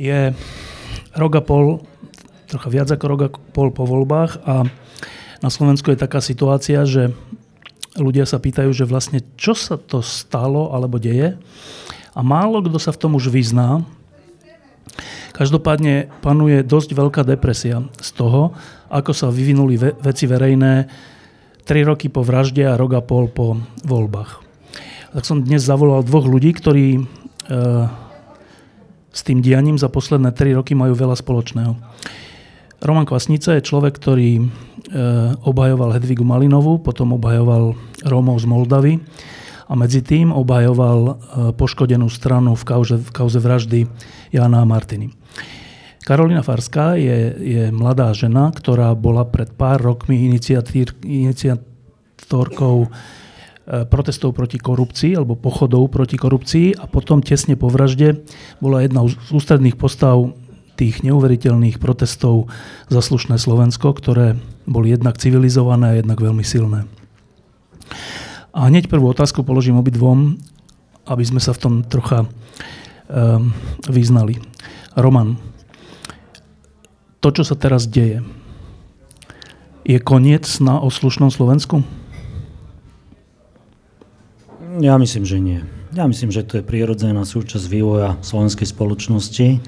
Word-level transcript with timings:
Je 0.00 0.32
rok 1.12 1.32
a 1.36 1.42
pol, 1.44 1.84
trocha 2.48 2.72
viac 2.72 2.88
ako 2.88 3.04
rok 3.04 3.20
a 3.20 3.30
pol 3.52 3.68
po 3.68 3.84
voľbách 3.84 4.40
a 4.48 4.64
na 5.40 5.48
Slovensku 5.52 5.92
je 5.92 6.00
taká 6.00 6.24
situácia, 6.24 6.88
že 6.88 7.12
ľudia 8.00 8.24
sa 8.24 8.40
pýtajú, 8.40 8.72
že 8.72 8.88
vlastne 8.88 9.20
čo 9.36 9.52
sa 9.52 9.76
to 9.76 10.00
stalo 10.00 10.72
alebo 10.72 10.96
deje 10.96 11.36
a 12.16 12.20
málo 12.24 12.64
kto 12.64 12.80
sa 12.80 12.96
v 12.96 13.00
tom 13.00 13.12
už 13.20 13.28
vyzná. 13.28 13.84
Každopádne 15.36 16.12
panuje 16.20 16.60
dosť 16.60 16.92
veľká 16.92 17.22
depresia 17.24 17.84
z 18.00 18.10
toho, 18.12 18.52
ako 18.92 19.12
sa 19.16 19.32
vyvinuli 19.32 19.80
ve- 19.80 19.96
veci 19.96 20.28
verejné 20.28 20.90
3 21.64 21.88
roky 21.88 22.12
po 22.12 22.20
vražde 22.20 22.66
a 22.66 22.76
rok 22.76 22.98
a 22.98 23.02
pol 23.04 23.30
po 23.30 23.56
voľbách. 23.86 24.42
Tak 25.16 25.24
som 25.26 25.42
dnes 25.42 25.64
zavolal 25.64 26.04
dvoch 26.04 26.26
ľudí, 26.26 26.52
ktorí 26.54 26.86
e, 26.98 27.00
s 29.10 29.20
tým 29.26 29.42
dianím 29.42 29.78
za 29.78 29.90
posledné 29.90 30.30
3 30.32 30.58
roky 30.62 30.78
majú 30.78 30.94
veľa 30.94 31.18
spoločného. 31.18 31.74
Roman 32.80 33.04
Kvasnica 33.04 33.60
je 33.60 33.66
človek, 33.66 33.92
ktorý 34.00 34.40
e, 34.40 34.44
obhajoval 35.44 35.92
Hedvigu 36.00 36.24
Malinovú, 36.24 36.80
potom 36.80 37.12
obhajoval 37.12 37.76
Rómov 38.08 38.40
z 38.40 38.46
Moldavy 38.48 38.96
a 39.68 39.76
medzi 39.76 40.00
tým 40.00 40.32
obhajoval 40.32 41.00
e, 41.04 41.12
poškodenú 41.52 42.08
stranu 42.08 42.56
v 42.56 42.64
kauze, 42.64 42.96
v 42.96 43.10
kauze 43.12 43.36
vraždy 43.36 43.84
Jana 44.32 44.64
a 44.64 44.66
Martiny. 44.66 45.12
Karolina 46.00 46.40
Farská 46.40 46.96
je, 46.96 47.36
je 47.36 47.62
mladá 47.68 48.16
žena, 48.16 48.48
ktorá 48.48 48.96
bola 48.96 49.28
pred 49.28 49.52
pár 49.52 49.84
rokmi 49.84 50.16
iniciatorkou 51.04 52.88
E, 52.88 53.19
protestov 53.70 54.34
proti 54.34 54.58
korupcii 54.58 55.14
alebo 55.14 55.38
pochodov 55.38 55.94
proti 55.94 56.18
korupcii 56.18 56.74
a 56.74 56.90
potom 56.90 57.22
tesne 57.22 57.54
po 57.54 57.70
vražde 57.70 58.26
bola 58.58 58.82
jedna 58.82 59.06
z 59.06 59.14
ústredných 59.30 59.78
postav 59.78 60.34
tých 60.74 61.06
neuveriteľných 61.06 61.78
protestov 61.78 62.50
za 62.90 62.98
slušné 63.04 63.38
Slovensko, 63.38 63.94
ktoré 63.94 64.40
boli 64.64 64.90
jednak 64.90 65.20
civilizované 65.20 65.86
a 65.94 65.98
jednak 66.00 66.18
veľmi 66.18 66.42
silné. 66.42 66.88
A 68.50 68.66
hneď 68.66 68.90
prvú 68.90 69.12
otázku 69.12 69.46
položím 69.46 69.78
obidvom, 69.78 70.40
aby 71.06 71.22
sme 71.22 71.38
sa 71.38 71.54
v 71.54 71.62
tom 71.62 71.74
trocha 71.86 72.26
um, 72.26 73.54
vyznali. 73.86 74.42
Roman, 74.98 75.38
to, 77.20 77.28
čo 77.30 77.44
sa 77.44 77.54
teraz 77.54 77.84
deje, 77.84 78.24
je 79.84 79.98
koniec 80.00 80.48
na 80.64 80.80
o 80.80 80.88
slušnom 80.88 81.28
Slovensku? 81.28 81.84
Ja 84.78 84.94
myslím, 84.94 85.26
že 85.26 85.42
nie. 85.42 85.66
Ja 85.90 86.06
myslím, 86.06 86.30
že 86.30 86.46
to 86.46 86.62
je 86.62 86.68
prirodzená 86.68 87.26
súčasť 87.26 87.66
vývoja 87.66 88.14
slovenskej 88.22 88.70
spoločnosti 88.70 89.58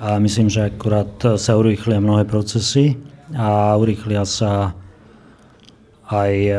a 0.00 0.16
myslím, 0.16 0.48
že 0.48 0.72
akurát 0.72 1.12
sa 1.36 1.60
urýchlia 1.60 2.00
mnohé 2.00 2.24
procesy 2.24 2.96
a 3.36 3.76
urýchlia 3.76 4.24
sa 4.24 4.72
aj 6.08 6.32
e, 6.32 6.56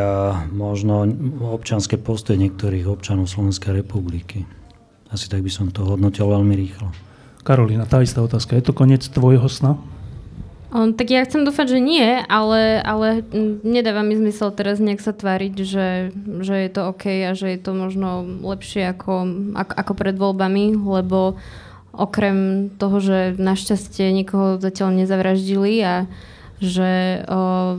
možno 0.53 1.09
občanské 1.41 1.97
postoje 1.97 2.38
niektorých 2.39 2.85
občanov 2.85 3.28
Slovenskej 3.28 3.84
republiky. 3.84 4.45
Asi 5.11 5.28
tak 5.28 5.44
by 5.44 5.51
som 5.51 5.73
to 5.73 5.84
hodnotil 5.84 6.29
veľmi 6.29 6.55
rýchlo. 6.55 6.94
Karolina, 7.41 7.89
tá 7.89 8.00
istá 8.00 8.22
otázka. 8.22 8.55
Je 8.55 8.63
to 8.63 8.78
koniec 8.78 9.03
tvojho 9.09 9.50
sna? 9.50 9.75
Um, 10.71 10.95
tak 10.95 11.11
ja 11.11 11.27
chcem 11.27 11.43
dúfať, 11.43 11.75
že 11.75 11.79
nie, 11.83 12.23
ale, 12.31 12.79
ale 12.79 13.27
nedáva 13.59 14.07
mi 14.07 14.15
zmysel 14.15 14.55
teraz 14.55 14.79
nejak 14.79 15.03
sa 15.03 15.11
tváriť, 15.11 15.53
že, 15.67 16.15
že 16.39 16.55
je 16.63 16.69
to 16.71 16.95
OK 16.95 17.27
a 17.27 17.35
že 17.35 17.51
je 17.51 17.59
to 17.59 17.75
možno 17.75 18.23
lepšie 18.39 18.87
ako, 18.87 19.27
ako, 19.51 19.73
ako 19.75 19.93
pred 19.99 20.15
voľbami, 20.15 20.79
lebo 20.79 21.35
okrem 21.91 22.71
toho, 22.79 23.03
že 23.03 23.35
našťastie 23.35 24.15
nikoho 24.15 24.63
zatiaľ 24.63 24.95
nezavraždili 24.95 25.83
a 25.83 26.07
že 26.63 27.25
o, 27.27 27.75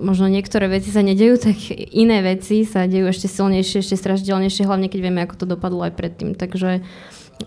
možno 0.00 0.32
niektoré 0.32 0.70
veci 0.70 0.88
sa 0.88 1.04
nedejú, 1.04 1.36
tak 1.52 1.60
iné 1.92 2.24
veci 2.24 2.64
sa 2.64 2.88
dejú 2.88 3.04
ešte 3.04 3.28
silnejšie, 3.28 3.84
ešte 3.84 4.00
strašidelnejšie, 4.00 4.64
hlavne 4.64 4.88
keď 4.88 5.00
vieme, 5.04 5.20
ako 5.28 5.44
to 5.44 5.46
dopadlo 5.50 5.84
aj 5.84 5.92
predtým. 5.92 6.32
Takže 6.32 6.80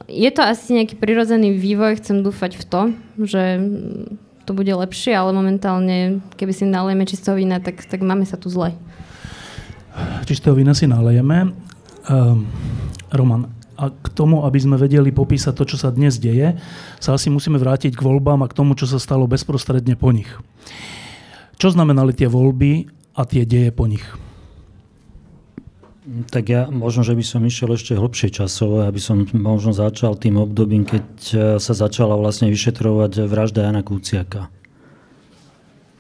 je 0.06 0.30
to 0.30 0.42
asi 0.46 0.78
nejaký 0.78 1.02
prirodzený 1.02 1.58
vývoj, 1.58 1.98
chcem 1.98 2.22
dúfať 2.22 2.62
v 2.62 2.64
to, 2.70 2.82
že 3.26 3.44
to 4.46 4.52
bude 4.58 4.70
lepšie, 4.70 5.14
ale 5.14 5.32
momentálne, 5.34 6.20
keby 6.38 6.54
si 6.54 6.66
nalejeme 6.66 7.06
čistého 7.06 7.38
vína, 7.38 7.62
tak, 7.62 7.86
tak 7.86 8.02
máme 8.02 8.26
sa 8.26 8.36
tu 8.36 8.50
zle. 8.50 8.74
Čistého 10.26 10.56
vína 10.56 10.72
si 10.72 10.88
nalejeme. 10.88 11.54
Um, 12.10 12.48
Roman, 13.12 13.52
a 13.82 13.90
k 13.90 14.08
tomu, 14.14 14.46
aby 14.46 14.62
sme 14.62 14.78
vedeli 14.78 15.10
popísať 15.10 15.58
to, 15.58 15.66
čo 15.66 15.78
sa 15.82 15.90
dnes 15.90 16.22
deje, 16.22 16.54
sa 17.02 17.18
asi 17.18 17.34
musíme 17.34 17.58
vrátiť 17.58 17.98
k 17.98 18.06
voľbám 18.06 18.46
a 18.46 18.50
k 18.50 18.54
tomu, 18.54 18.78
čo 18.78 18.86
sa 18.86 19.02
stalo 19.02 19.26
bezprostredne 19.26 19.98
po 19.98 20.14
nich. 20.14 20.30
Čo 21.58 21.74
znamenali 21.74 22.14
tie 22.14 22.30
voľby 22.30 22.86
a 23.18 23.26
tie 23.26 23.42
deje 23.42 23.74
po 23.74 23.90
nich? 23.90 24.06
Tak 26.02 26.50
ja 26.50 26.66
možno, 26.66 27.06
že 27.06 27.14
by 27.14 27.22
som 27.22 27.46
išiel 27.46 27.78
ešte 27.78 27.94
hlbšie 27.94 28.34
časovo, 28.34 28.82
aby 28.82 28.98
som 28.98 29.22
možno 29.38 29.70
začal 29.70 30.18
tým 30.18 30.42
obdobím, 30.42 30.82
keď 30.82 31.06
e, 31.30 31.36
sa 31.62 31.74
začala 31.78 32.18
vlastne 32.18 32.50
vyšetrovať 32.50 33.30
vražda 33.30 33.70
Jana 33.70 33.86
Kuciaka. 33.86 34.50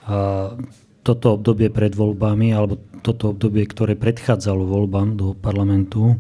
A 0.10 0.18
toto 1.06 1.38
obdobie 1.38 1.70
pred 1.70 1.94
voľbami, 1.94 2.50
alebo 2.50 2.82
toto 3.06 3.30
obdobie, 3.30 3.62
ktoré 3.70 3.94
predchádzalo 3.94 4.66
voľbám 4.66 5.22
do 5.22 5.38
parlamentu, 5.38 6.18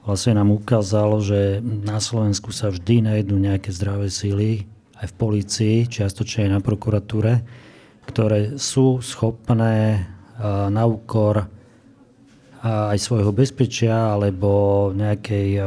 vlastne 0.00 0.40
nám 0.40 0.56
ukázalo, 0.56 1.20
že 1.20 1.60
na 1.60 2.00
Slovensku 2.00 2.56
sa 2.56 2.72
vždy 2.72 3.04
najdú 3.04 3.36
nejaké 3.36 3.68
zdravé 3.68 4.08
síly, 4.08 4.64
aj 4.96 5.12
v 5.12 5.16
policii, 5.20 5.76
čiastočne 5.92 6.48
aj 6.48 6.50
na 6.56 6.60
prokuratúre, 6.64 7.44
ktoré 8.08 8.56
sú 8.56 9.04
schopné 9.04 10.08
na 10.72 10.84
úkor 10.88 11.59
aj 12.60 12.98
svojho 13.00 13.32
bezpečia 13.32 14.12
alebo 14.16 14.92
nejakej 14.92 15.60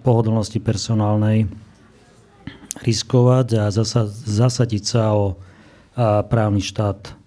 pohodlnosti 0.00 0.58
personálnej 0.58 1.46
riskovať 2.80 3.46
a 3.60 3.64
zasadiť 4.26 4.82
sa 4.82 5.12
o 5.12 5.36
právny 6.26 6.64
štát. 6.64 7.20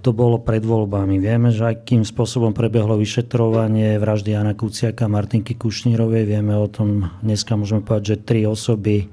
To 0.00 0.16
bolo 0.16 0.40
pred 0.40 0.64
voľbami. 0.64 1.20
Vieme, 1.20 1.52
že 1.52 1.76
akým 1.76 2.08
spôsobom 2.08 2.56
prebehlo 2.56 2.96
vyšetrovanie 2.96 4.00
vraždy 4.00 4.32
Jana 4.32 4.56
Kuciaka 4.56 5.04
a 5.04 5.12
Martinky 5.12 5.52
Kušnírovej. 5.52 6.24
Vieme 6.24 6.56
o 6.56 6.64
tom, 6.72 7.12
dneska 7.20 7.52
môžeme 7.52 7.84
povedať, 7.84 8.16
že 8.16 8.24
tri 8.24 8.40
osoby, 8.48 9.12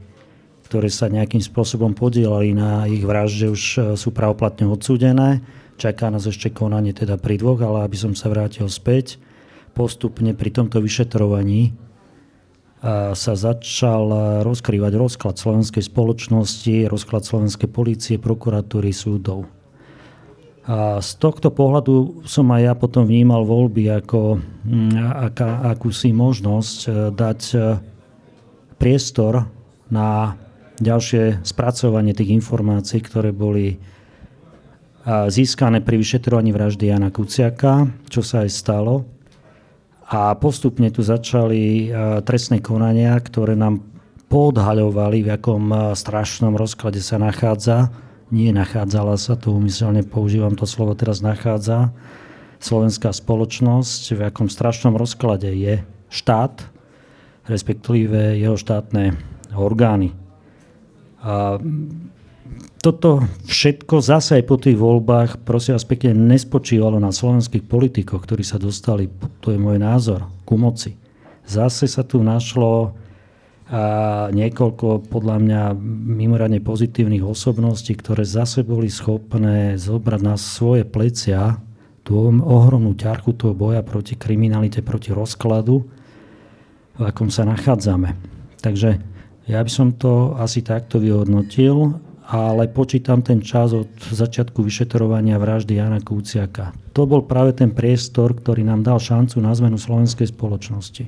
ktoré 0.72 0.88
sa 0.88 1.12
nejakým 1.12 1.44
spôsobom 1.44 1.92
podielali 1.92 2.56
na 2.56 2.88
ich 2.88 3.04
vražde, 3.04 3.52
už 3.52 3.64
e, 3.64 3.80
sú 4.00 4.16
pravoplatne 4.16 4.68
odsúdené. 4.68 5.44
Čaká 5.78 6.10
nás 6.10 6.26
ešte 6.26 6.50
konanie 6.50 6.92
teda 6.92 7.22
pri 7.22 7.38
dvoch, 7.38 7.62
ale 7.62 7.86
aby 7.86 7.98
som 7.98 8.18
sa 8.18 8.34
vrátil 8.34 8.66
späť, 8.66 9.22
postupne 9.78 10.34
pri 10.34 10.50
tomto 10.50 10.82
vyšetrovaní 10.82 11.78
sa 13.14 13.34
začal 13.34 14.10
rozkrývať 14.46 14.94
rozklad 14.94 15.36
slovenskej 15.38 15.82
spoločnosti, 15.82 16.86
rozklad 16.86 17.26
slovenskej 17.26 17.70
policie, 17.70 18.16
prokuratúry, 18.22 18.94
súdov. 18.94 19.50
A 20.68 21.00
z 21.00 21.10
tohto 21.18 21.48
pohľadu 21.48 22.28
som 22.28 22.52
aj 22.52 22.62
ja 22.62 22.74
potom 22.76 23.08
vnímal 23.08 23.48
voľby 23.48 23.88
ako 24.04 24.44
mm, 24.68 25.00
aká, 25.32 25.64
akúsi 25.64 26.12
možnosť 26.12 26.78
e, 26.84 26.90
dať 27.16 27.42
e, 27.56 27.58
priestor 28.76 29.48
na 29.88 30.36
ďalšie 30.84 31.48
spracovanie 31.48 32.12
tých 32.12 32.36
informácií, 32.36 33.00
ktoré 33.00 33.32
boli 33.32 33.80
získané 35.08 35.80
pri 35.80 35.96
vyšetrovaní 36.04 36.52
vraždy 36.52 36.92
Jana 36.92 37.08
Kuciaka, 37.16 37.88
čo 38.12 38.20
sa 38.20 38.44
aj 38.44 38.52
stalo. 38.52 39.08
A 40.12 40.36
postupne 40.36 40.92
tu 40.92 41.00
začali 41.04 41.92
trestné 42.28 42.60
konania, 42.60 43.16
ktoré 43.16 43.56
nám 43.56 43.84
podhaľovali, 44.28 45.24
v 45.24 45.30
akom 45.40 45.72
strašnom 45.96 46.60
rozklade 46.60 47.00
sa 47.00 47.16
nachádza. 47.16 47.92
Nie 48.28 48.52
nachádzala 48.52 49.16
sa, 49.16 49.40
to 49.40 49.56
umyselne 49.56 50.04
používam 50.04 50.52
to 50.60 50.68
slovo 50.68 50.92
teraz 51.00 51.24
nachádza. 51.24 51.96
Slovenská 52.60 53.16
spoločnosť, 53.16 54.20
v 54.20 54.22
akom 54.28 54.52
strašnom 54.52 55.00
rozklade 55.00 55.48
je 55.56 55.88
štát, 56.12 56.68
respektíve 57.48 58.36
jeho 58.36 58.60
štátne 58.60 59.16
orgány. 59.56 60.12
A 61.24 61.56
toto 62.82 63.26
všetko 63.50 64.00
zase 64.00 64.40
aj 64.40 64.44
po 64.46 64.56
tých 64.62 64.78
voľbách, 64.78 65.44
prosím 65.44 65.76
vás 65.76 65.88
pekne, 65.88 66.14
nespočívalo 66.14 67.02
na 67.02 67.10
slovenských 67.10 67.66
politikoch, 67.66 68.24
ktorí 68.24 68.46
sa 68.46 68.62
dostali, 68.62 69.10
to 69.42 69.54
je 69.54 69.60
môj 69.60 69.82
názor, 69.82 70.30
ku 70.46 70.56
moci. 70.56 70.96
Zase 71.48 71.88
sa 71.88 72.04
tu 72.04 72.22
našlo 72.22 72.94
a 73.68 73.84
niekoľko 74.32 75.12
podľa 75.12 75.44
mňa 75.44 75.62
mimoriadne 76.08 76.64
pozitívnych 76.64 77.20
osobností, 77.20 78.00
ktoré 78.00 78.24
zase 78.24 78.64
boli 78.64 78.88
schopné 78.88 79.76
zobrať 79.76 80.22
na 80.24 80.40
svoje 80.40 80.88
plecia 80.88 81.60
tú 82.08 82.32
ohromnú 82.32 82.96
ťarchu 82.96 83.36
toho 83.36 83.52
boja 83.52 83.84
proti 83.84 84.16
kriminalite, 84.16 84.80
proti 84.80 85.12
rozkladu, 85.12 85.84
v 86.96 87.02
akom 87.04 87.28
sa 87.28 87.44
nachádzame. 87.44 88.16
Takže 88.64 89.04
ja 89.52 89.60
by 89.60 89.72
som 89.72 89.92
to 89.92 90.40
asi 90.40 90.64
takto 90.64 91.04
vyhodnotil 91.04 92.00
ale 92.28 92.68
počítam 92.68 93.24
ten 93.24 93.40
čas 93.40 93.72
od 93.72 93.88
začiatku 94.12 94.60
vyšetrovania 94.60 95.40
vraždy 95.40 95.80
Jana 95.80 96.04
Kúciaka. 96.04 96.76
To 96.92 97.08
bol 97.08 97.24
práve 97.24 97.56
ten 97.56 97.72
priestor, 97.72 98.36
ktorý 98.36 98.68
nám 98.68 98.84
dal 98.84 99.00
šancu 99.00 99.40
na 99.40 99.56
zmenu 99.56 99.80
slovenskej 99.80 100.36
spoločnosti. 100.36 101.08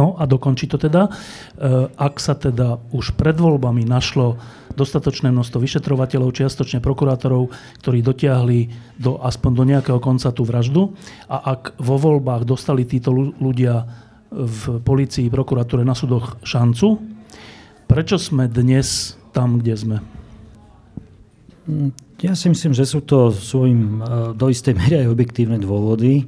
No 0.00 0.16
a 0.16 0.24
dokončí 0.24 0.64
to 0.64 0.80
teda. 0.80 1.12
E, 1.12 1.90
ak 1.92 2.16
sa 2.16 2.32
teda 2.32 2.80
už 2.96 3.20
pred 3.20 3.36
voľbami 3.36 3.84
našlo 3.84 4.40
dostatočné 4.72 5.28
množstvo 5.28 5.60
vyšetrovateľov, 5.60 6.32
čiastočne 6.32 6.80
prokurátorov, 6.80 7.52
ktorí 7.84 8.00
dotiahli 8.00 8.58
do, 8.96 9.20
aspoň 9.20 9.50
do 9.52 9.64
nejakého 9.68 10.00
konca 10.00 10.32
tú 10.32 10.48
vraždu 10.48 10.96
a 11.28 11.52
ak 11.52 11.76
vo 11.76 12.00
voľbách 12.00 12.48
dostali 12.48 12.88
títo 12.88 13.12
ľudia 13.12 13.84
v 14.32 14.80
policii, 14.80 15.28
prokuratúre, 15.28 15.84
na 15.84 15.92
súdoch 15.92 16.40
šancu, 16.40 16.96
prečo 17.84 18.16
sme 18.16 18.48
dnes 18.48 19.16
tam, 19.36 19.60
kde 19.60 19.76
sme? 19.76 19.98
Ja 22.22 22.38
si 22.38 22.46
myslím, 22.46 22.72
že 22.72 22.86
sú 22.86 23.02
to 23.02 23.34
svojim 23.34 24.00
e, 24.00 24.32
do 24.38 24.46
istej 24.46 24.74
miery 24.78 25.04
aj 25.04 25.12
objektívne 25.12 25.58
dôvody, 25.58 26.24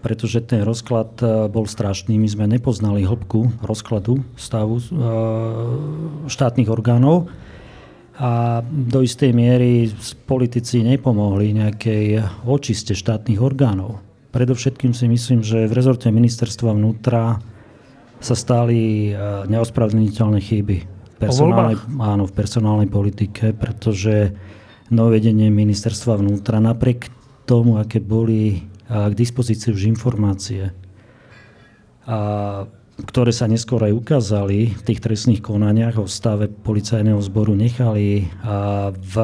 pretože 0.00 0.40
ten 0.48 0.64
rozklad 0.64 1.20
e, 1.20 1.26
bol 1.52 1.68
strašný. 1.68 2.16
My 2.16 2.28
sme 2.28 2.44
nepoznali 2.48 3.04
hĺbku 3.04 3.60
rozkladu 3.60 4.24
stavu 4.34 4.80
e, 4.80 4.84
štátnych 6.26 6.68
orgánov 6.72 7.28
a 8.18 8.64
do 8.66 8.98
istej 8.98 9.30
miery 9.30 9.94
politici 10.26 10.82
nepomohli 10.82 11.54
nejakej 11.54 12.26
očiste 12.50 12.98
štátnych 12.98 13.38
orgánov. 13.38 14.02
Predovšetkým 14.34 14.90
si 14.90 15.06
myslím, 15.06 15.46
že 15.46 15.70
v 15.70 15.76
rezorte 15.76 16.10
ministerstva 16.10 16.74
vnútra 16.74 17.38
sa 18.18 18.34
stali 18.34 19.14
neospravedlniteľné 19.46 20.38
chyby 20.42 20.76
personálnej, 21.22 21.78
áno, 22.02 22.26
v 22.26 22.34
personálnej 22.34 22.90
politike, 22.90 23.54
pretože 23.54 24.34
nové 24.88 25.20
vedenie 25.20 25.52
ministerstva 25.52 26.20
vnútra, 26.20 26.60
napriek 26.60 27.12
tomu, 27.48 27.80
aké 27.80 28.00
boli 28.00 28.68
k 28.88 29.12
dispozícii 29.12 29.72
už 29.72 29.84
informácie, 29.88 30.72
a, 32.08 32.64
ktoré 32.98 33.30
sa 33.30 33.46
neskôr 33.46 33.84
aj 33.84 33.94
ukázali 33.94 34.74
v 34.74 34.82
tých 34.82 35.00
trestných 35.04 35.44
konaniach 35.44 36.00
o 36.00 36.08
stave 36.08 36.48
policajného 36.48 37.20
zboru, 37.20 37.52
nechali 37.52 38.26
a 38.40 38.90
v 38.90 39.14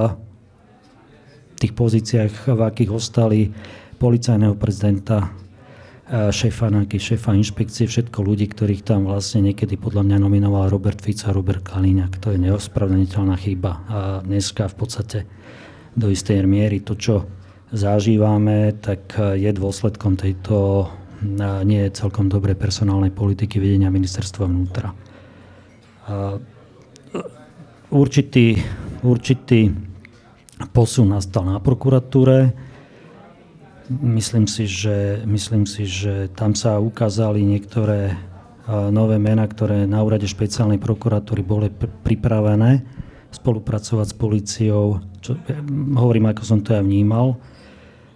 tých 1.59 1.73
pozíciách, 1.73 2.55
v 2.55 2.61
akých 2.61 2.91
ostali 2.93 3.41
policajného 3.97 4.55
prezidenta, 4.61 5.33
šéfa 6.11 6.69
NAKY, 6.69 7.01
šéfa 7.01 7.33
inšpekcie, 7.33 7.89
všetko 7.89 8.21
ľudí, 8.21 8.45
ktorých 8.53 8.85
tam 8.85 9.09
vlastne 9.09 9.41
niekedy 9.41 9.81
podľa 9.81 10.05
mňa 10.05 10.17
nominoval 10.21 10.69
Robert 10.69 11.01
Fico 11.01 11.33
a 11.33 11.37
Robert 11.37 11.65
Kaliňák. 11.65 12.21
To 12.21 12.33
je 12.33 12.39
neospravedlniteľná 12.45 13.37
chyba. 13.41 13.73
A 13.89 13.99
dneska 14.21 14.69
v 14.69 14.77
podstate 14.77 15.19
do 15.97 16.13
istej 16.13 16.45
miery 16.45 16.85
to, 16.85 16.93
čo 16.99 17.25
zažívame, 17.73 18.77
tak 18.79 19.17
je 19.17 19.49
dôsledkom 19.49 20.21
tejto 20.21 20.87
nie 21.65 21.89
je 21.89 21.97
celkom 21.97 22.29
dobrej 22.29 22.61
personálnej 22.61 23.09
politiky 23.09 23.57
vedenia 23.57 23.89
ministerstva 23.89 24.45
vnútra. 24.45 24.93
Určitý, 27.89 28.61
určitý 29.01 29.73
posun 30.69 31.17
nastal 31.17 31.49
na 31.49 31.65
prokuratúre. 31.65 32.53
Myslím 33.91 34.49
si, 34.49 34.65
že, 34.65 35.21
myslím 35.29 35.69
si, 35.69 35.85
že 35.85 36.33
tam 36.33 36.57
sa 36.57 36.81
ukázali 36.81 37.45
niektoré 37.45 38.17
nové 38.89 39.21
mená, 39.21 39.45
ktoré 39.45 39.85
na 39.85 40.01
úrade 40.01 40.25
špeciálnej 40.25 40.81
prokuratúry 40.81 41.45
boli 41.45 41.69
pripravené 42.01 42.81
spolupracovať 43.29 44.07
s 44.09 44.17
policiou, 44.17 45.05
čo, 45.21 45.37
hovorím, 46.01 46.33
ako 46.33 46.43
som 46.49 46.65
to 46.65 46.73
ja 46.73 46.81
vnímal, 46.81 47.37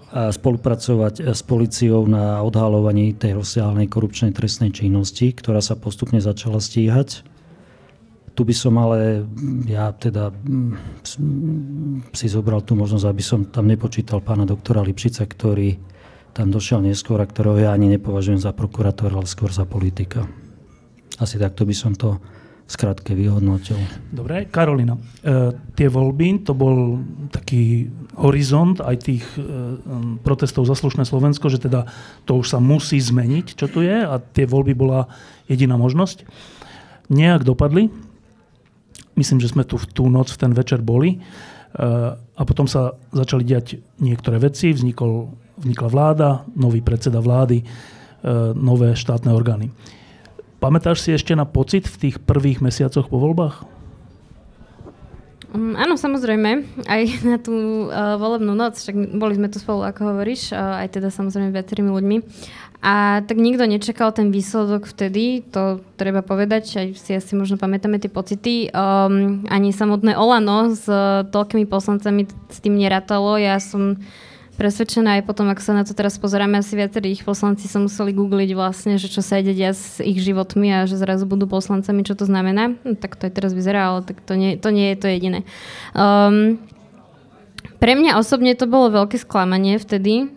spolupracovať 0.09 1.37
s 1.37 1.44
policiou 1.44 2.09
na 2.09 2.41
odhalovaní 2.41 3.12
tej 3.12 3.37
rozsiahlnej 3.37 3.93
korupčnej 3.93 4.32
trestnej 4.32 4.73
činnosti, 4.73 5.37
ktorá 5.37 5.61
sa 5.61 5.76
postupne 5.76 6.17
začala 6.17 6.64
stíhať. 6.64 7.28
Tu 8.38 8.46
by 8.46 8.55
som 8.55 8.79
ale, 8.79 9.26
ja 9.67 9.90
teda 9.90 10.31
mm, 10.31 12.14
si 12.14 12.31
zobral 12.31 12.62
tú 12.62 12.79
možnosť, 12.79 13.06
aby 13.11 13.19
som 13.19 13.50
tam 13.50 13.67
nepočítal 13.67 14.23
pána 14.23 14.46
doktora 14.46 14.79
Lipšica, 14.79 15.26
ktorý 15.26 15.75
tam 16.31 16.55
došiel 16.55 16.87
neskôr 16.87 17.19
a 17.19 17.26
ktorého 17.26 17.58
ja 17.58 17.75
ani 17.75 17.90
nepovažujem 17.99 18.38
za 18.38 18.55
prokurátora, 18.55 19.19
ale 19.19 19.26
skôr 19.26 19.50
za 19.50 19.67
politika. 19.67 20.23
Asi 21.19 21.35
takto 21.35 21.67
by 21.67 21.75
som 21.75 21.99
to 21.99 22.23
skrátke 22.70 23.11
vyhodnotil. 23.11 23.75
Dobre, 24.14 24.46
Karolina, 24.46 24.94
e, 24.94 25.50
tie 25.75 25.90
voľby, 25.90 26.46
to 26.46 26.55
bol 26.55 27.02
taký 27.35 27.90
horizont 28.14 28.79
aj 28.79 28.96
tých 29.02 29.26
e, 29.35 29.43
protestov 30.23 30.62
za 30.70 30.79
slušné 30.79 31.02
Slovensko, 31.02 31.50
že 31.50 31.58
teda 31.58 31.90
to 32.23 32.38
už 32.38 32.55
sa 32.55 32.62
musí 32.62 33.02
zmeniť, 33.02 33.58
čo 33.58 33.67
tu 33.67 33.82
je 33.82 33.99
a 33.99 34.14
tie 34.23 34.46
voľby 34.46 34.79
bola 34.79 35.11
jediná 35.50 35.75
možnosť. 35.75 36.23
Nejak 37.11 37.43
dopadli. 37.43 37.90
Myslím, 39.19 39.43
že 39.43 39.50
sme 39.50 39.67
tu 39.67 39.75
v 39.75 39.87
tú 39.91 40.06
noc, 40.06 40.31
v 40.31 40.41
ten 40.47 40.53
večer 40.55 40.79
boli. 40.79 41.19
E, 41.19 41.19
a 42.15 42.43
potom 42.47 42.70
sa 42.70 42.94
začali 43.11 43.43
diať 43.43 43.82
niektoré 43.99 44.38
veci. 44.38 44.70
Vznikol, 44.70 45.35
vznikla 45.59 45.88
vláda, 45.91 46.29
nový 46.55 46.79
predseda 46.79 47.19
vlády, 47.19 47.59
e, 47.61 47.65
nové 48.55 48.94
štátne 48.94 49.35
orgány. 49.35 49.75
Pamätáš 50.62 51.03
si 51.03 51.11
ešte 51.11 51.35
na 51.35 51.47
pocit 51.47 51.91
v 51.91 52.09
tých 52.09 52.17
prvých 52.23 52.62
mesiacoch 52.62 53.11
po 53.11 53.19
voľbách? 53.19 53.77
Um, 55.49 55.73
áno, 55.81 55.97
samozrejme, 55.97 56.85
aj 56.85 57.02
na 57.28 57.37
tú 57.40 57.88
uh, 57.88 58.21
volebnú 58.21 58.52
noc, 58.52 58.76
však 58.76 59.17
boli 59.17 59.40
sme 59.40 59.49
tu 59.49 59.57
spolu, 59.57 59.81
ako 59.88 60.12
hovoríš, 60.12 60.52
uh, 60.52 60.85
aj 60.85 61.00
teda 61.00 61.09
samozrejme 61.09 61.55
viacerými 61.57 61.88
ľuďmi. 61.88 62.17
A 62.78 63.26
tak 63.26 63.43
nikto 63.43 63.67
nečakal 63.67 64.14
ten 64.14 64.31
výsledok 64.31 64.87
vtedy, 64.87 65.43
to 65.50 65.83
treba 65.99 66.23
povedať, 66.23 66.62
aj 66.78 66.87
si 66.95 67.11
asi 67.11 67.35
možno 67.35 67.59
pamätáme 67.59 67.99
tie 67.99 68.07
pocity. 68.07 68.71
Um, 68.71 69.43
ani 69.50 69.75
samotné 69.75 70.14
Olano 70.14 70.71
s 70.71 70.87
uh, 70.87 71.26
toľkými 71.26 71.67
poslancami 71.67 72.31
s 72.52 72.59
tým 72.62 72.78
nerátalo. 72.78 73.35
Ja 73.35 73.59
som 73.59 73.99
presvedčená 74.59 75.23
aj 75.23 75.23
potom, 75.23 75.47
ako 75.47 75.62
sa 75.62 75.73
na 75.73 75.87
to 75.87 75.95
teraz 75.95 76.19
pozeráme, 76.19 76.59
asi 76.59 76.75
viacerí 76.75 77.15
ich 77.15 77.23
poslanci 77.23 77.71
sa 77.71 77.79
museli 77.79 78.11
googliť 78.11 78.50
vlastne, 78.59 78.99
že 78.99 79.07
čo 79.07 79.23
sa 79.23 79.38
ide 79.38 79.55
diať 79.55 79.79
s 79.79 79.88
ich 80.03 80.19
životmi 80.19 80.75
a 80.75 80.91
že 80.91 80.99
zrazu 80.99 81.31
budú 81.31 81.47
poslancami, 81.47 82.03
čo 82.03 82.19
to 82.19 82.27
znamená. 82.27 82.75
No, 82.83 82.99
tak 82.99 83.15
to 83.15 83.31
aj 83.31 83.38
teraz 83.38 83.55
vyzerá, 83.55 83.95
ale 83.95 84.03
tak 84.03 84.19
to 84.27 84.35
nie, 84.35 84.59
to 84.59 84.75
nie 84.75 84.93
je 84.93 84.99
to 84.99 85.07
jediné. 85.07 85.41
Um, 85.95 86.59
pre 87.79 87.95
mňa 87.95 88.19
osobne 88.19 88.59
to 88.59 88.67
bolo 88.67 88.91
veľké 88.91 89.23
sklamanie 89.23 89.79
vtedy, 89.79 90.35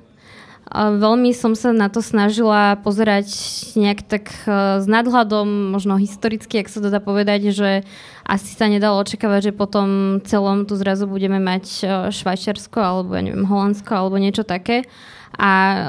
Veľmi 0.72 1.36
som 1.36 1.52
sa 1.52 1.76
na 1.76 1.92
to 1.92 2.00
snažila 2.00 2.80
pozerať 2.80 3.28
nejak 3.76 4.08
tak 4.08 4.32
e, 4.48 4.80
s 4.80 4.88
nadhľadom, 4.88 5.76
možno 5.76 6.00
historicky, 6.00 6.64
ak 6.64 6.72
sa 6.72 6.80
to 6.80 6.88
dá 6.88 7.04
povedať, 7.04 7.52
že 7.52 7.84
asi 8.24 8.56
sa 8.56 8.72
nedalo 8.72 9.04
očakávať, 9.04 9.52
že 9.52 9.54
potom 9.58 10.20
celom 10.24 10.64
tu 10.64 10.80
zrazu 10.80 11.12
budeme 11.12 11.44
mať 11.44 11.66
e, 11.68 11.84
Švajčiarsko 12.16 12.80
alebo 12.80 13.20
ja 13.20 13.22
neviem, 13.28 13.44
Holandsko 13.44 13.92
alebo 13.92 14.16
niečo 14.16 14.48
také. 14.48 14.88
A 15.36 15.52
e, 15.60 15.80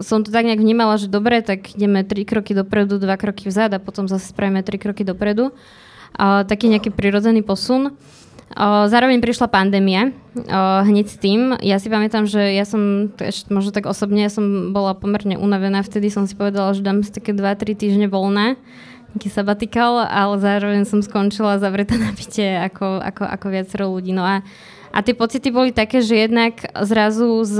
som 0.00 0.24
to 0.24 0.32
tak 0.32 0.48
nejak 0.48 0.64
vnímala, 0.64 0.96
že 0.96 1.12
dobre, 1.12 1.44
tak 1.44 1.76
ideme 1.76 2.00
tri 2.00 2.24
kroky 2.24 2.56
dopredu, 2.56 2.96
dva 2.96 3.20
kroky 3.20 3.52
vzad 3.52 3.76
a 3.76 3.84
potom 3.84 4.08
zase 4.08 4.32
spravíme 4.32 4.64
tri 4.64 4.80
kroky 4.80 5.04
dopredu. 5.04 5.52
A 6.16 6.48
taký 6.48 6.72
nejaký 6.72 6.88
prirodzený 6.88 7.44
posun. 7.44 8.00
Zároveň 8.56 9.24
prišla 9.24 9.48
pandémia 9.48 10.12
hneď 10.84 11.06
s 11.08 11.16
tým. 11.16 11.56
Ja 11.64 11.80
si 11.80 11.88
pamätám, 11.88 12.28
že 12.28 12.52
ja 12.52 12.68
som, 12.68 13.12
ešte 13.16 13.48
možno 13.48 13.72
tak 13.72 13.88
osobne, 13.88 14.24
ja 14.24 14.32
som 14.32 14.76
bola 14.76 14.92
pomerne 14.92 15.40
unavená. 15.40 15.80
Vtedy 15.80 16.12
som 16.12 16.28
si 16.28 16.36
povedala, 16.36 16.76
že 16.76 16.84
dám 16.84 17.00
si 17.00 17.12
také 17.12 17.32
2-3 17.32 17.72
týždne 17.76 18.06
voľné 18.12 18.60
taký 19.12 19.28
sabatikal, 19.28 20.08
ale 20.08 20.40
zároveň 20.40 20.88
som 20.88 21.04
skončila 21.04 21.60
zavretá 21.60 22.00
na 22.00 22.16
byte 22.16 22.72
ako, 22.72 22.96
ako, 23.04 23.22
ako 23.28 23.46
viacero 23.52 23.84
ľudí. 23.92 24.16
No 24.16 24.24
a, 24.24 24.40
a 24.88 24.98
tie 25.04 25.12
pocity 25.12 25.52
boli 25.52 25.70
také, 25.70 26.00
že 26.00 26.16
jednak 26.16 26.64
zrazu 26.88 27.44
z, 27.44 27.56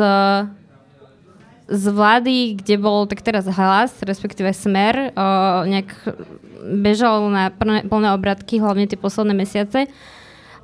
z 1.68 1.84
vlády, 1.92 2.56
kde 2.56 2.74
bol 2.80 3.04
tak 3.04 3.20
teraz 3.20 3.44
hlas, 3.44 3.92
respektíve 4.00 4.48
smer, 4.56 5.12
uh, 5.12 5.68
nejak 5.68 5.92
bežal 6.80 7.28
na 7.28 7.52
plné 7.84 8.08
obratky, 8.16 8.56
hlavne 8.56 8.88
tie 8.88 8.96
posledné 8.96 9.36
mesiace, 9.36 9.92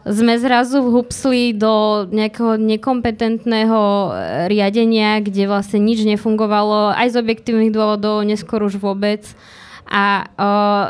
sme 0.06 0.38
zrazu 0.38 0.84
vhupsli 0.84 1.56
do 1.56 2.06
nejakého 2.10 2.54
nekompetentného 2.54 3.80
riadenia, 4.46 5.18
kde 5.18 5.50
vlastne 5.50 5.82
nič 5.82 6.06
nefungovalo, 6.06 6.94
aj 6.94 7.14
z 7.14 7.16
objektívnych 7.18 7.74
dôvodov, 7.74 8.22
neskôr 8.22 8.62
už 8.62 8.78
vôbec. 8.78 9.26
A 9.88 10.28
uh, 10.36 10.86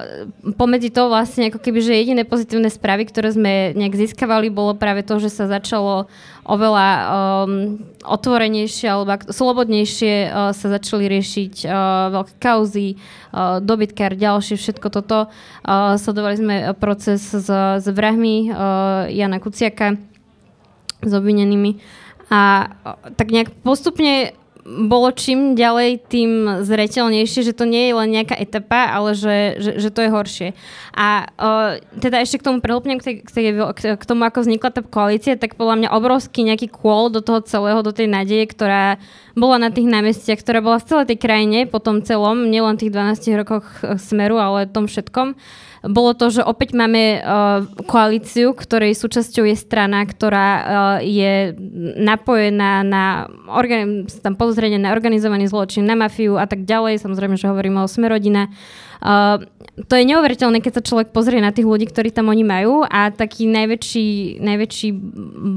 pomedzi 0.58 0.90
to 0.90 1.06
vlastne 1.06 1.54
ako 1.54 1.62
keby, 1.62 1.78
že 1.78 1.94
jediné 1.94 2.26
pozitívne 2.26 2.66
správy, 2.66 3.06
ktoré 3.06 3.30
sme 3.30 3.70
nejak 3.78 3.94
získavali, 3.94 4.50
bolo 4.50 4.74
práve 4.74 5.06
to, 5.06 5.22
že 5.22 5.30
sa 5.30 5.46
začalo 5.46 6.10
oveľa 6.42 6.86
um, 6.90 7.78
otvorenejšie 8.02 8.90
alebo 8.90 9.22
slobodnejšie 9.30 10.14
uh, 10.26 10.50
sa 10.50 10.66
začali 10.66 11.06
riešiť 11.06 11.54
uh, 11.62 11.72
veľké 12.10 12.34
kauzy, 12.42 12.98
uh, 12.98 13.62
dobytkár, 13.62 14.18
ďalšie, 14.18 14.58
všetko 14.58 14.90
toto. 14.90 15.30
Uh, 15.62 15.94
sledovali 15.94 16.34
sme 16.34 16.56
proces 16.74 17.22
s, 17.22 17.46
s 17.54 17.86
vrahmi 17.86 18.50
uh, 18.50 19.06
Jana 19.14 19.38
Kuciaka 19.38 19.94
s 21.06 21.12
obvinenými. 21.14 21.78
A 22.34 22.66
uh, 22.66 23.14
tak 23.14 23.30
nejak 23.30 23.54
postupne 23.62 24.34
bolo 24.68 25.08
čím 25.16 25.56
ďalej 25.56 26.04
tým 26.12 26.30
zreteľnejšie, 26.60 27.40
že 27.40 27.56
to 27.56 27.64
nie 27.64 27.88
je 27.88 27.94
len 27.96 28.08
nejaká 28.12 28.36
etapa, 28.36 28.92
ale 28.92 29.16
že, 29.16 29.56
že, 29.56 29.72
že 29.80 29.88
to 29.88 30.04
je 30.04 30.12
horšie. 30.12 30.48
A 30.92 31.24
uh, 31.24 31.80
teda 31.96 32.20
ešte 32.20 32.44
k 32.44 32.46
tomu 32.52 32.60
prehlpnem, 32.60 33.00
k, 33.00 33.24
k, 33.24 33.36
k 33.96 34.04
tomu, 34.04 34.28
ako 34.28 34.44
vznikla 34.44 34.70
tá 34.70 34.84
koalícia, 34.84 35.40
tak 35.40 35.56
podľa 35.56 35.80
mňa 35.80 35.88
obrovský 35.96 36.44
nejaký 36.44 36.68
kôl 36.68 37.08
do 37.08 37.24
toho 37.24 37.40
celého, 37.40 37.80
do 37.80 37.96
tej 37.96 38.12
nádeje, 38.12 38.44
ktorá 38.52 39.00
bola 39.32 39.56
na 39.56 39.72
tých 39.72 39.88
námestiach, 39.88 40.44
ktorá 40.44 40.60
bola 40.60 40.76
v 40.76 40.88
celej 40.92 41.06
tej 41.14 41.18
krajine, 41.18 41.58
po 41.64 41.80
tom 41.80 42.04
celom, 42.04 42.52
nielen 42.52 42.76
tých 42.76 42.92
12 42.92 43.40
rokoch 43.40 43.64
Smeru, 43.96 44.36
ale 44.36 44.68
tom 44.68 44.84
všetkom 44.84 45.38
bolo 45.86 46.10
to, 46.14 46.30
že 46.30 46.42
opäť 46.42 46.74
máme 46.74 47.22
uh, 47.22 47.62
koalíciu, 47.86 48.50
ktorej 48.56 48.98
súčasťou 48.98 49.46
je 49.46 49.56
strana, 49.58 50.02
ktorá 50.02 50.48
uh, 50.48 50.64
je 51.02 51.54
napojená 52.02 52.82
na 52.82 53.30
organ- 53.46 54.10
tam 54.22 54.34
podozrenie 54.34 54.82
na 54.82 54.90
organizovaný 54.90 55.46
zločin, 55.46 55.86
na 55.86 55.94
mafiu 55.94 56.34
a 56.34 56.50
tak 56.50 56.66
ďalej. 56.66 56.98
Samozrejme, 56.98 57.38
že 57.38 57.46
hovoríme 57.46 57.78
o 57.78 57.86
Smerodina. 57.86 58.50
Uh, 58.98 59.46
to 59.86 59.94
je 59.94 60.10
neuveriteľné, 60.10 60.58
keď 60.58 60.82
sa 60.82 60.86
človek 60.90 61.14
pozrie 61.14 61.38
na 61.38 61.54
tých 61.54 61.70
ľudí, 61.70 61.86
ktorí 61.86 62.10
tam 62.10 62.34
oni 62.34 62.42
majú 62.42 62.82
a 62.82 63.14
taký 63.14 63.46
najväčší, 63.46 64.42
najväčší 64.42 64.88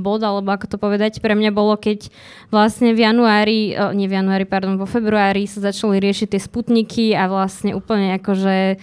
bod, 0.06 0.22
alebo 0.22 0.54
ako 0.54 0.70
to 0.70 0.78
povedať, 0.78 1.18
pre 1.26 1.34
mňa 1.34 1.50
bolo, 1.50 1.74
keď 1.74 2.14
vlastne 2.54 2.94
v 2.94 3.02
januári, 3.02 3.74
nie 3.98 4.06
v 4.06 4.22
januári, 4.22 4.46
pardon, 4.46 4.78
vo 4.78 4.86
februári 4.86 5.50
sa 5.50 5.74
začali 5.74 5.98
riešiť 5.98 6.38
tie 6.38 6.42
sputniky 6.42 7.18
a 7.18 7.26
vlastne 7.26 7.74
úplne 7.74 8.14
akože 8.22 8.78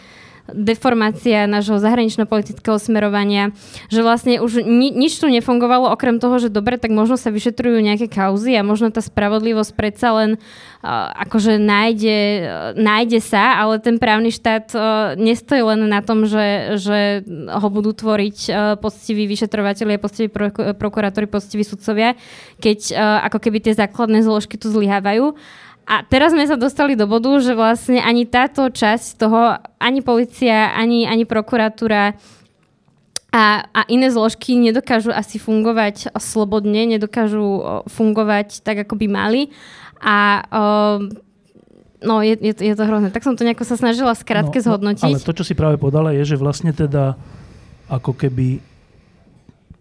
deformácia 0.53 1.45
nášho 1.45 1.77
zahranično-politického 1.77 2.81
smerovania, 2.81 3.53
že 3.93 4.01
vlastne 4.01 4.41
už 4.41 4.65
ni- 4.65 4.95
nič 4.95 5.21
tu 5.21 5.29
nefungovalo, 5.29 5.93
okrem 5.93 6.17
toho, 6.17 6.41
že 6.41 6.49
dobre, 6.49 6.81
tak 6.81 6.93
možno 6.93 7.21
sa 7.21 7.29
vyšetrujú 7.29 7.79
nejaké 7.85 8.09
kauzy 8.09 8.57
a 8.57 8.65
možno 8.65 8.89
tá 8.89 9.05
spravodlivosť 9.05 9.73
predsa 9.77 10.09
len 10.17 10.31
uh, 10.41 11.11
akože 11.29 11.61
nájde, 11.61 12.19
uh, 12.19 12.49
nájde 12.77 13.21
sa, 13.21 13.61
ale 13.61 13.77
ten 13.79 14.01
právny 14.01 14.33
štát 14.33 14.67
uh, 14.73 14.83
nestojí 15.21 15.61
len 15.61 15.85
na 15.85 16.01
tom, 16.01 16.25
že, 16.25 16.81
že 16.81 17.29
ho 17.49 17.69
budú 17.69 17.93
tvoriť 17.93 18.39
uh, 18.49 18.57
poctiví 18.81 19.29
vyšetrovateľi, 19.29 20.01
poctiví 20.01 20.29
pro- 20.33 20.75
prokurátori, 20.75 21.29
poctiví 21.29 21.63
sudcovia, 21.63 22.17
keď 22.57 22.79
uh, 22.97 23.27
ako 23.29 23.39
keby 23.45 23.59
tie 23.61 23.77
základné 23.77 24.25
zložky 24.25 24.57
tu 24.57 24.73
zlyhávajú. 24.73 25.37
A 25.89 26.05
teraz 26.05 26.37
sme 26.37 26.45
sa 26.45 26.61
dostali 26.61 26.93
do 26.93 27.09
bodu, 27.09 27.33
že 27.41 27.57
vlastne 27.57 28.05
ani 28.05 28.29
táto 28.29 28.69
časť 28.69 29.17
toho, 29.17 29.57
ani 29.81 30.05
policia, 30.05 30.77
ani, 30.77 31.09
ani 31.09 31.25
prokuratúra 31.25 32.13
a, 33.33 33.45
a 33.73 33.81
iné 33.89 34.13
zložky 34.13 34.61
nedokážu 34.61 35.17
asi 35.17 35.41
fungovať 35.41 36.13
slobodne, 36.21 36.85
nedokážu 36.85 37.85
fungovať 37.89 38.61
tak, 38.61 38.85
ako 38.85 39.01
by 39.01 39.07
mali. 39.09 39.43
A 40.05 40.45
um, 40.53 41.09
no, 42.05 42.21
je, 42.21 42.37
je, 42.37 42.53
je 42.53 42.75
to 42.77 42.85
hrozné. 42.85 43.09
Tak 43.09 43.25
som 43.25 43.33
to 43.33 43.49
nejako 43.49 43.65
sa 43.65 43.81
snažila 43.81 44.13
skrátke 44.13 44.61
no, 44.61 44.65
zhodnotiť. 44.69 45.09
No, 45.09 45.17
ale 45.17 45.25
to, 45.25 45.37
čo 45.41 45.45
si 45.49 45.57
práve 45.57 45.81
podala, 45.81 46.13
je, 46.13 46.37
že 46.37 46.37
vlastne 46.37 46.77
teda 46.77 47.17
ako 47.89 48.13
keby 48.13 48.61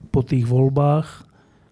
po 0.08 0.24
tých 0.24 0.48
voľbách 0.48 1.27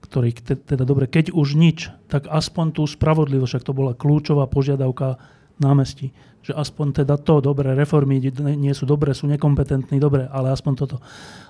ktorý 0.06 0.30
teda 0.42 0.86
dobre, 0.86 1.10
keď 1.10 1.34
už 1.34 1.58
nič, 1.58 1.90
tak 2.08 2.30
aspoň 2.30 2.78
tú 2.78 2.84
spravodlivosť, 2.86 3.50
však 3.50 3.68
to 3.68 3.74
bola 3.74 3.98
kľúčová 3.98 4.46
požiadavka 4.46 5.18
námestí, 5.58 6.14
že 6.46 6.54
aspoň 6.54 7.04
teda 7.04 7.18
to, 7.18 7.42
dobre, 7.42 7.74
reformy 7.74 8.22
nie 8.38 8.74
sú 8.78 8.86
dobré, 8.86 9.18
sú 9.18 9.26
nekompetentní, 9.26 9.98
dobre, 9.98 10.30
ale 10.30 10.54
aspoň 10.54 10.74
toto. 10.78 10.98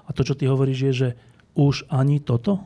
A 0.07 0.09
to, 0.15 0.23
čo 0.23 0.37
ty 0.39 0.47
hovoríš, 0.47 0.79
je, 0.89 0.93
že 0.93 1.09
už 1.57 1.91
ani 1.91 2.23
toto? 2.23 2.63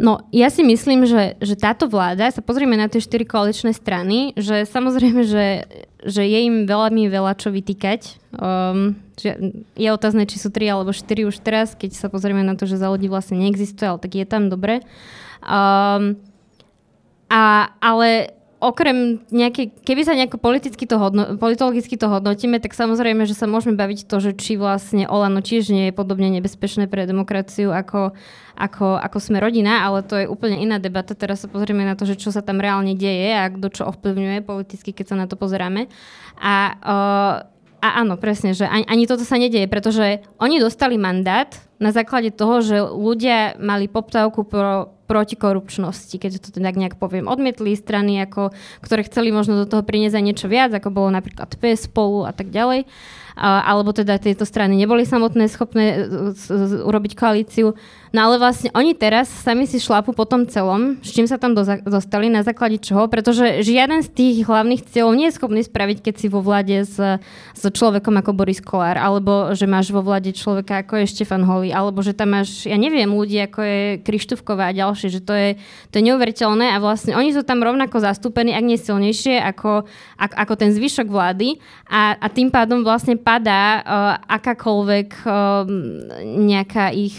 No, 0.00 0.24
ja 0.32 0.48
si 0.48 0.64
myslím, 0.64 1.04
že, 1.04 1.36
že 1.38 1.54
táto 1.54 1.84
vláda, 1.84 2.32
sa 2.32 2.40
pozrieme 2.40 2.80
na 2.80 2.88
tie 2.88 2.98
štyri 2.98 3.28
koaličné 3.28 3.76
strany, 3.76 4.32
že 4.40 4.64
samozrejme, 4.64 5.20
že, 5.22 5.68
že 6.00 6.22
je 6.24 6.38
im 6.48 6.64
veľmi 6.64 7.12
veľa 7.12 7.36
čo 7.36 7.52
vytýkať. 7.52 8.18
Um, 8.34 8.96
že 9.20 9.36
je 9.76 9.88
otázne, 9.92 10.24
či 10.24 10.40
sú 10.40 10.48
tri 10.48 10.66
alebo 10.66 10.96
štyri 10.96 11.28
už 11.28 11.44
teraz, 11.44 11.76
keď 11.76 11.92
sa 11.94 12.08
pozrieme 12.08 12.40
na 12.40 12.56
to, 12.56 12.64
že 12.64 12.80
za 12.80 12.88
ľudí 12.88 13.06
vlastne 13.12 13.38
neexistuje, 13.38 13.84
ale 13.84 14.00
tak 14.00 14.16
je 14.16 14.26
tam 14.26 14.48
dobre. 14.48 14.80
Um, 15.44 16.16
a, 17.28 17.70
ale 17.78 18.32
okrem 18.62 19.18
nejakej, 19.34 19.74
keby 19.82 20.02
sa 20.06 20.14
nejako 20.14 20.38
politicky 20.38 20.86
to 20.86 20.94
hodno, 20.94 21.34
politologicky 21.34 21.98
to 21.98 22.06
hodnotíme, 22.06 22.62
tak 22.62 22.78
samozrejme, 22.78 23.26
že 23.26 23.34
sa 23.34 23.50
môžeme 23.50 23.74
baviť 23.74 24.06
to, 24.06 24.22
že 24.22 24.38
či 24.38 24.54
vlastne 24.54 25.10
Olano 25.10 25.42
tiež 25.42 25.74
nie 25.74 25.90
je 25.90 25.98
podobne 25.98 26.30
nebezpečné 26.30 26.86
pre 26.86 27.02
demokraciu 27.02 27.74
ako, 27.74 28.14
ako, 28.54 29.02
ako 29.02 29.18
sme 29.18 29.42
rodina, 29.42 29.82
ale 29.82 30.06
to 30.06 30.14
je 30.14 30.30
úplne 30.30 30.62
iná 30.62 30.78
debata. 30.78 31.18
Teraz 31.18 31.42
sa 31.42 31.50
pozrieme 31.50 31.82
na 31.82 31.98
to, 31.98 32.06
že 32.06 32.14
čo 32.14 32.30
sa 32.30 32.38
tam 32.38 32.62
reálne 32.62 32.94
deje 32.94 33.34
a 33.34 33.50
kto 33.50 33.66
čo 33.74 33.82
ovplyvňuje 33.90 34.46
politicky, 34.46 34.94
keď 34.94 35.06
sa 35.10 35.16
na 35.18 35.26
to 35.26 35.34
pozeráme. 35.34 35.90
A 36.38 36.54
uh, 36.78 37.36
a 37.82 37.98
áno, 37.98 38.14
presne, 38.14 38.54
že 38.54 38.62
ani, 38.62 38.86
ani 38.86 39.10
toto 39.10 39.26
sa 39.26 39.34
nedieje, 39.34 39.66
pretože 39.66 40.22
oni 40.38 40.62
dostali 40.62 40.94
mandát 40.94 41.50
na 41.82 41.90
základe 41.90 42.30
toho, 42.30 42.62
že 42.62 42.78
ľudia 42.78 43.58
mali 43.58 43.90
poptávku 43.90 44.46
pro 44.46 44.94
protikorupčnosti, 45.12 46.16
keď 46.16 46.40
to 46.40 46.48
tak 46.56 46.76
nejak 46.80 46.96
poviem. 46.96 47.28
Odmietli 47.28 47.76
strany, 47.76 48.24
ako, 48.24 48.56
ktoré 48.80 49.04
chceli 49.04 49.28
možno 49.28 49.60
do 49.60 49.68
toho 49.68 49.84
priniesť 49.84 50.16
aj 50.16 50.24
niečo 50.24 50.46
viac, 50.48 50.72
ako 50.72 50.88
bolo 50.88 51.12
napríklad 51.12 51.52
PS 51.60 51.92
spolu 51.92 52.24
a 52.24 52.32
tak 52.32 52.48
ďalej. 52.48 52.88
Alebo 53.36 53.96
teda 53.96 54.20
tieto 54.20 54.44
strany 54.44 54.76
neboli 54.76 55.08
samotné 55.08 55.48
schopné 55.48 56.08
urobiť 56.84 57.12
koalíciu. 57.16 57.72
No 58.12 58.28
ale 58.28 58.36
vlastne 58.36 58.68
oni 58.76 58.92
teraz 58.92 59.24
sami 59.32 59.64
si 59.64 59.80
šlapu 59.80 60.12
po 60.12 60.28
tom 60.28 60.44
celom, 60.44 61.00
s 61.00 61.16
čím 61.16 61.24
sa 61.24 61.40
tam 61.40 61.56
dostali, 61.56 62.28
na 62.28 62.44
základe 62.44 62.76
čoho, 62.76 63.08
pretože 63.08 63.64
žiaden 63.64 64.04
z 64.04 64.12
tých 64.12 64.36
hlavných 64.44 64.84
cieľov 64.84 65.16
nie 65.16 65.32
je 65.32 65.36
schopný 65.40 65.64
spraviť, 65.64 65.98
keď 66.04 66.14
si 66.20 66.28
vo 66.28 66.44
vláde 66.44 66.84
s, 66.84 67.00
s 67.56 67.62
človekom 67.64 68.12
ako 68.20 68.36
Boris 68.36 68.60
Kolár, 68.60 69.00
alebo 69.00 69.56
že 69.56 69.64
máš 69.64 69.88
vo 69.88 70.04
vláde 70.04 70.28
človeka 70.36 70.84
ako 70.84 71.00
je 71.00 71.06
Štefan 71.08 71.40
Holý, 71.48 71.72
alebo 71.72 72.04
že 72.04 72.12
tam 72.12 72.36
máš, 72.36 72.68
ja 72.68 72.76
neviem, 72.76 73.08
ľudí 73.08 73.40
ako 73.48 73.60
je 73.64 73.80
Krištúfková 74.04 74.68
a 74.68 74.76
ďalšie, 74.76 75.08
že 75.08 75.20
to 75.24 75.32
je, 75.32 75.56
to 75.88 75.96
je 75.96 76.04
neuveriteľné 76.12 76.68
a 76.68 76.84
vlastne 76.84 77.16
oni 77.16 77.32
sú 77.32 77.48
tam 77.48 77.64
rovnako 77.64 77.96
zastúpení, 77.96 78.52
ak 78.52 78.68
nie 78.68 78.76
silnejšie, 78.76 79.40
ako, 79.40 79.88
ako, 80.20 80.34
ako 80.36 80.52
ten 80.60 80.70
zvyšok 80.76 81.08
vlády 81.08 81.56
a, 81.88 82.12
a 82.20 82.26
tým 82.28 82.52
pádom 82.52 82.84
vlastne 82.84 83.16
padá 83.32 83.80
uh, 83.80 84.14
akákoľvek 84.28 85.24
uh, 85.24 85.64
nejaká 86.20 86.92
ich 86.92 87.16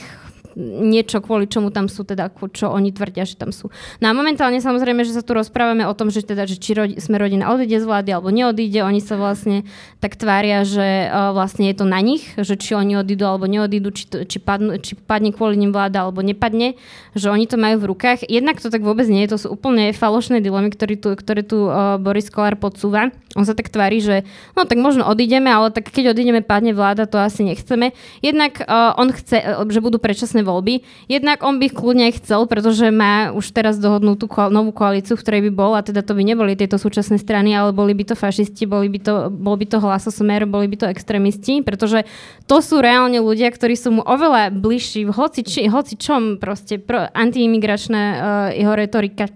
niečo, 0.60 1.20
kvôli 1.20 1.50
čomu 1.50 1.74
tam 1.74 1.90
sú, 1.90 2.06
teda 2.06 2.30
čo 2.54 2.70
oni 2.70 2.94
tvrdia, 2.94 3.26
že 3.26 3.36
tam 3.36 3.50
sú. 3.50 3.74
No 4.00 4.10
a 4.10 4.14
momentálne 4.14 4.62
samozrejme, 4.62 5.02
že 5.04 5.18
sa 5.18 5.26
tu 5.26 5.34
rozprávame 5.34 5.84
o 5.90 5.94
tom, 5.98 6.14
že 6.14 6.22
teda, 6.22 6.46
že 6.46 6.62
či 6.62 6.78
rodi, 6.78 6.96
sme 7.02 7.18
rodina 7.18 7.50
odíde 7.50 7.82
z 7.82 7.86
vlády 7.90 8.10
alebo 8.14 8.30
neodíde, 8.30 8.86
oni 8.86 9.02
sa 9.02 9.18
vlastne 9.18 9.66
tak 9.98 10.16
tvária, 10.16 10.62
že 10.62 11.10
uh, 11.10 11.34
vlastne 11.34 11.68
je 11.74 11.76
to 11.82 11.86
na 11.90 12.00
nich, 12.00 12.30
že 12.38 12.54
či 12.54 12.78
oni 12.78 13.00
odídu 13.02 13.26
alebo 13.26 13.50
neodídu, 13.50 13.90
či, 13.90 14.06
to, 14.06 14.18
či, 14.24 14.38
padnú, 14.38 14.78
či 14.78 14.94
padne 14.94 15.34
kvôli 15.34 15.58
nim 15.58 15.74
vláda 15.74 16.06
alebo 16.06 16.22
nepadne, 16.22 16.78
že 17.18 17.34
oni 17.34 17.50
to 17.50 17.58
majú 17.58 17.82
v 17.82 17.90
rukách. 17.90 18.30
Jednak 18.30 18.62
to 18.62 18.70
tak 18.70 18.86
vôbec 18.86 19.10
nie 19.10 19.26
je, 19.26 19.34
to 19.34 19.38
sú 19.42 19.48
úplne 19.54 19.90
falošné 19.92 20.40
dilemy, 20.40 20.70
ktoré 20.70 20.94
tu, 20.96 21.10
ktoré 21.18 21.42
tu 21.42 21.66
uh, 21.66 21.98
Boris 21.98 22.30
Kolár 22.30 22.60
podsúva. 22.60 23.10
On 23.34 23.42
sa 23.42 23.58
tak 23.58 23.74
tvári, 23.74 23.98
že 23.98 24.22
no 24.54 24.70
tak 24.70 24.78
možno 24.78 25.10
odídeme, 25.10 25.50
ale 25.50 25.74
tak 25.74 25.90
keď 25.90 26.14
odídeme, 26.14 26.46
padne 26.46 26.78
vláda, 26.78 27.10
to 27.10 27.18
asi 27.18 27.42
nechceme. 27.42 27.98
Jednak 28.22 28.62
uh, 28.62 28.94
on 29.02 29.10
chce, 29.10 29.42
že 29.74 29.80
budú 29.82 29.98
predčasné 29.98 30.43
voľby. 30.44 30.84
Jednak 31.08 31.42
on 31.42 31.58
by 31.58 31.72
ich 31.72 31.76
kľudne 31.76 32.12
chcel, 32.14 32.46
pretože 32.46 32.92
má 32.92 33.32
už 33.32 33.56
teraz 33.56 33.80
dohodnutú 33.80 34.28
koal- 34.28 34.52
novú 34.52 34.76
koalíciu, 34.76 35.16
v 35.16 35.24
ktorej 35.24 35.42
by 35.50 35.52
bol, 35.52 35.72
a 35.74 35.82
teda 35.82 36.04
to 36.04 36.14
by 36.14 36.22
neboli 36.22 36.54
tieto 36.54 36.78
súčasné 36.78 37.18
strany, 37.18 37.56
ale 37.56 37.72
boli 37.72 37.96
by 37.96 38.12
to 38.12 38.16
fašisti, 38.20 38.68
boli 38.68 38.92
by 38.92 39.00
to, 39.00 39.14
bol 39.32 39.56
by 39.56 39.66
to 39.66 39.80
hlasosmer, 39.80 40.46
boli 40.46 40.68
by 40.68 40.84
to 40.84 40.88
extrémisti, 40.92 41.64
pretože 41.64 42.06
to 42.46 42.60
sú 42.60 42.84
reálne 42.84 43.18
ľudia, 43.24 43.50
ktorí 43.50 43.74
sú 43.74 43.96
mu 43.96 44.04
oveľa 44.04 44.52
bližší 44.54 45.08
v 45.08 45.16
hoci, 45.16 45.42
či, 45.48 45.66
hoci 45.72 45.96
čom 45.98 46.38
proste 46.38 46.78
pro, 46.78 47.08
antiimigračná 47.10 48.02
uh, 48.04 48.20
jeho 48.54 48.76
retorika 48.76 49.32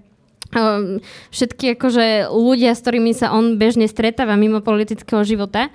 všetky 1.31 1.75
akože 1.75 2.31
ľudia, 2.31 2.71
s 2.71 2.79
ktorými 2.79 3.11
sa 3.11 3.35
on 3.35 3.59
bežne 3.59 3.83
stretáva 3.83 4.39
mimo 4.39 4.63
politického 4.63 5.19
života. 5.27 5.67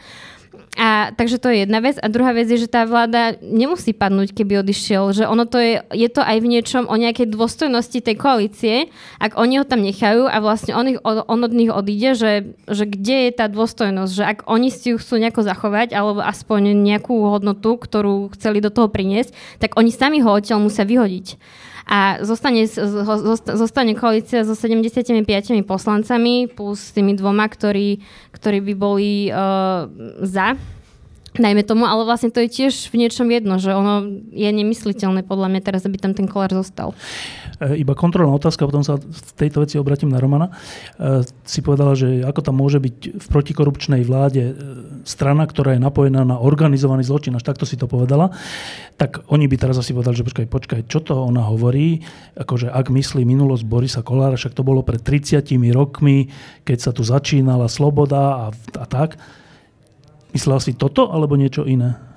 A, 0.76 1.12
takže 1.12 1.36
to 1.36 1.52
je 1.52 1.64
jedna 1.64 1.84
vec. 1.84 2.00
A 2.00 2.08
druhá 2.08 2.32
vec 2.32 2.48
je, 2.48 2.60
že 2.60 2.68
tá 2.68 2.88
vláda 2.88 3.36
nemusí 3.44 3.92
padnúť, 3.92 4.32
keby 4.32 4.64
odišiel. 4.64 5.12
Že 5.12 5.24
ono 5.28 5.44
to 5.44 5.60
je, 5.60 5.84
je 5.92 6.08
to 6.08 6.24
aj 6.24 6.36
v 6.40 6.48
niečom 6.48 6.84
o 6.88 6.96
nejakej 6.96 7.28
dôstojnosti 7.28 8.00
tej 8.00 8.16
koalície, 8.16 8.74
ak 9.20 9.36
oni 9.36 9.60
ho 9.60 9.64
tam 9.68 9.84
nechajú 9.84 10.28
a 10.28 10.36
vlastne 10.40 10.72
on, 10.72 10.86
ich, 10.88 10.98
on 11.04 11.40
od 11.44 11.52
nich 11.52 11.68
odíde, 11.68 12.16
že, 12.16 12.32
že 12.68 12.84
kde 12.88 13.28
je 13.28 13.32
tá 13.36 13.52
dôstojnosť, 13.52 14.12
že 14.12 14.24
ak 14.24 14.38
oni 14.48 14.68
si 14.72 14.92
ju 14.92 14.96
chcú 14.96 15.20
nejako 15.20 15.44
zachovať, 15.44 15.92
alebo 15.92 16.24
aspoň 16.24 16.72
nejakú 16.72 17.14
hodnotu, 17.28 17.76
ktorú 17.76 18.32
chceli 18.36 18.64
do 18.64 18.72
toho 18.72 18.88
priniesť, 18.88 19.32
tak 19.60 19.76
oni 19.76 19.92
sami 19.92 20.24
ho 20.24 20.32
odtiaľ 20.32 20.60
musia 20.60 20.88
vyhodiť 20.88 21.36
a 21.86 22.22
zostane, 22.22 22.64
zostane 23.58 23.92
koalícia 23.98 24.46
so 24.46 24.54
75 24.54 25.18
poslancami 25.66 26.46
plus 26.46 26.94
tými 26.94 27.18
dvoma, 27.18 27.50
ktorí, 27.50 27.98
ktorí 28.30 28.58
by 28.62 28.74
boli 28.78 29.28
uh, 29.28 29.90
za 30.22 30.54
Najmä 31.32 31.64
tomu, 31.64 31.88
ale 31.88 32.04
vlastne 32.04 32.28
to 32.28 32.44
je 32.44 32.52
tiež 32.52 32.92
v 32.92 33.00
niečom 33.00 33.24
jedno, 33.32 33.56
že 33.56 33.72
ono 33.72 34.04
je 34.36 34.50
nemysliteľné 34.52 35.24
podľa 35.24 35.48
mňa 35.48 35.60
teraz, 35.64 35.88
aby 35.88 35.96
tam 35.96 36.12
ten 36.12 36.28
kolár 36.28 36.52
zostal. 36.52 36.92
E, 37.56 37.80
iba 37.80 37.96
kontrolná 37.96 38.36
otázka, 38.36 38.68
potom 38.68 38.84
sa 38.84 39.00
v 39.00 39.30
tejto 39.40 39.64
veci 39.64 39.80
obratím 39.80 40.12
na 40.12 40.20
Romana. 40.20 40.52
E, 41.00 41.24
si 41.48 41.64
povedala, 41.64 41.96
že 41.96 42.20
ako 42.20 42.40
tam 42.44 42.60
môže 42.60 42.76
byť 42.84 42.96
v 43.16 43.26
protikorupčnej 43.32 44.04
vláde 44.04 44.44
e, 44.44 44.54
strana, 45.08 45.48
ktorá 45.48 45.72
je 45.72 45.80
napojená 45.80 46.20
na 46.20 46.36
organizovaný 46.36 47.00
zločin, 47.08 47.32
až 47.32 47.48
takto 47.48 47.64
si 47.64 47.80
to 47.80 47.88
povedala, 47.88 48.28
tak 49.00 49.24
oni 49.32 49.48
by 49.48 49.56
teraz 49.56 49.80
asi 49.80 49.96
povedali, 49.96 50.20
že 50.20 50.28
počkaj, 50.28 50.46
počkaj, 50.52 50.80
čo 50.84 51.00
to 51.00 51.16
ona 51.16 51.48
hovorí, 51.48 52.04
akože 52.36 52.68
ak 52.68 52.92
myslí 52.92 53.24
minulosť 53.24 53.64
Borisa 53.64 54.04
Kolára, 54.04 54.36
však 54.36 54.52
to 54.52 54.60
bolo 54.60 54.84
pred 54.84 55.00
30 55.00 55.48
rokmi, 55.72 56.28
keď 56.68 56.78
sa 56.78 56.90
tu 56.92 57.00
začínala 57.00 57.72
sloboda 57.72 58.20
a, 58.36 58.46
a 58.52 58.84
tak, 58.84 59.16
Myslel 60.32 60.60
si 60.60 60.72
toto 60.76 61.12
alebo 61.12 61.36
niečo 61.36 61.68
iné? 61.68 62.11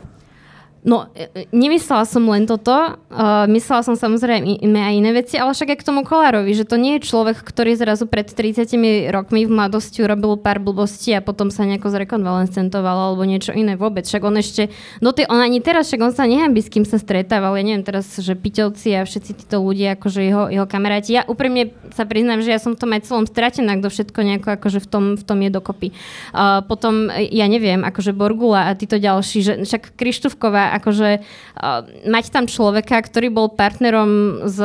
No, 0.85 1.09
e, 1.17 1.25
e, 1.33 1.49
nemyslela 1.49 2.05
som 2.05 2.21
len 2.29 2.45
toto, 2.45 2.69
uh, 2.69 3.49
myslela 3.49 3.81
som 3.81 3.97
samozrejme 3.97 4.61
aj 4.61 4.93
iné 4.93 5.11
veci, 5.17 5.33
ale 5.33 5.57
však 5.57 5.73
aj 5.73 5.77
k 5.81 5.87
tomu 5.89 6.05
Kolárovi, 6.05 6.53
že 6.53 6.61
to 6.61 6.77
nie 6.77 7.01
je 7.01 7.09
človek, 7.09 7.41
ktorý 7.41 7.73
zrazu 7.73 8.05
pred 8.05 8.29
30 8.29 8.69
rokmi 9.09 9.49
v 9.49 9.51
mladosti 9.51 10.05
urobil 10.05 10.37
pár 10.37 10.61
blbostí 10.61 11.09
a 11.17 11.25
potom 11.25 11.49
sa 11.49 11.65
nejako 11.65 11.89
zrekonvalescentoval 11.89 13.09
alebo 13.11 13.25
niečo 13.25 13.49
iné 13.57 13.73
vôbec. 13.73 14.05
Však 14.05 14.21
on 14.29 14.37
ešte, 14.37 14.69
no 15.01 15.09
ty, 15.09 15.25
on 15.25 15.41
ani 15.41 15.57
teraz, 15.57 15.89
však 15.89 16.05
on 16.05 16.13
sa 16.13 16.29
nehambí 16.29 16.61
s 16.61 16.69
kým 16.69 16.85
sa 16.85 17.01
stretával, 17.01 17.57
ja 17.57 17.65
neviem 17.65 17.81
teraz, 17.81 18.05
že 18.21 18.37
Piťovci 18.37 18.93
a 18.93 19.09
všetci 19.09 19.41
títo 19.41 19.65
ľudia, 19.65 19.97
akože 19.97 20.21
jeho, 20.21 20.53
jeho 20.53 20.69
kamaráti. 20.69 21.17
Ja 21.17 21.25
úprimne 21.25 21.73
sa 21.97 22.05
priznám, 22.05 22.45
že 22.45 22.53
ja 22.53 22.61
som 22.61 22.77
v 22.77 22.85
tom 22.85 22.93
aj 22.93 23.09
celom 23.09 23.25
stratená, 23.25 23.73
kto 23.81 23.89
všetko 23.89 24.19
nejako 24.21 24.61
akože 24.61 24.77
v 24.85 24.87
tom, 24.93 25.03
v 25.17 25.23
tom 25.25 25.41
je 25.41 25.49
dokopy. 25.49 25.87
Uh, 26.29 26.61
potom, 26.61 27.09
ja 27.09 27.49
neviem, 27.49 27.81
akože 27.81 28.13
Borgula 28.13 28.69
a 28.69 28.77
títo 28.77 29.01
ďalší, 29.01 29.37
že 29.41 29.53
však 29.65 29.97
Krištúfková 29.97 30.74
akože 30.75 31.09
uh, 31.19 31.87
mať 32.05 32.25
tam 32.31 32.45
človeka, 32.45 32.99
ktorý 32.99 33.31
bol 33.31 33.47
partnerom 33.51 34.43
s 34.43 34.57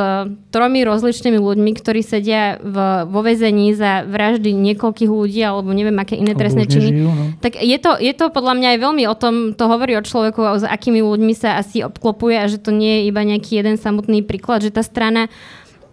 tromi 0.51 0.83
rozličnými 0.83 1.39
ľuďmi, 1.39 1.71
ktorí 1.77 2.03
sedia 2.03 2.59
v, 2.59 3.07
vo 3.07 3.21
vezení 3.23 3.71
za 3.71 4.03
vraždy 4.03 4.51
niekoľkých 4.51 5.11
ľudí 5.11 5.41
alebo 5.41 5.71
neviem 5.71 5.95
aké 5.95 6.19
iné 6.19 6.35
trestné 6.35 6.67
činy. 6.67 6.89
No. 7.01 7.11
Tak 7.39 7.59
je 7.59 7.77
to, 7.79 7.95
je 7.97 8.13
to 8.13 8.29
podľa 8.29 8.59
mňa 8.59 8.67
aj 8.75 8.79
veľmi 8.83 9.03
o 9.07 9.15
tom, 9.15 9.55
to 9.55 9.65
hovorí 9.71 9.95
o 9.95 10.03
človeku, 10.03 10.61
s 10.61 10.65
akými 10.67 10.99
ľuďmi 10.99 11.33
sa 11.33 11.57
asi 11.57 11.81
obklopuje 11.81 12.35
a 12.35 12.45
že 12.51 12.59
to 12.59 12.75
nie 12.75 13.01
je 13.01 13.07
iba 13.07 13.21
nejaký 13.23 13.63
jeden 13.63 13.79
samotný 13.79 14.21
príklad, 14.27 14.61
že 14.61 14.75
tá 14.75 14.83
strana 14.83 15.31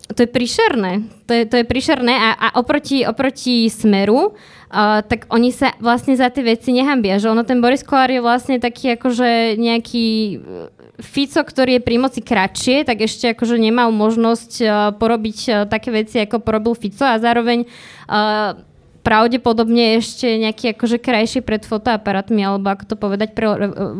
to 0.09 0.25
je 0.25 0.31
príšerné. 0.31 1.05
To 1.29 1.33
je, 1.37 1.43
to 1.45 1.61
je 1.61 1.65
príšerné 1.69 2.15
a, 2.17 2.31
a 2.33 2.49
oproti, 2.57 3.05
oproti 3.05 3.69
smeru, 3.69 4.33
uh, 4.33 5.05
tak 5.05 5.29
oni 5.29 5.53
sa 5.53 5.77
vlastne 5.79 6.17
za 6.17 6.33
tie 6.33 6.41
veci 6.41 6.73
nehambia. 6.73 7.21
Že 7.21 7.37
ono, 7.37 7.43
ten 7.45 7.61
Boris 7.61 7.85
Kolár 7.85 8.09
je 8.09 8.25
vlastne 8.25 8.57
taký 8.57 8.97
akože 8.97 9.61
nejaký 9.61 10.09
e, 10.09 10.37
Fico, 11.05 11.45
ktorý 11.45 11.79
je 11.79 11.83
pri 11.85 11.97
moci 12.01 12.21
kratšie, 12.25 12.89
tak 12.89 13.05
ešte 13.05 13.37
akože 13.37 13.61
nemal 13.61 13.93
možnosť 13.93 14.53
uh, 14.65 14.71
porobiť 14.97 15.39
uh, 15.47 15.55
také 15.69 15.93
veci, 15.93 16.17
ako 16.25 16.41
porobil 16.41 16.73
Fico 16.73 17.05
a 17.05 17.21
zároveň 17.21 17.69
uh, 18.09 18.57
pravdepodobne 19.09 19.97
ešte 19.97 20.37
nejaký 20.37 20.77
akože 20.77 21.01
krajší 21.01 21.41
pred 21.41 21.65
fotoaparátmi, 21.65 22.45
alebo 22.45 22.69
ako 22.69 22.85
to 22.93 22.97
povedať 23.01 23.33
pre 23.33 23.49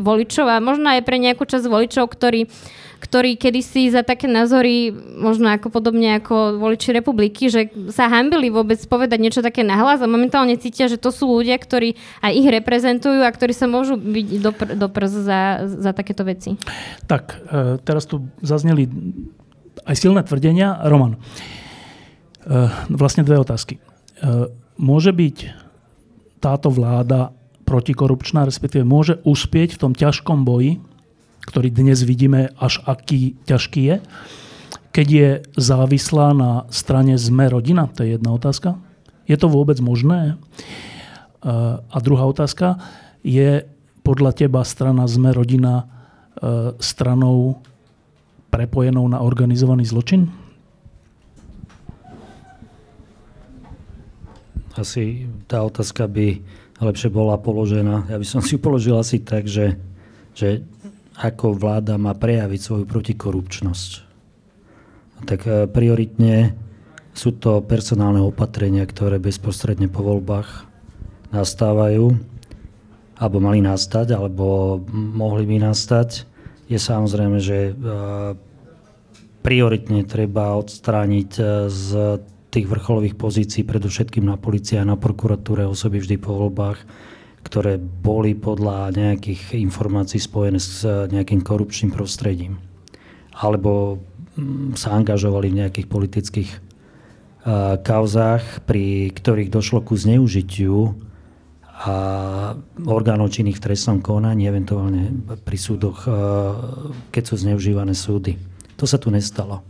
voličov 0.05 0.45
a 0.45 0.61
možno 0.61 0.93
aj 0.93 1.01
pre 1.09 1.17
nejakú 1.17 1.49
časť 1.49 1.65
voličov, 1.65 2.13
ktorí 2.13 2.53
ktorí 2.99 3.39
kedysi 3.39 3.95
za 3.95 4.03
také 4.03 4.27
názory, 4.27 4.91
možno 5.23 5.47
ako 5.55 5.71
podobne 5.71 6.19
ako 6.19 6.59
voliči 6.59 6.91
republiky, 6.91 7.47
že 7.47 7.71
sa 7.95 8.11
hambili 8.11 8.51
vôbec 8.51 8.75
povedať 8.91 9.19
niečo 9.23 9.39
také 9.39 9.63
nahlas 9.63 10.03
a 10.03 10.11
momentálne 10.11 10.59
cítia, 10.59 10.91
že 10.91 10.99
to 10.99 11.15
sú 11.15 11.31
ľudia, 11.31 11.63
ktorí 11.63 11.95
aj 12.27 12.33
ich 12.35 12.49
reprezentujú 12.51 13.23
a 13.23 13.31
ktorí 13.31 13.55
sa 13.55 13.71
môžu 13.71 13.95
byť 13.95 14.27
dopr- 14.43 14.75
doprs 14.75 15.15
za, 15.15 15.63
za 15.63 15.95
takéto 15.95 16.27
veci. 16.27 16.59
Tak, 17.07 17.39
e, 17.47 17.79
teraz 17.87 18.11
tu 18.11 18.27
zazneli 18.43 18.91
aj 19.87 19.95
silné 19.95 20.27
tvrdenia. 20.27 20.83
Roman, 20.91 21.15
e, 21.15 21.19
vlastne 22.91 23.23
dve 23.23 23.39
otázky. 23.39 23.79
E, 24.79 24.83
môže 24.83 25.11
byť 25.11 25.37
táto 26.39 26.71
vláda 26.71 27.35
protikorupčná, 27.67 28.47
respektíve 28.47 28.87
môže 28.87 29.21
uspieť 29.27 29.77
v 29.77 29.81
tom 29.83 29.93
ťažkom 29.93 30.47
boji, 30.47 30.81
ktorý 31.45 31.69
dnes 31.69 32.01
vidíme, 32.07 32.55
až 32.57 32.81
aký 32.87 33.37
ťažký 33.45 33.83
je. 33.85 33.97
Keď 34.95 35.09
je 35.09 35.29
závislá 35.59 36.33
na 36.33 36.65
strane 36.73 37.19
ZME 37.21 37.53
rodina, 37.53 37.91
to 37.93 38.07
je 38.07 38.17
jedna 38.17 38.33
otázka. 38.33 38.81
Je 39.29 39.37
to 39.37 39.53
vôbec 39.53 39.77
možné? 39.85 40.41
A 41.45 41.97
druhá 42.01 42.25
otázka, 42.25 42.81
je 43.21 43.69
podľa 44.01 44.33
teba 44.33 44.65
strana 44.65 45.05
ZME 45.05 45.37
rodina 45.37 45.85
e, 45.85 45.85
stranou 46.81 47.61
prepojenou 48.49 49.05
na 49.05 49.21
organizovaný 49.21 49.85
zločin? 49.85 50.33
Asi 54.79 55.27
tá 55.51 55.67
otázka 55.67 56.07
by 56.07 56.39
lepšie 56.79 57.11
bola 57.11 57.35
položená. 57.35 58.07
Ja 58.07 58.17
by 58.17 58.27
som 58.27 58.39
si 58.39 58.55
ju 58.55 58.63
položil 58.63 58.95
asi 58.95 59.19
tak, 59.19 59.51
že, 59.51 59.75
že 60.39 60.63
ako 61.19 61.59
vláda 61.59 61.99
má 61.99 62.15
prejaviť 62.15 62.61
svoju 62.63 62.85
protikorupčnosť. 62.87 63.91
Tak 65.27 65.41
e, 65.43 65.67
prioritne 65.67 66.55
sú 67.11 67.35
to 67.35 67.59
personálne 67.67 68.23
opatrenia, 68.23 68.87
ktoré 68.87 69.19
bezprostredne 69.19 69.91
po 69.91 70.07
voľbách 70.07 70.71
nastávajú, 71.35 72.15
alebo 73.19 73.37
mali 73.43 73.59
nastať, 73.59 74.15
alebo 74.15 74.79
mohli 74.95 75.43
by 75.43 75.67
nastať. 75.67 76.23
Je 76.71 76.79
samozrejme, 76.79 77.43
že 77.43 77.59
e, 77.59 77.83
prioritne 79.43 80.07
treba 80.07 80.55
odstrániť 80.55 81.31
e, 81.35 81.43
z 81.67 81.89
tých 82.49 82.67
vrcholových 82.67 83.17
pozícií, 83.21 83.63
predovšetkým 83.65 84.25
na 84.25 84.41
policii 84.41 84.81
a 84.81 84.89
na 84.89 84.97
prokuratúre 84.97 85.69
osoby 85.69 86.01
vždy 86.01 86.17
po 86.17 86.33
voľbách, 86.37 86.79
ktoré 87.45 87.77
boli 87.79 88.33
podľa 88.37 88.93
nejakých 88.93 89.57
informácií 89.57 90.21
spojené 90.21 90.59
s 90.61 90.83
nejakým 90.85 91.45
korupčným 91.45 91.93
prostredím. 91.93 92.61
Alebo 93.37 94.03
mm, 94.35 94.75
sa 94.75 94.97
angažovali 94.97 95.53
v 95.53 95.59
nejakých 95.65 95.87
politických 95.87 96.51
kauzách, 97.83 98.67
pri 98.67 99.09
ktorých 99.15 99.49
došlo 99.49 99.81
ku 99.81 99.97
zneužitiu 99.97 100.93
a 101.79 101.95
orgánov 102.83 103.31
činných 103.31 103.63
v 103.63 103.65
trestnom 103.71 104.03
konaní, 104.03 104.51
eventuálne 104.51 105.15
pri 105.47 105.59
súdoch, 105.59 106.05
keď 107.15 107.23
sú 107.23 107.35
zneužívané 107.39 107.95
súdy. 107.95 108.35
To 108.77 108.85
sa 108.85 108.99
tu 108.99 109.15
nestalo. 109.15 109.63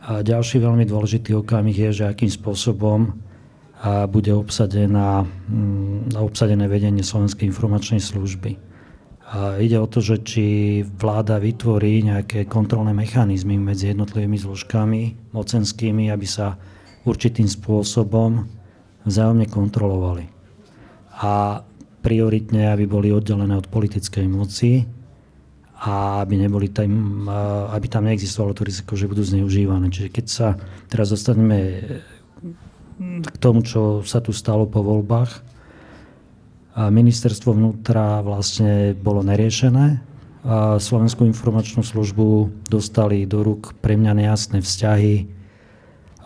A 0.00 0.24
ďalší 0.24 0.64
veľmi 0.64 0.88
dôležitý 0.88 1.36
okamih 1.36 1.76
je, 1.76 1.90
že 2.02 2.04
akým 2.08 2.32
spôsobom 2.32 3.12
bude 4.12 4.32
obsadená, 4.36 5.24
mm, 5.24 6.12
obsadené 6.20 6.68
vedenie 6.68 7.00
Slovenskej 7.00 7.48
informačnej 7.48 8.00
služby. 8.00 8.60
A 9.30 9.56
ide 9.62 9.78
o 9.78 9.86
to, 9.86 10.02
že 10.02 10.26
či 10.26 10.44
vláda 10.84 11.38
vytvorí 11.38 12.02
nejaké 12.02 12.44
kontrolné 12.50 12.90
mechanizmy 12.92 13.56
medzi 13.56 13.94
jednotlivými 13.94 14.36
zložkami 14.36 15.32
mocenskými, 15.32 16.10
aby 16.10 16.26
sa 16.26 16.58
určitým 17.06 17.46
spôsobom 17.46 18.44
vzájomne 19.06 19.46
kontrolovali. 19.48 20.28
A 21.24 21.62
prioritne, 22.04 22.74
aby 22.74 22.84
boli 22.84 23.08
oddelené 23.14 23.54
od 23.56 23.70
politickej 23.70 24.26
moci 24.28 24.84
a 25.80 26.20
aby, 26.20 26.36
neboli 26.36 26.68
tam, 26.68 27.24
aby 27.72 27.88
tam 27.88 28.04
neexistovalo 28.04 28.52
to 28.52 28.68
riziko, 28.68 29.00
že 29.00 29.08
budú 29.08 29.24
zneužívané. 29.24 29.88
Čiže 29.88 30.08
keď 30.12 30.26
sa 30.28 30.60
teraz 30.92 31.08
dostaneme 31.08 31.80
k 33.24 33.36
tomu, 33.40 33.64
čo 33.64 34.04
sa 34.04 34.20
tu 34.20 34.36
stalo 34.36 34.68
po 34.68 34.84
voľbách. 34.84 35.40
Ministerstvo 36.76 37.56
vnútra 37.56 38.20
vlastne 38.20 38.92
bolo 38.92 39.24
neriešené. 39.24 40.04
Slovenskú 40.76 41.24
informačnú 41.24 41.80
službu 41.80 42.52
dostali 42.68 43.24
do 43.24 43.40
rúk 43.40 43.72
pre 43.80 43.96
mňa 43.96 44.12
nejasné 44.20 44.60
vzťahy 44.60 45.14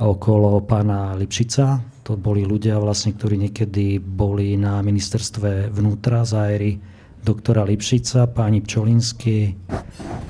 okolo 0.02 0.58
pána 0.66 1.14
Lipšica. 1.14 1.78
To 2.10 2.18
boli 2.18 2.42
ľudia, 2.42 2.82
vlastne, 2.82 3.14
ktorí 3.14 3.38
niekedy 3.38 4.02
boli 4.02 4.58
na 4.58 4.82
ministerstve 4.82 5.70
vnútra 5.70 6.26
za 6.26 6.50
éry 6.50 6.82
doktora 7.24 7.64
Lipšica, 7.64 8.28
páni 8.28 8.60
Pčolinsky 8.60 9.56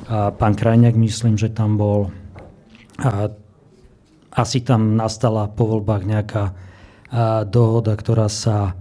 a 0.07 0.31
pán 0.31 0.55
Krajňák, 0.55 0.95
myslím, 0.95 1.35
že 1.35 1.51
tam 1.51 1.75
bol. 1.75 2.15
A 3.03 3.29
asi 4.35 4.63
tam 4.63 4.95
nastala 4.95 5.51
po 5.51 5.67
voľbách 5.67 6.03
nejaká 6.07 6.45
dohoda, 7.51 7.99
ktorá 7.99 8.31
sa 8.31 8.79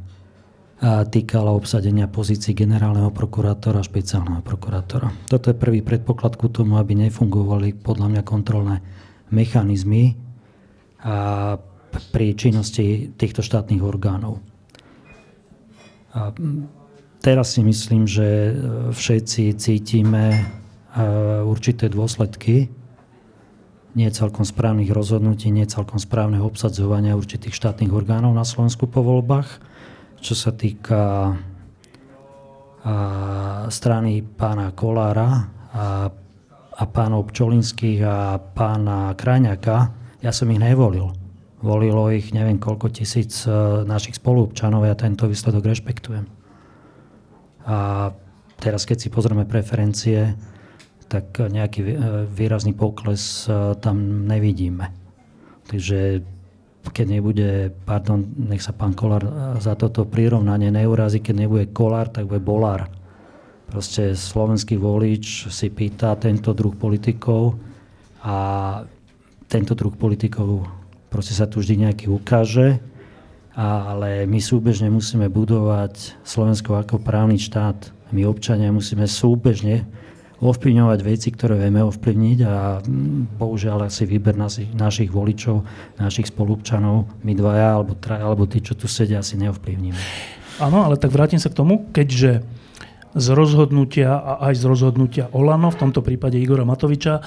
týkala 0.83 1.55
obsadenia 1.55 2.11
pozícií 2.11 2.51
generálneho 2.51 3.07
prokurátora 3.13 3.79
a 3.79 3.87
špeciálneho 3.87 4.43
prokurátora. 4.43 5.09
Toto 5.31 5.49
je 5.49 5.55
prvý 5.55 5.79
predpoklad 5.79 6.35
ku 6.35 6.51
tomu, 6.51 6.75
aby 6.75 6.97
nefungovali 7.07 7.71
podľa 7.77 8.07
mňa 8.11 8.21
kontrolné 8.27 8.83
mechanizmy 9.31 10.19
a 11.01 11.55
pri 11.93 12.33
činnosti 12.33 13.13
týchto 13.15 13.45
štátnych 13.45 13.79
orgánov. 13.79 14.41
A 16.17 16.33
teraz 17.23 17.55
si 17.55 17.63
myslím, 17.63 18.03
že 18.03 18.27
e, 18.27 18.51
všetci 18.91 19.55
cítime 19.55 20.25
e, 20.35 20.41
určité 21.47 21.87
dôsledky 21.87 22.67
nie 23.93 24.09
celkom 24.09 24.41
správnych 24.43 24.89
rozhodnutí, 24.89 25.53
nie 25.53 25.69
celkom 25.69 26.01
správneho 26.01 26.43
obsadzovania 26.43 27.15
určitých 27.15 27.55
štátnych 27.55 27.93
orgánov 27.93 28.35
na 28.35 28.43
Slovensku 28.43 28.89
po 28.89 29.05
voľbách 29.05 29.73
čo 30.23 30.33
sa 30.39 30.55
týka 30.55 31.35
a, 31.35 32.95
strany 33.67 34.23
pána 34.23 34.71
Kolára 34.71 35.29
a, 35.29 36.07
a 36.73 36.83
pánov 36.87 37.27
Pčolinských 37.29 37.99
a 38.07 38.39
pána 38.39 39.11
Krajňaka, 39.19 39.75
ja 40.23 40.31
som 40.31 40.47
ich 40.49 40.63
nevolil. 40.63 41.11
Volilo 41.59 42.07
ich 42.11 42.31
neviem 42.31 42.59
koľko 42.59 42.87
tisíc 42.95 43.43
e, 43.43 43.51
našich 43.83 44.15
spoluobčanov, 44.15 44.87
ja 44.87 44.95
tento 44.95 45.27
výsledok 45.27 45.67
rešpektujem. 45.67 46.42
A 47.63 48.11
teraz, 48.59 48.83
keď 48.83 48.97
si 49.03 49.09
pozrieme 49.13 49.47
preferencie, 49.47 50.35
tak 51.07 51.39
nejaký 51.39 51.79
e, 51.83 51.95
výrazný 52.27 52.73
pokles 52.73 53.45
e, 53.45 53.77
tam 53.79 54.27
nevidíme. 54.27 54.89
Takže 55.69 56.23
keď 56.83 57.07
nebude, 57.07 57.71
pardon, 57.87 58.27
nech 58.35 58.59
sa 58.59 58.75
pán 58.75 58.91
Kolár 58.91 59.23
za 59.63 59.79
toto 59.79 60.03
prirovnanie 60.03 60.67
neurazí, 60.67 61.23
keď 61.23 61.35
nebude 61.47 61.65
Kolár, 61.71 62.11
tak 62.11 62.27
bude 62.27 62.43
Bolár. 62.43 62.91
Proste 63.71 64.19
slovenský 64.19 64.75
volič 64.75 65.47
si 65.47 65.71
pýta 65.71 66.19
tento 66.19 66.51
druh 66.51 66.75
politikov 66.75 67.55
a 68.19 68.35
tento 69.47 69.73
druh 69.79 69.95
politikov 69.95 70.67
proste 71.07 71.37
sa 71.37 71.45
tu 71.45 71.61
vždy 71.61 71.87
nejaký 71.87 72.11
ukáže, 72.11 72.81
ale 73.53 74.25
my 74.25 74.41
súbežne 74.41 74.89
musíme 74.89 75.29
budovať 75.29 76.17
Slovensko 76.25 76.77
ako 76.77 76.97
právny 76.97 77.37
štát. 77.37 77.93
My 78.09 78.25
občania 78.25 78.73
musíme 78.73 79.05
súbežne 79.05 79.85
ovplyvňovať 80.43 80.99
veci, 81.07 81.31
ktoré 81.31 81.55
vieme 81.55 81.79
ovplyvniť 81.87 82.39
a 82.43 82.83
mm, 82.83 83.39
bohužiaľ 83.39 83.87
asi 83.87 84.03
výber 84.03 84.35
našich, 84.35 85.07
voličov, 85.07 85.63
našich 85.95 86.27
spolupčanov, 86.27 87.07
my 87.23 87.31
dvaja 87.31 87.79
alebo, 87.79 87.95
traja, 87.95 88.27
alebo 88.27 88.43
tí, 88.43 88.59
čo 88.59 88.75
tu 88.75 88.91
sedia, 88.91 89.23
asi 89.23 89.39
neovplyvníme. 89.39 90.01
Áno, 90.59 90.83
ale 90.83 90.99
tak 90.99 91.15
vrátim 91.15 91.39
sa 91.39 91.47
k 91.47 91.57
tomu, 91.57 91.87
keďže 91.95 92.43
z 93.13 93.27
rozhodnutia 93.31 94.19
a 94.19 94.51
aj 94.51 94.59
z 94.59 94.63
rozhodnutia 94.67 95.25
Olano, 95.31 95.69
v 95.71 95.79
tomto 95.79 96.03
prípade 96.03 96.35
Igora 96.41 96.67
Matoviča, 96.67 97.23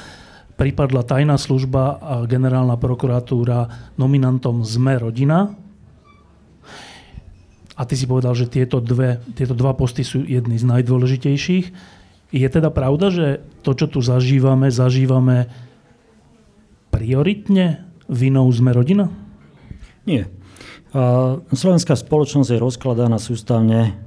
pripadla 0.58 1.06
tajná 1.06 1.40
služba 1.40 2.00
a 2.00 2.14
generálna 2.28 2.76
prokuratúra 2.76 3.92
nominantom 3.96 4.64
ZME 4.66 5.00
rodina. 5.00 5.65
A 7.76 7.84
ty 7.84 7.92
si 7.92 8.08
povedal, 8.08 8.32
že 8.32 8.48
tieto, 8.48 8.80
dve, 8.80 9.20
tieto 9.36 9.52
dva 9.52 9.76
posty 9.76 10.00
sú 10.00 10.24
jedny 10.24 10.56
z 10.56 10.64
najdôležitejších. 10.64 11.66
Je 12.32 12.48
teda 12.48 12.72
pravda, 12.72 13.12
že 13.12 13.26
to, 13.60 13.76
čo 13.76 13.86
tu 13.86 14.00
zažívame, 14.00 14.72
zažívame 14.72 15.52
prioritne 16.88 17.84
vinou 18.08 18.48
sme 18.48 18.72
rodina? 18.72 19.12
Nie. 20.08 20.32
Slovenská 21.52 21.92
spoločnosť 21.92 22.56
je 22.56 22.64
rozkladaná 22.64 23.20
sústavne 23.20 24.00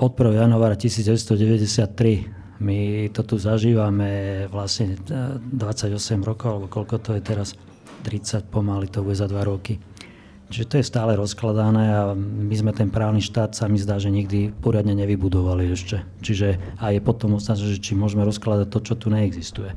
od 0.00 0.12
1. 0.18 0.42
januára 0.42 0.74
1993. 0.74 2.58
My 2.60 3.08
to 3.14 3.22
tu 3.24 3.38
zažívame 3.38 4.44
vlastne 4.50 4.98
28 4.98 5.94
rokov, 6.26 6.48
alebo 6.58 6.66
koľko 6.66 6.96
to 6.98 7.10
je 7.16 7.22
teraz, 7.22 7.54
30 8.02 8.48
pomaly, 8.48 8.88
to 8.88 9.04
bude 9.04 9.16
za 9.16 9.28
2 9.28 9.44
roky. 9.44 9.76
Čiže 10.50 10.66
to 10.66 10.74
je 10.82 10.90
stále 10.90 11.14
rozkladané 11.14 11.84
a 11.94 12.00
my 12.18 12.50
sme 12.58 12.74
ten 12.74 12.90
právny 12.90 13.22
štát 13.22 13.54
sa 13.54 13.70
mi 13.70 13.78
zdá, 13.78 14.02
že 14.02 14.10
nikdy 14.10 14.50
poriadne 14.50 14.98
nevybudovali 14.98 15.70
ešte. 15.70 16.02
Čiže 16.26 16.58
a 16.82 16.90
je 16.90 16.98
potom 16.98 17.38
ostatné, 17.38 17.70
že 17.70 17.78
či 17.78 17.94
môžeme 17.94 18.26
rozkladať 18.26 18.66
to, 18.66 18.78
čo 18.82 18.94
tu 18.98 19.14
neexistuje. 19.14 19.70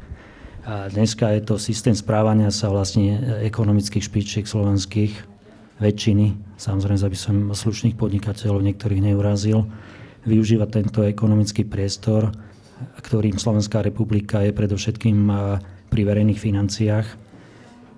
A 0.66 0.90
dneska 0.90 1.30
je 1.30 1.46
to 1.46 1.62
systém 1.62 1.94
správania 1.94 2.50
sa 2.50 2.74
vlastne 2.74 3.22
ekonomických 3.46 4.02
špičiek 4.02 4.46
slovenských, 4.50 5.14
väčšiny, 5.78 6.58
samozrejme, 6.58 7.06
aby 7.06 7.18
som 7.18 7.36
slušných 7.54 7.94
podnikateľov 7.94 8.66
niektorých 8.66 9.14
neurazil, 9.14 9.70
využíva 10.26 10.66
tento 10.72 11.04
ekonomický 11.04 11.68
priestor, 11.68 12.34
ktorým 13.04 13.38
Slovenská 13.38 13.84
republika 13.86 14.42
je 14.42 14.56
predovšetkým 14.56 15.18
pri 15.92 16.02
verejných 16.02 16.40
financiách 16.40 17.23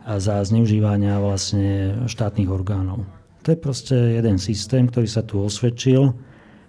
za 0.06 0.46
zneužívania 0.46 1.18
vlastne 1.18 2.06
štátnych 2.06 2.46
orgánov. 2.46 3.04
To 3.42 3.54
je 3.54 3.58
proste 3.58 3.98
jeden 3.98 4.38
systém, 4.38 4.86
ktorý 4.86 5.10
sa 5.10 5.26
tu 5.26 5.42
osvedčil 5.42 6.14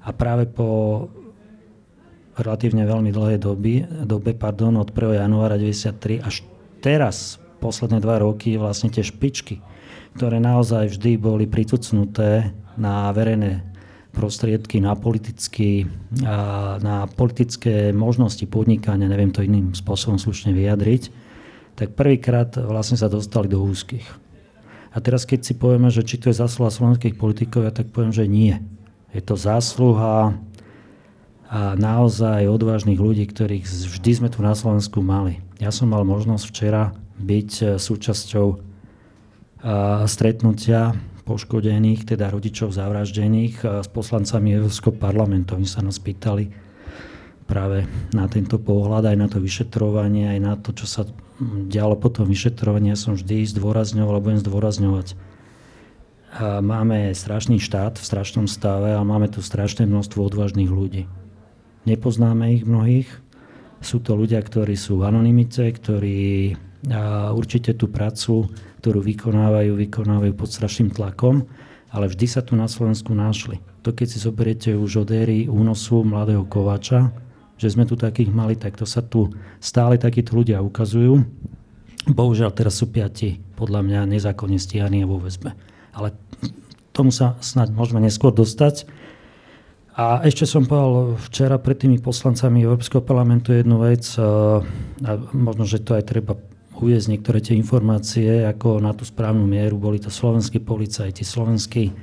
a 0.04 0.08
práve 0.12 0.48
po 0.48 0.68
relatívne 2.36 2.84
veľmi 2.84 3.12
dlhej 3.12 3.38
doby, 3.40 3.74
dobe 4.04 4.36
pardon, 4.36 4.76
od 4.76 4.92
1. 4.92 5.24
januára 5.24 5.56
1993 5.56 6.20
až 6.28 6.36
teraz, 6.84 7.40
posledné 7.60 8.04
dva 8.04 8.20
roky, 8.20 8.60
vlastne 8.60 8.92
tie 8.92 9.00
špičky, 9.00 9.64
ktoré 10.16 10.36
naozaj 10.36 10.96
vždy 10.96 11.16
boli 11.16 11.48
pritucnuté 11.48 12.52
na 12.76 13.08
verejné 13.12 13.64
prostriedky, 14.12 14.80
na, 14.80 14.96
politický, 14.96 15.84
na 16.80 17.04
politické 17.08 17.92
možnosti 17.92 18.44
podnikania, 18.48 19.08
neviem 19.08 19.32
to 19.32 19.44
iným 19.44 19.76
spôsobom 19.76 20.16
slušne 20.16 20.56
vyjadriť, 20.56 21.25
tak 21.76 21.92
prvýkrát 21.92 22.56
vlastne 22.56 22.96
sa 22.96 23.12
dostali 23.12 23.46
do 23.46 23.60
úzkých. 23.60 24.08
A 24.96 25.04
teraz 25.04 25.28
keď 25.28 25.44
si 25.44 25.52
povieme, 25.52 25.92
že 25.92 26.00
či 26.00 26.16
to 26.16 26.32
je 26.32 26.40
zásluha 26.40 26.72
slovenských 26.72 27.20
politikov, 27.20 27.68
ja 27.68 27.72
tak 27.72 27.92
poviem, 27.92 28.16
že 28.16 28.24
nie. 28.24 28.56
Je 29.12 29.20
to 29.20 29.36
zásluha 29.36 30.32
a 31.46 31.78
naozaj 31.78 32.50
odvážnych 32.50 32.98
ľudí, 32.98 33.22
ktorých 33.30 33.62
vždy 33.62 34.10
sme 34.18 34.28
tu 34.34 34.42
na 34.42 34.50
Slovensku 34.50 34.98
mali. 34.98 35.38
Ja 35.62 35.70
som 35.70 35.94
mal 35.94 36.02
možnosť 36.02 36.42
včera 36.50 36.90
byť 37.22 37.50
e, 37.62 37.64
súčasťou 37.78 38.66
stretnutia 40.06 40.94
poškodených, 41.26 42.06
teda 42.06 42.30
rodičov 42.30 42.70
zavraždených 42.70 43.82
s 43.82 43.88
poslancami 43.90 44.54
Európskeho 44.54 44.94
parlamentu. 44.94 45.58
Oni 45.58 45.66
sa 45.66 45.82
nás 45.82 45.98
pýtali 45.98 46.46
práve 47.50 47.82
na 48.14 48.30
tento 48.30 48.62
pohľad, 48.62 49.10
aj 49.10 49.16
na 49.18 49.26
to 49.26 49.42
vyšetrovanie, 49.42 50.30
aj 50.30 50.38
na 50.38 50.54
to, 50.54 50.70
čo 50.70 50.86
sa 50.86 51.02
dialo 51.42 51.96
potom 52.00 52.24
vyšetrovanie, 52.24 52.96
som 52.96 53.14
vždy 53.14 53.44
zdôrazňoval 53.48 54.14
a 54.16 54.24
budem 54.24 54.40
zdôrazňovať. 54.40 55.16
A 56.36 56.60
máme 56.60 57.12
strašný 57.16 57.60
štát 57.60 57.96
v 57.96 58.04
strašnom 58.04 58.44
stave 58.44 58.92
a 58.92 59.00
máme 59.00 59.28
tu 59.32 59.40
strašné 59.40 59.88
množstvo 59.88 60.20
odvážnych 60.20 60.68
ľudí. 60.68 61.08
Nepoznáme 61.88 62.60
ich 62.60 62.64
mnohých. 62.68 63.08
Sú 63.80 64.00
to 64.00 64.16
ľudia, 64.16 64.40
ktorí 64.40 64.76
sú 64.76 65.00
v 65.00 65.08
anonimite, 65.08 65.64
ktorí 65.68 66.56
určite 67.32 67.72
tú 67.76 67.88
prácu, 67.88 68.52
ktorú 68.84 69.00
vykonávajú, 69.00 69.76
vykonávajú 69.76 70.32
pod 70.36 70.48
strašným 70.52 70.92
tlakom, 70.92 71.48
ale 71.90 72.10
vždy 72.12 72.26
sa 72.28 72.44
tu 72.44 72.52
na 72.52 72.68
Slovensku 72.68 73.16
našli. 73.16 73.58
To 73.86 73.94
keď 73.94 74.06
si 74.10 74.18
zoberiete 74.20 74.70
už 74.76 75.06
od 75.06 75.10
éry 75.14 75.46
únosu 75.46 76.04
mladého 76.04 76.44
Kovača, 76.44 77.14
že 77.56 77.72
sme 77.72 77.88
tu 77.88 77.96
takých 77.96 78.28
mali, 78.28 78.56
tak 78.56 78.76
to 78.76 78.84
sa 78.84 79.00
tu 79.00 79.32
stále 79.58 79.96
takíto 79.96 80.36
ľudia 80.36 80.60
ukazujú. 80.60 81.24
Bohužiaľ 82.06 82.52
teraz 82.54 82.78
sú 82.78 82.92
piati 82.92 83.40
podľa 83.56 83.80
mňa 83.82 84.00
nezákonne 84.12 84.60
stíhaní 84.60 85.02
a 85.02 85.10
vo 85.10 85.18
väzbe. 85.18 85.56
Ale 85.96 86.12
tomu 86.92 87.10
sa 87.10 87.34
snáď 87.40 87.72
môžeme 87.72 88.04
neskôr 88.04 88.30
dostať. 88.30 88.86
A 89.96 90.20
ešte 90.28 90.44
som 90.44 90.68
povedal 90.68 91.16
včera 91.16 91.56
pred 91.56 91.80
tými 91.80 91.96
poslancami 91.96 92.60
Európskeho 92.60 93.00
parlamentu 93.00 93.56
jednu 93.56 93.80
vec, 93.80 94.04
a 94.20 95.12
možno, 95.32 95.64
že 95.64 95.80
to 95.80 95.96
aj 95.96 96.04
treba 96.04 96.36
uviezť 96.76 97.08
niektoré 97.08 97.40
tie 97.40 97.56
informácie, 97.56 98.44
ako 98.44 98.84
na 98.84 98.92
tú 98.92 99.08
správnu 99.08 99.48
mieru. 99.48 99.80
Boli 99.80 99.96
to 99.96 100.12
slovenskí 100.12 100.60
policajti, 100.60 101.24
slovenskí 101.24 101.96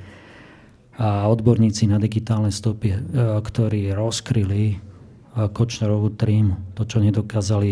a 0.98 1.30
odborníci 1.30 1.86
na 1.86 2.02
digitálne 2.02 2.50
stopy, 2.50 3.14
ktorí 3.38 3.94
rozkryli 3.94 4.93
Kočnerovú 5.34 6.14
trímu. 6.14 6.78
To, 6.78 6.86
čo 6.86 7.02
nedokázali 7.02 7.70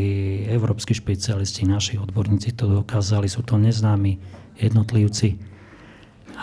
európsky 0.51 0.99
špecialisti, 0.99 1.63
naši 1.63 1.95
odborníci 1.95 2.59
to 2.59 2.67
dokázali, 2.67 3.31
sú 3.31 3.47
to 3.47 3.55
neznámi 3.55 4.19
jednotlivci. 4.59 5.39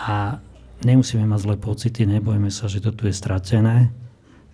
A 0.00 0.40
nemusíme 0.80 1.28
mať 1.28 1.40
zlé 1.44 1.56
pocity, 1.60 2.08
nebojme 2.08 2.48
sa, 2.48 2.72
že 2.72 2.80
to 2.80 2.96
tu 2.96 3.04
je 3.04 3.12
stratené. 3.12 3.92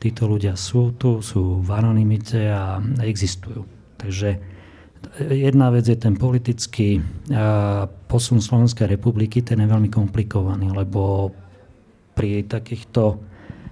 Títo 0.02 0.26
ľudia 0.26 0.59
sú 0.59 0.90
tu, 0.98 1.22
sú 1.22 1.62
v 1.62 1.70
anonimite 1.70 2.50
a 2.50 2.83
existujú. 2.98 3.62
Takže 4.02 4.35
jedna 5.31 5.70
vec 5.70 5.87
je 5.87 5.94
ten 5.94 6.18
politický 6.18 6.98
posun 8.11 8.42
Slovenskej 8.42 8.90
republiky, 8.90 9.38
ten 9.38 9.62
je 9.62 9.70
veľmi 9.70 9.87
komplikovaný, 9.87 10.74
lebo 10.74 11.31
pri 12.18 12.42
takýchto 12.42 13.22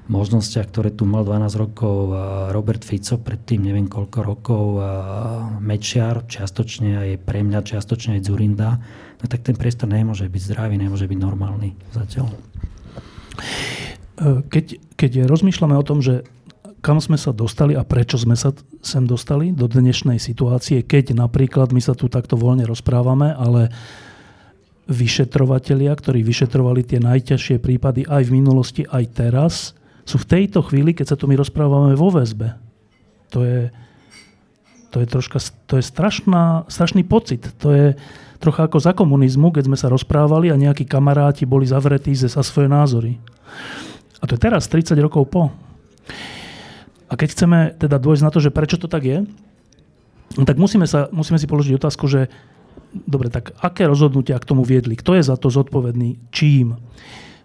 možnostiach, 0.04 0.68
ktoré 0.68 0.92
tu 0.92 1.08
mal 1.08 1.24
12 1.24 1.56
rokov 1.56 2.12
Robert 2.52 2.84
Fico, 2.84 3.16
predtým 3.16 3.64
neviem 3.64 3.88
koľko 3.88 4.18
rokov 4.20 4.64
Mečiar, 5.64 6.28
čiastočne 6.28 7.00
aj 7.00 7.10
pre 7.24 7.40
mňa, 7.40 7.64
čiastočne 7.64 8.20
aj 8.20 8.28
Zurinda, 8.28 8.76
no 9.20 9.24
tak 9.24 9.40
ten 9.40 9.56
priestor 9.56 9.88
nemôže 9.88 10.28
byť 10.28 10.42
zdravý, 10.52 10.76
nemôže 10.76 11.08
byť 11.08 11.18
normálny 11.18 11.72
zatiaľ. 11.96 12.28
E, 12.28 12.36
keď, 14.44 14.64
keď 14.94 15.24
rozmýšľame 15.24 15.74
o 15.80 15.86
tom, 15.86 16.04
že 16.04 16.28
kam 16.84 17.00
sme 17.00 17.16
sa 17.16 17.32
dostali 17.32 17.72
a 17.72 17.80
prečo 17.80 18.20
sme 18.20 18.36
sa 18.36 18.52
sem 18.84 19.08
dostali 19.08 19.56
do 19.56 19.64
dnešnej 19.64 20.20
situácie, 20.20 20.84
keď 20.84 21.16
napríklad 21.16 21.72
my 21.72 21.80
sa 21.80 21.96
tu 21.96 22.12
takto 22.12 22.36
voľne 22.36 22.68
rozprávame, 22.68 23.32
ale 23.32 23.72
vyšetrovatelia, 24.84 25.96
ktorí 25.96 26.20
vyšetrovali 26.20 26.84
tie 26.84 27.00
najťažšie 27.00 27.56
prípady 27.56 28.04
aj 28.04 28.28
v 28.28 28.34
minulosti, 28.36 28.82
aj 28.84 29.04
teraz, 29.16 29.72
sú 30.04 30.16
v 30.20 30.28
tejto 30.28 30.60
chvíli, 30.64 30.92
keď 30.92 31.14
sa 31.14 31.16
tu 31.16 31.24
my 31.24 31.36
rozprávame 31.36 31.96
vo 31.96 32.12
väzbe. 32.12 32.56
To 33.32 33.40
je, 33.42 33.72
to 34.92 35.00
je, 35.00 35.06
troška, 35.08 35.40
to 35.66 35.80
je 35.80 35.84
strašná, 35.84 36.68
strašný 36.68 37.02
pocit. 37.02 37.44
To 37.64 37.72
je 37.72 37.86
trocha 38.38 38.68
ako 38.68 38.78
za 38.78 38.92
komunizmu, 38.92 39.50
keď 39.50 39.64
sme 39.66 39.80
sa 39.80 39.88
rozprávali 39.88 40.52
a 40.52 40.60
nejakí 40.60 40.84
kamaráti 40.84 41.48
boli 41.48 41.64
zavretí 41.64 42.12
za 42.12 42.44
svoje 42.44 42.68
názory. 42.68 43.16
A 44.20 44.28
to 44.28 44.36
je 44.36 44.44
teraz, 44.44 44.68
30 44.68 44.94
rokov 45.00 45.28
po. 45.32 45.48
A 47.08 47.12
keď 47.16 47.28
chceme 47.32 47.58
teda 47.76 47.96
dôjsť 47.96 48.22
na 48.24 48.30
to, 48.32 48.38
že 48.44 48.52
prečo 48.52 48.76
to 48.76 48.88
tak 48.88 49.04
je, 49.04 49.18
tak 50.34 50.56
musíme, 50.60 50.84
sa, 50.84 51.08
musíme 51.14 51.38
si 51.40 51.46
položiť 51.48 51.78
otázku, 51.78 52.04
že 52.10 52.26
dobre, 53.06 53.30
tak 53.30 53.54
aké 53.62 53.86
rozhodnutia 53.86 54.38
k 54.38 54.48
tomu 54.48 54.66
viedli? 54.66 54.98
Kto 54.98 55.14
je 55.14 55.22
za 55.22 55.38
to 55.38 55.50
zodpovedný? 55.50 56.18
Čím? 56.34 56.78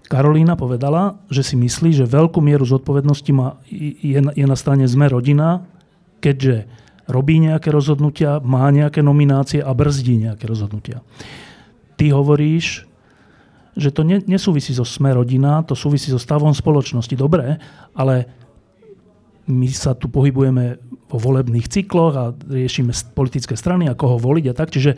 Karolína 0.10 0.58
povedala, 0.58 1.22
že 1.30 1.45
si 1.45 1.54
myslí, 1.54 1.93
že 1.93 2.10
veľkú 2.10 2.41
mieru 2.41 2.65
zodpovednosti 2.65 3.30
má, 3.30 3.62
je, 3.69 4.17
je 4.17 4.45
na 4.50 4.58
strane 4.58 4.89
sme 4.89 5.06
rodina, 5.06 5.69
keďže 6.17 6.65
robí 7.06 7.38
nejaké 7.38 7.69
rozhodnutia, 7.69 8.41
má 8.41 8.65
nejaké 8.74 9.06
nominácie 9.06 9.62
a 9.62 9.69
brzdí 9.69 10.17
nejaké 10.17 10.50
rozhodnutia. 10.50 11.06
Ty 11.93 12.17
hovoríš, 12.17 12.89
že 13.78 13.93
to 13.93 14.02
nesúvisí 14.06 14.74
so 14.74 14.82
sme 14.82 15.13
rodina, 15.13 15.62
to 15.62 15.78
súvisí 15.78 16.10
so 16.10 16.17
stavom 16.17 16.58
spoločnosti. 16.58 17.13
Dobre, 17.13 17.62
ale 17.93 18.15
my 19.45 19.69
sa 19.69 19.93
tu 19.93 20.10
pohybujeme 20.10 20.82
vo 21.10 21.17
volebných 21.17 21.69
cykloch 21.69 22.13
a 22.17 22.26
riešime 22.34 22.93
politické 23.13 23.54
strany 23.54 23.86
a 23.89 23.98
koho 23.98 24.17
voliť 24.17 24.45
a 24.50 24.58
tak. 24.58 24.74
Čiže 24.74 24.98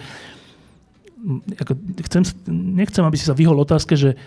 ako, 1.62 1.72
chcem, 2.10 2.24
nechcem, 2.52 3.04
aby 3.06 3.16
si 3.16 3.28
sa 3.28 3.38
vyhol 3.38 3.60
otázke, 3.62 3.94
že 3.94 4.18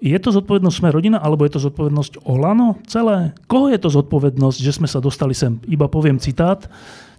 je 0.00 0.16
to 0.16 0.32
zodpovednosť 0.32 0.76
sme 0.80 0.88
rodina, 0.90 1.20
alebo 1.20 1.44
je 1.44 1.52
to 1.54 1.60
zodpovednosť 1.60 2.24
Olano 2.24 2.80
celé? 2.88 3.36
Koho 3.44 3.68
je 3.68 3.78
to 3.78 3.92
zodpovednosť, 3.92 4.58
že 4.58 4.72
sme 4.80 4.88
sa 4.88 4.98
dostali 4.98 5.36
sem? 5.36 5.60
Iba 5.68 5.86
poviem 5.92 6.16
citát. 6.16 6.64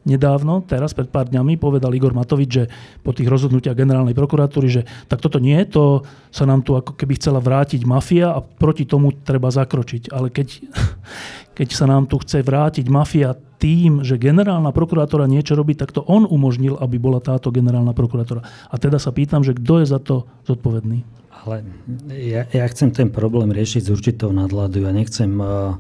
Nedávno, 0.02 0.66
teraz 0.66 0.98
pred 0.98 1.06
pár 1.14 1.30
dňami, 1.30 1.62
povedal 1.62 1.94
Igor 1.94 2.18
Matovič, 2.18 2.50
že 2.50 2.66
po 3.06 3.14
tých 3.14 3.30
rozhodnutiach 3.30 3.78
generálnej 3.78 4.18
prokuratúry, 4.18 4.68
že 4.70 4.82
tak 5.06 5.22
toto 5.22 5.38
nie, 5.38 5.62
to 5.70 6.02
sa 6.34 6.50
nám 6.50 6.66
tu 6.66 6.74
ako 6.74 6.98
keby 6.98 7.22
chcela 7.22 7.38
vrátiť 7.38 7.86
mafia 7.86 8.34
a 8.34 8.42
proti 8.42 8.90
tomu 8.90 9.14
treba 9.14 9.54
zakročiť. 9.54 10.10
Ale 10.10 10.34
keď, 10.34 10.58
keď 11.58 11.68
sa 11.70 11.86
nám 11.86 12.10
tu 12.10 12.18
chce 12.18 12.42
vrátiť 12.42 12.90
mafia 12.90 13.38
tým, 13.62 14.02
že 14.02 14.18
generálna 14.18 14.74
prokurátora 14.74 15.30
niečo 15.30 15.54
robí, 15.54 15.78
tak 15.78 15.94
to 15.94 16.02
on 16.10 16.26
umožnil, 16.26 16.82
aby 16.82 16.98
bola 16.98 17.22
táto 17.22 17.54
generálna 17.54 17.94
prokurátora. 17.94 18.42
A 18.74 18.76
teda 18.82 18.98
sa 18.98 19.14
pýtam, 19.14 19.46
že 19.46 19.54
kto 19.54 19.86
je 19.86 19.86
za 19.86 20.02
to 20.02 20.26
zodpovedný? 20.50 21.06
Ale 21.46 21.62
ja, 22.10 22.50
ja 22.50 22.66
chcem 22.74 22.90
ten 22.90 23.14
problém 23.14 23.54
riešiť 23.54 23.86
s 23.86 23.94
určitou 23.94 24.34
nadhľadu. 24.34 24.82
Ja 24.82 24.94
nechcem 24.94 25.30
uh, 25.38 25.78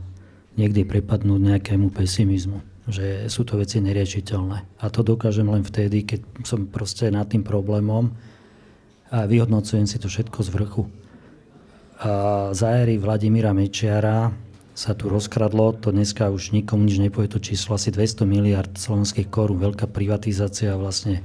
niekdy 0.62 0.86
prepadnúť 0.86 1.42
nejakému 1.42 1.90
pesimizmu, 1.90 2.62
že 2.89 3.30
sú 3.30 3.46
to 3.46 3.62
veci 3.62 3.78
neriešiteľné. 3.78 4.82
A 4.82 4.86
to 4.89 5.06
dokážem 5.06 5.46
len 5.46 5.62
vtedy, 5.62 6.02
keď 6.02 6.46
som 6.48 6.65
proste 6.65 7.13
nad 7.13 7.30
tým 7.30 7.46
problémom 7.46 8.10
a 9.12 9.28
vyhodnocujem 9.30 9.86
si 9.86 10.02
to 10.02 10.10
všetko 10.10 10.39
z 10.41 10.50
vrchu. 10.50 10.84
A 12.02 12.12
za 12.58 12.74
éry 12.82 12.98
Vladimíra 12.98 13.54
Mečiara 13.54 14.34
sa 14.74 14.98
tu 14.98 15.12
rozkradlo, 15.12 15.78
to 15.78 15.94
dneska 15.94 16.32
už 16.34 16.56
nikomu 16.56 16.89
nič 16.89 16.98
nepovie 16.98 17.30
to 17.30 17.38
číslo, 17.38 17.78
asi 17.78 17.94
200 17.94 18.26
miliard 18.26 18.74
slovenských 18.74 19.30
korún, 19.30 19.62
veľká 19.62 19.86
privatizácia 19.86 20.74
vlastne 20.74 21.22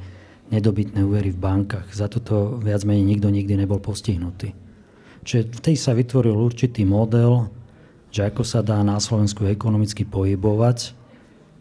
nedobytné 0.52 1.00
úvery 1.00 1.32
v 1.32 1.40
bankách. 1.40 1.88
Za 1.94 2.12
toto 2.12 2.60
viac 2.60 2.84
menej 2.84 3.16
nikto 3.16 3.32
nikdy 3.32 3.54
nebol 3.56 3.80
postihnutý. 3.80 4.52
Čiže 5.24 5.56
v 5.56 5.60
tej 5.62 5.76
sa 5.80 5.96
vytvoril 5.96 6.36
určitý 6.36 6.84
model, 6.84 7.48
že 8.12 8.28
ako 8.28 8.42
sa 8.46 8.62
dá 8.62 8.78
na 8.84 9.00
Slovensku 9.00 9.48
ekonomicky 9.48 10.06
pohybovať 10.06 11.05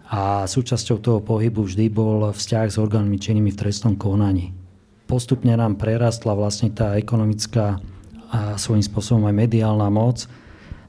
a 0.10 0.46
súčasťou 0.46 0.98
toho 1.02 1.20
pohybu 1.22 1.66
vždy 1.66 1.90
bol 1.90 2.30
vzťah 2.30 2.68
s 2.70 2.78
orgánmi 2.78 3.18
činnými 3.18 3.50
v 3.50 3.60
trestnom 3.60 3.98
konaní. 3.98 4.54
Postupne 5.06 5.54
nám 5.58 5.78
prerastla 5.78 6.34
vlastne 6.38 6.70
tá 6.74 6.98
ekonomická 6.98 7.82
a 8.30 8.58
svojím 8.58 8.86
spôsobom 8.86 9.26
aj 9.30 9.36
mediálna 9.38 9.90
moc 9.90 10.26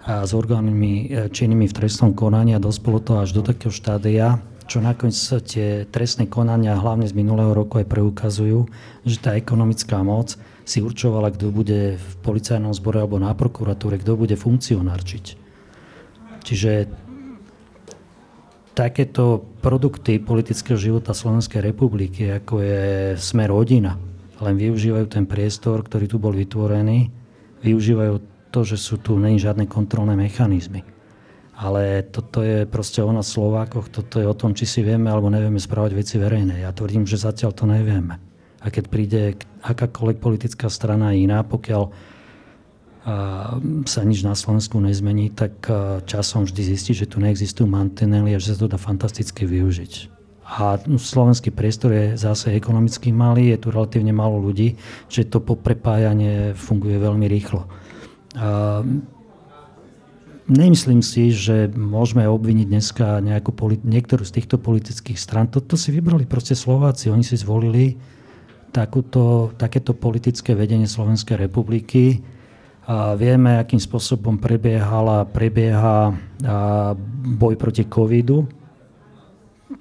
a 0.05 0.25
s 0.25 0.33
orgánmi 0.33 1.09
e, 1.09 1.29
činnými 1.29 1.69
v 1.69 1.77
trestnom 1.77 2.17
konaní 2.17 2.57
a 2.57 2.63
dospolo 2.63 3.01
to 3.01 3.21
až 3.21 3.37
do 3.37 3.45
takého 3.45 3.73
štádia, 3.73 4.41
čo 4.67 4.83
nakoniec 4.83 5.17
tie 5.47 5.87
trestné 5.87 6.27
konania, 6.27 6.81
hlavne 6.81 7.07
z 7.07 7.15
minulého 7.15 7.55
roku 7.55 7.79
aj 7.79 7.87
preukazujú, 7.87 8.67
že 9.07 9.17
tá 9.21 9.39
ekonomická 9.39 10.03
moc 10.03 10.35
si 10.67 10.83
určovala, 10.83 11.31
kto 11.31 11.55
bude 11.55 12.01
v 12.01 12.13
policajnom 12.27 12.75
zbore 12.75 12.99
alebo 12.99 13.23
na 13.23 13.31
prokuratúre, 13.31 14.03
kto 14.03 14.19
bude 14.19 14.35
funkcionárčiť. 14.35 15.25
Čiže 16.43 16.71
takéto 18.77 19.57
produkty 19.65 20.21
politického 20.21 20.77
života 20.77 21.17
Slovenskej 21.17 21.65
republiky, 21.65 22.29
ako 22.29 22.61
je 22.61 22.85
Smer 23.17 23.49
rodina, 23.49 23.97
len 24.45 24.55
využívajú 24.61 25.09
ten 25.09 25.25
priestor, 25.25 25.81
ktorý 25.81 26.05
tu 26.05 26.21
bol 26.21 26.37
vytvorený, 26.37 27.09
využívajú 27.65 28.15
to, 28.53 28.61
že 28.69 28.77
sú 28.77 29.01
tu 29.01 29.17
není 29.17 29.41
žiadne 29.41 29.65
kontrolné 29.65 30.13
mechanizmy 30.13 30.85
ale 31.57 32.05
toto 32.13 32.45
je 32.45 32.69
proste 32.69 33.01
o 33.01 33.09
nás 33.09 33.33
Slovákoch, 33.33 33.89
toto 33.89 34.21
je 34.21 34.29
o 34.29 34.37
tom, 34.37 34.53
či 34.53 34.69
si 34.69 34.85
vieme 34.85 35.09
alebo 35.09 35.33
nevieme 35.33 35.57
správať 35.57 35.97
veci 35.97 36.21
verejné. 36.21 36.61
Ja 36.61 36.77
tvrdím, 36.77 37.09
že 37.09 37.17
zatiaľ 37.17 37.57
to 37.57 37.65
nevieme. 37.65 38.21
A 38.61 38.69
keď 38.69 38.85
príde 38.93 39.23
akákoľvek 39.65 40.21
politická 40.21 40.69
strana 40.69 41.17
iná, 41.17 41.41
pokiaľ 41.41 41.89
sa 43.87 44.01
nič 44.03 44.27
na 44.27 44.35
Slovensku 44.35 44.83
nezmení, 44.83 45.31
tak 45.31 45.63
časom 46.11 46.43
vždy 46.43 46.63
zistí, 46.75 46.91
že 46.91 47.07
tu 47.07 47.23
neexistujú 47.23 47.71
mantinely 47.71 48.35
a 48.35 48.43
že 48.43 48.59
sa 48.59 48.67
to 48.67 48.75
dá 48.75 48.79
fantasticky 48.83 49.47
využiť. 49.47 50.11
A 50.47 50.79
slovenský 50.83 51.55
priestor 51.55 51.95
je 51.95 52.19
zase 52.19 52.51
ekonomicky 52.55 53.15
malý, 53.15 53.55
je 53.55 53.63
tu 53.63 53.71
relatívne 53.71 54.11
málo 54.11 54.43
ľudí, 54.43 54.75
že 55.07 55.27
to 55.27 55.39
poprepájanie 55.39 56.59
funguje 56.59 56.99
veľmi 56.99 57.27
rýchlo. 57.31 57.71
A 58.35 58.83
Nemyslím 60.47 61.03
si, 61.03 61.35
že 61.35 61.67
môžeme 61.75 62.23
obviniť 62.31 62.67
dneska 62.71 63.19
nejakú 63.19 63.51
niektorú 63.83 64.23
z 64.23 64.39
týchto 64.39 64.63
politických 64.63 65.19
stran. 65.19 65.51
Toto 65.51 65.75
si 65.75 65.91
vybrali 65.91 66.23
proste 66.23 66.55
Slováci. 66.55 67.11
Oni 67.11 67.27
si 67.27 67.35
zvolili 67.35 67.99
takúto, 68.71 69.51
takéto 69.59 69.91
politické 69.91 70.55
vedenie 70.55 70.87
Slovenskej 70.87 71.35
republiky. 71.35 72.23
Vieme, 73.19 73.59
akým 73.59 73.83
spôsobom 73.83 74.39
prebiehala, 74.39 75.27
prebieha 75.27 76.15
boj 77.27 77.59
proti 77.59 77.83
covidu. 77.83 78.47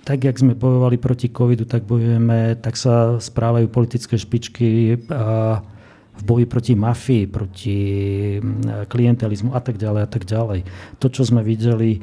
Tak, 0.02 0.26
jak 0.26 0.42
sme 0.42 0.58
bojovali 0.58 0.98
proti 0.98 1.30
covidu, 1.30 1.70
tak 1.70 1.86
bojujeme, 1.86 2.58
tak 2.58 2.74
sa 2.74 3.22
správajú 3.22 3.70
politické 3.70 4.18
špičky 4.18 4.98
v 6.16 6.22
boji 6.26 6.46
proti 6.50 6.74
mafii, 6.74 7.24
proti 7.30 7.78
klientelizmu 8.90 9.54
a 9.54 9.62
tak 9.62 9.78
ďalej 9.78 10.02
a 10.02 10.10
tak 10.10 10.26
ďalej. 10.26 10.66
To, 10.98 11.06
čo 11.06 11.22
sme 11.30 11.46
videli, 11.46 12.02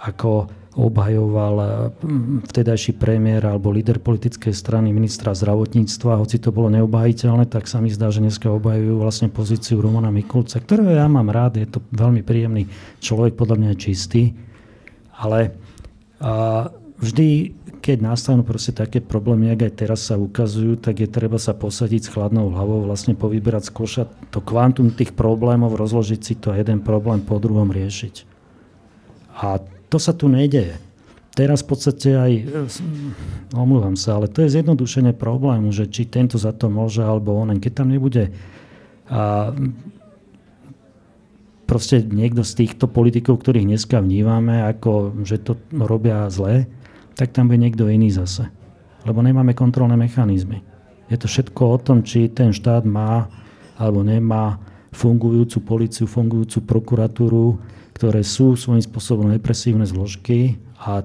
ako 0.00 0.48
obhajoval 0.78 1.54
mm, 1.98 2.46
vtedajší 2.46 2.94
premiér 2.94 3.50
alebo 3.50 3.74
líder 3.74 3.98
politickej 3.98 4.54
strany 4.54 4.94
ministra 4.94 5.34
zdravotníctva, 5.34 6.22
hoci 6.22 6.38
to 6.38 6.54
bolo 6.54 6.70
neobhajiteľné, 6.70 7.50
tak 7.50 7.66
sa 7.66 7.82
mi 7.82 7.90
zdá, 7.90 8.14
že 8.14 8.22
dneska 8.22 8.46
obhajujú 8.46 8.94
vlastne 9.02 9.26
pozíciu 9.26 9.82
Romana 9.82 10.14
Mikulca, 10.14 10.62
ktorého 10.62 10.94
ja 10.94 11.10
mám 11.10 11.34
rád, 11.34 11.58
je 11.58 11.66
to 11.66 11.82
veľmi 11.90 12.22
príjemný 12.22 12.70
človek, 13.02 13.34
podľa 13.34 13.56
mňa 13.58 13.68
je 13.74 13.78
čistý, 13.82 14.22
ale 15.18 15.50
A 16.18 16.66
vždy, 16.98 17.54
keď 17.78 18.02
nastanú 18.02 18.42
proste 18.42 18.74
také 18.74 18.98
problémy, 18.98 19.54
ak 19.54 19.70
aj 19.70 19.72
teraz 19.78 20.10
sa 20.10 20.18
ukazujú, 20.18 20.82
tak 20.82 20.98
je 20.98 21.06
treba 21.06 21.38
sa 21.38 21.54
posadiť 21.54 22.10
s 22.10 22.12
chladnou 22.12 22.50
hlavou, 22.50 22.82
vlastne 22.82 23.14
povyberať 23.14 23.70
z 23.70 23.72
koša 23.74 24.04
to 24.34 24.42
kvantum 24.42 24.90
tých 24.90 25.14
problémov, 25.14 25.78
rozložiť 25.78 26.20
si 26.20 26.34
to 26.34 26.50
jeden 26.50 26.82
problém 26.82 27.22
po 27.22 27.38
druhom 27.38 27.70
riešiť. 27.70 28.26
A 29.38 29.62
to 29.88 29.96
sa 30.00 30.12
tu 30.12 30.28
nedeje. 30.28 30.76
Teraz 31.32 31.62
v 31.62 31.70
podstate 31.70 32.08
aj, 32.18 32.32
omlúvam 33.54 33.94
sa, 33.94 34.18
ale 34.18 34.26
to 34.26 34.42
je 34.42 34.58
zjednodušenie 34.58 35.14
problému, 35.14 35.70
že 35.70 35.86
či 35.86 36.08
tento 36.08 36.34
za 36.34 36.50
to 36.50 36.66
môže, 36.66 36.98
alebo 36.98 37.38
onen. 37.38 37.62
Keď 37.62 37.72
tam 37.78 37.88
nebude 37.94 38.34
a 39.08 39.52
proste 41.68 42.00
niekto 42.00 42.44
z 42.44 42.64
týchto 42.64 42.88
politikov, 42.88 43.40
ktorých 43.40 43.68
dneska 43.68 44.00
vnímame, 44.00 44.64
ako 44.64 45.20
že 45.24 45.40
to 45.40 45.56
robia 45.72 46.28
zle, 46.32 46.68
tak 47.16 47.32
tam 47.32 47.48
bude 47.48 47.60
niekto 47.60 47.88
iný 47.88 48.12
zase. 48.12 48.48
Lebo 49.04 49.20
nemáme 49.24 49.52
kontrolné 49.52 49.96
mechanizmy. 49.96 50.64
Je 51.08 51.16
to 51.16 51.28
všetko 51.28 51.62
o 51.64 51.78
tom, 51.80 52.04
či 52.04 52.28
ten 52.28 52.52
štát 52.52 52.84
má 52.84 53.28
alebo 53.80 54.04
nemá 54.04 54.60
fungujúcu 54.92 55.60
policiu, 55.64 56.04
fungujúcu 56.08 56.64
prokuratúru, 56.64 57.60
ktoré 57.98 58.22
sú 58.22 58.54
svojím 58.54 58.86
spôsobom 58.86 59.26
represívne 59.26 59.82
zložky 59.82 60.54
a 60.78 61.02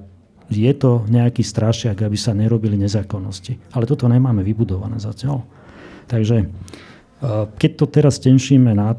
je 0.53 0.69
to 0.77 1.01
nejaký 1.09 1.41
strašiak, 1.41 2.05
aby 2.05 2.13
sa 2.13 2.37
nerobili 2.37 2.77
nezákonnosti. 2.77 3.57
Ale 3.73 3.89
toto 3.89 4.05
nemáme 4.05 4.45
vybudované 4.45 5.01
zatiaľ. 5.01 5.41
Takže 6.05 6.53
keď 7.57 7.71
to 7.73 7.85
teraz 7.89 8.21
tenšíme 8.21 8.77
na 8.77 8.93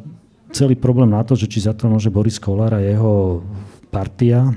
celý 0.50 0.74
problém 0.74 1.14
na 1.14 1.22
to, 1.22 1.38
že 1.38 1.46
či 1.46 1.62
za 1.62 1.70
to 1.70 1.86
môže 1.86 2.10
Boris 2.10 2.42
Kolár 2.42 2.74
a 2.74 2.82
jeho 2.82 3.46
partia. 3.94 4.50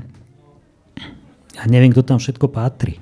Ja 1.53 1.63
neviem, 1.69 1.93
kto 1.93 2.01
tam 2.01 2.17
všetko 2.17 2.49
patrí. 2.49 2.97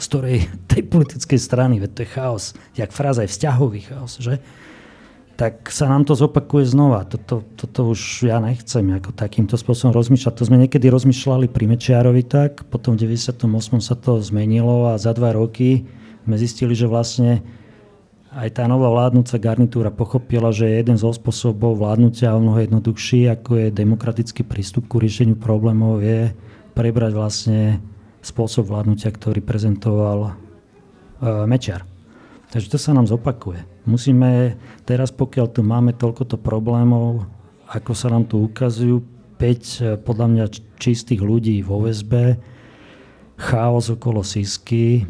Z 0.00 0.08
ktorej 0.08 0.48
tej 0.64 0.88
politickej 0.88 1.40
strany, 1.40 1.76
veď 1.84 1.90
to 1.92 2.00
je 2.04 2.14
chaos. 2.14 2.44
Jak 2.72 2.88
fráza 2.88 3.28
je 3.28 3.32
vzťahový 3.32 3.80
chaos, 3.84 4.16
že? 4.16 4.40
Tak 5.34 5.66
sa 5.74 5.90
nám 5.90 6.06
to 6.06 6.14
zopakuje 6.14 6.62
znova. 6.62 7.02
Toto, 7.10 7.42
toto 7.58 7.90
už 7.90 8.30
ja 8.30 8.38
nechcem 8.38 8.86
ako 8.94 9.10
takýmto 9.10 9.58
spôsobom 9.58 9.90
rozmýšľať. 9.90 10.34
To 10.38 10.46
sme 10.46 10.62
niekedy 10.62 10.86
rozmýšľali 10.86 11.50
pri 11.50 11.74
Mečiarovi 11.74 12.22
tak, 12.22 12.62
potom 12.70 12.94
v 12.94 13.18
98. 13.18 13.42
sa 13.82 13.98
to 13.98 14.22
zmenilo 14.22 14.94
a 14.94 14.94
za 14.94 15.10
dva 15.10 15.34
roky 15.34 15.90
sme 16.22 16.38
zistili, 16.38 16.78
že 16.78 16.86
vlastne 16.86 17.42
aj 18.34 18.58
tá 18.58 18.66
nová 18.66 18.90
vládnúca 18.90 19.38
garnitúra 19.38 19.90
pochopila, 19.94 20.50
že 20.50 20.66
jeden 20.66 20.98
zo 20.98 21.10
spôsobov 21.10 21.78
vládnutia 21.78 22.34
o 22.34 22.42
mnoho 22.42 22.66
jednoduchší, 22.66 23.30
ako 23.30 23.50
je 23.58 23.66
demokratický 23.74 24.42
prístup 24.42 24.86
ku 24.86 24.98
riešeniu 24.98 25.38
problémov, 25.38 26.02
je 26.02 26.34
prebrať 26.74 27.12
vlastne 27.14 27.60
spôsob 28.22 28.66
vládnutia, 28.66 29.14
ktorý 29.14 29.38
prezentoval 29.38 30.18
uh, 30.30 31.46
Mečiar. 31.46 31.93
Takže 32.54 32.70
to 32.70 32.78
sa 32.78 32.94
nám 32.94 33.10
zopakuje. 33.10 33.66
Musíme 33.82 34.54
teraz, 34.86 35.10
pokiaľ 35.10 35.46
tu 35.50 35.66
máme 35.66 35.90
toľkoto 35.90 36.38
problémov, 36.38 37.26
ako 37.66 37.92
sa 37.98 38.14
nám 38.14 38.30
tu 38.30 38.46
ukazujú, 38.46 39.02
5 39.34 39.42
e, 39.42 39.98
podľa 39.98 40.26
mňa 40.30 40.44
čistých 40.78 41.18
ľudí 41.18 41.58
vo 41.66 41.82
väzbe, 41.82 42.38
chaos 43.34 43.90
okolo 43.90 44.22
Sisky, 44.22 45.02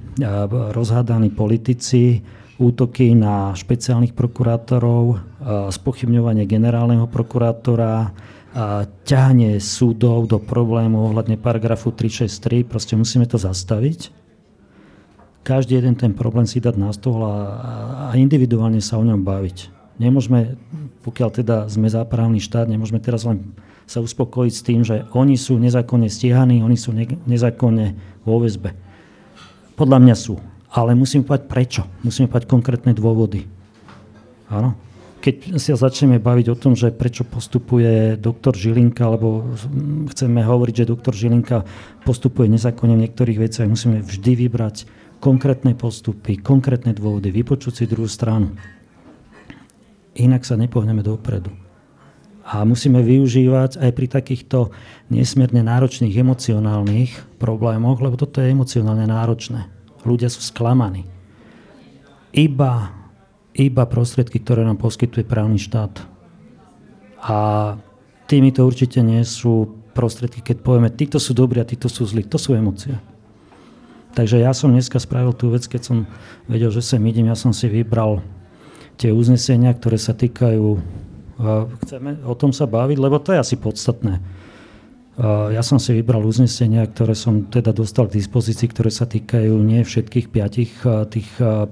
rozhádaní 0.72 1.28
politici, 1.36 2.24
útoky 2.56 3.12
na 3.12 3.52
špeciálnych 3.52 4.16
prokurátorov, 4.16 5.20
spochybňovanie 5.68 6.48
generálneho 6.48 7.04
prokurátora, 7.04 8.16
ťahanie 9.04 9.60
súdov 9.60 10.24
do 10.24 10.40
problémov 10.40 11.12
ohľadne 11.12 11.36
paragrafu 11.36 11.92
363. 11.92 12.64
Proste 12.64 12.96
musíme 12.96 13.28
to 13.28 13.36
zastaviť. 13.36 14.23
Každý 15.44 15.76
jeden 15.76 15.94
ten 15.94 16.16
problém 16.16 16.48
si 16.48 16.58
dať 16.58 16.74
na 16.80 16.88
stôl 16.96 17.20
a, 17.20 17.36
a 18.08 18.16
individuálne 18.16 18.80
sa 18.80 18.96
o 18.96 19.04
ňom 19.04 19.20
baviť. 19.20 19.70
Nemôžeme, 20.00 20.56
pokiaľ 21.04 21.28
teda 21.30 21.56
sme 21.68 21.86
záprávny 21.86 22.40
štát, 22.40 22.66
nemôžeme 22.66 22.98
teraz 22.98 23.28
len 23.28 23.54
sa 23.84 24.00
uspokojiť 24.00 24.52
s 24.56 24.62
tým, 24.64 24.80
že 24.82 25.04
oni 25.12 25.36
sú 25.36 25.60
nezákonne 25.60 26.08
stíhaní, 26.08 26.64
oni 26.64 26.80
sú 26.80 26.96
ne, 26.96 27.04
nezákonne 27.28 27.94
vo 28.24 28.40
väzbe. 28.40 28.72
Podľa 29.76 29.98
mňa 30.00 30.16
sú 30.16 30.40
ale 30.74 30.98
musím 30.98 31.22
povedať 31.22 31.46
prečo. 31.46 31.82
Musíme 32.02 32.26
povedať 32.26 32.50
konkrétne 32.50 32.92
dôvody. 32.92 33.46
Áno. 34.50 34.74
Keď 35.22 35.56
sa 35.56 35.72
začneme 35.72 36.20
baviť 36.20 36.52
o 36.52 36.58
tom, 36.58 36.76
že 36.76 36.92
prečo 36.92 37.24
postupuje 37.24 38.20
doktor 38.20 38.52
Žilinka, 38.52 39.08
alebo 39.08 39.56
chceme 40.12 40.44
hovoriť, 40.44 40.84
že 40.84 40.90
doktor 40.92 41.16
Žilinka 41.16 41.64
postupuje 42.04 42.52
nezákonne 42.52 42.92
v 42.92 43.08
niektorých 43.08 43.40
veciach, 43.40 43.64
musíme 43.64 44.04
vždy 44.04 44.44
vybrať 44.44 44.84
konkrétne 45.24 45.72
postupy, 45.72 46.36
konkrétne 46.36 46.92
dôvody, 46.92 47.32
vypočuť 47.32 47.72
si 47.72 47.84
druhú 47.88 48.04
stranu. 48.04 48.52
Inak 50.20 50.44
sa 50.44 50.60
nepohneme 50.60 51.00
dopredu. 51.00 51.48
A 52.44 52.60
musíme 52.68 53.00
využívať 53.00 53.80
aj 53.80 53.90
pri 53.96 54.06
takýchto 54.12 54.68
nesmierne 55.08 55.64
náročných 55.64 56.12
emocionálnych 56.12 57.40
problémoch, 57.40 58.04
lebo 58.04 58.20
toto 58.20 58.44
je 58.44 58.52
emocionálne 58.52 59.08
náročné 59.08 59.74
ľudia 60.06 60.28
sú 60.28 60.44
sklamaní. 60.44 61.08
Iba, 62.30 62.92
iba 63.56 63.84
prostriedky, 63.88 64.38
ktoré 64.38 64.62
nám 64.62 64.78
poskytuje 64.78 65.24
právny 65.24 65.56
štát. 65.58 66.04
A 67.24 67.36
tými 68.28 68.52
to 68.52 68.68
určite 68.68 69.00
nie 69.00 69.24
sú 69.24 69.80
prostriedky, 69.96 70.44
keď 70.44 70.56
povieme, 70.60 70.92
títo 70.92 71.16
sú 71.16 71.32
dobrí 71.32 71.58
a 71.58 71.68
títo 71.68 71.88
sú 71.88 72.04
zlí. 72.04 72.28
To 72.28 72.36
sú 72.36 72.52
emócie. 72.52 73.00
Takže 74.14 74.38
ja 74.38 74.54
som 74.54 74.70
dneska 74.70 75.02
spravil 75.02 75.34
tú 75.34 75.50
vec, 75.50 75.66
keď 75.66 75.82
som 75.82 75.98
vedel, 76.46 76.70
že 76.70 76.80
sem 76.80 77.02
idem, 77.06 77.26
ja 77.26 77.34
som 77.34 77.50
si 77.50 77.66
vybral 77.66 78.22
tie 78.94 79.10
uznesenia, 79.10 79.74
ktoré 79.74 79.98
sa 79.98 80.14
týkajú, 80.14 80.78
chceme 81.82 82.22
o 82.22 82.34
tom 82.38 82.54
sa 82.54 82.70
baviť, 82.70 82.94
lebo 82.94 83.18
to 83.18 83.34
je 83.34 83.42
asi 83.42 83.58
podstatné 83.58 84.22
ja 85.54 85.62
som 85.62 85.78
si 85.78 85.94
vybral 85.94 86.26
uznesenia, 86.26 86.82
ktoré 86.90 87.14
som 87.14 87.46
teda 87.46 87.70
dostal 87.70 88.10
k 88.10 88.18
dispozícii, 88.18 88.66
ktoré 88.66 88.90
sa 88.90 89.06
týkajú 89.06 89.54
nie 89.62 89.86
všetkých 89.86 90.26
piatich 90.26 90.72
tých 91.14 91.28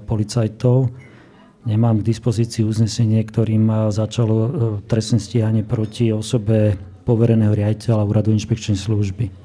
policajtov. 0.07 0.87
Nemám 1.67 1.99
k 1.99 2.07
dispozícii 2.11 2.63
uznesenie, 2.67 3.23
ktorým 3.23 3.71
začalo 3.87 4.35
e, 4.35 4.49
trestné 4.83 5.15
stíhanie 5.15 5.63
proti 5.63 6.11
osobe 6.11 6.75
povereného 7.07 7.55
riaditeľa 7.55 8.03
úradu 8.03 8.35
inšpekčnej 8.35 8.75
služby. 8.75 9.42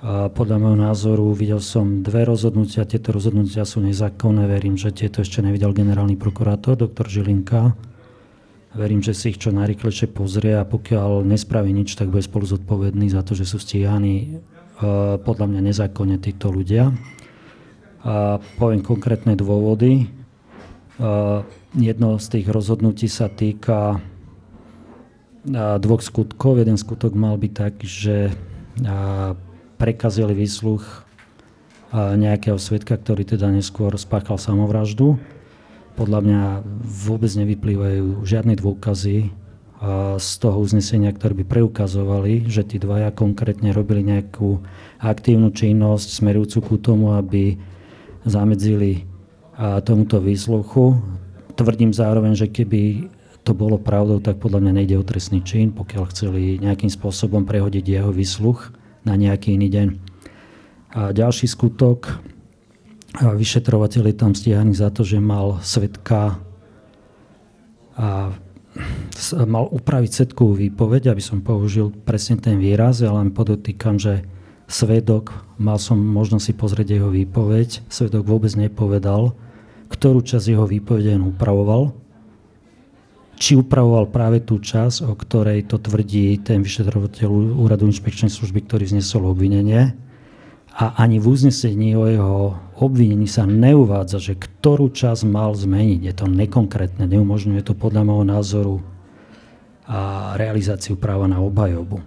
Podľa 0.00 0.56
môjho 0.56 0.78
názoru 0.80 1.26
videl 1.36 1.60
som 1.60 2.00
dve 2.00 2.24
rozhodnutia, 2.24 2.88
tieto 2.88 3.12
rozhodnutia 3.12 3.68
sú 3.68 3.84
nezákonné, 3.84 4.48
verím, 4.48 4.80
že 4.80 4.96
tieto 4.96 5.20
ešte 5.20 5.44
nevidel 5.44 5.76
generálny 5.76 6.16
prokurátor, 6.16 6.72
doktor 6.72 7.04
Žilinka 7.04 7.76
Verím, 8.70 9.02
že 9.02 9.18
si 9.18 9.34
ich 9.34 9.42
čo 9.42 9.50
najrychlejšie 9.50 10.14
pozrie 10.14 10.54
a 10.54 10.62
pokiaľ 10.62 11.26
nespraví 11.26 11.74
nič, 11.74 11.98
tak 11.98 12.06
bude 12.06 12.22
spolu 12.22 12.46
zodpovedný 12.46 13.10
za 13.10 13.26
to, 13.26 13.34
že 13.34 13.42
sú 13.42 13.58
stíhaní 13.58 14.14
e, 14.22 14.26
podľa 15.18 15.46
mňa 15.50 15.60
nezákonne 15.74 16.22
títo 16.22 16.54
ľudia. 16.54 16.94
A 18.06 18.38
poviem 18.62 18.78
konkrétne 18.78 19.34
dôvody. 19.34 20.06
E, 20.06 21.12
jedno 21.82 22.22
z 22.22 22.26
tých 22.30 22.46
rozhodnutí 22.46 23.10
sa 23.10 23.26
týka 23.26 23.98
e, 23.98 25.58
dvoch 25.82 26.06
skutkov. 26.06 26.62
Jeden 26.62 26.78
skutok 26.78 27.10
mal 27.18 27.34
byť 27.42 27.52
tak, 27.52 27.74
že 27.82 28.30
prekazili 29.80 30.36
výsluch 30.36 30.84
nejakého 31.96 32.60
svetka, 32.60 33.00
ktorý 33.00 33.24
teda 33.24 33.48
neskôr 33.48 33.96
spáchal 33.96 34.36
samovraždu 34.36 35.16
podľa 36.00 36.20
mňa 36.24 36.42
vôbec 37.04 37.28
nevyplývajú 37.28 38.24
žiadne 38.24 38.56
dôkazy 38.56 39.36
z 40.16 40.30
toho 40.40 40.56
uznesenia, 40.60 41.12
ktoré 41.12 41.36
by 41.40 41.44
preukazovali, 41.44 42.48
že 42.48 42.64
tí 42.64 42.80
dvaja 42.80 43.12
konkrétne 43.12 43.68
robili 43.72 44.04
nejakú 44.08 44.64
aktívnu 44.96 45.52
činnosť 45.52 46.20
smerujúcu 46.20 46.58
ku 46.64 46.74
tomu, 46.80 47.12
aby 47.16 47.60
zamedzili 48.24 49.04
tomuto 49.84 50.24
výsluchu. 50.24 50.96
Tvrdím 51.56 51.92
zároveň, 51.92 52.32
že 52.32 52.48
keby 52.48 53.12
to 53.44 53.52
bolo 53.52 53.76
pravdou, 53.80 54.20
tak 54.20 54.40
podľa 54.40 54.64
mňa 54.64 54.72
nejde 54.80 54.96
o 55.00 55.04
trestný 55.04 55.44
čin, 55.44 55.68
pokiaľ 55.72 56.12
chceli 56.12 56.60
nejakým 56.60 56.88
spôsobom 56.88 57.44
prehodiť 57.44 57.84
jeho 57.84 58.08
výsluch 58.08 58.72
na 59.04 59.14
nejaký 59.16 59.56
iný 59.56 59.68
deň. 59.72 59.88
A 60.90 61.00
ďalší 61.14 61.46
skutok, 61.46 62.18
vyšetrovateľ 63.18 64.02
je 64.10 64.16
tam 64.16 64.32
stíhaný 64.34 64.74
za 64.74 64.90
to, 64.90 65.02
že 65.02 65.22
mal 65.22 65.62
svetka 65.62 66.38
a 68.00 68.32
mal 69.44 69.66
upraviť 69.66 70.10
svetkovú 70.14 70.54
výpoveď, 70.56 71.10
aby 71.10 71.22
som 71.22 71.42
použil 71.42 71.90
presne 71.90 72.38
ten 72.38 72.56
výraz, 72.62 73.02
ja 73.02 73.12
len 73.12 73.34
podotýkam, 73.34 73.98
že 73.98 74.24
svedok, 74.70 75.34
mal 75.58 75.76
som 75.76 75.98
možnosť 75.98 76.44
si 76.46 76.52
pozrieť 76.54 76.88
jeho 76.96 77.10
výpoveď, 77.10 77.82
svedok 77.90 78.24
vôbec 78.24 78.54
nepovedal, 78.54 79.34
ktorú 79.90 80.22
časť 80.22 80.54
jeho 80.54 80.70
výpovede 80.70 81.18
upravoval, 81.18 81.90
či 83.40 83.56
upravoval 83.56 84.12
práve 84.12 84.44
tú 84.44 84.60
časť, 84.60 85.08
o 85.08 85.16
ktorej 85.16 85.64
to 85.64 85.80
tvrdí 85.80 86.36
ten 86.44 86.60
vyšetrovateľ 86.60 87.56
úradu 87.56 87.88
inšpekčnej 87.88 88.28
služby, 88.28 88.68
ktorý 88.68 88.84
vznesol 88.84 89.32
obvinenie, 89.32 89.96
a 90.70 90.96
ani 91.02 91.18
v 91.18 91.26
uznesení 91.34 91.96
o 91.98 92.06
jeho 92.06 92.54
obvinení 92.78 93.26
sa 93.26 93.48
neuvádza, 93.48 94.22
že 94.22 94.38
ktorú 94.38 94.94
čas 94.94 95.26
mal 95.26 95.52
zmeniť. 95.52 96.00
Je 96.04 96.14
to 96.14 96.30
nekonkrétne, 96.30 97.04
neumožňuje 97.10 97.60
to 97.66 97.74
podľa 97.74 98.06
môjho 98.06 98.26
názoru 98.28 98.76
a 99.90 100.32
realizáciu 100.38 100.94
práva 100.94 101.26
na 101.26 101.42
obhajobu. 101.42 101.98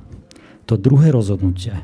To 0.71 0.79
druhé 0.79 1.11
rozhodnutie, 1.11 1.75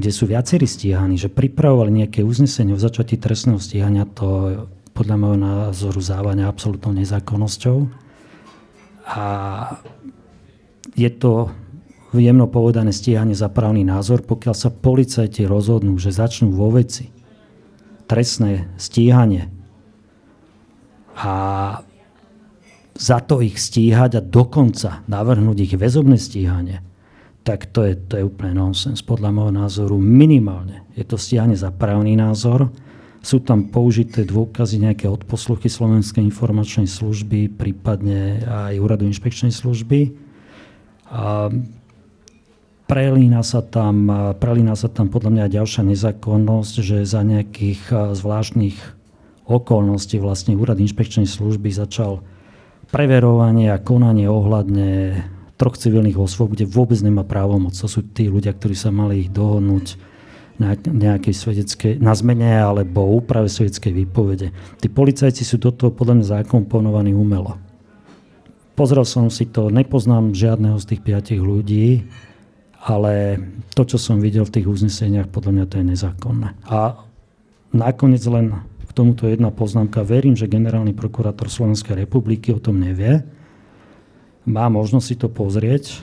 kde 0.00 0.10
sú 0.10 0.24
viacerí 0.24 0.64
stíhaní, 0.64 1.20
že 1.20 1.28
pripravovali 1.28 2.06
nejaké 2.06 2.24
uznesenie 2.24 2.72
o 2.72 2.80
začatí 2.80 3.20
trestného 3.20 3.60
stíhania, 3.60 4.08
to 4.08 4.64
podľa 4.96 5.16
môjho 5.20 5.38
názoru 5.38 6.00
závania 6.00 6.48
absolútnou 6.48 6.96
nezákonnosťou. 6.96 7.76
A 9.06 9.24
je 10.94 11.10
to 11.10 11.50
jemno 12.12 12.46
povedané 12.46 12.92
stíhanie 12.92 13.32
za 13.32 13.48
právny 13.48 13.82
názor, 13.88 14.20
pokiaľ 14.22 14.54
sa 14.54 14.68
policajti 14.68 15.48
rozhodnú, 15.48 15.96
že 15.96 16.12
začnú 16.12 16.52
vo 16.52 16.68
veci 16.68 17.08
trestné 18.04 18.68
stíhanie 18.76 19.48
a 21.16 21.34
za 22.92 23.18
to 23.24 23.40
ich 23.40 23.56
stíhať 23.56 24.20
a 24.20 24.22
dokonca 24.22 25.00
navrhnúť 25.08 25.58
ich 25.64 25.74
väzobné 25.80 26.20
stíhanie, 26.20 26.84
tak 27.42 27.72
to 27.72 27.88
je, 27.88 27.96
to 27.96 28.20
je 28.20 28.24
úplne 28.28 28.54
nonsens. 28.54 29.00
Podľa 29.00 29.32
môjho 29.32 29.54
názoru 29.56 29.96
minimálne 29.98 30.84
je 30.94 31.02
to 31.02 31.16
stíhanie 31.16 31.56
za 31.56 31.72
právny 31.72 32.14
názor. 32.14 32.70
Sú 33.22 33.38
tam 33.38 33.70
použité 33.70 34.26
dôkazy, 34.26 34.82
nejaké 34.82 35.06
odposluchy 35.06 35.70
Slovenskej 35.70 36.26
informačnej 36.26 36.90
služby, 36.90 37.54
prípadne 37.54 38.42
aj 38.42 38.82
úradu 38.82 39.06
inšpekčnej 39.06 39.54
služby. 39.54 40.10
A 41.06 41.46
prelína 42.90 43.46
sa 43.46 43.62
tam, 43.62 44.10
prelína 44.42 44.74
sa 44.74 44.90
tam 44.90 45.06
podľa 45.06 45.30
mňa 45.38 45.42
aj 45.46 45.54
ďalšia 45.54 45.82
nezákonnosť, 45.86 46.74
že 46.82 47.06
za 47.06 47.22
nejakých 47.22 48.10
zvláštnych 48.18 48.76
okolností 49.46 50.18
vlastne 50.18 50.58
úrad 50.58 50.82
inšpekčnej 50.82 51.30
služby 51.30 51.70
začal 51.70 52.26
preverovanie 52.90 53.70
a 53.70 53.78
konanie 53.78 54.26
ohľadne 54.26 55.14
troch 55.62 55.78
civilných 55.78 56.18
osôb, 56.18 56.58
kde 56.58 56.66
vôbec 56.66 56.98
nemá 56.98 57.22
právomoc. 57.22 57.78
To 57.78 57.86
sú 57.86 58.02
tí 58.02 58.26
ľudia, 58.26 58.50
ktorí 58.50 58.74
sa 58.74 58.90
mali 58.90 59.22
ich 59.22 59.30
dohodnúť 59.30 60.10
na 60.62 60.78
nejakej 60.78 61.34
svedeckej, 61.34 61.92
na 61.98 62.14
zmene 62.14 62.62
alebo 62.62 63.02
úprave 63.02 63.50
svedeckej 63.50 64.06
výpovede. 64.06 64.48
Tí 64.78 64.86
policajci 64.86 65.42
sú 65.42 65.58
do 65.58 65.74
toho 65.74 65.90
podľa 65.90 66.22
mňa 66.22 66.26
zakomponovaní 66.38 67.10
umelo. 67.10 67.58
Pozrel 68.78 69.02
som 69.02 69.28
si 69.28 69.50
to, 69.50 69.68
nepoznám 69.68 70.32
žiadneho 70.32 70.78
z 70.78 70.94
tých 70.94 71.00
piatich 71.02 71.42
ľudí, 71.42 72.06
ale 72.82 73.36
to, 73.74 73.82
čo 73.84 73.98
som 73.98 74.22
videl 74.22 74.46
v 74.46 74.54
tých 74.58 74.66
uzneseniach, 74.66 75.28
podľa 75.28 75.52
mňa 75.54 75.64
to 75.66 75.74
je 75.82 75.84
nezákonné. 75.92 76.48
A 76.70 77.02
nakoniec 77.74 78.22
len 78.26 78.62
k 78.86 78.90
tomuto 78.90 79.24
jedna 79.30 79.48
poznámka. 79.48 80.04
Verím, 80.04 80.36
že 80.36 80.50
generálny 80.50 80.92
prokurátor 80.92 81.48
Slovenskej 81.48 82.04
republiky 82.04 82.52
o 82.52 82.60
tom 82.60 82.76
nevie. 82.76 83.24
Má 84.44 84.66
možnosť 84.66 85.06
si 85.06 85.16
to 85.16 85.32
pozrieť 85.32 86.02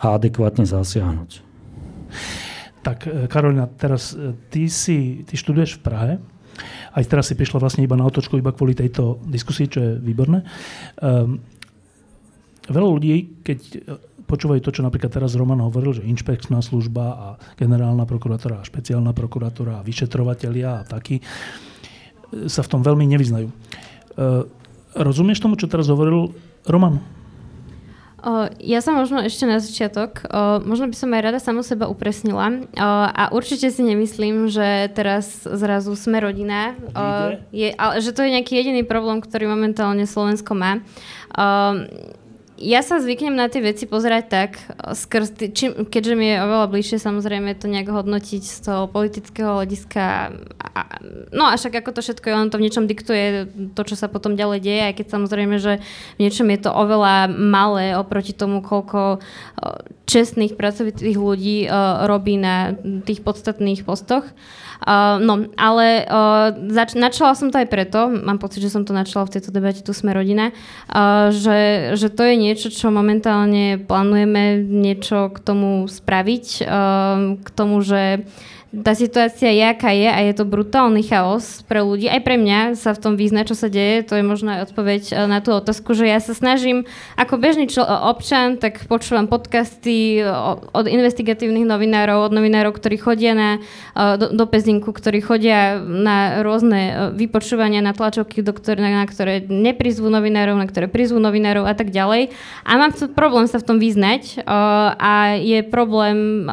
a 0.00 0.16
adekvátne 0.16 0.64
zasiahnuť. 0.64 1.44
Tak 2.80 2.98
e, 3.06 3.28
Karolina, 3.28 3.68
teraz 3.68 4.16
e, 4.16 4.32
ty, 4.48 4.68
si, 4.72 5.24
ty 5.28 5.34
študuješ 5.36 5.80
v 5.80 5.84
Prahe. 5.84 6.12
Aj 6.92 7.04
teraz 7.06 7.30
si 7.30 7.38
prišla 7.38 7.60
vlastne 7.60 7.84
iba 7.86 7.96
na 7.96 8.04
otočku, 8.04 8.36
iba 8.36 8.52
kvôli 8.52 8.76
tejto 8.76 9.22
diskusii, 9.24 9.66
čo 9.70 9.78
je 9.80 9.90
výborné. 9.96 10.44
Um, 11.00 11.40
veľa 12.68 12.88
ľudí, 12.90 13.40
keď 13.40 13.58
počúvajú 14.30 14.62
to, 14.62 14.70
čo 14.70 14.86
napríklad 14.86 15.10
teraz 15.10 15.34
Roman 15.34 15.58
hovoril, 15.58 15.98
že 15.98 16.06
inšpekčná 16.06 16.62
služba 16.62 17.04
a 17.10 17.28
generálna 17.58 18.06
prokuratúra 18.06 18.62
a 18.62 18.66
špeciálna 18.66 19.10
prokuratúra 19.10 19.82
a 19.82 19.86
vyšetrovateľia 19.86 20.68
a 20.70 20.86
takí 20.86 21.18
e, 21.18 21.22
sa 22.46 22.62
v 22.62 22.70
tom 22.70 22.86
veľmi 22.86 23.10
nevyznajú. 23.10 23.50
E, 23.50 23.54
rozumieš 24.94 25.42
tomu, 25.42 25.58
čo 25.58 25.66
teraz 25.66 25.90
hovoril 25.90 26.30
Roman? 26.70 27.02
Ja 28.60 28.80
sa 28.84 28.92
možno 28.92 29.24
ešte 29.24 29.48
na 29.48 29.58
začiatok, 29.58 30.28
možno 30.64 30.92
by 30.92 30.96
som 30.96 31.14
aj 31.16 31.22
rada 31.24 31.40
samu 31.40 31.64
seba 31.64 31.88
upresnila. 31.88 32.64
A 33.16 33.32
určite 33.32 33.72
si 33.72 33.80
nemyslím, 33.80 34.52
že 34.52 34.92
teraz 34.92 35.44
zrazu 35.44 35.96
sme 35.96 36.20
rodina, 36.20 36.76
je, 37.50 37.72
že 37.74 38.10
to 38.12 38.24
je 38.24 38.34
nejaký 38.36 38.60
jediný 38.60 38.84
problém, 38.84 39.24
ktorý 39.24 39.48
momentálne 39.48 40.04
Slovensko 40.04 40.52
má 40.52 40.84
ja 42.60 42.84
sa 42.84 43.00
zvyknem 43.00 43.32
na 43.32 43.48
tie 43.48 43.64
veci 43.64 43.88
pozerať 43.88 44.24
tak, 44.28 44.50
eh, 44.60 44.92
skrz, 44.92 45.28
či, 45.56 45.72
keďže 45.88 46.14
mi 46.14 46.28
je 46.28 46.44
oveľa 46.44 46.66
bližšie 46.68 47.00
samozrejme 47.00 47.56
to 47.56 47.66
nejak 47.66 47.88
hodnotiť 47.88 48.42
z 48.44 48.58
toho 48.60 48.84
politického 48.86 49.56
hľadiska. 49.56 50.36
A, 50.60 50.80
no 51.32 51.48
a 51.48 51.56
však 51.56 51.80
ako 51.80 51.96
to 51.96 52.00
všetko 52.04 52.26
je, 52.28 52.34
on 52.36 52.52
to 52.52 52.60
v 52.60 52.64
niečom 52.68 52.84
diktuje 52.84 53.48
to, 53.72 53.82
čo 53.82 53.96
sa 53.96 54.12
potom 54.12 54.36
ďalej 54.36 54.60
deje, 54.60 54.82
aj 54.92 54.94
keď 55.00 55.06
samozrejme, 55.08 55.56
že 55.56 55.80
v 56.20 56.20
niečom 56.20 56.46
je 56.52 56.60
to 56.60 56.70
oveľa 56.70 57.32
malé 57.32 57.96
oproti 57.96 58.36
tomu, 58.36 58.60
koľko 58.60 59.18
eh, 59.18 59.99
čestných 60.10 60.58
pracovitých 60.58 61.14
ľudí 61.14 61.70
uh, 61.70 62.10
robí 62.10 62.34
na 62.34 62.74
tých 63.06 63.22
podstatných 63.22 63.86
postoch. 63.86 64.26
Uh, 64.80 65.20
no, 65.20 65.44
ale 65.60 66.08
uh, 66.08 66.56
zač- 66.72 66.96
načala 66.96 67.36
som 67.36 67.52
to 67.52 67.60
aj 67.60 67.68
preto, 67.68 68.08
mám 68.08 68.40
pocit, 68.40 68.64
že 68.64 68.72
som 68.72 68.88
to 68.88 68.96
načala 68.96 69.28
v 69.28 69.36
tejto 69.36 69.52
debate, 69.52 69.84
tu 69.84 69.92
sme 69.92 70.16
rodina, 70.16 70.56
uh, 70.88 71.28
že, 71.28 71.92
že 72.00 72.08
to 72.08 72.24
je 72.24 72.34
niečo, 72.40 72.72
čo 72.72 72.88
momentálne 72.88 73.76
plánujeme 73.76 74.64
niečo 74.64 75.28
k 75.30 75.38
tomu 75.44 75.84
spraviť, 75.84 76.64
uh, 76.64 77.36
k 77.44 77.48
tomu, 77.52 77.84
že 77.84 78.24
tá 78.70 78.94
situácia 78.94 79.50
je, 79.50 79.64
aká 79.66 79.90
je 79.90 80.06
a 80.06 80.18
je 80.30 80.34
to 80.38 80.46
brutálny 80.46 81.02
chaos 81.02 81.66
pre 81.66 81.82
ľudí. 81.82 82.06
Aj 82.06 82.22
pre 82.22 82.38
mňa 82.38 82.78
sa 82.78 82.94
v 82.94 83.02
tom 83.02 83.14
význa, 83.18 83.42
čo 83.42 83.58
sa 83.58 83.66
deje. 83.66 84.06
To 84.06 84.14
je 84.14 84.22
možno 84.22 84.54
aj 84.54 84.70
odpoveď 84.70 85.26
na 85.26 85.42
tú 85.42 85.50
otázku, 85.50 85.90
že 85.90 86.06
ja 86.06 86.22
sa 86.22 86.38
snažím 86.38 86.86
ako 87.18 87.34
bežný 87.34 87.66
čl- 87.66 87.82
e, 87.82 87.90
občan, 88.06 88.62
tak 88.62 88.86
počúvam 88.86 89.26
podcasty 89.26 89.98
e, 90.18 90.26
od 90.72 90.86
investigatívnych 90.88 91.66
novinárov, 91.68 92.30
od 92.30 92.32
novinárov, 92.32 92.72
ktorí 92.76 92.96
chodia 93.00 93.32
na, 93.36 93.50
do, 94.16 94.32
do 94.32 94.44
Pezinku, 94.48 94.90
ktorí 94.90 95.20
chodia 95.20 95.78
na 95.80 96.40
rôzne 96.40 97.12
vypočúvania, 97.14 97.84
na 97.84 97.92
tlačovky, 97.92 98.40
do 98.40 98.56
ktoré, 98.56 98.80
na, 98.80 99.04
na 99.04 99.06
ktoré 99.06 99.44
neprizvú 99.46 100.08
novinárov, 100.08 100.56
na 100.58 100.66
ktoré 100.66 100.86
prizvú 100.88 101.22
novinárov 101.22 101.66
a 101.66 101.74
tak 101.74 101.92
ďalej. 101.92 102.32
A 102.64 102.72
mám 102.76 102.92
problém 103.12 103.46
sa 103.46 103.60
v 103.60 103.66
tom 103.66 103.78
vyznať 103.78 104.44
a 104.96 105.38
je 105.38 105.60
problém 105.66 106.46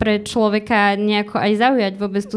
pre 0.00 0.22
človeka 0.22 0.98
nejako 0.98 1.36
aj 1.38 1.52
zaujať 1.56 1.92
vôbec 1.96 2.24
tú 2.26 2.36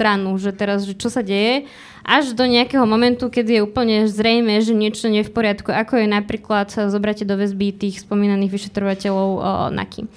stranu, 0.00 0.40
že 0.40 0.56
teraz, 0.56 0.88
že 0.88 0.96
čo 0.96 1.12
sa 1.12 1.20
deje, 1.20 1.68
až 2.00 2.32
do 2.32 2.48
nejakého 2.48 2.88
momentu, 2.88 3.28
keď 3.28 3.60
je 3.60 3.60
úplne 3.60 4.08
zrejme, 4.08 4.56
že 4.64 4.72
niečo 4.72 5.12
nie 5.12 5.20
je 5.20 5.28
v 5.28 5.36
poriadku, 5.36 5.68
ako 5.68 6.00
je 6.00 6.08
napríklad 6.08 6.72
zobrate 6.72 7.28
do 7.28 7.36
väzby 7.36 7.76
tých 7.76 8.00
spomínaných 8.00 8.48
vyšetrovateľov 8.48 9.28
o, 9.28 9.40
NAKY. 9.68 10.08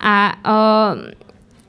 A 0.00 0.14
o, 0.32 0.58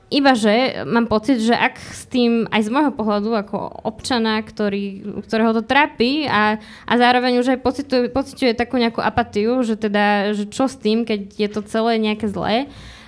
iba 0.08 0.32
že 0.32 0.82
mám 0.88 1.06
pocit, 1.06 1.44
že 1.44 1.52
ak 1.52 1.76
s 1.76 2.08
tým 2.08 2.48
aj 2.48 2.66
z 2.66 2.72
môjho 2.72 2.96
pohľadu 2.96 3.30
ako 3.36 3.84
občana, 3.84 4.40
ktorý, 4.40 5.20
ktorého 5.28 5.52
to 5.52 5.62
trápi 5.62 6.24
a, 6.26 6.56
a 6.88 6.92
zároveň 6.96 7.44
už 7.44 7.54
aj 7.54 7.62
pocituje 8.10 8.56
takú 8.56 8.80
nejakú 8.80 9.04
apatiu, 9.04 9.60
že 9.62 9.76
teda, 9.76 10.32
že 10.32 10.48
čo 10.48 10.66
s 10.66 10.80
tým, 10.80 11.04
keď 11.04 11.20
je 11.36 11.48
to 11.52 11.60
celé 11.68 12.00
nejaké 12.00 12.26
zlé, 12.26 12.66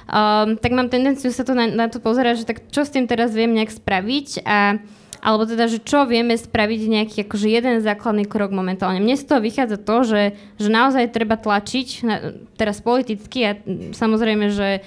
um, 0.09 0.59
tak 0.59 0.71
mám 0.73 0.89
tendenciu 0.89 1.31
sa 1.31 1.47
to 1.47 1.53
na, 1.53 1.69
na 1.71 1.87
to 1.87 1.99
pozerať, 1.99 2.43
že 2.43 2.49
tak 2.49 2.59
čo 2.71 2.83
s 2.83 2.93
tým 2.95 3.07
teraz 3.07 3.35
viem 3.35 3.53
nejak 3.53 3.73
spraviť 3.73 4.47
a 4.47 4.83
alebo 5.23 5.47
teda, 5.47 5.71
že 5.71 5.79
čo 5.79 6.03
vieme 6.03 6.35
spraviť 6.35 6.81
nejaký 6.91 7.17
akože 7.23 7.47
jeden 7.47 7.79
základný 7.79 8.27
krok 8.27 8.51
momentálne. 8.51 8.99
Mne 8.99 9.15
z 9.15 9.31
toho 9.31 9.39
vychádza 9.39 9.79
to, 9.79 10.03
že, 10.03 10.23
že 10.59 10.69
naozaj 10.69 11.15
treba 11.15 11.39
tlačiť, 11.39 11.89
na, 12.03 12.35
teraz 12.59 12.83
politicky 12.83 13.47
a 13.47 13.55
samozrejme, 13.95 14.51
že 14.51 14.83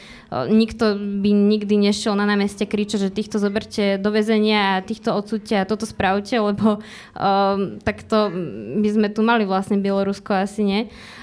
nikto 0.51 0.99
by 0.99 1.31
nikdy 1.31 1.79
nešiel 1.79 2.19
na 2.19 2.27
námeste 2.27 2.67
kričať, 2.67 3.07
že 3.07 3.15
týchto 3.15 3.39
zoberte 3.39 3.95
do 3.95 4.11
väzenia 4.11 4.75
a 4.75 4.83
týchto 4.83 5.15
odsúďte 5.15 5.55
a 5.63 5.69
toto 5.69 5.87
spravte, 5.87 6.35
lebo 6.35 6.83
um, 6.83 7.79
takto 7.79 8.27
by 8.83 8.89
sme 8.91 9.07
tu 9.15 9.23
mali 9.23 9.47
vlastne 9.47 9.79
Bielorusko, 9.79 10.35
asi 10.35 10.67
nie. 10.67 10.81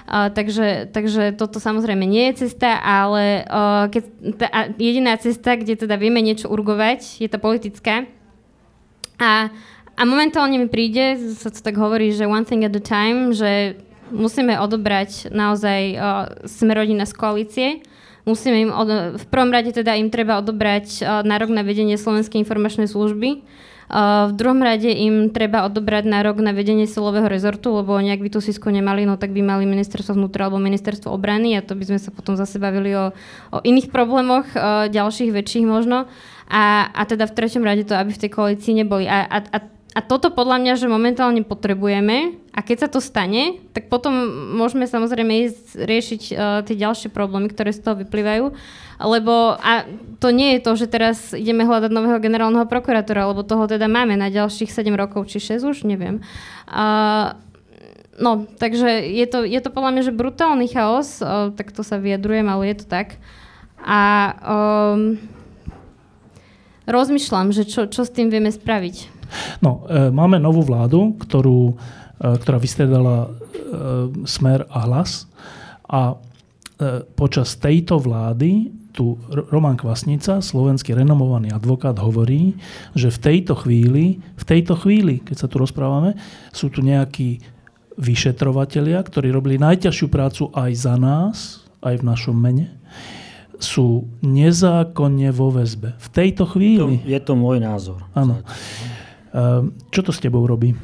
Uh, 0.09 0.33
takže, 0.33 0.89
takže 0.89 1.37
toto 1.37 1.61
samozrejme 1.61 2.09
nie 2.09 2.33
je 2.33 2.49
cesta, 2.49 2.81
ale 2.81 3.45
uh, 3.45 3.93
keď, 3.93 4.03
tá, 4.41 4.49
jediná 4.81 5.13
cesta, 5.21 5.61
kde 5.61 5.77
teda 5.77 6.01
vieme 6.01 6.25
niečo 6.25 6.49
urgovať, 6.49 7.21
je 7.21 7.29
tá 7.29 7.37
politická 7.37 8.09
a, 9.23 9.55
a 9.95 10.03
momentálne 10.03 10.59
mi 10.59 10.67
príde, 10.67 11.15
sa 11.39 11.55
to 11.55 11.63
tak 11.63 11.79
hovorí, 11.79 12.11
že 12.11 12.27
one 12.27 12.43
thing 12.43 12.67
at 12.67 12.75
a 12.75 12.83
time, 12.83 13.31
že 13.31 13.79
musíme 14.11 14.59
odobrať 14.59 15.31
naozaj 15.31 15.81
uh, 15.95 16.03
sme 16.45 16.75
rodina 16.75 17.07
z 17.07 17.15
koalície. 17.15 17.69
Musíme 18.23 18.69
im, 18.69 18.71
od, 18.71 19.19
v 19.19 19.25
prvom 19.31 19.51
rade 19.51 19.75
teda 19.75 19.99
im 19.99 20.11
treba 20.11 20.39
odobrať 20.39 21.03
uh, 21.03 21.27
nárok 21.27 21.51
na 21.51 21.67
vedenie 21.67 21.99
Slovenskej 21.99 22.39
informačnej 22.43 22.87
služby. 22.87 23.43
Uh, 23.93 24.31
v 24.31 24.33
druhom 24.39 24.63
rade 24.63 24.89
im 24.89 25.29
treba 25.35 25.67
odobrať 25.67 26.07
nárok 26.07 26.41
na 26.41 26.55
vedenie 26.55 26.87
silového 26.87 27.27
rezortu, 27.27 27.75
lebo 27.75 27.99
nejak 27.99 28.23
by 28.23 28.31
tú 28.31 28.41
sísku 28.41 28.71
nemali, 28.71 29.05
no 29.05 29.19
tak 29.19 29.35
by 29.35 29.43
mali 29.43 29.67
ministerstvo 29.67 30.15
vnútra 30.17 30.49
alebo 30.49 30.63
ministerstvo 30.63 31.11
obrany 31.11 31.59
a 31.59 31.65
to 31.65 31.75
by 31.77 31.85
sme 31.85 31.99
sa 31.99 32.15
potom 32.15 32.39
zase 32.39 32.57
bavili 32.63 32.95
o, 32.95 33.13
o 33.53 33.59
iných 33.61 33.91
problémoch, 33.91 34.47
uh, 34.55 34.87
ďalších 34.89 35.31
väčších 35.35 35.67
možno. 35.67 36.07
A, 36.53 36.93
a 36.93 37.03
teda 37.09 37.25
v 37.25 37.37
treťom 37.41 37.65
rade 37.65 37.89
to, 37.89 37.97
aby 37.97 38.13
v 38.13 38.23
tej 38.29 38.31
koalícii 38.31 38.77
neboli. 38.77 39.09
A, 39.09 39.25
a, 39.25 39.39
a 39.41 39.59
a 39.93 40.01
toto 40.01 40.33
podľa 40.33 40.57
mňa, 40.57 40.75
že 40.81 40.89
momentálne 40.89 41.45
potrebujeme 41.45 42.41
a 42.57 42.65
keď 42.65 42.77
sa 42.85 42.89
to 42.89 43.01
stane, 43.05 43.61
tak 43.77 43.93
potom 43.93 44.13
môžeme 44.57 44.89
samozrejme 44.89 45.33
ísť 45.49 45.85
riešiť 45.85 46.23
uh, 46.33 46.37
tie 46.65 46.77
ďalšie 46.81 47.13
problémy, 47.13 47.53
ktoré 47.53 47.77
z 47.77 47.85
toho 47.85 48.01
vyplývajú. 48.01 48.57
Lebo 49.05 49.61
a 49.61 49.85
to 50.17 50.33
nie 50.33 50.57
je 50.57 50.61
to, 50.65 50.73
že 50.81 50.89
teraz 50.89 51.37
ideme 51.37 51.69
hľadať 51.69 51.93
nového 51.93 52.17
generálneho 52.25 52.65
prokurátora, 52.65 53.29
lebo 53.29 53.45
toho 53.45 53.69
teda 53.69 53.85
máme 53.85 54.17
na 54.17 54.33
ďalších 54.33 54.73
7 54.73 54.89
rokov, 54.97 55.29
či 55.29 55.45
6 55.45 55.61
už, 55.61 55.85
neviem. 55.85 56.25
Uh, 56.65 57.37
no, 58.17 58.49
takže 58.49 58.89
je 59.13 59.27
to, 59.29 59.45
je 59.45 59.61
to 59.61 59.69
podľa 59.69 59.93
mňa, 59.93 60.03
že 60.09 60.17
brutálny 60.17 60.73
chaos, 60.73 61.21
uh, 61.21 61.53
tak 61.53 61.69
to 61.69 61.85
sa 61.85 62.01
vyjadrujem, 62.01 62.49
ale 62.49 62.73
je 62.73 62.77
to 62.81 62.87
tak. 62.89 63.21
A 63.77 64.01
um, 64.41 65.21
rozmýšľam, 66.87 67.55
že 67.55 67.67
čo, 67.69 67.87
čo 67.87 68.03
s 68.03 68.11
tým 68.11 68.29
vieme 68.31 68.51
spraviť. 68.51 69.23
No, 69.65 69.87
e, 69.89 70.13
máme 70.13 70.37
novú 70.37 70.63
vládu, 70.65 71.17
ktorú, 71.17 71.73
e, 71.73 71.75
ktorá 72.21 72.59
vystredala 72.61 73.17
e, 73.25 73.29
smer 74.29 74.69
a 74.69 74.79
hlas 74.89 75.27
a 75.89 76.17
počas 77.15 77.55
tejto 77.63 78.03
vlády 78.03 78.75
tu 78.91 79.15
Roman 79.31 79.79
Kvasnica, 79.79 80.43
slovenský 80.43 80.99
renomovaný 80.99 81.55
advokát, 81.55 81.95
hovorí, 81.95 82.59
že 82.99 83.07
v 83.09 83.19
tejto 83.23 83.55
chvíli, 83.55 84.19
v 84.19 84.45
tejto 84.45 84.75
chvíli, 84.75 85.23
keď 85.23 85.47
sa 85.47 85.49
tu 85.49 85.63
rozprávame, 85.63 86.19
sú 86.51 86.75
tu 86.75 86.83
nejakí 86.83 87.39
vyšetrovatelia, 88.03 88.99
ktorí 88.99 89.31
robili 89.31 89.63
najťažšiu 89.63 90.07
prácu 90.11 90.51
aj 90.53 90.71
za 90.75 90.95
nás, 90.99 91.63
aj 91.87 92.03
v 92.03 92.07
našom 92.07 92.35
mene, 92.35 92.82
sú 93.63 94.11
nezákonne 94.21 95.31
vo 95.31 95.55
väzbe. 95.55 95.95
V 95.97 96.09
tejto 96.11 96.45
chvíli. 96.51 97.01
To, 97.01 97.09
je 97.09 97.21
to 97.23 97.33
môj 97.39 97.63
názor. 97.63 98.03
Áno. 98.13 98.43
Ehm, 99.33 99.73
čo 99.89 100.05
to 100.05 100.13
s 100.13 100.21
tebou 100.21 100.45
robí? 100.45 100.77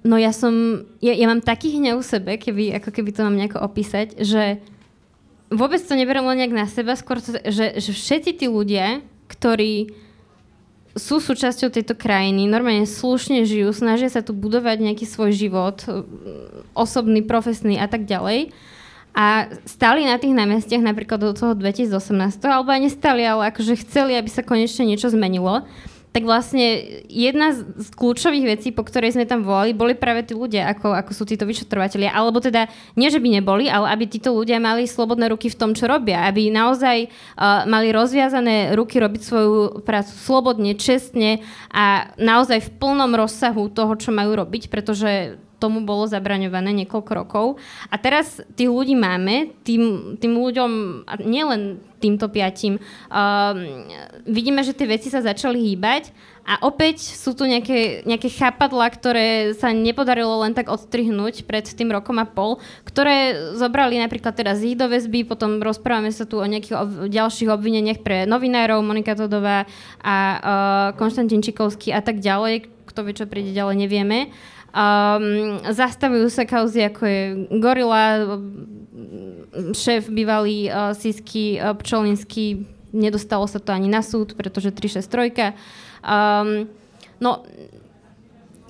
No 0.00 0.16
ja 0.16 0.32
som, 0.32 0.86
ja, 1.04 1.12
ja 1.12 1.28
mám 1.28 1.44
taký 1.44 1.76
hnev 1.76 2.00
u 2.00 2.04
sebe, 2.04 2.40
keby, 2.40 2.80
ako 2.80 2.88
keby 2.88 3.10
to 3.12 3.20
mám 3.20 3.36
nejako 3.36 3.60
opísať, 3.60 4.16
že 4.16 4.64
vôbec 5.52 5.82
to 5.84 5.92
neberiem 5.92 6.24
len 6.24 6.40
nejak 6.40 6.56
na 6.56 6.64
seba, 6.64 6.96
skôr 6.96 7.20
to, 7.20 7.36
že, 7.44 7.76
že 7.76 7.90
všetci 7.92 8.40
tí 8.40 8.46
ľudia, 8.48 9.04
ktorí 9.28 9.92
sú 10.96 11.22
súčasťou 11.22 11.70
tejto 11.70 11.94
krajiny, 11.94 12.50
normálne 12.50 12.88
slušne 12.88 13.46
žijú, 13.46 13.70
snažia 13.70 14.10
sa 14.10 14.24
tu 14.24 14.34
budovať 14.34 14.80
nejaký 14.80 15.06
svoj 15.06 15.30
život, 15.36 15.84
osobný, 16.74 17.22
profesný 17.22 17.78
a 17.78 17.86
tak 17.86 18.08
ďalej. 18.08 18.50
A 19.10 19.50
stali 19.66 20.06
na 20.06 20.16
tých 20.16 20.34
námestiach 20.34 20.80
napríklad 20.80 21.18
do 21.18 21.34
toho 21.34 21.52
2018, 21.58 22.40
alebo 22.46 22.70
aj 22.70 22.80
nestali, 22.86 23.26
ale 23.26 23.50
akože 23.50 23.82
chceli, 23.82 24.14
aby 24.14 24.30
sa 24.30 24.46
konečne 24.46 24.86
niečo 24.86 25.10
zmenilo 25.10 25.66
tak 26.10 26.26
vlastne 26.26 26.98
jedna 27.06 27.54
z 27.54 27.86
kľúčových 27.94 28.58
vecí, 28.58 28.68
po 28.74 28.82
ktorej 28.82 29.14
sme 29.14 29.30
tam 29.30 29.46
volali, 29.46 29.70
boli 29.70 29.94
práve 29.94 30.26
tí 30.26 30.34
ľudia, 30.34 30.66
ako, 30.74 30.90
ako 30.90 31.10
sú 31.14 31.22
títo 31.22 31.46
vyšetrovateľia. 31.46 32.10
Alebo 32.10 32.42
teda, 32.42 32.66
nie 32.98 33.06
že 33.14 33.22
by 33.22 33.38
neboli, 33.38 33.70
ale 33.70 33.94
aby 33.94 34.10
títo 34.10 34.34
ľudia 34.34 34.58
mali 34.58 34.90
slobodné 34.90 35.30
ruky 35.30 35.46
v 35.46 35.58
tom, 35.58 35.70
čo 35.70 35.86
robia. 35.86 36.26
Aby 36.26 36.50
naozaj 36.50 37.06
uh, 37.06 37.62
mali 37.70 37.94
rozviazané 37.94 38.74
ruky 38.74 38.98
robiť 38.98 39.22
svoju 39.22 39.86
prácu 39.86 40.10
slobodne, 40.10 40.74
čestne 40.74 41.46
a 41.70 42.10
naozaj 42.18 42.58
v 42.58 42.70
plnom 42.82 43.14
rozsahu 43.14 43.70
toho, 43.70 43.94
čo 43.94 44.10
majú 44.10 44.34
robiť, 44.34 44.66
pretože 44.66 45.38
tomu 45.60 45.84
bolo 45.84 46.08
zabraňované 46.08 46.72
niekoľko 46.84 47.12
rokov. 47.12 47.46
A 47.92 48.00
teraz 48.00 48.40
tých 48.56 48.72
ľudí 48.72 48.96
máme, 48.96 49.52
tým, 49.60 50.16
tým 50.16 50.32
ľuďom, 50.40 51.04
nielen 51.20 51.84
týmto 52.00 52.32
piatim, 52.32 52.80
uh, 53.12 53.52
vidíme, 54.24 54.64
že 54.64 54.72
tie 54.72 54.88
veci 54.88 55.12
sa 55.12 55.20
začali 55.20 55.60
hýbať 55.60 56.08
a 56.48 56.64
opäť 56.64 57.04
sú 57.04 57.36
tu 57.36 57.44
nejaké, 57.44 58.08
nejaké 58.08 58.32
chápadla, 58.32 58.88
ktoré 58.88 59.52
sa 59.52 59.68
nepodarilo 59.70 60.40
len 60.40 60.56
tak 60.56 60.72
odstrihnúť 60.72 61.44
pred 61.44 61.68
tým 61.68 61.92
rokom 61.92 62.16
a 62.16 62.24
pol, 62.24 62.56
ktoré 62.88 63.52
zobrali 63.60 64.00
napríklad 64.00 64.32
teraz 64.32 64.64
ich 64.64 64.80
do 64.80 64.88
väzby, 64.88 65.28
potom 65.28 65.60
rozprávame 65.60 66.08
sa 66.08 66.24
tu 66.24 66.40
o 66.40 66.46
nejakých 66.48 66.74
ov- 66.80 67.06
ďalších 67.12 67.52
obvineniach 67.52 68.00
pre 68.00 68.24
novinárov, 68.24 68.80
Monika 68.80 69.12
Todová 69.12 69.68
a 70.00 70.16
uh, 70.16 70.40
Konštantín 70.96 71.44
Čikovský 71.44 71.92
a 71.92 72.00
tak 72.00 72.24
ďalej. 72.24 72.80
Kto 72.88 73.06
vie, 73.06 73.14
čo 73.14 73.30
príde 73.30 73.54
ďalej, 73.54 73.86
nevieme. 73.86 74.34
Um, 74.70 75.58
zastavujú 75.66 76.30
sa 76.30 76.46
kauzy 76.46 76.86
ako 76.86 77.02
je 77.02 77.22
Gorila, 77.58 78.38
šéf 79.74 80.06
bývalý 80.06 80.70
uh, 80.70 80.94
Sisky 80.94 81.58
uh, 81.58 81.74
Pčolinský, 81.74 82.66
nedostalo 82.94 83.50
sa 83.50 83.58
to 83.58 83.74
ani 83.74 83.90
na 83.90 83.98
súd, 83.98 84.38
pretože 84.38 84.70
363. 84.70 85.58
Um, 86.06 86.70
no, 87.18 87.42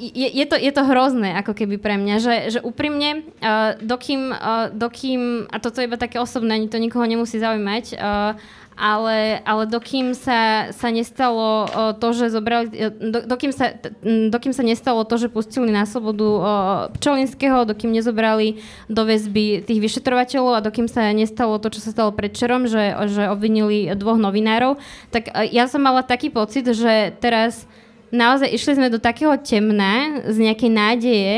je, 0.01 0.29
je, 0.33 0.47
to, 0.49 0.57
je 0.57 0.73
to 0.73 0.83
hrozné, 0.89 1.37
ako 1.37 1.53
keby 1.53 1.77
pre 1.77 2.01
mňa, 2.01 2.17
že, 2.17 2.35
že 2.57 2.61
úprimne, 2.65 3.29
uh, 3.45 3.77
dokým, 3.85 4.33
uh, 4.33 4.73
dokým, 4.73 5.53
a 5.53 5.61
toto 5.61 5.85
je 5.85 5.89
iba 5.89 6.01
také 6.01 6.17
osobné, 6.17 6.57
ani 6.57 6.73
to 6.73 6.81
nikoho 6.81 7.05
nemusí 7.05 7.37
zaujímať, 7.37 8.01
uh, 8.01 8.41
ale, 8.81 9.45
ale 9.45 9.69
dokým 9.69 10.17
sa, 10.17 10.73
sa 10.73 10.89
nestalo 10.89 11.69
to, 12.01 12.17
že 12.17 12.33
zobrali, 12.33 12.73
do, 12.97 13.29
dokým, 13.29 13.53
sa, 13.53 13.77
dokým 14.33 14.57
sa 14.57 14.65
nestalo 14.65 15.05
to, 15.05 15.21
že 15.21 15.29
pustili 15.29 15.69
na 15.69 15.85
slobodu 15.85 16.29
Pčolinského, 16.97 17.69
dokým 17.69 17.93
nezobrali 17.93 18.57
do 18.89 19.05
väzby 19.05 19.69
tých 19.69 19.85
vyšetrovateľov 19.85 20.57
a 20.57 20.65
dokým 20.65 20.89
sa 20.89 21.13
nestalo 21.13 21.61
to, 21.61 21.69
čo 21.69 21.85
sa 21.85 21.93
stalo 21.93 22.17
predčerom, 22.17 22.65
že, 22.65 22.97
že 23.13 23.29
obvinili 23.29 23.93
dvoch 23.93 24.17
novinárov, 24.17 24.81
tak 25.13 25.29
ja 25.53 25.69
som 25.69 25.85
mala 25.85 26.01
taký 26.01 26.33
pocit, 26.33 26.65
že 26.65 27.13
teraz 27.21 27.69
naozaj 28.09 28.49
išli 28.49 28.81
sme 28.81 28.89
do 28.89 28.97
takého 28.97 29.37
temna 29.37 30.25
z 30.25 30.41
nejakej 30.41 30.71
nádeje, 30.73 31.37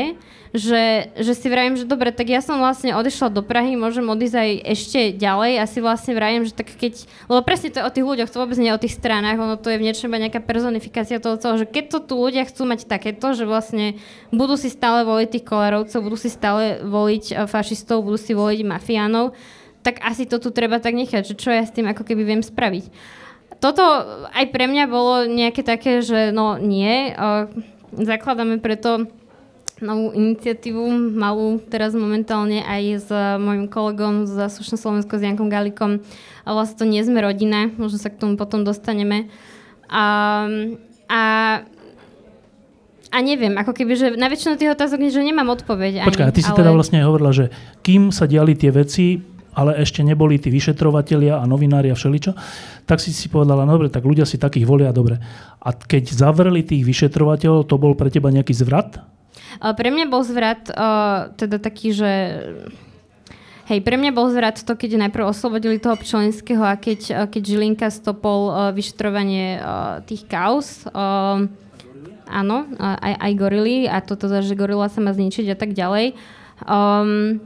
že, 0.53 1.09
že 1.17 1.33
si 1.33 1.49
vravím, 1.49 1.73
že 1.73 1.89
dobre, 1.89 2.13
tak 2.13 2.29
ja 2.29 2.37
som 2.37 2.61
vlastne 2.61 2.93
odišla 2.93 3.33
do 3.33 3.41
Prahy, 3.41 3.73
môžem 3.73 4.05
odísť 4.05 4.37
aj 4.37 4.49
ešte 4.77 4.99
ďalej 5.17 5.57
a 5.57 5.65
si 5.65 5.81
vlastne 5.81 6.13
vravím, 6.13 6.45
že 6.45 6.53
tak 6.53 6.69
keď, 6.77 7.09
lebo 7.25 7.41
presne 7.41 7.73
to 7.73 7.81
je 7.81 7.87
o 7.89 7.93
tých 7.93 8.05
ľuďoch, 8.05 8.29
to 8.29 8.37
vôbec 8.37 8.57
nie 8.61 8.69
je 8.69 8.77
o 8.77 8.83
tých 8.85 8.93
stranách, 8.93 9.41
ono 9.41 9.57
to 9.57 9.73
je 9.73 9.81
v 9.81 9.85
niečom 9.89 10.13
nejaká 10.13 10.45
personifikácia 10.45 11.17
toho 11.17 11.41
celého, 11.41 11.65
že 11.65 11.73
keď 11.73 11.85
to 11.89 11.99
tu 12.05 12.13
ľudia 12.21 12.45
chcú 12.45 12.69
mať 12.69 12.85
takéto, 12.85 13.33
že 13.33 13.49
vlastne 13.49 13.97
budú 14.29 14.53
si 14.53 14.69
stále 14.69 15.01
voliť 15.09 15.27
tých 15.33 15.45
kolárovcov, 15.49 16.05
budú 16.05 16.17
si 16.21 16.29
stále 16.29 16.85
voliť 16.85 17.23
eh, 17.33 17.37
fašistov, 17.49 18.05
budú 18.05 18.21
si 18.21 18.37
voliť 18.37 18.61
mafiánov, 18.61 19.33
tak 19.81 20.05
asi 20.05 20.29
to 20.29 20.37
tu 20.37 20.53
treba 20.53 20.77
tak 20.77 20.93
nechať, 20.93 21.33
že 21.33 21.35
čo 21.35 21.49
ja 21.49 21.65
s 21.65 21.73
tým 21.73 21.89
ako 21.89 22.05
keby 22.05 22.29
viem 22.29 22.45
spraviť. 22.45 22.93
Toto 23.57 23.81
aj 24.29 24.45
pre 24.53 24.69
mňa 24.69 24.85
bolo 24.85 25.25
nejaké 25.25 25.65
také, 25.65 26.05
že 26.05 26.29
no 26.29 26.61
nie, 26.61 27.09
eh, 27.09 27.49
zakladáme 27.97 28.61
preto 28.61 29.09
novú 29.83 30.15
iniciatívu, 30.15 31.13
malú 31.13 31.59
teraz 31.67 31.91
momentálne 31.91 32.63
aj 32.63 32.83
s 33.03 33.09
mojim 33.37 33.67
kolegom 33.67 34.23
z 34.23 34.47
Slušné 34.47 34.79
Slovensko, 34.79 35.19
s 35.19 35.27
Jankom 35.27 35.51
Galikom. 35.51 35.99
A 36.47 36.49
vlastne 36.55 36.79
to 36.79 36.85
nie 36.87 37.03
sme 37.03 37.19
rodina, 37.19 37.67
možno 37.75 37.99
sa 37.99 38.07
k 38.07 38.17
tomu 38.17 38.39
potom 38.39 38.63
dostaneme. 38.63 39.27
A, 39.91 40.47
a 41.11 41.21
a 43.13 43.21
neviem, 43.21 43.53
ako 43.61 43.77
keby, 43.77 43.93
že 43.93 44.07
na 44.17 44.25
väčšinu 44.25 44.57
tých 44.57 44.73
otázok 44.73 44.97
že 45.05 45.21
nemám 45.21 45.45
odpoveď. 45.53 46.01
Počkaj, 46.01 46.25
ani, 46.25 46.31
a 46.33 46.35
ty 46.35 46.41
si 46.41 46.49
ale... 46.49 46.59
teda 46.65 46.71
vlastne 46.73 47.05
hovorila, 47.05 47.29
že 47.29 47.53
kým 47.85 48.09
sa 48.09 48.25
diali 48.25 48.57
tie 48.57 48.73
veci, 48.73 49.21
ale 49.53 49.77
ešte 49.77 50.01
neboli 50.01 50.41
tí 50.41 50.49
vyšetrovatelia 50.49 51.37
a 51.37 51.45
novinári 51.45 51.93
a 51.93 51.95
všeličo, 51.95 52.33
tak 52.89 52.97
si 52.97 53.13
si 53.13 53.29
povedala, 53.29 53.69
no 53.69 53.77
dobre, 53.77 53.93
tak 53.93 54.01
ľudia 54.01 54.25
si 54.25 54.41
takých 54.41 54.65
volia, 54.65 54.89
dobre. 54.89 55.21
A 55.61 55.69
keď 55.77 56.09
zavreli 56.09 56.65
tých 56.65 56.81
vyšetrovateľov, 56.81 57.69
to 57.69 57.77
bol 57.77 57.93
pre 57.93 58.09
teba 58.09 58.33
nejaký 58.33 58.57
zvrat? 58.57 58.97
Pre 59.61 59.89
mňa 59.91 60.05
bol 60.09 60.23
zvrat 60.25 60.71
uh, 60.71 61.29
teda 61.37 61.61
taký, 61.61 61.93
že 61.93 62.11
Hej, 63.63 63.79
pre 63.79 63.95
mňa 63.95 64.11
bol 64.11 64.27
zvrat 64.27 64.59
to, 64.59 64.75
keď 64.75 65.07
najprv 65.07 65.23
oslobodili 65.23 65.79
toho 65.79 65.95
Pčolinského 65.95 66.67
a 66.67 66.75
keď, 66.75 67.31
keď 67.31 67.41
Žilinka 67.47 67.87
stopol 67.95 68.51
vyšetrovanie 68.75 69.55
tých 70.03 70.27
kaus. 70.27 70.83
Uh, 70.91 71.47
áno, 72.27 72.67
aj, 72.75 73.13
aj 73.23 73.31
gorily 73.39 73.87
a 73.87 74.03
toto, 74.03 74.27
že 74.27 74.59
gorila 74.59 74.91
sa 74.91 74.99
má 74.99 75.15
zničiť 75.15 75.55
a 75.55 75.57
tak 75.57 75.71
ďalej. 75.71 76.11
Um, 76.67 77.39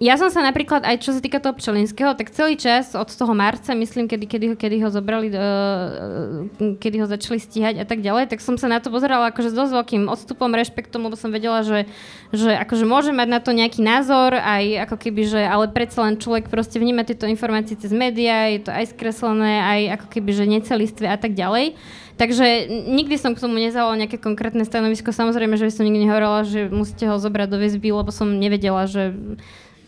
ja 0.00 0.16
som 0.16 0.32
sa 0.32 0.40
napríklad, 0.40 0.80
aj 0.80 1.04
čo 1.04 1.12
sa 1.12 1.20
týka 1.20 1.44
toho 1.44 1.52
Pčolinského, 1.52 2.16
tak 2.16 2.32
celý 2.32 2.56
čas 2.56 2.96
od 2.96 3.04
toho 3.04 3.36
marca, 3.36 3.76
myslím, 3.76 4.08
kedy, 4.08 4.24
kedy, 4.24 4.46
ho, 4.48 4.54
kedy 4.56 4.76
ho 4.80 4.88
zobrali, 4.88 5.28
uh, 5.28 6.48
kedy 6.80 7.04
ho 7.04 7.06
začali 7.06 7.36
stíhať 7.36 7.74
a 7.76 7.84
tak 7.84 8.00
ďalej, 8.00 8.32
tak 8.32 8.40
som 8.40 8.56
sa 8.56 8.72
na 8.72 8.80
to 8.80 8.88
pozerala 8.88 9.28
akože 9.28 9.52
s 9.52 9.58
dosť 9.60 9.72
veľkým 9.76 10.08
odstupom, 10.08 10.56
rešpektom, 10.56 11.04
lebo 11.04 11.20
som 11.20 11.28
vedela, 11.28 11.60
že, 11.60 11.84
že 12.32 12.48
akože 12.48 12.88
môže 12.88 13.12
mať 13.12 13.28
na 13.28 13.44
to 13.44 13.52
nejaký 13.52 13.84
názor, 13.84 14.40
aj 14.40 14.88
ako 14.88 14.96
keby, 14.96 15.22
že, 15.28 15.40
ale 15.44 15.68
predsa 15.68 16.00
len 16.08 16.16
človek 16.16 16.48
proste 16.48 16.80
vníma 16.80 17.04
tieto 17.04 17.28
informácie 17.28 17.76
cez 17.76 17.92
médiá, 17.92 18.48
je 18.56 18.64
to 18.64 18.72
aj 18.72 18.96
skreslené, 18.96 19.60
aj 19.60 19.80
ako 20.00 20.06
keby, 20.16 20.30
že 20.32 20.44
necelistvé 20.48 21.12
a 21.12 21.20
tak 21.20 21.36
ďalej. 21.36 21.76
Takže 22.16 22.68
nikdy 22.88 23.16
som 23.16 23.32
k 23.32 23.40
tomu 23.40 23.56
nezavala 23.56 23.96
nejaké 23.96 24.20
konkrétne 24.20 24.60
stanovisko. 24.68 25.08
Samozrejme, 25.08 25.56
že 25.56 25.72
som 25.72 25.88
nikdy 25.88 26.04
nehovorila, 26.04 26.44
že 26.44 26.68
musíte 26.68 27.08
ho 27.08 27.16
zobrať 27.16 27.48
do 27.48 27.56
väzby, 27.56 27.96
lebo 27.96 28.12
som 28.12 28.28
nevedela, 28.36 28.84
že 28.84 29.16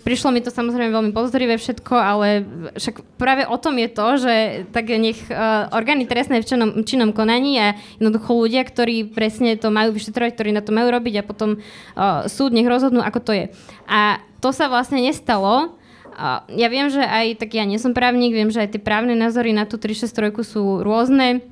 prišlo 0.02 0.34
mi 0.34 0.42
to 0.42 0.50
samozrejme 0.50 0.90
veľmi 0.90 1.12
podozrivé 1.14 1.56
všetko, 1.56 1.94
ale 1.94 2.28
však 2.74 3.18
práve 3.18 3.46
o 3.46 3.56
tom 3.58 3.78
je 3.78 3.88
to, 3.88 4.06
že 4.18 4.34
tak 4.74 4.90
nech 4.90 5.18
uh, 5.30 5.70
orgány 5.70 6.06
trestné 6.06 6.42
v 6.42 6.48
činnom, 6.48 6.70
činnom 6.82 7.10
konaní 7.14 7.58
a 7.62 7.78
jednoducho 8.02 8.34
ľudia, 8.34 8.66
ktorí 8.66 9.14
presne 9.14 9.54
to 9.54 9.70
majú 9.70 9.94
vyšetrovať, 9.94 10.30
ktorí 10.34 10.50
na 10.50 10.62
to 10.62 10.74
majú 10.74 10.90
robiť 10.90 11.14
a 11.22 11.26
potom 11.26 11.58
uh, 11.58 12.26
súd 12.26 12.50
nech 12.50 12.66
rozhodnú, 12.66 13.00
ako 13.00 13.20
to 13.22 13.32
je. 13.32 13.44
A 13.86 14.18
to 14.42 14.50
sa 14.50 14.66
vlastne 14.66 14.98
nestalo. 14.98 15.78
Uh, 16.12 16.42
ja 16.50 16.66
viem, 16.66 16.90
že 16.90 17.00
aj, 17.00 17.38
tak 17.38 17.54
ja 17.54 17.62
nie 17.62 17.78
som 17.78 17.94
právnik, 17.94 18.34
viem, 18.34 18.50
že 18.50 18.60
aj 18.66 18.76
tie 18.76 18.82
právne 18.82 19.14
názory 19.14 19.54
na 19.54 19.64
tú 19.64 19.78
363 19.78 20.34
sú 20.42 20.82
rôzne 20.82 21.51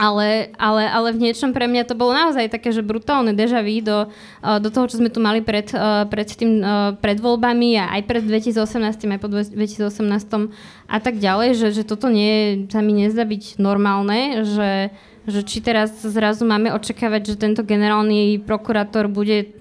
ale, 0.00 0.48
ale, 0.56 0.88
ale 0.88 1.12
v 1.12 1.28
niečom 1.28 1.52
pre 1.52 1.68
mňa 1.68 1.84
to 1.84 1.92
bolo 1.92 2.16
naozaj 2.16 2.48
také, 2.48 2.72
že 2.72 2.80
brutálne 2.80 3.36
deja 3.36 3.60
vu 3.60 3.84
do, 3.84 4.08
eh, 4.08 4.56
do 4.56 4.72
toho, 4.72 4.88
čo 4.88 4.96
sme 4.96 5.12
tu 5.12 5.20
mali 5.20 5.44
pred, 5.44 5.68
eh, 5.76 6.08
pred, 6.08 6.24
tým, 6.24 6.64
eh, 6.64 6.96
pred 6.96 7.20
voľbami 7.20 7.76
a 7.76 8.00
aj 8.00 8.02
pred 8.08 8.24
2018, 8.24 9.12
aj 9.12 9.20
po 9.20 9.28
2018 9.28 10.48
a 10.88 10.96
tak 11.04 11.20
ďalej, 11.20 11.52
že, 11.52 11.68
že 11.76 11.82
toto 11.84 12.08
nie, 12.08 12.64
sa 12.72 12.80
mi 12.80 12.96
nezdá 12.96 13.28
byť 13.28 13.60
normálne, 13.60 14.48
že, 14.48 14.88
že 15.28 15.44
či 15.44 15.60
teraz 15.60 15.92
zrazu 16.00 16.48
máme 16.48 16.72
očakávať, 16.72 17.36
že 17.36 17.36
tento 17.36 17.60
generálny 17.60 18.40
prokurátor 18.40 19.04
bude 19.12 19.52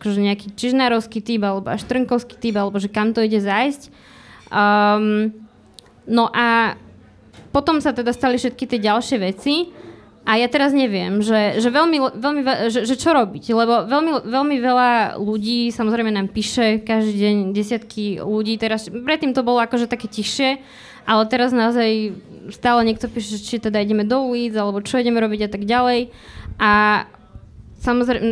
akože 0.00 0.20
nejaký 0.24 0.56
čižnárovský 0.56 1.20
typ 1.20 1.44
alebo 1.44 1.68
až 1.68 1.84
trnkovský 1.84 2.40
typ, 2.40 2.56
alebo 2.56 2.80
že 2.80 2.88
kam 2.88 3.12
to 3.12 3.20
ide 3.20 3.36
zájsť. 3.36 3.92
Um, 4.48 5.36
no 6.08 6.32
a 6.32 6.80
potom 7.54 7.78
sa 7.78 7.94
teda 7.94 8.10
stali 8.10 8.34
všetky 8.34 8.66
tie 8.66 8.82
ďalšie 8.82 9.16
veci 9.22 9.70
a 10.26 10.40
ja 10.40 10.48
teraz 10.50 10.74
neviem, 10.74 11.22
že, 11.22 11.62
že, 11.62 11.70
veľmi, 11.70 12.18
veľmi, 12.18 12.42
že, 12.72 12.82
že 12.82 12.98
čo 12.98 13.14
robiť, 13.14 13.54
lebo 13.54 13.86
veľmi, 13.86 14.26
veľmi 14.26 14.56
veľa 14.58 14.90
ľudí 15.22 15.70
samozrejme 15.70 16.10
nám 16.10 16.34
píše 16.34 16.82
každý 16.82 17.14
deň 17.14 17.36
desiatky 17.54 18.18
ľudí, 18.18 18.58
teraz 18.58 18.90
predtým 18.90 19.36
to 19.36 19.46
bolo 19.46 19.62
akože 19.62 19.86
také 19.86 20.10
tichšie, 20.10 20.58
ale 21.06 21.22
teraz 21.28 21.52
naozaj 21.54 22.16
stále 22.50 22.80
niekto 22.88 23.06
píše, 23.06 23.36
či 23.36 23.60
teda 23.60 23.84
ideme 23.84 24.08
do 24.08 24.24
ulic, 24.24 24.56
alebo 24.56 24.80
čo 24.80 24.96
ideme 24.96 25.20
robiť 25.20 25.46
a 25.46 25.52
tak 25.52 25.62
ďalej. 25.68 26.08
A 26.56 27.04
samozrejme, 27.84 28.24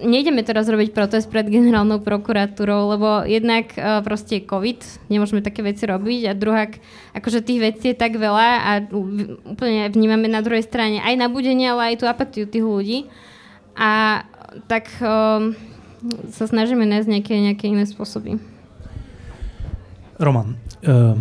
nejdeme 0.00 0.40
teraz 0.42 0.66
robiť 0.66 0.96
protest 0.96 1.28
pred 1.28 1.46
generálnou 1.46 2.00
prokuratúrou, 2.00 2.96
lebo 2.96 3.08
jednak 3.28 3.72
uh, 3.76 4.00
proste 4.00 4.40
je 4.40 4.48
COVID, 4.48 5.08
nemôžeme 5.12 5.44
také 5.44 5.60
veci 5.60 5.84
robiť 5.84 6.20
a 6.28 6.32
druhá, 6.32 6.68
akože 7.12 7.44
tých 7.44 7.60
vecí 7.60 7.92
je 7.92 7.96
tak 7.96 8.16
veľa 8.16 8.48
a 8.60 8.70
úplne 9.46 9.92
vnímame 9.92 10.26
na 10.26 10.40
druhej 10.40 10.64
strane 10.64 10.98
aj 11.00 11.14
nabudenie, 11.16 11.68
ale 11.68 11.94
aj 11.94 11.96
tú 12.00 12.06
apatiu 12.08 12.44
tých 12.48 12.64
ľudí. 12.64 12.98
A 13.76 14.24
tak 14.66 14.90
um, 14.98 15.54
sa 16.34 16.44
snažíme 16.48 16.82
nájsť 16.84 17.08
nejaké, 17.08 17.34
nejaké 17.38 17.64
iné 17.70 17.86
spôsoby. 17.86 18.40
Roman, 20.20 20.58
uh, 20.84 21.16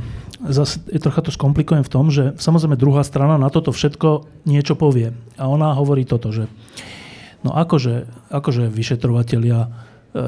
zase 0.50 0.82
trocha 1.00 1.24
to 1.24 1.32
skomplikujem 1.32 1.84
v 1.86 1.92
tom, 1.92 2.12
že 2.12 2.36
samozrejme 2.36 2.76
druhá 2.76 3.06
strana 3.06 3.40
na 3.40 3.48
toto 3.54 3.72
všetko 3.72 4.28
niečo 4.50 4.76
povie. 4.76 5.16
A 5.40 5.48
ona 5.48 5.72
hovorí 5.72 6.04
toto, 6.04 6.36
že 6.36 6.50
uh, 6.50 6.99
No 7.40 7.56
akože, 7.56 8.10
akože 8.30 8.68
vyšetrovatelia 8.68 9.66
e, 9.66 9.70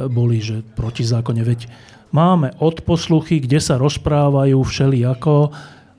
boli, 0.08 0.40
že 0.40 0.64
protizákonne, 0.64 1.44
veď 1.44 1.68
máme 2.16 2.56
odposluchy, 2.60 3.44
kde 3.44 3.60
sa 3.60 3.76
rozprávajú 3.76 4.60
všelijako 4.64 5.52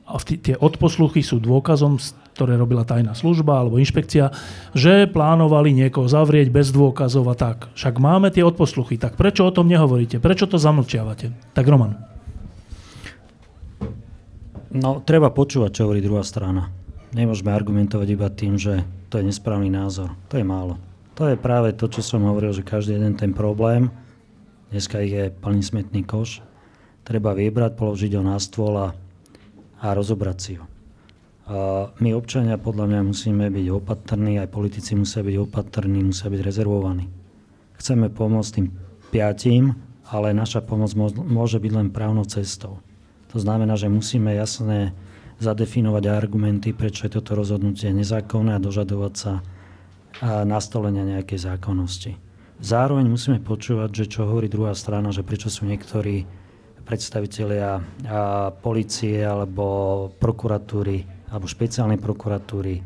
a 0.08 0.12
tie 0.24 0.56
odposluchy 0.56 1.24
sú 1.24 1.40
dôkazom, 1.40 1.96
ktoré 2.32 2.56
robila 2.56 2.84
tajná 2.84 3.12
služba 3.12 3.60
alebo 3.60 3.76
inšpekcia, 3.76 4.32
že 4.72 5.08
plánovali 5.08 5.72
niekoho 5.76 6.08
zavrieť 6.08 6.48
bez 6.48 6.72
dôkazov 6.72 7.28
a 7.28 7.36
tak. 7.36 7.68
Však 7.76 8.00
máme 8.00 8.32
tie 8.32 8.44
odposluchy, 8.44 8.96
tak 8.96 9.20
prečo 9.20 9.44
o 9.44 9.52
tom 9.52 9.68
nehovoríte? 9.68 10.20
Prečo 10.20 10.48
to 10.48 10.56
zamlčiavate? 10.56 11.32
Tak 11.52 11.64
Roman. 11.68 11.96
No, 14.72 15.04
treba 15.04 15.28
počúvať, 15.28 15.70
čo 15.76 15.82
hovorí 15.84 16.00
druhá 16.00 16.24
strana. 16.24 16.72
Nemôžeme 17.12 17.52
argumentovať 17.52 18.08
iba 18.08 18.32
tým, 18.32 18.56
že 18.56 18.80
to 19.12 19.20
je 19.20 19.28
nesprávny 19.28 19.68
názor. 19.68 20.16
To 20.32 20.40
je 20.40 20.44
málo. 20.48 20.80
To 21.22 21.30
je 21.30 21.38
práve 21.38 21.70
to, 21.78 21.86
čo 21.86 22.02
som 22.02 22.26
hovoril, 22.26 22.50
že 22.50 22.66
každý 22.66 22.98
jeden 22.98 23.14
ten 23.14 23.30
problém, 23.30 23.94
dneska 24.74 24.98
ich 25.06 25.14
je 25.14 25.30
plný 25.30 25.62
smetný 25.62 26.02
koš, 26.02 26.42
treba 27.06 27.30
vybrať, 27.30 27.78
položiť 27.78 28.18
ho 28.18 28.26
na 28.26 28.42
stôl 28.42 28.74
a, 28.74 28.90
a 29.78 29.86
rozobrať 29.94 30.36
si 30.42 30.58
ho. 30.58 30.66
A 31.46 31.94
my 32.02 32.10
občania 32.18 32.58
podľa 32.58 32.90
mňa 32.90 33.00
musíme 33.06 33.54
byť 33.54 33.66
opatrní, 33.70 34.42
aj 34.42 34.50
politici 34.50 34.98
musia 34.98 35.22
byť 35.22 35.36
opatrní, 35.46 36.10
musia 36.10 36.26
byť 36.26 36.42
rezervovaní. 36.42 37.06
Chceme 37.78 38.10
pomôcť 38.10 38.50
tým 38.58 38.74
piatim, 39.14 39.78
ale 40.10 40.34
naša 40.34 40.58
pomoc 40.58 40.90
môže 41.22 41.62
byť 41.62 41.70
len 41.70 41.94
právnou 41.94 42.26
cestou. 42.26 42.82
To 43.30 43.38
znamená, 43.38 43.78
že 43.78 43.86
musíme 43.86 44.34
jasne 44.34 44.90
zadefinovať 45.38 46.02
argumenty, 46.10 46.74
prečo 46.74 47.06
je 47.06 47.14
toto 47.14 47.38
rozhodnutie 47.38 47.94
nezákonné 47.94 48.58
a 48.58 48.64
dožadovať 48.66 49.14
sa 49.14 49.38
nastolenia 50.22 51.02
nejakej 51.02 51.50
zákonnosti. 51.50 52.14
Zároveň 52.62 53.10
musíme 53.10 53.42
počúvať, 53.42 53.90
že 53.90 54.04
čo 54.06 54.30
hovorí 54.30 54.46
druhá 54.46 54.70
strana, 54.78 55.10
že 55.10 55.26
prečo 55.26 55.50
sú 55.50 55.66
niektorí 55.66 56.22
predstavitelia 56.86 57.82
policie 58.62 59.22
alebo 59.22 59.66
prokuratúry 60.18 61.26
alebo 61.30 61.46
špeciálnej 61.50 61.98
prokuratúry 61.98 62.82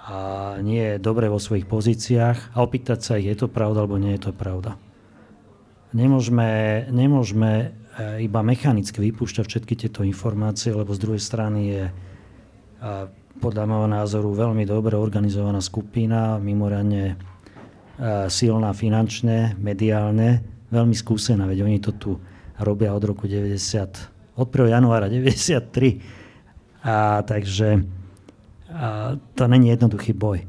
a 0.00 0.16
nie 0.64 0.96
je 0.96 1.02
dobre 1.02 1.28
vo 1.28 1.36
svojich 1.36 1.68
pozíciách 1.68 2.56
a 2.56 2.58
opýtať 2.64 2.98
sa 3.04 3.12
ich, 3.20 3.28
je 3.28 3.36
to 3.36 3.52
pravda 3.52 3.84
alebo 3.84 4.00
nie 4.00 4.16
je 4.16 4.30
to 4.30 4.32
pravda. 4.32 4.80
Nemôžeme, 5.92 6.86
nemôžeme 6.88 7.50
e, 7.52 7.66
iba 8.24 8.40
mechanicky 8.40 8.96
vypúšťať 8.96 9.44
všetky 9.44 9.74
tieto 9.76 10.00
informácie, 10.06 10.72
lebo 10.72 10.94
z 10.94 11.02
druhej 11.02 11.22
strany 11.22 11.60
je 11.68 11.84
podľa 13.40 13.64
môjho 13.64 13.88
názoru 13.88 14.30
veľmi 14.36 14.68
dobre 14.68 14.94
organizovaná 14.94 15.64
skupina, 15.64 16.36
mimoriadne 16.36 17.04
e, 17.08 17.16
silná 18.28 18.76
finančne, 18.76 19.56
mediálne, 19.56 20.44
veľmi 20.68 20.94
skúsená, 20.94 21.48
veď 21.48 21.64
oni 21.64 21.78
to 21.80 21.90
tu 21.96 22.10
robia 22.60 22.92
od 22.92 23.02
roku 23.02 23.24
90, 23.24 24.36
od 24.36 24.48
1. 24.52 24.76
januára 24.76 25.08
93. 25.08 26.84
A 26.84 27.24
takže 27.24 27.80
a 28.70 29.18
to 29.34 29.48
není 29.50 29.68
jednoduchý 29.68 30.14
boj. 30.14 30.46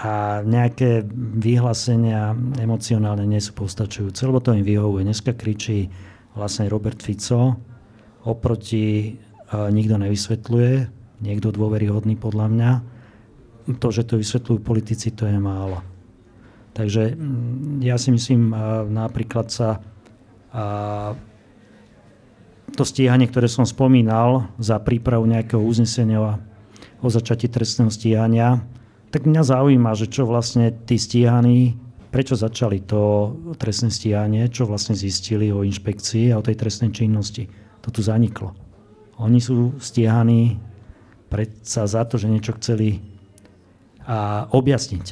A 0.00 0.40
nejaké 0.44 1.04
vyhlásenia 1.40 2.36
emocionálne 2.60 3.24
nie 3.24 3.40
sú 3.40 3.56
postačujúce, 3.56 4.24
lebo 4.28 4.40
to 4.40 4.56
im 4.56 4.64
vyhovuje. 4.64 5.04
Dneska 5.04 5.36
kričí 5.36 5.88
vlastne 6.36 6.68
Robert 6.68 7.00
Fico, 7.00 7.56
oproti 8.24 9.16
nikto 9.52 9.96
nevysvetľuje, 10.00 10.99
niekto 11.20 11.52
dôveryhodný 11.54 12.16
podľa 12.16 12.46
mňa. 12.48 12.70
To, 13.78 13.88
že 13.92 14.08
to 14.08 14.18
vysvetľujú 14.18 14.58
politici, 14.64 15.14
to 15.14 15.28
je 15.28 15.38
málo. 15.38 15.84
Takže 16.74 17.14
mm, 17.14 17.84
ja 17.84 18.00
si 18.00 18.10
myslím, 18.10 18.50
napríklad 18.90 19.52
sa 19.52 19.84
to 22.74 22.82
stíhanie, 22.82 23.30
ktoré 23.30 23.46
som 23.46 23.62
spomínal 23.62 24.50
za 24.58 24.82
prípravu 24.82 25.26
nejakého 25.30 25.62
uznesenia 25.62 26.42
o 27.00 27.08
začatí 27.08 27.46
trestného 27.46 27.90
stíhania, 27.90 28.66
tak 29.10 29.26
mňa 29.26 29.42
zaujíma, 29.42 29.94
že 29.98 30.06
čo 30.06 30.26
vlastne 30.26 30.70
tí 30.86 30.98
stíhaní, 30.98 31.74
prečo 32.14 32.34
začali 32.34 32.82
to 32.82 33.34
trestné 33.58 33.90
stíhanie, 33.90 34.46
čo 34.50 34.66
vlastne 34.66 34.98
zistili 34.98 35.50
o 35.50 35.62
inšpekcii 35.62 36.34
a 36.34 36.38
o 36.38 36.46
tej 36.46 36.58
trestnej 36.58 36.90
činnosti. 36.94 37.46
To 37.86 37.94
tu 37.94 38.02
zaniklo. 38.02 38.54
Oni 39.18 39.38
sú 39.42 39.78
stíhaní 39.78 40.58
predsa 41.30 41.86
za 41.86 42.02
to, 42.04 42.18
že 42.18 42.26
niečo 42.26 42.58
chceli 42.58 42.98
a 44.04 44.50
objasniť. 44.50 45.06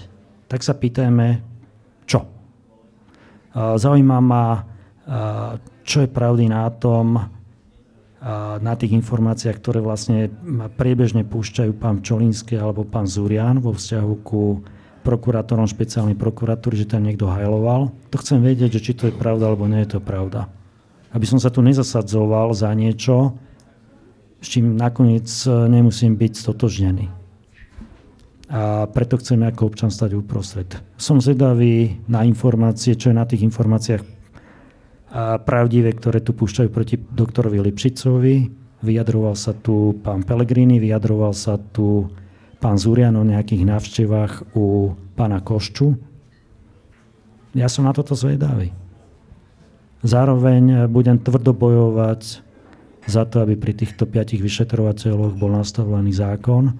Tak 0.50 0.66
sa 0.66 0.74
pýtajme, 0.74 1.38
čo? 2.02 2.26
Zaujíma 3.54 4.18
ma, 4.18 4.66
čo 5.86 6.02
je 6.02 6.08
pravdy 6.10 6.50
na 6.50 6.66
tom, 6.74 7.30
na 8.58 8.74
tých 8.74 8.98
informáciách, 8.98 9.56
ktoré 9.62 9.78
vlastne 9.78 10.26
priebežne 10.74 11.22
púšťajú 11.22 11.72
pán 11.78 12.02
Čolínsky 12.02 12.58
alebo 12.58 12.82
pán 12.82 13.06
Zurian 13.06 13.62
vo 13.62 13.70
vzťahu 13.70 14.12
ku 14.26 14.66
prokurátorom 15.06 15.70
špeciálnej 15.70 16.18
prokuratúry, 16.18 16.74
že 16.82 16.90
tam 16.90 17.06
niekto 17.06 17.30
hajloval. 17.30 17.94
To 18.10 18.16
chcem 18.18 18.42
vedieť, 18.42 18.76
že 18.76 18.90
či 18.90 18.92
to 18.98 19.06
je 19.08 19.14
pravda 19.14 19.48
alebo 19.48 19.70
nie 19.70 19.86
je 19.86 19.96
to 19.96 20.00
pravda. 20.02 20.50
Aby 21.14 21.24
som 21.30 21.38
sa 21.38 21.48
tu 21.48 21.62
nezasadzoval 21.62 22.52
za 22.52 22.74
niečo, 22.74 23.38
s 24.38 24.46
čím 24.46 24.78
nakoniec 24.78 25.28
e, 25.46 25.50
nemusím 25.68 26.14
byť 26.14 26.32
stotožnený. 26.34 27.06
A 28.48 28.88
preto 28.88 29.20
chceme 29.20 29.44
ako 29.44 29.68
občan 29.68 29.92
stať 29.92 30.16
uprostred. 30.16 30.72
Som 30.96 31.20
zvedavý 31.20 32.00
na 32.08 32.24
informácie, 32.24 32.96
čo 32.96 33.12
je 33.12 33.20
na 33.20 33.28
tých 33.28 33.44
informáciách 33.44 34.18
pravdivé, 35.44 35.96
ktoré 35.96 36.20
tu 36.20 36.36
púšťajú 36.36 36.68
proti 36.68 37.00
doktorovi 37.00 37.60
Lipšicovi. 37.64 38.34
Vyjadroval 38.84 39.34
sa 39.34 39.56
tu 39.56 39.96
pán 40.04 40.22
Pellegrini, 40.22 40.78
vyjadroval 40.78 41.32
sa 41.32 41.56
tu 41.56 42.12
pán 42.60 42.76
Zurian 42.76 43.16
o 43.16 43.24
nejakých 43.24 43.64
návštevách 43.66 44.54
u 44.54 44.94
pána 45.16 45.40
Košču. 45.42 45.96
Ja 47.56 47.66
som 47.66 47.88
na 47.88 47.96
toto 47.96 48.14
zvedavý. 48.14 48.70
Zároveň 50.04 50.86
budem 50.86 51.18
tvrdo 51.18 51.50
bojovať 51.56 52.46
za 53.08 53.24
to, 53.24 53.40
aby 53.40 53.56
pri 53.56 53.72
týchto 53.72 54.04
piatich 54.04 54.44
vyšetrovateľoch 54.44 55.34
bol 55.40 55.50
nastavený 55.56 56.12
zákon, 56.12 56.76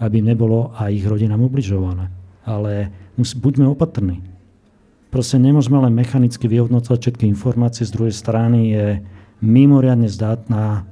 aby 0.00 0.18
nebolo 0.24 0.72
aj 0.74 0.90
ich 0.90 1.04
rodinám 1.04 1.44
ubližované. 1.44 2.08
Ale 2.48 2.88
musí, 3.20 3.36
buďme 3.36 3.68
opatrní. 3.68 4.24
Proste 5.12 5.36
nemôžeme 5.40 5.80
len 5.80 5.92
mechanicky 5.92 6.48
vyhodnocovať 6.48 6.98
všetky 7.00 7.24
informácie. 7.28 7.84
Z 7.84 7.92
druhej 7.96 8.14
strany 8.16 8.72
je 8.72 8.86
mimoriadne 9.44 10.08
zdatná 10.08 10.88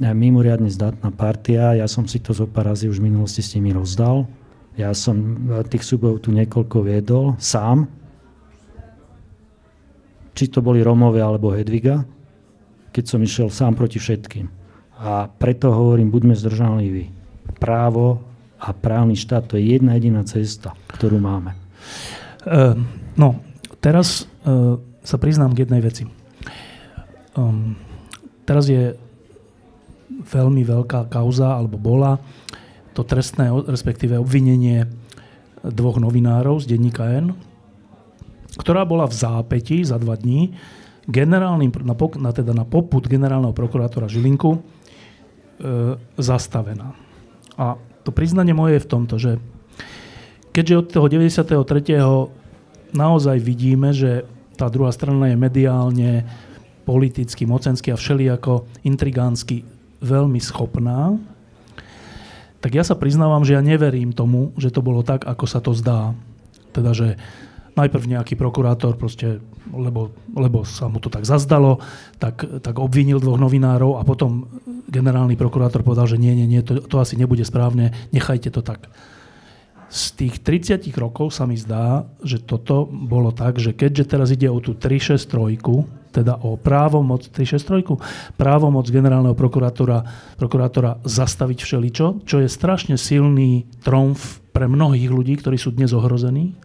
mimoriadne 0.00 0.66
zdatná 0.66 1.14
partia. 1.14 1.78
Ja 1.78 1.86
som 1.86 2.10
si 2.10 2.18
to 2.18 2.34
zo 2.34 2.50
pár 2.50 2.74
razy 2.74 2.90
už 2.90 2.98
v 2.98 3.12
minulosti 3.12 3.38
s 3.38 3.54
nimi 3.54 3.70
rozdal. 3.70 4.26
Ja 4.74 4.90
som 4.96 5.46
tých 5.68 5.84
súbojov 5.86 6.26
tu 6.26 6.34
niekoľko 6.34 6.82
viedol 6.82 7.38
sám. 7.38 7.86
Či 10.32 10.48
to 10.48 10.64
boli 10.64 10.80
Romovia 10.80 11.28
alebo 11.28 11.52
Hedviga, 11.52 12.08
keď 12.92 13.04
som 13.08 13.20
išiel 13.24 13.48
sám 13.48 13.74
proti 13.74 13.96
všetkým. 13.96 14.46
A 15.02 15.26
preto 15.26 15.72
hovorím, 15.72 16.12
buďme 16.12 16.36
zdržanliví. 16.36 17.10
Právo 17.58 18.22
a 18.62 18.70
právny 18.70 19.18
štát 19.18 19.50
to 19.50 19.58
je 19.58 19.74
jedna 19.74 19.98
jediná 19.98 20.22
cesta, 20.22 20.76
ktorú 20.94 21.18
máme. 21.18 21.58
Uh, 22.46 22.78
no, 23.18 23.42
teraz 23.82 24.30
uh, 24.46 24.78
sa 25.02 25.16
priznám 25.18 25.56
k 25.56 25.66
jednej 25.66 25.82
veci. 25.82 26.06
Um, 27.34 27.74
teraz 28.46 28.70
je 28.70 28.94
veľmi 30.22 30.62
veľká 30.62 31.10
kauza, 31.10 31.58
alebo 31.58 31.80
bola, 31.80 32.22
to 32.94 33.02
trestné, 33.02 33.50
respektíve 33.66 34.20
obvinenie 34.20 34.86
dvoch 35.64 35.98
novinárov 35.98 36.62
z 36.62 36.76
denníka 36.76 37.08
N, 37.08 37.34
ktorá 38.60 38.84
bola 38.84 39.08
v 39.08 39.16
zápäti 39.16 39.80
za 39.82 39.96
dva 39.96 40.14
dní 40.14 40.52
generálnym, 41.06 41.72
na, 41.82 41.94
na, 41.98 42.30
teda 42.30 42.52
na 42.54 42.66
poput 42.66 43.02
generálneho 43.06 43.54
prokurátora 43.54 44.06
Žilinku 44.06 44.56
e, 44.56 44.60
zastavená. 46.18 46.94
A 47.58 47.78
to 48.06 48.14
priznanie 48.14 48.54
moje 48.54 48.78
je 48.78 48.84
v 48.84 48.90
tomto, 48.90 49.14
že 49.18 49.32
keďže 50.54 50.78
od 50.78 50.86
toho 50.90 51.06
93. 51.10 52.94
naozaj 52.94 53.36
vidíme, 53.42 53.90
že 53.90 54.26
tá 54.54 54.70
druhá 54.70 54.94
strana 54.94 55.32
je 55.32 55.36
mediálne, 55.38 56.26
politicky, 56.82 57.46
mocensky 57.46 57.94
a 57.94 57.98
všelijako 57.98 58.66
intrigánsky 58.82 59.62
veľmi 60.02 60.38
schopná, 60.42 61.14
tak 62.62 62.78
ja 62.78 62.86
sa 62.86 62.94
priznávam, 62.94 63.42
že 63.42 63.58
ja 63.58 63.62
neverím 63.62 64.14
tomu, 64.14 64.54
že 64.54 64.70
to 64.70 64.86
bolo 64.86 65.02
tak, 65.02 65.26
ako 65.26 65.44
sa 65.50 65.58
to 65.58 65.74
zdá. 65.74 66.14
Teda, 66.70 66.94
že 66.94 67.18
najprv 67.72 68.04
nejaký 68.18 68.34
prokurátor, 68.36 69.00
proste, 69.00 69.40
lebo, 69.72 70.12
lebo 70.36 70.64
sa 70.68 70.92
mu 70.92 71.00
to 71.00 71.08
tak 71.08 71.24
zazdalo, 71.24 71.80
tak, 72.20 72.44
tak 72.60 72.76
obvinil 72.76 73.16
dvoch 73.16 73.40
novinárov 73.40 73.96
a 73.96 74.02
potom 74.04 74.48
generálny 74.92 75.40
prokurátor 75.40 75.80
povedal, 75.80 76.04
že 76.04 76.20
nie, 76.20 76.36
nie, 76.36 76.44
nie, 76.44 76.60
to, 76.60 76.84
to 76.84 77.00
asi 77.00 77.16
nebude 77.16 77.42
správne, 77.48 77.96
nechajte 78.12 78.52
to 78.52 78.60
tak. 78.60 78.92
Z 79.92 80.16
tých 80.16 80.40
30 80.40 80.88
rokov 80.96 81.36
sa 81.36 81.44
mi 81.44 81.52
zdá, 81.60 82.08
že 82.24 82.40
toto 82.40 82.88
bolo 82.88 83.28
tak, 83.28 83.60
že 83.60 83.76
keďže 83.76 84.04
teraz 84.08 84.32
ide 84.32 84.48
o 84.48 84.56
tú 84.56 84.72
363, 84.72 86.08
teda 86.16 86.40
o 86.44 86.56
právomoc 86.56 87.28
363, 87.28 88.36
právomoc 88.40 88.88
generálneho 88.88 89.36
prokurátora, 89.36 90.04
prokurátora 90.40 91.00
zastaviť 91.04 91.58
všeličo, 91.60 92.24
čo 92.24 92.40
je 92.40 92.48
strašne 92.48 92.96
silný 92.96 93.68
tromf 93.84 94.40
pre 94.52 94.64
mnohých 94.64 95.12
ľudí, 95.12 95.36
ktorí 95.40 95.60
sú 95.60 95.72
dnes 95.76 95.92
ohrození. 95.92 96.56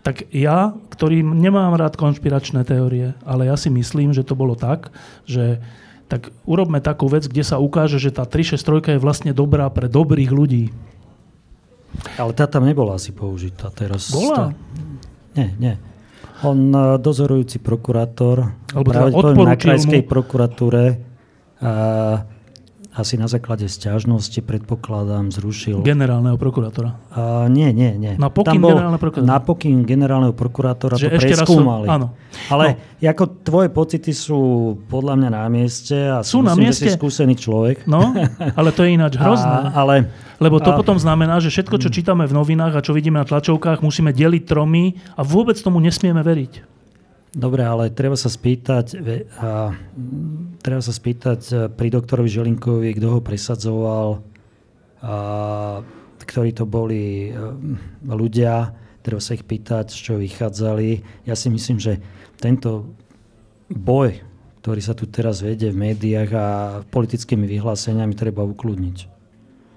Tak 0.00 0.32
ja, 0.32 0.72
ktorý 0.88 1.20
nemám 1.20 1.76
rád 1.76 2.00
konšpiračné 2.00 2.64
teórie, 2.64 3.12
ale 3.24 3.52
ja 3.52 3.56
si 3.60 3.68
myslím, 3.68 4.16
že 4.16 4.24
to 4.24 4.32
bolo 4.32 4.56
tak, 4.56 4.88
že 5.28 5.60
tak 6.10 6.34
urobme 6.42 6.82
takú 6.82 7.06
vec, 7.06 7.28
kde 7.30 7.46
sa 7.46 7.62
ukáže, 7.62 8.02
že 8.02 8.10
tá 8.10 8.26
363 8.26 8.98
je 8.98 9.00
vlastne 9.00 9.30
dobrá 9.30 9.70
pre 9.70 9.86
dobrých 9.86 10.32
ľudí. 10.34 10.74
Ale 12.18 12.34
tá 12.34 12.50
tam 12.50 12.66
nebola 12.66 12.98
asi 12.98 13.14
použitá 13.14 13.70
teraz. 13.70 14.10
Bola? 14.10 14.56
Nie, 15.38 15.54
nie. 15.60 15.74
On 16.40 16.56
e, 16.56 16.98
dozorujúci 16.98 17.60
prokurátor, 17.60 18.56
Alebo 18.72 18.90
teda 18.90 19.12
na 19.44 19.54
krajskej 19.54 20.02
mu... 20.02 20.08
prokuratúre 20.08 20.98
a 21.60 21.72
asi 22.90 23.14
na 23.14 23.30
základe 23.30 23.70
stiažnosti, 23.70 24.42
predpokladám, 24.42 25.30
zrušil... 25.30 25.78
Generálneho 25.86 26.34
prokurátora. 26.34 26.98
A, 27.14 27.46
nie, 27.46 27.70
nie, 27.70 27.94
nie. 27.94 28.18
Na 28.18 28.34
pokyn 28.34 28.58
bol, 28.58 28.74
generálneho 28.74 28.98
prokurátora. 28.98 29.30
Na 29.30 29.38
pokyn 29.38 29.76
generálneho 29.86 30.34
prokurátora 30.34 30.94
že 30.98 31.06
to 31.06 31.22
preskúmali. 31.22 31.86
Som, 31.86 31.94
áno. 31.94 32.06
Ale 32.50 32.64
no. 32.98 33.06
ako 33.06 33.24
tvoje 33.46 33.68
pocity 33.70 34.10
sú 34.10 34.40
podľa 34.90 35.22
mňa 35.22 35.30
na 35.30 35.44
mieste 35.46 35.94
a 35.94 36.26
sú 36.26 36.42
myslím, 36.42 36.50
na 36.50 36.54
mieste. 36.58 36.82
že 36.82 36.90
si 36.90 36.98
skúsený 36.98 37.34
človek. 37.38 37.86
No, 37.86 38.10
ale 38.58 38.74
to 38.74 38.82
je 38.82 38.90
ináč 38.98 39.14
hrozné. 39.22 39.70
A, 39.70 39.86
ale, 39.86 40.10
Lebo 40.42 40.58
to 40.58 40.74
a, 40.74 40.76
potom 40.76 40.98
znamená, 40.98 41.38
že 41.38 41.54
všetko, 41.54 41.78
čo 41.78 41.94
čítame 41.94 42.26
v 42.26 42.34
novinách 42.34 42.74
a 42.74 42.82
čo 42.82 42.90
vidíme 42.90 43.22
na 43.22 43.26
tlačovkách, 43.26 43.86
musíme 43.86 44.10
deliť 44.10 44.50
tromy 44.50 44.98
a 45.14 45.22
vôbec 45.22 45.54
tomu 45.62 45.78
nesmieme 45.78 46.26
veriť. 46.26 46.79
Dobre, 47.30 47.62
ale 47.62 47.94
treba 47.94 48.18
sa 48.18 48.26
spýtať, 48.26 48.98
a, 49.38 49.70
treba 50.58 50.82
sa 50.82 50.90
spýtať 50.90 51.40
e, 51.46 51.54
pri 51.70 51.88
doktorovi 51.94 52.26
Želinkovi, 52.26 52.90
kto 52.98 53.06
ho 53.06 53.20
presadzoval, 53.22 54.18
a, 54.98 55.14
ktorí 56.26 56.50
to 56.50 56.66
boli 56.66 57.30
e, 57.30 57.38
ľudia, 58.02 58.74
treba 59.06 59.22
sa 59.22 59.38
ich 59.38 59.46
pýtať, 59.46 59.94
z 59.94 59.98
čo 60.10 60.12
vychádzali. 60.18 61.22
Ja 61.22 61.38
si 61.38 61.54
myslím, 61.54 61.78
že 61.78 62.02
tento 62.42 62.98
boj, 63.70 64.18
ktorý 64.66 64.80
sa 64.82 64.98
tu 64.98 65.06
teraz 65.06 65.38
vedie 65.46 65.70
v 65.70 65.86
médiách 65.86 66.30
a 66.34 66.46
politickými 66.90 67.46
vyhláseniami, 67.46 68.18
treba 68.18 68.42
ukludniť. 68.42 68.98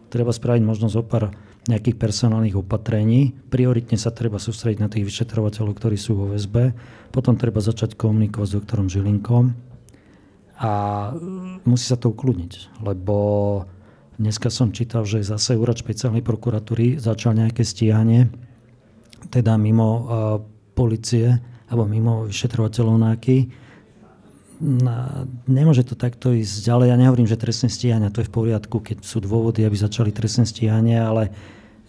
Treba 0.10 0.34
spraviť 0.34 0.64
možno 0.66 0.90
zo 0.90 1.06
pár 1.06 1.30
nejakých 1.68 1.96
personálnych 1.96 2.60
opatrení. 2.60 3.32
Prioritne 3.48 3.96
sa 3.96 4.12
treba 4.12 4.36
sústrediť 4.36 4.80
na 4.84 4.92
tých 4.92 5.08
vyšetrovateľov, 5.08 5.80
ktorí 5.80 5.96
sú 5.96 6.20
vo 6.20 6.26
väzbe. 6.36 6.76
Potom 7.16 7.40
treba 7.40 7.64
začať 7.64 7.96
komunikovať 7.96 8.48
s 8.52 8.56
doktorom 8.60 8.88
Žilinkom 8.92 9.74
a 10.60 10.72
musí 11.66 11.86
sa 11.90 11.98
to 11.98 12.14
ukludniť, 12.14 12.84
lebo 12.86 13.18
dneska 14.22 14.54
som 14.54 14.70
čítal, 14.70 15.04
že 15.04 15.26
zase 15.26 15.58
úrad 15.58 15.80
špeciálnej 15.80 16.22
prokuratúry 16.22 17.02
začal 17.02 17.34
nejaké 17.36 17.66
stíhanie, 17.66 18.30
teda 19.34 19.58
mimo 19.58 19.90
uh, 19.90 20.04
policie 20.78 21.42
alebo 21.72 21.90
mimo 21.90 22.30
vyšetrovateľov 22.30 22.96
NAKY. 23.02 23.63
Na, 24.64 25.28
nemôže 25.44 25.84
to 25.84 26.00
takto 26.00 26.32
ísť 26.32 26.64
ďalej. 26.64 26.88
Ja 26.88 26.96
nehovorím, 26.96 27.28
že 27.28 27.36
trestné 27.36 27.68
stíhania 27.68 28.16
to 28.16 28.24
je 28.24 28.32
v 28.32 28.36
poriadku, 28.40 28.80
keď 28.80 29.04
sú 29.04 29.20
dôvody, 29.20 29.68
aby 29.68 29.76
začali 29.76 30.16
trestné 30.16 30.48
stíhanie, 30.48 30.96
ale 30.96 31.36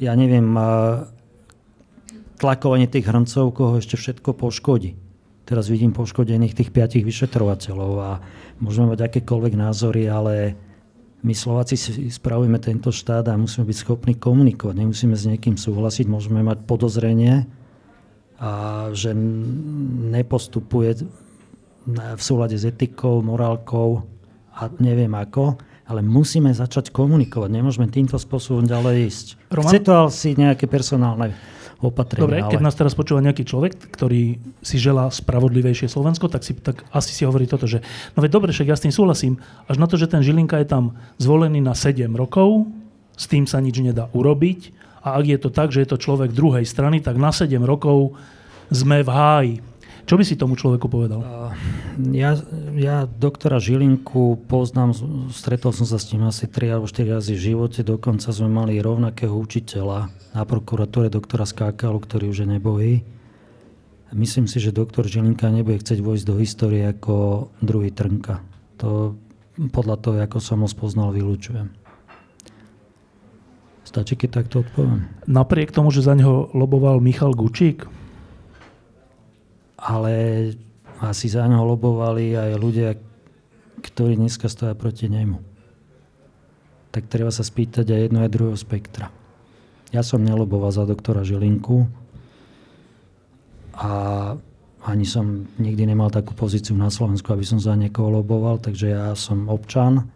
ja 0.02 0.10
neviem, 0.18 0.42
tlakovanie 2.42 2.90
tých 2.90 3.06
hrncov, 3.06 3.54
koho 3.54 3.78
ešte 3.78 3.94
všetko 3.94 4.34
poškodí. 4.34 4.98
Teraz 5.46 5.70
vidím 5.70 5.94
poškodených 5.94 6.58
tých 6.58 6.74
piatich 6.74 7.06
vyšetrovateľov 7.06 7.92
a 8.02 8.10
môžeme 8.58 8.90
mať 8.90 9.06
akékoľvek 9.06 9.54
názory, 9.54 10.10
ale 10.10 10.58
my 11.22 11.30
Slováci 11.30 11.78
si 11.78 12.10
spravujeme 12.10 12.58
tento 12.58 12.90
štát 12.90 13.30
a 13.30 13.38
musíme 13.38 13.70
byť 13.70 13.78
schopní 13.86 14.18
komunikovať. 14.18 14.74
Nemusíme 14.82 15.14
s 15.14 15.30
niekým 15.30 15.54
súhlasiť, 15.54 16.10
môžeme 16.10 16.42
mať 16.42 16.66
podozrenie, 16.66 17.46
a 18.34 18.50
že 18.90 19.14
nepostupuje 20.10 21.06
v 21.88 22.22
súlade 22.22 22.56
s 22.56 22.64
etikou, 22.64 23.20
morálkou 23.20 24.02
a 24.56 24.72
neviem 24.80 25.12
ako 25.12 25.60
ale 25.84 26.00
musíme 26.00 26.48
začať 26.48 26.88
komunikovať. 26.96 27.50
Nemôžeme 27.52 27.84
týmto 27.92 28.16
spôsobom 28.16 28.64
ďalej 28.64 28.94
ísť. 29.04 29.26
Roman? 29.52 29.68
Chce 29.68 29.80
to 29.84 29.92
asi 30.08 30.28
nejaké 30.32 30.64
personálne 30.64 31.36
opatrenie. 31.84 32.24
Dobre, 32.24 32.40
ale... 32.40 32.52
keď 32.56 32.60
nás 32.64 32.72
teraz 32.72 32.96
počúva 32.96 33.20
nejaký 33.20 33.44
človek, 33.44 33.76
ktorý 33.92 34.40
si 34.64 34.76
želá 34.80 35.12
spravodlivejšie 35.12 35.92
Slovensko, 35.92 36.32
tak, 36.32 36.40
si, 36.40 36.56
tak 36.56 36.88
asi 36.88 37.12
si 37.12 37.28
hovorí 37.28 37.44
toto, 37.44 37.68
že 37.68 37.84
no 38.16 38.24
veď 38.24 38.30
dobre, 38.32 38.56
však 38.56 38.72
ja 38.72 38.76
s 38.80 38.84
tým 38.84 38.94
súhlasím, 38.94 39.36
až 39.68 39.76
na 39.76 39.84
to, 39.84 40.00
že 40.00 40.08
ten 40.08 40.24
Žilinka 40.24 40.56
je 40.64 40.68
tam 40.72 40.96
zvolený 41.20 41.60
na 41.60 41.76
7 41.76 42.08
rokov, 42.16 42.64
s 43.14 43.28
tým 43.28 43.44
sa 43.44 43.60
nič 43.60 43.76
nedá 43.84 44.08
urobiť 44.16 44.72
a 45.04 45.20
ak 45.20 45.24
je 45.28 45.38
to 45.38 45.50
tak, 45.52 45.68
že 45.68 45.84
je 45.84 45.88
to 45.92 46.00
človek 46.00 46.32
druhej 46.32 46.64
strany, 46.64 47.04
tak 47.04 47.20
na 47.20 47.28
7 47.28 47.52
rokov 47.60 48.16
sme 48.72 49.04
v 49.04 49.10
háji. 49.12 49.54
Čo 50.04 50.20
by 50.20 50.24
si 50.24 50.36
tomu 50.36 50.52
človeku 50.52 50.84
povedal? 50.92 51.24
Ja, 52.12 52.36
ja 52.76 53.08
doktora 53.08 53.56
Žilinku 53.56 54.36
poznám, 54.44 54.92
stretol 55.32 55.72
som 55.72 55.88
sa 55.88 55.96
s 55.96 56.12
ním 56.12 56.28
asi 56.28 56.44
3 56.44 56.76
alebo 56.76 56.84
4 56.84 57.08
razy 57.08 57.32
v 57.32 57.44
živote, 57.52 57.80
dokonca 57.80 58.28
sme 58.28 58.52
mali 58.52 58.84
rovnakého 58.84 59.32
učiteľa 59.32 60.12
na 60.36 60.42
prokuratúre, 60.44 61.08
doktora 61.08 61.48
Skákalu, 61.48 61.96
ktorý 62.04 62.28
už 62.28 62.44
je 62.44 62.48
nebohý. 62.48 62.94
Myslím 64.12 64.44
si, 64.46 64.60
že 64.60 64.76
doktor 64.76 65.08
Žilinka 65.08 65.48
nebude 65.48 65.80
chcieť 65.80 65.98
vojsť 65.98 66.24
do 66.28 66.34
histórie 66.38 66.84
ako 66.84 67.48
druhý 67.64 67.90
Trnka. 67.90 68.44
To 68.84 69.16
podľa 69.72 69.96
toho, 69.98 70.16
ako 70.20 70.38
som 70.38 70.62
ho 70.62 70.68
spoznal, 70.68 71.10
vylúčujem. 71.16 71.72
Stačí, 73.88 74.18
keď 74.18 74.42
takto 74.42 74.66
odpoviem. 74.66 75.06
Napriek 75.30 75.70
tomu, 75.70 75.94
že 75.94 76.02
za 76.02 76.12
neho 76.18 76.50
loboval 76.52 76.98
Michal 76.98 77.32
Gučík? 77.32 77.86
Ale 79.84 80.12
asi 81.04 81.28
za 81.28 81.44
ňo 81.44 81.68
lobovali 81.76 82.32
aj 82.32 82.50
ľudia, 82.56 82.96
ktorí 83.84 84.16
dneska 84.16 84.48
stoja 84.48 84.72
proti 84.72 85.12
nemu. 85.12 85.36
Tak 86.88 87.12
treba 87.12 87.28
sa 87.28 87.44
spýtať 87.44 87.92
aj 87.92 88.00
jedno 88.08 88.18
aj 88.24 88.32
druhého 88.32 88.56
spektra. 88.56 89.12
Ja 89.92 90.00
som 90.00 90.24
neloboval 90.24 90.72
za 90.72 90.88
doktora 90.88 91.20
Žilinku 91.20 91.84
a 93.76 93.92
ani 94.84 95.04
som 95.04 95.48
nikdy 95.60 95.84
nemal 95.84 96.08
takú 96.08 96.32
pozíciu 96.32 96.76
na 96.76 96.88
Slovensku, 96.88 97.28
aby 97.32 97.44
som 97.44 97.60
za 97.60 97.76
niekoho 97.76 98.08
loboval, 98.20 98.60
takže 98.60 98.92
ja 98.94 99.12
som 99.16 99.48
občan 99.52 100.08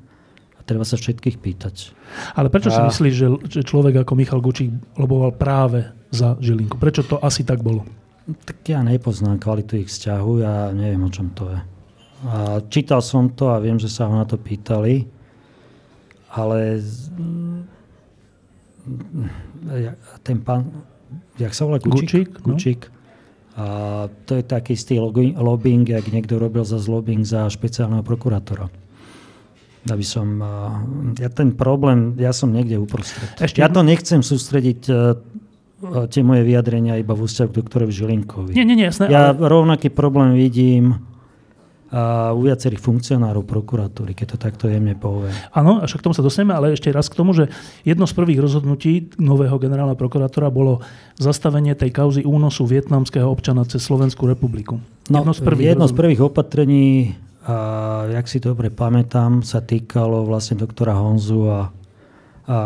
a 0.56 0.60
treba 0.64 0.84
sa 0.84 0.96
všetkých 0.96 1.36
pýtať. 1.40 1.74
Ale 2.36 2.48
prečo 2.48 2.72
a... 2.72 2.74
si 2.74 2.80
myslíš, 2.80 3.14
že, 3.14 3.28
že 3.48 3.60
človek 3.68 4.02
ako 4.04 4.12
Michal 4.16 4.40
Gučík 4.40 4.72
loboval 4.96 5.36
práve 5.36 5.88
za 6.08 6.40
Žilinku? 6.40 6.80
Prečo 6.80 7.04
to 7.04 7.20
asi 7.20 7.44
tak 7.44 7.60
bolo? 7.60 7.84
Tak 8.28 8.60
ja 8.68 8.84
nepoznám 8.84 9.40
kvalitu 9.40 9.80
ich 9.80 9.88
vzťahu, 9.88 10.32
ja 10.44 10.68
neviem, 10.76 11.00
o 11.00 11.10
čom 11.10 11.32
to 11.32 11.48
je. 11.48 11.60
A 12.28 12.36
čítal 12.68 13.00
som 13.00 13.32
to 13.32 13.48
a 13.48 13.62
viem, 13.62 13.80
že 13.80 13.88
sa 13.88 14.10
ho 14.10 14.14
na 14.18 14.26
to 14.28 14.36
pýtali, 14.36 15.06
ale 16.34 16.82
ten 20.20 20.38
pán, 20.44 20.68
jak 21.40 21.56
sa 21.56 21.64
volá? 21.64 21.80
Kučík? 21.80 22.42
Kučík. 22.44 22.80
No? 22.92 22.96
A 23.58 23.66
to 24.22 24.38
je 24.38 24.44
taký 24.46 24.78
istý 24.78 25.02
lobbying, 25.34 25.82
jak 25.82 26.06
niekto 26.14 26.38
robil 26.38 26.62
za 26.62 26.78
lobbying 26.78 27.26
za 27.26 27.50
špeciálneho 27.50 28.06
prokurátora. 28.06 28.70
Aby 29.88 30.04
som, 30.04 30.38
ja 31.16 31.26
ten 31.32 31.56
problém, 31.56 32.14
ja 32.20 32.30
som 32.30 32.52
niekde 32.52 32.78
uprostred. 32.78 33.34
Ešte 33.40 33.64
ja 33.64 33.72
to 33.72 33.82
nechcem 33.82 34.20
sústrediť 34.20 34.80
e, 34.86 34.92
tie 36.10 36.22
moje 36.26 36.42
vyjadrenia 36.42 36.98
iba 36.98 37.14
v 37.14 37.22
ústavu 37.22 37.54
k 37.54 37.62
doktorovi 37.62 37.92
Žilinkovi. 37.94 38.52
Nie, 38.54 38.66
nie, 38.66 38.74
nie, 38.74 38.90
jasné. 38.90 39.06
Ja 39.10 39.30
ale... 39.30 39.46
rovnaký 39.46 39.94
problém 39.94 40.34
vidím 40.34 41.06
a 41.88 42.36
u 42.36 42.44
viacerých 42.44 42.84
funkcionárov 42.84 43.48
prokuratúry, 43.48 44.12
keď 44.12 44.36
to 44.36 44.36
takto 44.36 44.68
jemne 44.68 44.92
povie. 44.92 45.32
Áno, 45.56 45.80
a 45.80 45.88
však 45.88 46.04
k 46.04 46.04
tomu 46.04 46.12
sa 46.12 46.20
dostaneme, 46.20 46.52
ale 46.52 46.76
ešte 46.76 46.92
raz 46.92 47.08
k 47.08 47.16
tomu, 47.16 47.32
že 47.32 47.48
jedno 47.80 48.04
z 48.04 48.12
prvých 48.12 48.44
rozhodnutí 48.44 49.16
nového 49.16 49.56
generálneho 49.56 49.96
prokurátora 49.96 50.52
bolo 50.52 50.84
zastavenie 51.16 51.72
tej 51.72 51.88
kauzy 51.88 52.28
únosu 52.28 52.68
vietnamského 52.68 53.24
občana 53.24 53.64
cez 53.64 53.80
Slovenskú 53.88 54.28
republiku. 54.28 54.84
No, 55.08 55.24
jedno 55.24 55.32
z 55.32 55.40
prvých, 55.40 55.66
jedno 55.72 55.88
z 55.88 55.94
prvých 55.96 56.20
opatrení, 56.28 57.16
a 57.48 57.56
jak 58.12 58.28
si 58.28 58.36
dobre 58.36 58.68
pamätám, 58.68 59.40
sa 59.40 59.64
týkalo 59.64 60.28
vlastne 60.28 60.60
doktora 60.60 60.92
Honzu 60.92 61.48
a, 61.48 61.72
a 62.52 62.58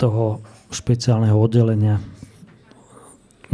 toho 0.00 0.40
špeciálneho 0.70 1.36
oddelenia 1.38 2.02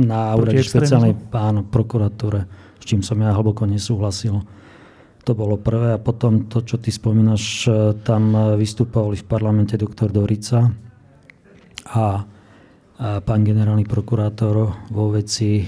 na 0.01 0.33
úrade 0.33 0.65
špeciálnej 0.65 1.17
pánu 1.29 1.69
prokuratúre 1.69 2.63
s 2.83 2.85
čím 2.85 2.99
som 3.07 3.23
ja 3.23 3.31
hlboko 3.31 3.63
nesúhlasil. 3.63 4.43
To 5.23 5.33
bolo 5.39 5.55
prvé 5.55 5.95
a 5.95 6.03
potom 6.03 6.51
to, 6.51 6.67
čo 6.67 6.83
ty 6.83 6.91
spomínaš, 6.91 7.71
e, 7.71 7.95
tam 8.03 8.35
vystupovali 8.59 9.23
v 9.23 9.29
parlamente 9.31 9.79
doktor 9.79 10.11
Dorica 10.11 10.67
a, 10.67 10.67
a 11.95 12.07
pán 13.23 13.47
generálny 13.47 13.87
prokurátor 13.87 14.91
vo 14.91 15.15
veci 15.15 15.63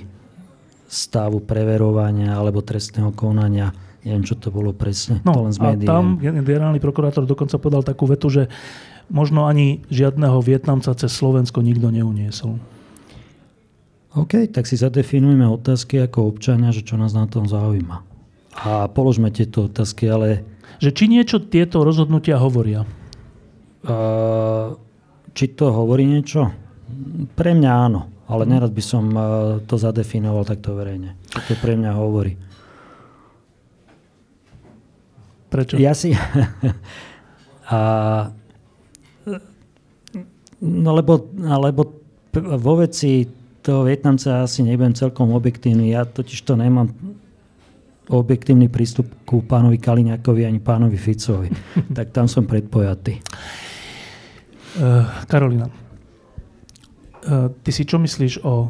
stavu 0.91 1.47
preverovania 1.47 2.35
alebo 2.35 2.67
trestného 2.67 3.15
konania. 3.15 3.71
Neviem, 4.03 4.27
čo 4.27 4.37
to 4.43 4.51
bolo 4.51 4.75
presne. 4.75 5.23
No, 5.23 5.39
to 5.39 5.41
len 5.47 5.55
z 5.55 5.59
a 5.63 5.71
tam 5.87 6.19
generálny 6.19 6.83
prokurátor 6.83 7.23
dokonca 7.25 7.57
podal 7.63 7.87
takú 7.87 8.11
vetu, 8.11 8.29
že 8.35 8.51
možno 9.13 9.49
ani 9.49 9.85
žiadneho 9.93 10.41
Vietnamca 10.41 10.95
cez 10.95 11.13
Slovensko 11.13 11.61
nikto 11.61 11.91
neuniesol. 11.93 12.61
OK, 14.15 14.47
tak 14.55 14.71
si 14.71 14.79
zadefinujme 14.79 15.43
otázky 15.51 15.99
ako 15.99 16.31
občania, 16.31 16.71
že 16.71 16.87
čo 16.87 16.95
nás 16.95 17.11
na 17.11 17.27
tom 17.27 17.51
zaujíma. 17.51 18.07
A 18.55 18.87
položme 18.87 19.35
tieto 19.35 19.67
otázky, 19.67 20.07
ale... 20.07 20.47
Že 20.79 20.91
či 20.95 21.05
niečo 21.11 21.43
tieto 21.43 21.83
rozhodnutia 21.83 22.39
hovoria? 22.39 22.87
Uh, 23.83 24.79
či 25.35 25.51
to 25.51 25.75
hovorí 25.75 26.07
niečo? 26.07 26.55
Pre 27.35 27.51
mňa 27.59 27.71
áno, 27.75 28.07
ale 28.31 28.47
nerad 28.47 28.71
by 28.71 28.83
som 28.87 29.05
to 29.67 29.75
zadefinoval 29.75 30.47
takto 30.47 30.79
verejne. 30.79 31.19
Čo 31.35 31.39
to 31.51 31.55
pre 31.59 31.75
mňa 31.75 31.93
hovorí. 31.99 32.39
Prečo? 35.51 35.75
Ja 35.83 35.91
si... 35.91 36.15
a, 37.67 37.79
no 40.65 40.91
lebo, 40.97 41.29
lebo 41.45 41.83
vo 42.41 42.75
veci 42.81 43.29
toho 43.65 43.85
Vietnamca 43.89 44.45
asi 44.45 44.61
nebudem 44.61 44.93
celkom 44.93 45.33
objektívny. 45.33 45.97
Ja 45.97 46.05
totiž 46.05 46.45
to 46.45 46.57
nemám 46.57 46.93
objektívny 48.13 48.69
prístup 48.69 49.09
ku 49.25 49.41
pánovi 49.41 49.81
Kaliňakovi 49.81 50.45
ani 50.45 50.61
pánovi 50.61 51.01
Ficovi. 51.01 51.49
tak 51.97 52.13
tam 52.13 52.29
som 52.29 52.45
predpojatý. 52.45 53.25
Uh, 54.75 55.07
Karolina, 55.31 55.71
uh, 55.71 57.49
ty 57.63 57.71
si 57.71 57.87
čo 57.87 57.97
myslíš 57.97 58.43
o... 58.45 58.69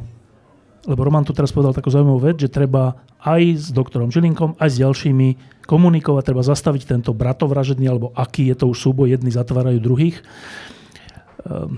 Lebo 0.84 1.01
Roman 1.01 1.24
tu 1.24 1.32
teraz 1.32 1.49
povedal 1.49 1.72
takú 1.72 1.88
zaujímavú 1.88 2.28
vec, 2.28 2.36
že 2.36 2.53
treba 2.53 2.92
aj 3.24 3.42
s 3.57 3.66
doktorom 3.72 4.12
Žilinkom, 4.12 4.61
aj 4.61 4.68
s 4.68 4.76
ďalšími 4.84 5.28
komunikovať, 5.64 6.22
treba 6.28 6.45
zastaviť 6.45 6.84
tento 6.84 7.16
bratovražedný, 7.16 7.88
alebo 7.88 8.12
aký 8.12 8.53
je 8.53 8.57
to 8.61 8.68
už 8.68 8.84
súboj, 8.84 9.16
jedni 9.16 9.32
zatvárajú 9.32 9.80
druhých. 9.80 10.20
Uh, 11.43 11.74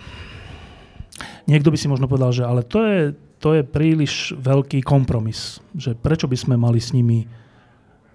Niekto 1.46 1.70
by 1.70 1.78
si 1.78 1.86
možno 1.86 2.10
povedal, 2.10 2.34
že 2.34 2.42
ale 2.42 2.66
to 2.66 2.82
je, 2.82 3.02
to 3.38 3.54
je 3.54 3.62
príliš 3.62 4.34
veľký 4.36 4.82
kompromis, 4.82 5.62
že 5.72 5.94
prečo 5.94 6.26
by 6.26 6.34
sme 6.34 6.54
mali 6.58 6.82
s 6.82 6.90
nimi 6.90 7.24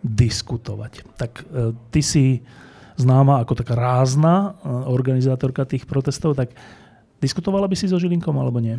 diskutovať. 0.04 1.08
Tak 1.16 1.32
e, 1.39 1.72
ty 1.89 2.02
si 2.04 2.44
známa 3.00 3.39
ako 3.39 3.64
taká 3.64 3.74
rázna 3.74 4.60
e, 4.60 4.68
organizátorka 4.92 5.64
tých 5.64 5.88
protestov, 5.88 6.36
tak 6.36 6.52
diskutovala 7.24 7.72
by 7.72 7.76
si 7.80 7.88
so 7.88 7.96
Žilinkom 7.96 8.36
alebo 8.36 8.60
nie? 8.60 8.76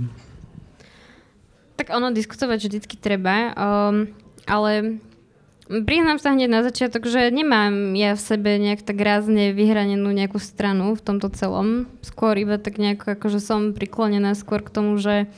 Tak 1.80 1.88
ono, 1.88 2.12
diskutovať 2.12 2.68
vždycky 2.68 3.00
treba, 3.00 3.56
um, 3.56 4.12
ale 4.44 5.00
Priznám 5.70 6.18
sa 6.18 6.34
hneď 6.34 6.50
na 6.50 6.60
začiatok, 6.66 7.06
že 7.06 7.30
nemám 7.30 7.94
ja 7.94 8.18
v 8.18 8.20
sebe 8.20 8.58
nejak 8.58 8.82
tak 8.82 8.98
rázne 8.98 9.54
vyhranenú 9.54 10.10
nejakú 10.10 10.42
stranu 10.42 10.98
v 10.98 11.04
tomto 11.04 11.30
celom. 11.30 11.86
Skôr 12.02 12.34
iba 12.34 12.58
tak 12.58 12.82
nejako, 12.82 13.14
akože 13.14 13.38
som 13.38 13.70
priklonená 13.70 14.34
skôr 14.34 14.60
k 14.60 14.74
tomu, 14.74 14.98
že 14.98 15.30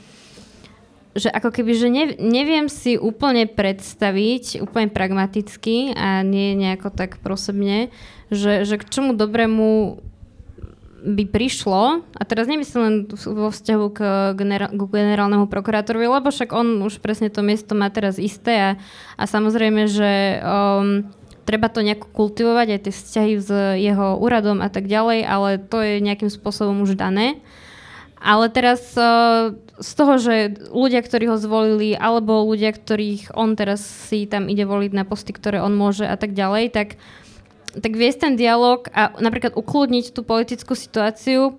že 1.14 1.30
ako 1.30 1.54
keby, 1.54 1.72
že 1.78 1.88
ne, 1.94 2.04
neviem 2.18 2.66
si 2.66 2.98
úplne 2.98 3.46
predstaviť, 3.46 4.58
úplne 4.58 4.90
pragmaticky 4.90 5.94
a 5.94 6.26
nie 6.26 6.58
nejako 6.58 6.90
tak 6.90 7.22
prosebne, 7.22 7.94
že, 8.34 8.66
že 8.66 8.82
k 8.82 8.90
čomu 8.90 9.14
dobrému 9.14 10.02
by 11.04 11.28
prišlo, 11.28 12.00
a 12.16 12.22
teraz 12.24 12.48
nemyslím 12.48 12.80
len 12.80 12.96
vo 13.12 13.52
vzťahu 13.52 13.86
k, 13.92 14.00
generál, 14.32 14.72
k 14.72 14.82
generálnemu 14.88 15.46
prokurátorovi, 15.52 16.08
lebo 16.08 16.32
však 16.32 16.48
on 16.56 16.80
už 16.80 17.04
presne 17.04 17.28
to 17.28 17.44
miesto 17.44 17.76
má 17.76 17.92
teraz 17.92 18.16
isté 18.16 18.56
a, 18.56 18.70
a 19.20 19.28
samozrejme, 19.28 19.84
že 19.84 20.40
um, 20.40 21.04
treba 21.44 21.68
to 21.68 21.84
nejako 21.84 22.08
kultivovať, 22.08 22.66
aj 22.72 22.80
tie 22.88 22.92
vzťahy 22.96 23.34
s 23.36 23.48
jeho 23.84 24.16
úradom 24.16 24.64
a 24.64 24.72
tak 24.72 24.88
ďalej, 24.88 25.28
ale 25.28 25.48
to 25.60 25.84
je 25.84 26.00
nejakým 26.00 26.32
spôsobom 26.32 26.80
už 26.88 26.96
dané. 26.96 27.44
Ale 28.24 28.48
teraz 28.48 28.80
uh, 28.96 29.52
z 29.76 29.90
toho, 29.92 30.16
že 30.16 30.56
ľudia, 30.72 31.04
ktorí 31.04 31.28
ho 31.28 31.36
zvolili, 31.36 31.92
alebo 31.92 32.48
ľudia, 32.48 32.72
ktorých 32.72 33.36
on 33.36 33.52
teraz 33.52 33.84
si 33.84 34.24
tam 34.24 34.48
ide 34.48 34.64
voliť 34.64 34.96
na 34.96 35.04
posty, 35.04 35.36
ktoré 35.36 35.60
on 35.60 35.76
môže 35.76 36.08
a 36.08 36.16
tak 36.16 36.32
ďalej, 36.32 36.72
tak 36.72 36.88
uh, 36.96 37.23
tak 37.78 37.92
viesť 37.98 38.30
ten 38.30 38.34
dialog 38.38 38.86
a 38.94 39.14
napríklad 39.18 39.58
ukludniť 39.58 40.14
tú 40.14 40.22
politickú 40.22 40.78
situáciu. 40.78 41.58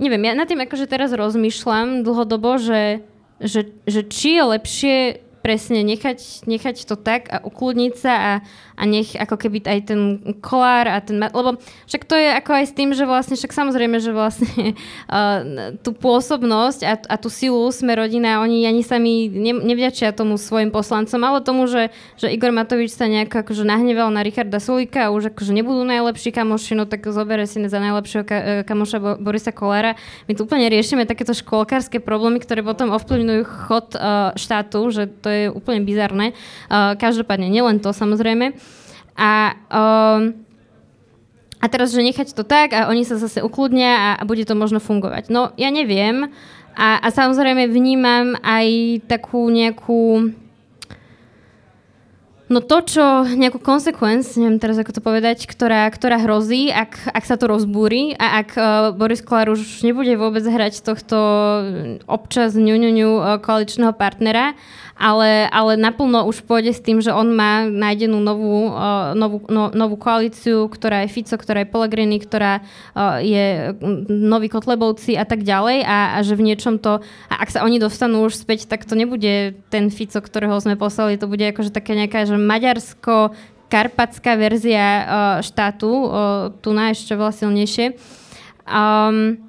Neviem, 0.00 0.30
ja 0.30 0.32
nad 0.38 0.48
tým 0.48 0.62
akože 0.64 0.88
teraz 0.88 1.12
rozmýšľam 1.12 2.06
dlhodobo, 2.06 2.56
že, 2.56 3.04
že, 3.42 3.74
že 3.84 4.00
či 4.08 4.40
je 4.40 4.44
lepšie 4.56 4.96
presne 5.40 5.80
nechať, 5.80 6.44
nechať 6.44 6.84
to 6.84 6.96
tak 7.00 7.28
a 7.32 7.40
ukludniť 7.40 7.92
sa 7.96 8.12
a, 8.12 8.32
a 8.80 8.88
nech 8.88 9.12
ako 9.12 9.36
keby 9.36 9.60
aj 9.68 9.80
ten 9.92 10.00
kolár 10.40 10.88
a 10.88 11.04
ten... 11.04 11.20
Lebo 11.20 11.60
však 11.84 12.08
to 12.08 12.16
je 12.16 12.32
ako 12.32 12.50
aj 12.56 12.64
s 12.64 12.72
tým, 12.72 12.96
že 12.96 13.04
vlastne, 13.04 13.36
však 13.36 13.52
samozrejme, 13.52 14.00
že 14.00 14.16
vlastne 14.16 14.72
uh, 15.12 15.44
tú 15.84 15.92
pôsobnosť 15.92 16.80
a, 16.88 16.94
a 16.96 17.14
tú 17.20 17.28
silu 17.28 17.68
sme 17.68 17.92
rodina, 17.92 18.40
oni 18.40 18.64
ani 18.64 18.80
sami 18.80 19.28
ne, 19.28 19.52
nevďačia 19.52 20.16
tomu 20.16 20.40
svojim 20.40 20.72
poslancom, 20.72 21.20
ale 21.20 21.44
tomu, 21.44 21.68
že, 21.68 21.92
že 22.16 22.32
Igor 22.32 22.56
Matovič 22.56 22.96
sa 22.96 23.04
nejak 23.04 23.28
akože 23.44 23.68
nahneval 23.68 24.08
na 24.08 24.24
Richarda 24.24 24.56
Sulika 24.56 25.12
a 25.12 25.12
už 25.12 25.36
akože 25.36 25.52
nebudú 25.52 25.84
najlepší 25.84 26.32
kamoši, 26.32 26.72
no 26.80 26.88
tak 26.88 27.04
zobere 27.12 27.44
si 27.44 27.60
za 27.60 27.76
najlepšieho 27.76 28.24
ka, 28.24 28.36
e, 28.40 28.52
kamoša 28.64 29.20
Borisa 29.20 29.52
Kolára. 29.52 29.92
My 30.24 30.32
tu 30.32 30.48
úplne 30.48 30.72
riešime 30.72 31.04
takéto 31.04 31.36
školkárske 31.36 32.00
problémy, 32.00 32.40
ktoré 32.40 32.64
potom 32.64 32.96
ovplyvňujú 32.96 33.42
chod 33.68 33.92
uh, 33.98 34.32
štátu, 34.38 34.88
že 34.88 35.04
to 35.10 35.28
je 35.28 35.44
úplne 35.52 35.84
bizarné. 35.84 36.32
Uh, 36.72 36.96
každopádne, 36.96 37.52
nielen 37.52 37.82
to 37.82 37.92
samozrejme. 37.92 38.56
A, 39.18 39.56
uh, 39.70 40.20
a 41.60 41.66
teraz, 41.68 41.92
že 41.92 42.04
nechať 42.04 42.32
to 42.32 42.46
tak 42.46 42.72
a 42.72 42.88
oni 42.88 43.04
sa 43.04 43.20
zase 43.20 43.44
ukludnia 43.44 43.92
a, 43.92 44.08
a 44.20 44.22
bude 44.24 44.44
to 44.46 44.56
možno 44.56 44.80
fungovať. 44.80 45.28
No, 45.28 45.52
ja 45.60 45.68
neviem. 45.68 46.32
A, 46.78 47.02
a 47.02 47.08
samozrejme 47.10 47.68
vnímam 47.68 48.38
aj 48.40 49.00
takú 49.10 49.50
nejakú 49.50 50.32
No 52.50 52.58
to, 52.58 52.82
čo 52.82 53.22
nejakú 53.22 53.62
konsekvenc, 53.62 54.26
neviem 54.34 54.58
teraz 54.58 54.74
ako 54.74 54.98
to 54.98 54.98
povedať, 54.98 55.46
ktorá, 55.46 55.86
ktorá 55.86 56.18
hrozí, 56.18 56.66
ak, 56.74 57.14
ak 57.14 57.22
sa 57.22 57.38
to 57.38 57.46
rozbúri 57.46 58.18
a 58.18 58.42
ak 58.42 58.48
uh, 58.58 58.66
Boris 58.90 59.22
Kolár 59.22 59.54
už 59.54 59.86
nebude 59.86 60.10
vôbec 60.18 60.42
hrať 60.42 60.82
tohto 60.82 61.14
občas 62.10 62.58
ňuňuňu 62.58 63.10
uh, 63.22 63.38
koaličného 63.38 63.94
partnera, 63.94 64.58
ale, 65.00 65.48
ale 65.48 65.80
naplno 65.80 66.28
už 66.28 66.44
pôjde 66.44 66.76
s 66.76 66.84
tým, 66.84 67.00
že 67.00 67.08
on 67.08 67.32
má 67.32 67.64
nájdenú 67.64 68.20
novú, 68.20 68.68
uh, 68.68 69.16
novú, 69.16 69.40
no, 69.48 69.72
novú 69.72 69.96
koalíciu, 69.96 70.68
ktorá 70.68 71.08
je 71.08 71.12
Fico, 71.16 71.40
ktorá 71.40 71.64
je 71.64 71.72
Pellegrini, 71.72 72.20
ktorá 72.20 72.60
uh, 72.60 73.16
je 73.24 73.72
noví 74.12 74.52
Kotlebovci 74.52 75.16
a 75.16 75.24
tak 75.24 75.40
ďalej. 75.40 75.88
A, 75.88 75.98
a 76.14 76.18
že 76.20 76.36
v 76.36 76.52
niečom 76.52 76.76
to, 76.76 77.00
a 77.32 77.34
ak 77.40 77.48
sa 77.48 77.64
oni 77.64 77.80
dostanú 77.80 78.28
už 78.28 78.36
späť, 78.36 78.68
tak 78.68 78.84
to 78.84 78.92
nebude 78.92 79.56
ten 79.72 79.88
Fico, 79.88 80.20
ktorého 80.20 80.60
sme 80.60 80.76
poslali, 80.76 81.16
to 81.16 81.24
bude 81.24 81.48
akože 81.48 81.72
také 81.72 81.96
nejaká, 81.96 82.28
že 82.28 82.36
Maďarsko, 82.36 83.32
karpatská 83.72 84.36
verzia 84.36 84.84
uh, 84.84 85.04
štátu, 85.40 85.88
uh, 85.88 86.08
tu 86.60 86.76
na 86.76 86.92
ešte 86.92 87.16
veľa 87.16 87.32
silnejšie. 87.32 87.96
Um, 88.68 89.48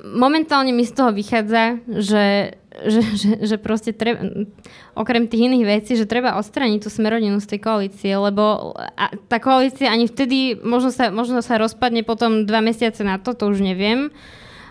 momentálne 0.00 0.72
mi 0.72 0.88
z 0.88 0.96
toho 0.96 1.12
vychádza, 1.12 1.84
že, 1.84 2.56
že, 2.70 3.02
že, 3.02 3.30
že 3.42 3.56
proste 3.58 3.90
treba, 3.90 4.46
okrem 4.94 5.26
tých 5.26 5.50
iných 5.50 5.64
vecí, 5.66 5.92
že 5.98 6.06
treba 6.06 6.38
odstraniť 6.38 6.86
tú 6.86 6.88
smerodinu 6.88 7.42
z 7.42 7.50
tej 7.56 7.60
koalície, 7.66 8.14
lebo 8.14 8.74
tá 9.26 9.42
koalícia 9.42 9.90
ani 9.90 10.06
vtedy 10.06 10.54
možno 10.62 10.94
sa, 10.94 11.10
možno 11.10 11.42
sa 11.42 11.58
rozpadne 11.58 12.06
potom 12.06 12.46
dva 12.46 12.62
mesiace 12.62 13.02
na 13.02 13.18
to, 13.18 13.34
to 13.34 13.50
už 13.50 13.58
neviem. 13.58 14.14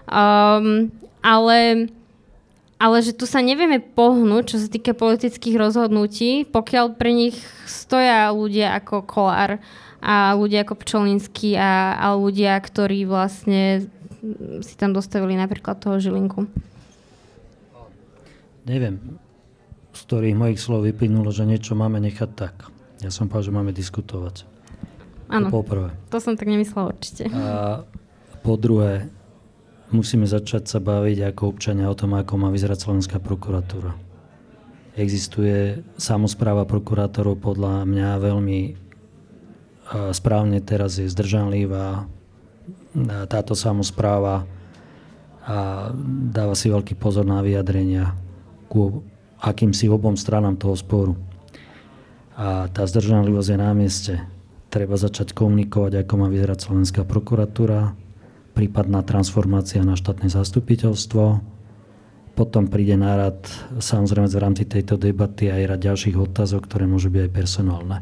Um, 0.08 0.90
ale 1.20 1.92
ale 2.80 3.04
že 3.04 3.12
tu 3.12 3.28
sa 3.28 3.44
nevieme 3.44 3.84
pohnúť, 3.84 4.56
čo 4.56 4.58
sa 4.64 4.72
týka 4.72 4.96
politických 4.96 5.60
rozhodnutí, 5.60 6.48
pokiaľ 6.48 6.96
pre 6.96 7.12
nich 7.12 7.36
stoja 7.68 8.32
ľudia 8.32 8.80
ako 8.80 9.04
Kolár 9.04 9.60
a 10.00 10.32
ľudia 10.40 10.64
ako 10.64 10.80
Pčolinský 10.80 11.60
a, 11.60 12.00
a 12.00 12.16
ľudia, 12.16 12.56
ktorí 12.56 13.04
vlastne 13.04 13.92
si 14.64 14.74
tam 14.80 14.96
dostavili 14.96 15.36
napríklad 15.36 15.84
toho 15.84 16.00
Žilinku. 16.00 16.48
Neviem, 18.70 19.18
z 19.90 20.00
ktorých 20.06 20.38
mojich 20.38 20.62
slov 20.62 20.86
vyplynulo, 20.86 21.34
že 21.34 21.50
niečo 21.50 21.74
máme 21.74 21.98
nechať 21.98 22.30
tak. 22.38 22.70
Ja 23.02 23.10
som 23.10 23.26
povedal, 23.26 23.50
že 23.50 23.58
máme 23.58 23.72
diskutovať. 23.74 24.46
Áno, 25.26 25.50
to, 25.50 25.62
poprvé. 25.66 25.90
to 26.14 26.22
som 26.22 26.38
tak 26.38 26.46
nemyslel 26.46 26.94
určite. 26.94 27.34
A 27.34 27.82
po 28.46 28.54
druhé, 28.62 29.10
musíme 29.90 30.30
začať 30.30 30.70
sa 30.70 30.78
baviť 30.78 31.34
ako 31.34 31.42
občania 31.50 31.90
o 31.90 31.98
tom, 31.98 32.14
ako 32.14 32.38
má 32.38 32.54
vyzerať 32.54 32.86
slovenská 32.86 33.18
prokuratúra. 33.18 33.98
Existuje 34.94 35.82
samozpráva 35.98 36.70
prokurátorov 36.70 37.42
podľa 37.42 37.90
mňa 37.90 38.10
veľmi 38.22 38.60
správne 40.14 40.62
teraz 40.62 41.02
je 41.02 41.10
zdržanlivá. 41.10 42.06
Táto 43.26 43.58
samozpráva 43.58 44.46
a 45.50 45.90
dáva 46.30 46.54
si 46.54 46.70
veľký 46.70 46.94
pozor 46.94 47.26
na 47.26 47.42
vyjadrenia 47.42 48.14
ku 48.70 49.02
akýmsi 49.42 49.90
obom 49.90 50.14
stranám 50.14 50.56
toho 50.56 50.78
sporu. 50.78 51.14
A 52.40 52.72
tá 52.72 52.86
zdržanlivosť 52.88 53.50
je 53.52 53.58
na 53.58 53.72
mieste. 53.76 54.14
Treba 54.70 54.96
začať 54.96 55.34
komunikovať, 55.34 56.06
ako 56.06 56.14
má 56.22 56.28
vyzerať 56.30 56.70
slovenská 56.70 57.02
prokuratúra, 57.04 57.98
prípadná 58.54 59.02
transformácia 59.02 59.82
na 59.82 59.98
štátne 59.98 60.30
zastupiteľstvo. 60.30 61.42
Potom 62.38 62.72
príde 62.72 62.96
nárad, 62.96 63.36
samozrejme 63.82 64.32
v 64.32 64.40
rámci 64.40 64.64
tejto 64.64 64.96
debaty 64.96 65.52
aj 65.52 65.76
rad 65.76 65.82
ďalších 65.84 66.16
otázok, 66.16 66.70
ktoré 66.70 66.88
môžu 66.88 67.12
byť 67.12 67.22
aj 67.28 67.32
personálne. 67.36 67.98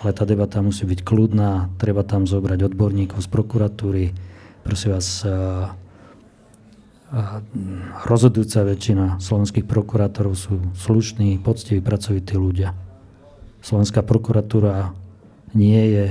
Ale 0.00 0.16
tá 0.16 0.24
debata 0.24 0.64
musí 0.64 0.88
byť 0.88 1.04
kľudná, 1.04 1.68
treba 1.76 2.00
tam 2.00 2.24
zobrať 2.24 2.72
odborníkov 2.72 3.20
z 3.20 3.28
prokuratúry. 3.28 4.04
Prosím 4.64 4.96
vás, 4.96 5.26
rozhodujúca 8.06 8.62
väčšina 8.62 9.18
slovenských 9.18 9.66
prokurátorov 9.66 10.38
sú 10.38 10.62
slušní, 10.78 11.42
poctiví, 11.42 11.82
pracovití 11.82 12.38
ľudia. 12.38 12.74
Slovenská 13.60 14.06
prokuratúra 14.06 14.94
nie 15.52 15.82
je 15.90 16.06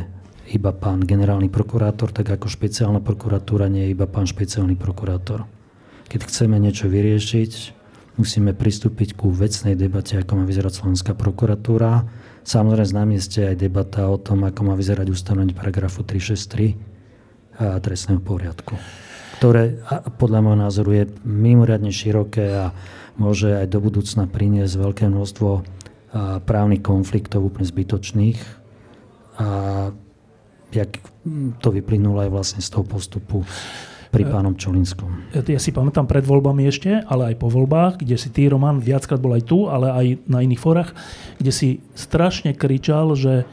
iba 0.49 0.73
pán 0.73 1.05
generálny 1.05 1.47
prokurátor, 1.47 2.11
tak 2.11 2.27
ako 2.29 2.49
špeciálna 2.49 2.99
prokuratúra 2.99 3.69
nie 3.71 3.87
je 3.87 3.93
iba 3.95 4.09
pán 4.09 4.27
špeciálny 4.27 4.75
prokurátor. 4.75 5.45
Keď 6.09 6.25
chceme 6.25 6.57
niečo 6.57 6.89
vyriešiť, 6.89 7.51
musíme 8.17 8.51
pristúpiť 8.57 9.15
ku 9.15 9.31
vecnej 9.31 9.77
debate, 9.79 10.19
ako 10.19 10.41
má 10.41 10.43
vyzerať 10.43 10.83
slovenská 10.83 11.13
prokuratúra. 11.15 12.03
Samozrejme 12.43 12.97
na 12.97 13.05
mieste 13.05 13.45
aj 13.45 13.61
debata 13.61 14.09
o 14.09 14.17
tom, 14.17 14.43
ako 14.43 14.61
má 14.67 14.75
vyzerať 14.75 15.07
ustanovenie 15.07 15.53
paragrafu 15.55 16.01
363 16.01 16.75
a 17.59 17.77
trestného 17.77 18.19
poriadku, 18.19 18.73
ktoré 19.39 19.79
podľa 20.19 20.39
môjho 20.43 20.59
názoru 20.59 20.89
je 20.91 21.03
mimoriadne 21.23 21.95
široké 21.95 22.43
a 22.51 22.65
môže 23.15 23.55
aj 23.55 23.71
do 23.71 23.79
budúcna 23.79 24.27
priniesť 24.27 24.75
veľké 24.75 25.05
množstvo 25.07 25.63
právnych 26.43 26.83
konfliktov 26.83 27.47
úplne 27.47 27.63
zbytočných. 27.63 28.39
A 29.39 29.47
jak 30.75 30.91
to 31.63 31.69
vyplynulo 31.71 32.19
aj 32.19 32.29
vlastne 32.35 32.61
z 32.61 32.69
toho 32.69 32.83
postupu 32.83 33.47
pri 34.09 34.23
e, 34.25 34.29
pánom 34.29 34.53
Čolinskom. 34.57 35.31
Ja 35.33 35.61
si 35.61 35.71
pamätám 35.71 36.05
pred 36.05 36.25
voľbami 36.25 36.67
ešte, 36.67 37.01
ale 37.05 37.33
aj 37.33 37.35
po 37.39 37.47
voľbách, 37.49 38.01
kde 38.01 38.19
si 38.19 38.29
ty, 38.33 38.49
Roman, 38.49 38.81
viackrát 38.81 39.21
bol 39.21 39.37
aj 39.37 39.43
tu, 39.47 39.69
ale 39.69 39.87
aj 39.89 40.05
na 40.27 40.43
iných 40.43 40.61
forách, 40.61 40.91
kde 41.37 41.51
si 41.53 41.69
strašne 41.95 42.53
kričal, 42.53 43.15
že 43.15 43.47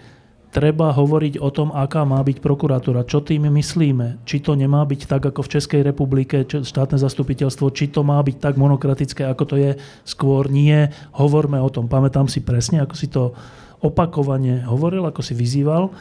treba 0.56 0.88
hovoriť 0.88 1.36
o 1.36 1.52
tom, 1.52 1.68
aká 1.68 2.08
má 2.08 2.24
byť 2.24 2.40
prokuratúra, 2.40 3.04
čo 3.04 3.20
tým 3.20 3.52
myslíme, 3.52 4.24
či 4.24 4.40
to 4.40 4.56
nemá 4.56 4.88
byť 4.88 5.04
tak, 5.04 5.28
ako 5.28 5.44
v 5.44 5.52
Českej 5.52 5.84
republike, 5.84 6.48
štátne 6.48 6.96
zastupiteľstvo, 6.96 7.68
či 7.76 7.92
to 7.92 8.00
má 8.00 8.16
byť 8.24 8.40
tak 8.40 8.56
monokratické, 8.56 9.28
ako 9.28 9.44
to 9.44 9.56
je 9.60 9.70
skôr. 10.08 10.48
Nie, 10.48 10.96
hovorme 11.12 11.60
o 11.60 11.68
tom. 11.68 11.92
Pamätám 11.92 12.32
si 12.32 12.40
presne, 12.40 12.80
ako 12.80 12.94
si 12.96 13.12
to 13.12 13.36
opakovane 13.84 14.64
hovoril, 14.64 15.04
ako 15.04 15.20
si 15.20 15.36
vyzýval. 15.36 15.92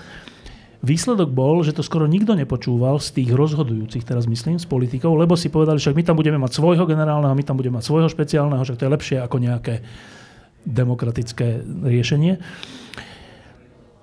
Výsledok 0.80 1.36
bol, 1.36 1.60
že 1.60 1.76
to 1.76 1.84
skoro 1.84 2.08
nikto 2.08 2.32
nepočúval 2.32 3.04
z 3.04 3.12
tých 3.12 3.36
rozhodujúcich, 3.36 4.08
teraz 4.08 4.24
myslím, 4.24 4.56
z 4.56 4.70
politikov, 4.72 5.20
lebo 5.20 5.36
si 5.36 5.52
povedali, 5.52 5.84
že 5.84 5.92
my 5.92 6.00
tam 6.08 6.16
budeme 6.16 6.40
mať 6.40 6.56
svojho 6.56 6.88
generálneho, 6.88 7.36
my 7.36 7.44
tam 7.44 7.60
budeme 7.60 7.84
mať 7.84 7.92
svojho 7.92 8.08
špeciálneho, 8.08 8.64
že 8.64 8.80
to 8.80 8.88
je 8.88 8.94
lepšie 8.96 9.18
ako 9.20 9.36
nejaké 9.44 9.84
demokratické 10.64 11.60
riešenie. 11.84 12.40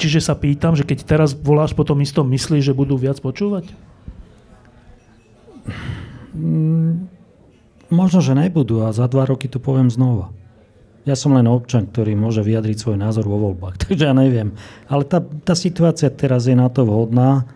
Čiže 0.03 0.19
sa 0.19 0.35
pýtam, 0.35 0.75
že 0.75 0.83
keď 0.83 1.07
teraz 1.07 1.31
voláš 1.31 1.79
po 1.79 1.87
tom 1.87 2.03
istom, 2.03 2.27
myslíš, 2.27 2.75
že 2.75 2.75
budú 2.75 2.99
viac 2.99 3.23
počúvať? 3.23 3.71
Mm, 6.35 7.07
možno, 7.87 8.19
že 8.19 8.35
nebudú 8.35 8.83
a 8.83 8.91
za 8.91 9.07
dva 9.07 9.31
roky 9.31 9.47
to 9.47 9.63
poviem 9.63 9.95
znova. 9.95 10.35
Ja 11.07 11.15
som 11.15 11.39
len 11.39 11.47
občan, 11.47 11.87
ktorý 11.87 12.19
môže 12.19 12.43
vyjadriť 12.43 12.83
svoj 12.83 12.99
názor 12.99 13.31
vo 13.31 13.39
voľbách, 13.39 13.79
takže 13.87 14.11
ja 14.11 14.15
neviem. 14.15 14.59
Ale 14.91 15.07
tá, 15.07 15.23
tá 15.23 15.55
situácia 15.55 16.11
teraz 16.11 16.51
je 16.51 16.59
na 16.59 16.67
to 16.67 16.83
vhodná 16.83 17.47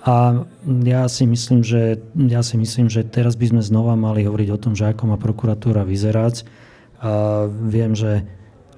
a 0.00 0.48
ja 0.64 1.12
si, 1.12 1.28
myslím, 1.28 1.60
že, 1.60 2.00
ja 2.16 2.40
si 2.40 2.56
myslím, 2.56 2.88
že 2.88 3.04
teraz 3.04 3.36
by 3.36 3.52
sme 3.52 3.60
znova 3.60 4.00
mali 4.00 4.24
hovoriť 4.24 4.48
o 4.48 4.56
tom, 4.56 4.72
že 4.72 4.88
ako 4.88 5.12
má 5.12 5.20
prokuratúra 5.20 5.84
vyzerať. 5.84 6.48
A 7.04 7.44
viem, 7.52 7.92
že 7.92 8.24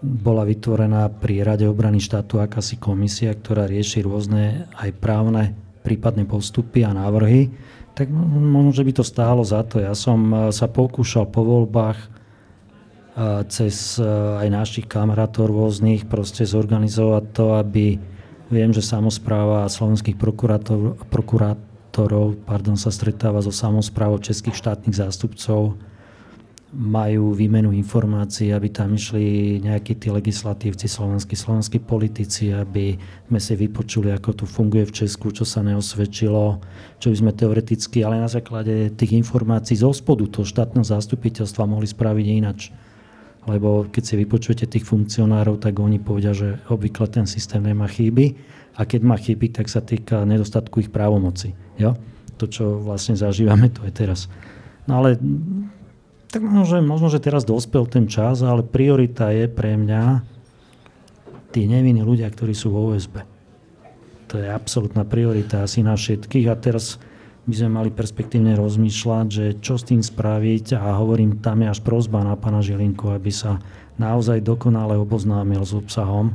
bola 0.05 0.45
vytvorená 0.45 1.09
pri 1.09 1.41
Rade 1.41 1.65
obrany 1.65 1.97
štátu 1.97 2.45
akási 2.45 2.77
komisia, 2.77 3.33
ktorá 3.33 3.65
rieši 3.65 4.05
rôzne 4.05 4.69
aj 4.77 4.93
právne 5.01 5.57
prípadné 5.81 6.29
postupy 6.29 6.85
a 6.85 6.93
návrhy. 6.93 7.49
Tak 7.97 8.13
možno, 8.13 8.77
že 8.77 8.85
by 8.85 8.93
to 8.93 9.05
stálo 9.07 9.41
za 9.41 9.65
to. 9.65 9.81
Ja 9.81 9.97
som 9.97 10.53
sa 10.53 10.69
pokúšal 10.69 11.31
po 11.33 11.47
voľbách 11.47 12.15
cez 13.47 14.03
e, 14.03 14.03
aj 14.43 14.49
našich 14.51 14.87
kamarátov 14.91 15.47
rôznych 15.47 16.11
proste 16.11 16.43
zorganizovať 16.43 17.25
to, 17.31 17.55
aby 17.55 17.95
viem, 18.51 18.75
že 18.75 18.83
samozpráva 18.83 19.71
slovenských 19.71 20.19
prokurátor, 20.19 20.99
prokurátorov 21.15 22.43
pardon, 22.43 22.75
sa 22.75 22.91
stretáva 22.91 23.39
so 23.39 23.55
samozprávou 23.55 24.19
českých 24.19 24.59
štátnych 24.59 24.99
zástupcov, 24.99 25.79
majú 26.75 27.31
výmenu 27.33 27.71
informácií, 27.71 28.51
aby 28.51 28.69
tam 28.69 28.99
išli 28.99 29.59
nejakí 29.63 29.95
tí 29.95 30.11
legislatívci 30.11 30.91
slovenskí, 30.91 31.39
slovenskí 31.39 31.79
politici, 31.79 32.51
aby 32.51 32.99
sme 33.31 33.39
si 33.39 33.55
vypočuli, 33.55 34.11
ako 34.11 34.43
tu 34.43 34.45
funguje 34.45 34.91
v 34.91 34.95
Česku, 35.07 35.31
čo 35.31 35.47
sa 35.47 35.63
neosvedčilo, 35.63 36.59
čo 36.99 37.07
by 37.15 37.17
sme 37.17 37.33
teoreticky, 37.33 38.03
ale 38.03 38.19
na 38.19 38.27
základe 38.27 38.91
tých 38.99 39.15
informácií 39.15 39.79
zo 39.79 39.95
spodu 39.95 40.27
toho 40.27 40.43
štátneho 40.43 40.83
zastupiteľstva 40.83 41.71
mohli 41.71 41.87
spraviť 41.87 42.27
inač 42.27 42.75
lebo 43.45 43.85
keď 43.93 44.03
si 44.05 44.15
vypočujete 44.17 44.65
tých 44.65 44.89
funkcionárov, 44.89 45.61
tak 45.61 45.77
oni 45.77 46.01
povedia, 46.01 46.33
že 46.33 46.65
obvykle 46.73 47.13
ten 47.13 47.29
systém 47.29 47.61
nemá 47.61 47.85
chyby 47.85 48.33
a 48.81 48.89
keď 48.89 49.01
má 49.05 49.17
chyby, 49.21 49.53
tak 49.53 49.69
sa 49.69 49.85
týka 49.85 50.25
nedostatku 50.25 50.81
ich 50.81 50.91
právomoci. 50.91 51.53
Jo? 51.77 51.95
To, 52.41 52.49
čo 52.49 52.81
vlastne 52.81 53.15
zažívame, 53.15 53.69
to 53.69 53.85
je 53.85 53.93
teraz. 53.93 54.33
No 54.89 55.05
ale 55.05 55.21
tak 56.35 56.43
možno, 56.43 56.67
že, 56.67 56.79
možno, 56.83 57.07
že 57.15 57.23
teraz 57.23 57.47
dospel 57.47 57.87
ten 57.87 58.11
čas, 58.11 58.43
ale 58.43 58.67
priorita 58.67 59.31
je 59.31 59.47
pre 59.47 59.79
mňa 59.79 60.27
tí 61.55 61.71
nevinní 61.71 62.03
ľudia, 62.03 62.27
ktorí 62.27 62.51
sú 62.51 62.75
vo 62.75 62.91
OSB. 62.91 63.23
To 64.35 64.43
je 64.43 64.51
absolútna 64.51 65.07
priorita 65.07 65.63
asi 65.63 65.87
na 65.87 65.95
všetkých 65.95 66.51
a 66.51 66.59
teraz 66.59 66.99
by 67.47 67.55
sme 67.55 67.71
mali 67.79 67.95
perspektívne 67.95 68.59
rozmýšľať, 68.59 69.27
že 69.31 69.47
čo 69.63 69.79
s 69.79 69.87
tým 69.87 70.03
spraviť 70.03 70.75
a 70.75 70.99
hovorím, 70.99 71.39
tam 71.39 71.63
je 71.63 71.71
až 71.71 71.79
prozba 71.87 72.27
na 72.27 72.35
pána 72.35 72.59
Žilinku, 72.59 73.15
aby 73.15 73.31
sa 73.31 73.63
naozaj 73.95 74.43
dokonale 74.43 74.99
oboznámil 74.99 75.63
s 75.63 75.71
obsahom 75.71 76.35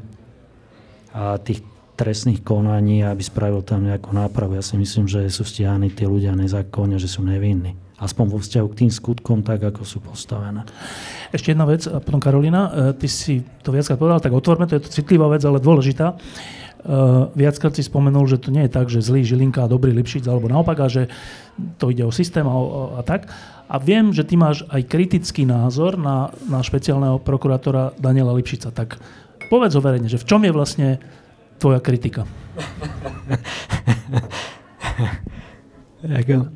a 1.11 1.35
tých 1.43 1.59
trestných 1.99 2.39
konaní, 2.39 3.03
aby 3.03 3.19
spravil 3.19 3.67
tam 3.67 3.83
nejakú 3.83 4.15
nápravu. 4.15 4.55
Ja 4.55 4.63
si 4.63 4.79
myslím, 4.79 5.11
že 5.11 5.27
sú 5.27 5.43
stiahni 5.43 5.91
tí 5.91 6.07
ľudia 6.07 6.31
nezákonne, 6.39 6.95
že 6.95 7.11
sú 7.11 7.19
nevinní. 7.27 7.88
Aspoň 7.99 8.25
vo 8.31 8.39
vzťahu 8.39 8.67
k 8.71 8.79
tým 8.85 8.91
skutkom, 8.91 9.43
tak 9.43 9.59
ako 9.59 9.83
sú 9.83 9.99
postavené. 9.99 10.63
Ešte 11.35 11.51
jedna 11.51 11.67
vec, 11.67 11.83
a 11.83 11.99
potom 11.99 12.23
Karolina, 12.23 12.95
e, 12.95 12.95
ty 12.95 13.11
si 13.11 13.43
to 13.59 13.75
viackrát 13.75 13.99
povedal, 13.99 14.23
tak 14.23 14.31
otvorme, 14.31 14.71
to 14.71 14.79
je 14.79 14.87
to 14.87 15.03
citlivá 15.03 15.27
vec, 15.27 15.43
ale 15.43 15.59
dôležitá. 15.59 16.15
Uh, 16.79 17.27
viackrát 17.35 17.75
si 17.75 17.83
spomenul, 17.83 18.23
že 18.23 18.39
to 18.39 18.55
nie 18.55 18.63
je 18.63 18.71
tak, 18.71 18.87
že 18.87 19.03
zlý 19.03 19.27
Žilinka 19.27 19.59
a 19.59 19.67
dobrý 19.67 19.91
Lipšic, 19.91 20.23
alebo 20.31 20.47
naopak, 20.47 20.79
a 20.79 20.87
že 20.87 21.11
to 21.75 21.91
ide 21.91 22.07
o 22.07 22.11
systém 22.15 22.47
a, 22.47 22.55
a, 22.55 22.59
a 22.99 23.01
tak. 23.03 23.27
A 23.67 23.75
viem, 23.83 24.15
že 24.15 24.23
ty 24.23 24.39
máš 24.39 24.63
aj 24.71 24.87
kritický 24.87 25.43
názor 25.43 25.99
na, 25.99 26.31
na 26.47 26.63
špeciálneho 26.63 27.19
prokurátora 27.19 27.99
Daniela 27.99 28.31
Lipšica. 28.31 28.71
Tak 28.71 28.95
povedz 29.51 29.75
ho 29.75 29.83
verejne, 29.83 30.07
že 30.07 30.23
v 30.23 30.27
čom 30.31 30.39
je 30.47 30.55
vlastne 30.55 31.03
tvoja 31.59 31.83
kritika? 31.83 32.23
Ako, 35.99 36.47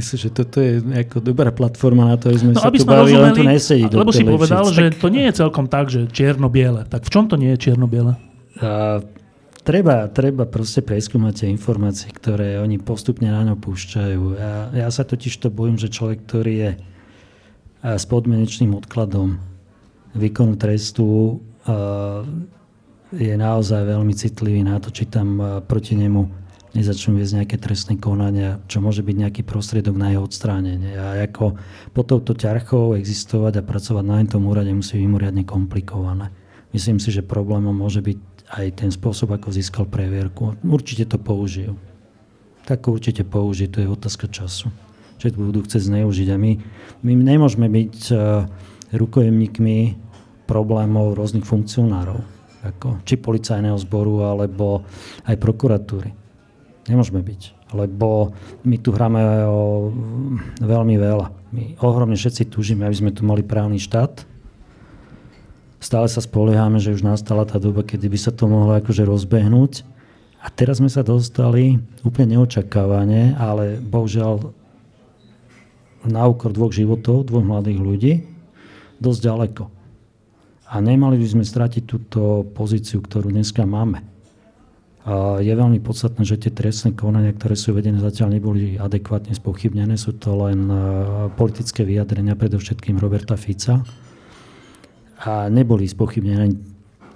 myslím, 0.00 0.16
že 0.16 0.28
toto 0.32 0.56
je 0.56 0.80
ako 0.80 1.20
dobrá 1.20 1.52
platforma 1.52 2.08
na 2.08 2.16
to, 2.16 2.32
aby 2.32 2.40
sme 2.40 2.52
no, 2.56 2.60
sa 2.64 2.72
aby 2.72 2.80
tu 2.80 2.88
bavili, 2.88 3.20
len 3.20 3.36
tu 3.36 3.44
nesedí. 3.44 3.84
Lebo 3.84 4.08
si 4.16 4.24
povedal, 4.24 4.64
tak... 4.64 4.72
že 4.72 4.84
to 4.96 5.12
nie 5.12 5.28
je 5.28 5.32
celkom 5.44 5.68
tak, 5.68 5.92
že 5.92 6.08
čierno-biele. 6.08 6.88
Tak 6.88 7.04
v 7.04 7.10
čom 7.12 7.28
to 7.28 7.36
nie 7.36 7.52
je 7.52 7.68
čierno-biele? 7.68 8.16
Uh, 8.56 9.04
treba, 9.60 10.08
treba 10.08 10.48
proste 10.48 10.80
preskúmať 10.80 11.44
tie 11.44 11.48
informácie, 11.52 12.08
ktoré 12.16 12.64
oni 12.64 12.80
postupne 12.80 13.28
na 13.28 13.44
ňo 13.44 13.60
púšťajú. 13.60 14.22
Ja, 14.40 14.56
ja 14.72 14.88
sa 14.88 15.04
totiž 15.04 15.36
to 15.36 15.52
bojím, 15.52 15.76
že 15.76 15.92
človek, 15.92 16.24
ktorý 16.24 16.54
je 16.56 16.70
s 17.84 18.04
podmenečným 18.08 18.72
odkladom 18.72 19.36
výkonu 20.16 20.56
trestu, 20.56 21.44
uh, 21.68 22.24
je 23.12 23.36
naozaj 23.36 23.84
veľmi 23.84 24.16
citlivý 24.16 24.64
na 24.64 24.80
to, 24.80 24.88
či 24.88 25.04
tam 25.04 25.60
proti 25.68 25.92
nemu 25.92 26.41
nezačnú 26.72 27.20
viesť 27.20 27.44
nejaké 27.44 27.56
trestné 27.60 28.00
konania, 28.00 28.60
čo 28.64 28.80
môže 28.80 29.04
byť 29.04 29.16
nejaký 29.16 29.42
prostriedok 29.44 29.92
na 29.96 30.12
jeho 30.12 30.24
odstránenie. 30.24 30.96
A 30.96 31.20
ako 31.20 31.56
po 31.92 32.02
touto 32.02 32.32
ťarchou 32.32 32.96
existovať 32.96 33.60
a 33.60 33.66
pracovať 33.66 34.04
na 34.04 34.24
tom 34.24 34.48
úrade 34.48 34.72
musí 34.72 34.96
byť 34.96 35.04
mimoriadne 35.04 35.44
komplikované. 35.44 36.32
Myslím 36.72 36.96
si, 36.96 37.12
že 37.12 37.20
problémom 37.20 37.76
môže 37.76 38.00
byť 38.00 38.18
aj 38.52 38.66
ten 38.84 38.90
spôsob, 38.92 39.36
ako 39.36 39.52
získal 39.52 39.84
previerku. 39.84 40.56
Určite 40.64 41.04
to 41.08 41.20
použijú. 41.20 41.76
Tak 42.64 42.88
určite 42.88 43.24
použijú, 43.24 43.68
to 43.68 43.78
je 43.84 43.88
otázka 43.88 44.28
času. 44.32 44.72
Že 45.20 45.36
to 45.36 45.38
budú 45.40 45.60
chcieť 45.64 45.82
zneužiť. 45.92 46.28
A 46.32 46.36
my, 46.40 46.52
my 47.04 47.12
nemôžeme 47.12 47.68
byť 47.68 47.96
uh, 48.12 48.48
rukojemníkmi 48.96 49.78
problémov 50.48 51.16
rôznych 51.16 51.44
funkcionárov. 51.44 52.20
Ako, 52.62 53.02
či 53.02 53.18
policajného 53.18 53.74
zboru, 53.82 54.22
alebo 54.22 54.86
aj 55.26 55.36
prokuratúry. 55.36 56.21
Nemôžeme 56.90 57.22
byť, 57.22 57.70
lebo 57.78 58.34
my 58.66 58.76
tu 58.82 58.90
hráme 58.90 59.22
o 59.46 59.94
veľmi 60.58 60.98
veľa. 60.98 61.30
My 61.54 61.78
ohromne 61.78 62.18
všetci 62.18 62.50
túžime, 62.50 62.82
aby 62.82 62.96
sme 62.98 63.14
tu 63.14 63.22
mali 63.22 63.46
právny 63.46 63.78
štát. 63.78 64.26
Stále 65.78 66.10
sa 66.10 66.18
spoliehame, 66.18 66.82
že 66.82 66.90
už 66.90 67.06
nastala 67.06 67.46
tá 67.46 67.62
doba, 67.62 67.86
kedy 67.86 68.10
by 68.10 68.18
sa 68.18 68.34
to 68.34 68.50
mohlo 68.50 68.74
akože 68.74 69.06
rozbehnúť. 69.06 69.86
A 70.42 70.50
teraz 70.50 70.82
sme 70.82 70.90
sa 70.90 71.06
dostali 71.06 71.78
úplne 72.02 72.34
neočakávane, 72.34 73.38
ale 73.38 73.78
bohužiaľ 73.78 74.50
na 76.02 76.26
úkor 76.26 76.50
dvoch 76.50 76.74
životov, 76.74 77.30
dvoch 77.30 77.46
mladých 77.46 77.78
ľudí, 77.78 78.12
dosť 78.98 79.20
ďaleko. 79.22 79.64
A 80.66 80.82
nemali 80.82 81.14
by 81.14 81.26
sme 81.30 81.44
stratiť 81.46 81.82
túto 81.86 82.42
pozíciu, 82.58 82.98
ktorú 82.98 83.30
dneska 83.30 83.62
máme 83.62 84.11
je 85.42 85.50
veľmi 85.50 85.82
podstatné, 85.82 86.22
že 86.22 86.38
tie 86.38 86.54
trestné 86.54 86.94
konania, 86.94 87.34
ktoré 87.34 87.58
sú 87.58 87.74
vedené, 87.74 87.98
zatiaľ 87.98 88.38
neboli 88.38 88.78
adekvátne 88.78 89.34
spochybnené. 89.34 89.98
Sú 89.98 90.14
to 90.14 90.46
len 90.46 90.70
e, 90.70 90.78
politické 91.34 91.82
vyjadrenia, 91.82 92.38
predovšetkým 92.38 93.02
Roberta 93.02 93.34
Fica. 93.34 93.82
A 95.26 95.50
neboli 95.50 95.90
spochybnené 95.90 96.54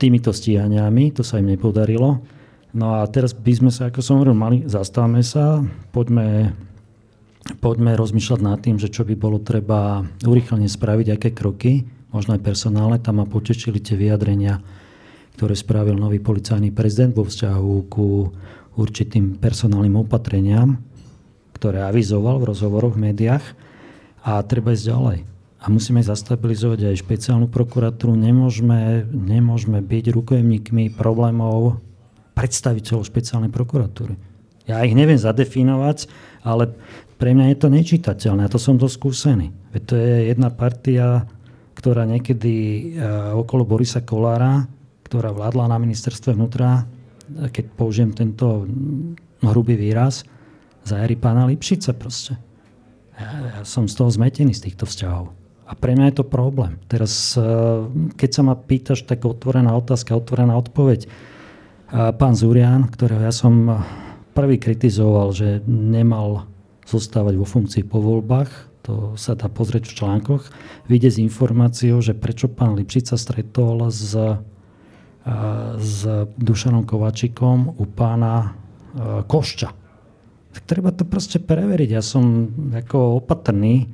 týmito 0.03 0.34
stíhaniami, 0.34 1.14
to 1.14 1.22
sa 1.22 1.39
im 1.39 1.47
nepodarilo. 1.47 2.26
No 2.74 2.87
a 2.99 3.07
teraz 3.07 3.30
by 3.39 3.53
sme 3.55 3.70
sa, 3.70 3.87
ako 3.87 4.03
som 4.03 4.18
hovoril, 4.18 4.34
mali, 4.34 4.59
zastávame 4.66 5.22
sa, 5.22 5.62
poďme, 5.95 6.59
poďme 7.62 7.95
rozmýšľať 7.95 8.41
nad 8.43 8.59
tým, 8.59 8.82
že 8.82 8.91
čo 8.91 9.07
by 9.07 9.14
bolo 9.14 9.39
treba 9.39 10.03
urychlene 10.26 10.66
spraviť, 10.66 11.07
aké 11.14 11.30
kroky, 11.30 11.87
možno 12.11 12.34
aj 12.34 12.43
personálne, 12.43 12.99
tam 12.99 13.22
ma 13.22 13.26
potešili 13.30 13.78
tie 13.78 13.95
vyjadrenia 13.95 14.59
ktoré 15.37 15.53
spravil 15.53 16.01
nový 16.01 16.16
policajný 16.16 16.72
prezident 16.72 17.12
vo 17.12 17.28
vzťahu 17.28 17.93
ku 17.93 18.32
určitým 18.80 19.37
personálnym 19.37 20.01
opatreniam, 20.01 20.80
ktoré 21.53 21.84
avizoval 21.84 22.41
v 22.41 22.49
rozhovoroch 22.57 22.97
v 22.97 23.12
médiách 23.12 23.45
a 24.24 24.41
treba 24.45 24.72
ísť 24.72 24.89
ďalej. 24.89 25.18
A 25.61 25.64
musíme 25.68 26.01
zastabilizovať 26.01 26.89
aj 26.93 27.01
špeciálnu 27.05 27.49
prokuratúru. 27.53 28.16
Nemôžeme, 28.16 29.09
nemôžeme 29.09 29.80
byť 29.84 30.05
rukojemníkmi 30.12 30.97
problémov 30.97 31.80
predstaviteľov 32.37 33.09
špeciálnej 33.09 33.49
prokuratúry. 33.53 34.16
Ja 34.68 34.84
ich 34.84 34.93
neviem 34.93 35.16
zadefinovať, 35.16 36.09
ale 36.45 36.76
pre 37.16 37.32
mňa 37.32 37.53
je 37.53 37.59
to 37.59 37.68
nečitateľné. 37.72 38.47
A 38.47 38.53
to 38.53 38.61
som 38.61 38.76
to 38.76 38.89
skúsený. 38.89 39.53
Veď 39.72 39.82
to 39.89 39.95
je 39.97 40.14
jedna 40.30 40.53
partia, 40.53 41.24
ktorá 41.76 42.05
niekedy 42.05 42.55
uh, 42.95 43.37
okolo 43.37 43.64
Borisa 43.64 44.05
Kolára 44.05 44.76
ktorá 45.07 45.31
vládla 45.31 45.71
na 45.71 45.79
ministerstve 45.79 46.35
vnútra, 46.35 46.83
keď 47.31 47.65
použijem 47.79 48.11
tento 48.11 48.67
hrubý 49.47 49.79
výraz, 49.79 50.27
za 50.87 51.03
éry 51.03 51.15
pána 51.15 51.47
Lipšica 51.47 51.95
proste. 51.95 52.35
Ja, 53.15 53.31
ja 53.31 53.61
som 53.63 53.87
z 53.87 53.95
toho 53.95 54.11
zmetený 54.11 54.55
z 54.55 54.71
týchto 54.71 54.87
vzťahov. 54.87 55.31
A 55.67 55.73
pre 55.75 55.99
mňa 55.99 56.15
je 56.15 56.17
to 56.23 56.27
problém. 56.27 56.79
Teraz, 56.87 57.35
eh, 57.35 57.43
keď 58.15 58.31
sa 58.31 58.43
ma 58.47 58.55
pýtaš, 58.55 59.03
tak 59.03 59.27
otvorená 59.27 59.75
otázka, 59.75 60.15
otvorená 60.15 60.59
odpoveď. 60.59 61.07
Pán 61.87 62.35
Zurian, 62.35 62.91
ktorého 62.91 63.23
ja 63.23 63.31
som 63.31 63.79
prvý 64.35 64.59
kritizoval, 64.59 65.31
že 65.31 65.63
nemal 65.71 66.51
zostávať 66.83 67.39
vo 67.39 67.47
funkcii 67.47 67.87
po 67.87 68.03
voľbách, 68.03 68.51
to 68.83 69.14
sa 69.14 69.39
dá 69.39 69.47
pozrieť 69.47 69.91
v 69.91 69.97
článkoch, 69.99 70.43
vyjde 70.91 71.11
s 71.14 71.22
informáciou, 71.22 72.03
že 72.03 72.14
prečo 72.14 72.51
pán 72.51 72.75
Lipšica 72.75 73.14
stretol 73.14 73.87
s 73.91 74.18
s 75.83 76.07
Dušanom 76.39 76.87
Kovačikom 76.87 77.75
u 77.77 77.85
pána 77.91 78.55
Košča. 79.27 79.71
Tak 80.55 80.63
treba 80.65 80.95
to 80.95 81.03
proste 81.03 81.43
preveriť. 81.43 81.91
Ja 81.91 82.01
som 82.01 82.49
ako 82.71 83.21
opatrný, 83.21 83.91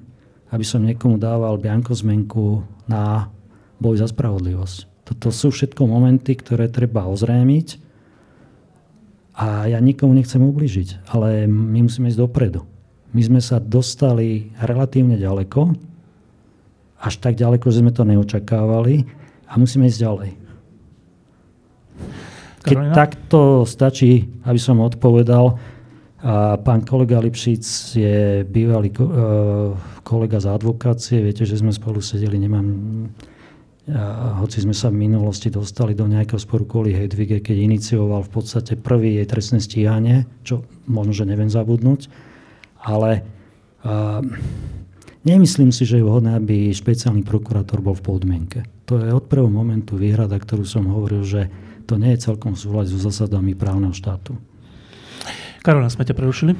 aby 0.52 0.62
som 0.62 0.84
niekomu 0.84 1.16
dával 1.16 1.56
bianko 1.56 1.96
zmenku 1.96 2.62
na 2.84 3.32
boj 3.80 3.98
za 3.98 4.06
spravodlivosť. 4.12 5.08
Toto 5.08 5.34
sú 5.34 5.50
všetko 5.50 5.88
momenty, 5.88 6.38
ktoré 6.38 6.68
treba 6.70 7.08
ozrémiť 7.10 7.80
a 9.34 9.66
ja 9.66 9.80
nikomu 9.80 10.12
nechcem 10.12 10.44
ubližiť, 10.44 11.08
ale 11.10 11.48
my 11.48 11.88
musíme 11.88 12.12
ísť 12.12 12.20
dopredu. 12.20 12.62
My 13.16 13.24
sme 13.24 13.40
sa 13.40 13.58
dostali 13.58 14.52
relatívne 14.60 15.16
ďaleko, 15.16 15.72
až 17.02 17.14
tak 17.18 17.34
ďaleko, 17.40 17.66
že 17.72 17.80
sme 17.82 17.90
to 17.90 18.06
neočakávali 18.06 19.08
a 19.50 19.58
musíme 19.58 19.88
ísť 19.90 19.98
ďalej. 19.98 20.30
Keď 22.62 22.76
Karolina? 22.78 22.94
takto 22.94 23.66
stačí, 23.66 24.26
aby 24.46 24.58
som 24.58 24.78
odpovedal, 24.78 25.58
a 26.22 26.54
pán 26.54 26.86
kolega 26.86 27.18
Lipšic 27.18 27.64
je 27.98 28.46
bývalý 28.46 28.94
e, 28.94 29.10
kolega 30.06 30.38
z 30.38 30.54
advokácie, 30.54 31.18
viete, 31.18 31.42
že 31.42 31.58
sme 31.58 31.74
spolu 31.74 31.98
sedeli, 31.98 32.38
nemám, 32.38 32.66
a 33.90 34.38
hoci 34.38 34.62
sme 34.62 34.70
sa 34.70 34.94
v 34.94 35.02
minulosti 35.02 35.50
dostali 35.50 35.98
do 35.98 36.06
nejakého 36.06 36.38
sporu 36.38 36.62
kvôli 36.62 36.94
Hedvige, 36.94 37.42
keď 37.42 37.66
inicioval 37.66 38.22
v 38.22 38.38
podstate 38.38 38.78
prvý 38.78 39.18
jej 39.18 39.26
trestné 39.26 39.58
stíhanie, 39.58 40.30
čo 40.46 40.62
možno, 40.86 41.10
že 41.10 41.26
neviem 41.26 41.50
zabudnúť, 41.50 42.06
ale 42.78 43.26
a, 43.82 44.22
nemyslím 45.26 45.74
si, 45.74 45.82
že 45.82 45.98
je 45.98 46.06
vhodné, 46.06 46.38
aby 46.38 46.70
špeciálny 46.70 47.26
prokurátor 47.26 47.82
bol 47.82 47.98
v 47.98 48.06
podmienke. 48.06 48.62
To 48.86 49.02
je 49.02 49.10
od 49.10 49.26
prvého 49.26 49.50
momentu 49.50 49.98
výhrada, 49.98 50.38
ktorú 50.38 50.62
som 50.62 50.86
hovoril, 50.86 51.26
že 51.26 51.50
to 51.84 51.98
nie 51.98 52.14
je 52.14 52.30
celkom 52.30 52.54
v 52.54 52.62
súhľade 52.62 52.88
so 52.90 52.98
zásadami 52.98 53.52
právneho 53.58 53.92
štátu. 53.92 54.38
Karola, 55.62 55.90
sme 55.90 56.06
ťa 56.06 56.14
prerušili? 56.14 56.52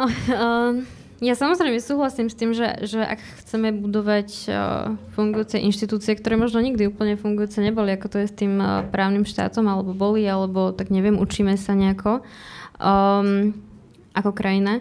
Uh, 0.00 0.80
Ja 1.20 1.36
samozrejme 1.36 1.84
súhlasím 1.84 2.32
s 2.32 2.36
tým, 2.36 2.56
že, 2.56 2.80
že 2.88 3.04
ak 3.04 3.20
chceme 3.44 3.76
budovať 3.76 4.28
uh, 4.48 4.96
fungujúce 5.12 5.60
inštitúcie, 5.60 6.16
ktoré 6.16 6.40
možno 6.40 6.64
nikdy 6.64 6.88
úplne 6.88 7.20
fungujúce 7.20 7.60
neboli, 7.60 7.92
ako 7.92 8.08
to 8.08 8.16
je 8.24 8.26
s 8.32 8.34
tým 8.40 8.56
uh, 8.56 8.88
právnym 8.88 9.28
štátom, 9.28 9.68
alebo 9.68 9.92
boli, 9.92 10.24
alebo 10.24 10.72
tak 10.72 10.88
neviem, 10.88 11.20
učíme 11.20 11.60
sa 11.60 11.76
nejako 11.76 12.24
um, 12.80 13.52
ako 14.16 14.32
krajina, 14.32 14.80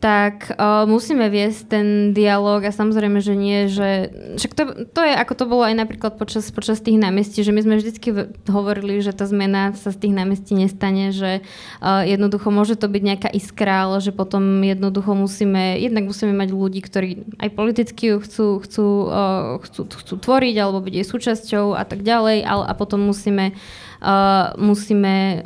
tak 0.00 0.56
uh, 0.56 0.88
musíme 0.88 1.28
viesť 1.28 1.60
ten 1.68 1.86
dialog 2.16 2.64
a 2.64 2.72
samozrejme, 2.72 3.20
že 3.20 3.36
nie, 3.36 3.68
že 3.68 4.08
však 4.40 4.52
to, 4.56 4.62
to 4.96 5.00
je 5.04 5.12
ako 5.12 5.32
to 5.36 5.44
bolo 5.44 5.68
aj 5.68 5.76
napríklad 5.76 6.16
počas, 6.16 6.48
počas 6.48 6.80
tých 6.80 6.96
námestí, 6.96 7.44
že 7.44 7.52
my 7.52 7.60
sme 7.60 7.76
vždycky 7.76 8.32
hovorili, 8.48 9.04
že 9.04 9.12
tá 9.12 9.28
zmena 9.28 9.76
sa 9.76 9.92
z 9.92 10.08
tých 10.08 10.16
námestí 10.16 10.56
nestane, 10.56 11.12
že 11.12 11.44
uh, 11.84 12.00
jednoducho 12.08 12.48
môže 12.48 12.80
to 12.80 12.88
byť 12.88 13.02
nejaká 13.04 13.28
iskra, 13.28 13.84
ale 13.84 14.00
že 14.00 14.16
potom 14.16 14.64
jednoducho 14.64 15.12
musíme, 15.12 15.76
jednak 15.76 16.08
musíme 16.08 16.32
mať 16.32 16.48
ľudí, 16.48 16.80
ktorí 16.80 17.36
aj 17.36 17.48
politicky 17.52 18.16
chcú, 18.24 18.64
chcú, 18.64 18.86
uh, 19.04 19.60
chcú, 19.68 19.84
chcú 19.84 20.14
tvoriť 20.16 20.56
alebo 20.56 20.80
byť 20.80 20.94
jej 20.96 21.06
súčasťou 21.06 21.76
a 21.76 21.84
tak 21.84 22.00
ďalej, 22.00 22.40
ale, 22.48 22.64
a 22.64 22.72
potom 22.72 23.04
musíme, 23.04 23.52
uh, 24.00 24.56
musíme 24.56 25.44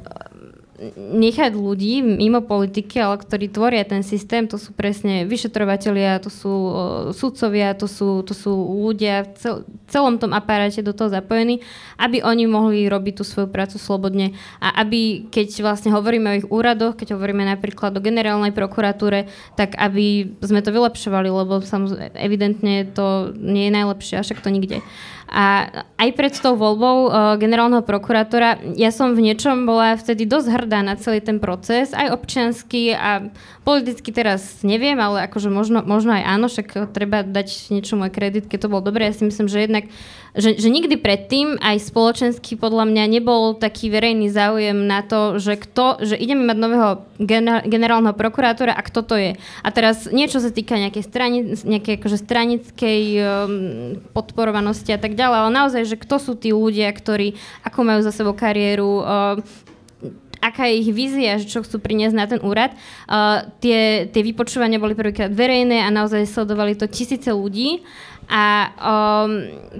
nechať 0.98 1.55
ľudí 1.55 2.02
mimo 2.02 2.42
politiky, 2.42 2.98
ale 2.98 3.22
ktorí 3.22 3.46
tvoria 3.46 3.86
ten 3.86 4.02
systém, 4.02 4.51
to 4.51 4.59
sú 4.59 4.74
presne 4.74 5.22
vyšetrovatelia, 5.22 6.18
to 6.18 6.30
sú 6.30 6.51
uh, 6.51 6.74
sudcovia, 7.14 7.78
to 7.78 7.86
sú, 7.86 8.26
to 8.26 8.34
sú 8.34 8.51
ľudia 8.90 9.22
v 9.22 9.30
cel, 9.38 9.55
celom 9.86 10.18
tom 10.18 10.34
aparáte 10.34 10.82
do 10.82 10.90
toho 10.90 11.14
zapojení, 11.14 11.62
aby 11.94 12.26
oni 12.26 12.51
mohli 12.51 12.90
robiť 12.90 13.22
tú 13.22 13.24
svoju 13.24 13.48
prácu 13.55 13.78
slobodne 13.78 14.34
a 14.59 14.82
aby, 14.82 15.30
keď 15.30 15.62
vlastne 15.62 15.94
hovoríme 15.94 16.26
o 16.34 16.38
ich 16.42 16.48
úradoch, 16.51 16.98
keď 16.98 17.14
hovoríme 17.14 17.46
napríklad 17.46 17.94
o 17.94 18.02
generálnej 18.02 18.51
prokuratúre, 18.51 19.30
tak 19.55 19.78
aby 19.78 20.34
sme 20.42 20.59
to 20.59 20.74
vylepšovali, 20.74 21.30
lebo 21.30 21.62
samozrejme 21.62 22.18
evidentne 22.18 22.90
to 22.90 23.30
nie 23.38 23.70
je 23.70 23.76
najlepšie, 23.78 24.14
a 24.18 24.24
však 24.26 24.42
to 24.42 24.51
nikde. 24.51 24.82
A 25.30 25.66
aj 25.96 26.10
pred 26.14 26.34
tou 26.36 26.55
voľbou 26.55 26.96
uh, 27.09 27.12
generálneho 27.40 27.82
prokurátora 27.82 28.60
ja 28.76 28.92
som 28.92 29.16
v 29.16 29.24
niečom 29.24 29.64
bola 29.64 29.96
vtedy 29.96 30.28
dosť 30.28 30.48
hrdá 30.52 30.84
na 30.84 30.94
celý 31.01 31.24
ten 31.24 31.40
proces, 31.40 31.96
aj 31.96 32.12
občiansky 32.12 32.92
a 32.92 33.32
politicky 33.64 34.12
teraz 34.12 34.60
neviem, 34.60 35.01
ale 35.01 35.24
akože 35.26 35.48
možno, 35.48 35.80
možno 35.80 36.12
aj 36.14 36.24
áno, 36.28 36.46
však 36.46 36.92
treba 36.92 37.24
dať 37.24 37.72
niečomu 37.72 38.06
aj 38.06 38.12
kredit, 38.12 38.44
keď 38.46 38.68
to 38.68 38.72
bolo 38.72 38.84
dobré. 38.84 39.09
Ja 39.09 39.16
si 39.16 39.24
myslím, 39.24 39.48
že 39.48 39.64
jednak 39.64 39.88
že, 40.35 40.59
že 40.59 40.66
nikdy 40.66 40.98
predtým 40.98 41.62
aj 41.62 41.94
spoločensky 41.94 42.59
podľa 42.59 42.90
mňa 42.90 43.05
nebol 43.06 43.55
taký 43.55 43.86
verejný 43.86 44.35
záujem 44.35 44.74
na 44.74 45.06
to, 45.06 45.39
že 45.39 45.55
kto, 45.55 46.02
že 46.02 46.19
ideme 46.19 46.43
mať 46.43 46.59
nového 46.59 46.90
generálneho 47.70 48.19
prokurátora 48.19 48.74
a 48.74 48.82
kto 48.82 49.01
to 49.06 49.15
je. 49.15 49.31
A 49.62 49.69
teraz 49.70 50.11
niečo 50.11 50.43
sa 50.43 50.51
týka 50.51 50.74
nejakej, 50.74 51.05
strani, 51.06 51.39
nejakej 51.55 51.94
akože 52.02 52.19
stranickej 52.19 53.02
um, 53.15 53.24
podporovanosti 54.11 54.90
a 54.90 54.98
tak 54.98 55.15
ďalej, 55.15 55.39
ale 55.47 55.51
naozaj, 55.55 55.82
že 55.86 56.02
kto 56.02 56.19
sú 56.19 56.32
tí 56.35 56.51
ľudia, 56.51 56.90
ktorí 56.90 57.39
ako 57.62 57.81
majú 57.86 58.01
za 58.02 58.11
sebou 58.11 58.35
kariéru, 58.35 59.06
um, 59.06 59.39
aká 60.44 60.69
je 60.69 60.85
ich 60.85 60.90
vízia, 60.93 61.40
že 61.40 61.48
čo 61.48 61.65
chcú 61.65 61.81
priniesť 61.81 62.16
na 62.16 62.27
ten 62.28 62.40
úrad. 62.44 62.77
Uh, 63.09 63.48
tie, 63.65 64.05
tie 64.12 64.20
vypočúvania 64.20 64.77
boli 64.77 64.93
prvýkrát 64.93 65.32
verejné 65.32 65.81
a 65.81 65.89
naozaj 65.89 66.28
sledovali 66.28 66.77
to 66.77 66.85
tisíce 66.85 67.32
ľudí. 67.32 67.81
A 68.28 68.72
um, 68.80 69.32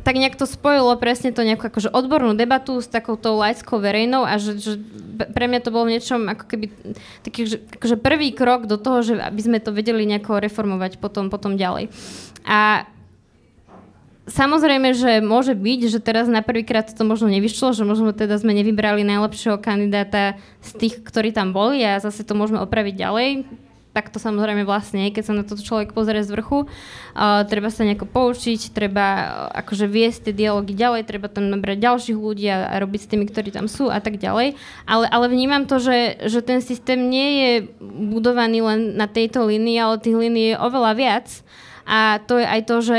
tak 0.05 0.21
nejak 0.21 0.37
to 0.37 0.45
spojilo 0.45 0.95
presne 1.01 1.33
to 1.33 1.41
nejakú 1.41 1.73
akože 1.73 1.89
odbornú 1.89 2.37
debatu 2.37 2.77
s 2.77 2.89
takouto 2.89 3.33
laickou 3.41 3.81
verejnou 3.81 4.29
a 4.29 4.37
že, 4.37 4.61
že 4.61 4.77
pre 5.33 5.49
mňa 5.49 5.61
to 5.65 5.73
bolo 5.73 5.89
v 5.89 5.97
niečom 5.97 6.29
ako 6.29 6.45
keby 6.45 6.67
taký 7.25 7.49
že, 7.49 7.59
akože 7.81 7.97
prvý 7.97 8.37
krok 8.37 8.69
do 8.69 8.77
toho, 8.77 9.01
že 9.01 9.17
aby 9.17 9.41
sme 9.41 9.59
to 9.65 9.73
vedeli 9.73 10.05
nejako 10.05 10.45
reformovať 10.45 11.01
potom, 11.01 11.33
potom 11.33 11.57
ďalej. 11.57 11.89
A 12.45 12.89
Samozrejme, 14.25 14.97
že 14.97 15.21
môže 15.21 15.53
byť, 15.53 15.81
že 15.93 16.01
teraz 16.01 16.33
na 16.33 16.41
prvýkrát 16.41 16.89
to 16.89 17.05
možno 17.05 17.29
nevyšlo, 17.29 17.77
že 17.77 17.85
možno 17.85 18.17
teda 18.17 18.41
sme 18.41 18.57
nevybrali 18.57 19.05
najlepšieho 19.05 19.61
kandidáta 19.61 20.41
z 20.65 20.71
tých, 20.81 21.05
ktorí 21.05 21.37
tam 21.37 21.53
boli 21.53 21.85
a 21.85 22.01
zase 22.01 22.25
to 22.25 22.33
môžeme 22.33 22.57
opraviť 22.57 22.95
ďalej 22.97 23.29
tak 23.95 24.11
to 24.11 24.19
samozrejme 24.19 24.67
vlastne, 24.67 25.07
keď 25.15 25.23
sa 25.23 25.35
na 25.39 25.47
to 25.47 25.55
človek 25.55 25.95
pozrie 25.95 26.27
z 26.27 26.35
vrchu, 26.35 26.67
uh, 26.67 27.47
treba 27.47 27.71
sa 27.71 27.87
nejako 27.87 28.11
poučiť, 28.11 28.75
treba 28.75 29.07
uh, 29.07 29.25
akože 29.63 29.87
viesť 29.87 30.29
tie 30.29 30.35
dialógy 30.35 30.75
ďalej, 30.75 31.07
treba 31.07 31.31
tam 31.31 31.47
nabrať 31.47 31.79
ďalších 31.79 32.19
ľudí 32.19 32.51
a, 32.51 32.75
a 32.75 32.83
robiť 32.83 33.01
s 33.07 33.11
tými, 33.15 33.25
ktorí 33.31 33.55
tam 33.55 33.71
sú 33.71 33.87
a 33.95 34.03
tak 34.03 34.19
ďalej. 34.19 34.59
Ale, 34.85 35.07
ale 35.07 35.27
vnímam 35.31 35.71
to, 35.71 35.79
že, 35.79 36.27
že 36.27 36.43
ten 36.43 36.59
systém 36.59 36.99
nie 36.99 37.29
je 37.39 37.53
budovaný 37.81 38.67
len 38.67 38.99
na 38.99 39.07
tejto 39.07 39.47
línii, 39.47 39.79
ale 39.79 40.03
tých 40.03 40.19
línií 40.19 40.53
je 40.53 40.61
oveľa 40.61 40.93
viac. 40.99 41.27
A 41.87 42.19
to 42.25 42.41
je 42.41 42.47
aj 42.49 42.61
to, 42.67 42.77
že 42.81 42.99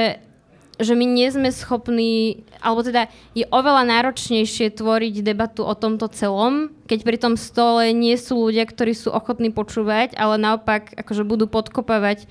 že 0.76 0.94
my 0.96 1.06
nie 1.08 1.32
sme 1.32 1.50
schopní, 1.56 2.44
alebo 2.60 2.84
teda 2.84 3.08
je 3.32 3.48
oveľa 3.48 3.88
náročnejšie 3.88 4.76
tvoriť 4.76 5.24
debatu 5.24 5.64
o 5.64 5.72
tomto 5.72 6.12
celom, 6.12 6.72
keď 6.88 7.00
pri 7.08 7.18
tom 7.20 7.34
stole 7.40 7.96
nie 7.96 8.20
sú 8.20 8.52
ľudia, 8.52 8.68
ktorí 8.68 8.92
sú 8.92 9.16
ochotní 9.16 9.56
počúvať, 9.56 10.20
ale 10.20 10.36
naopak 10.36 10.92
akože 11.00 11.24
budú 11.24 11.48
podkopávať 11.48 12.28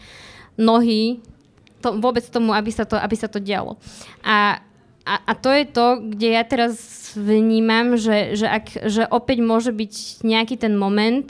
nohy 0.61 1.25
to, 1.81 1.97
vôbec 2.01 2.25
tomu, 2.29 2.53
aby 2.57 2.73
sa 2.73 2.89
to, 2.89 2.97
aby 2.97 3.17
sa 3.17 3.29
to 3.29 3.41
dialo. 3.41 3.77
A, 4.25 4.61
a, 5.05 5.15
a 5.25 5.33
to 5.37 5.53
je 5.53 5.65
to, 5.69 5.87
kde 6.01 6.29
ja 6.33 6.45
teraz 6.45 6.77
vnímam, 7.17 8.01
že, 8.01 8.37
že, 8.37 8.49
ak, 8.49 8.89
že 8.89 9.05
opäť 9.09 9.45
môže 9.45 9.73
byť 9.73 10.25
nejaký 10.25 10.57
ten 10.57 10.77
moment, 10.77 11.29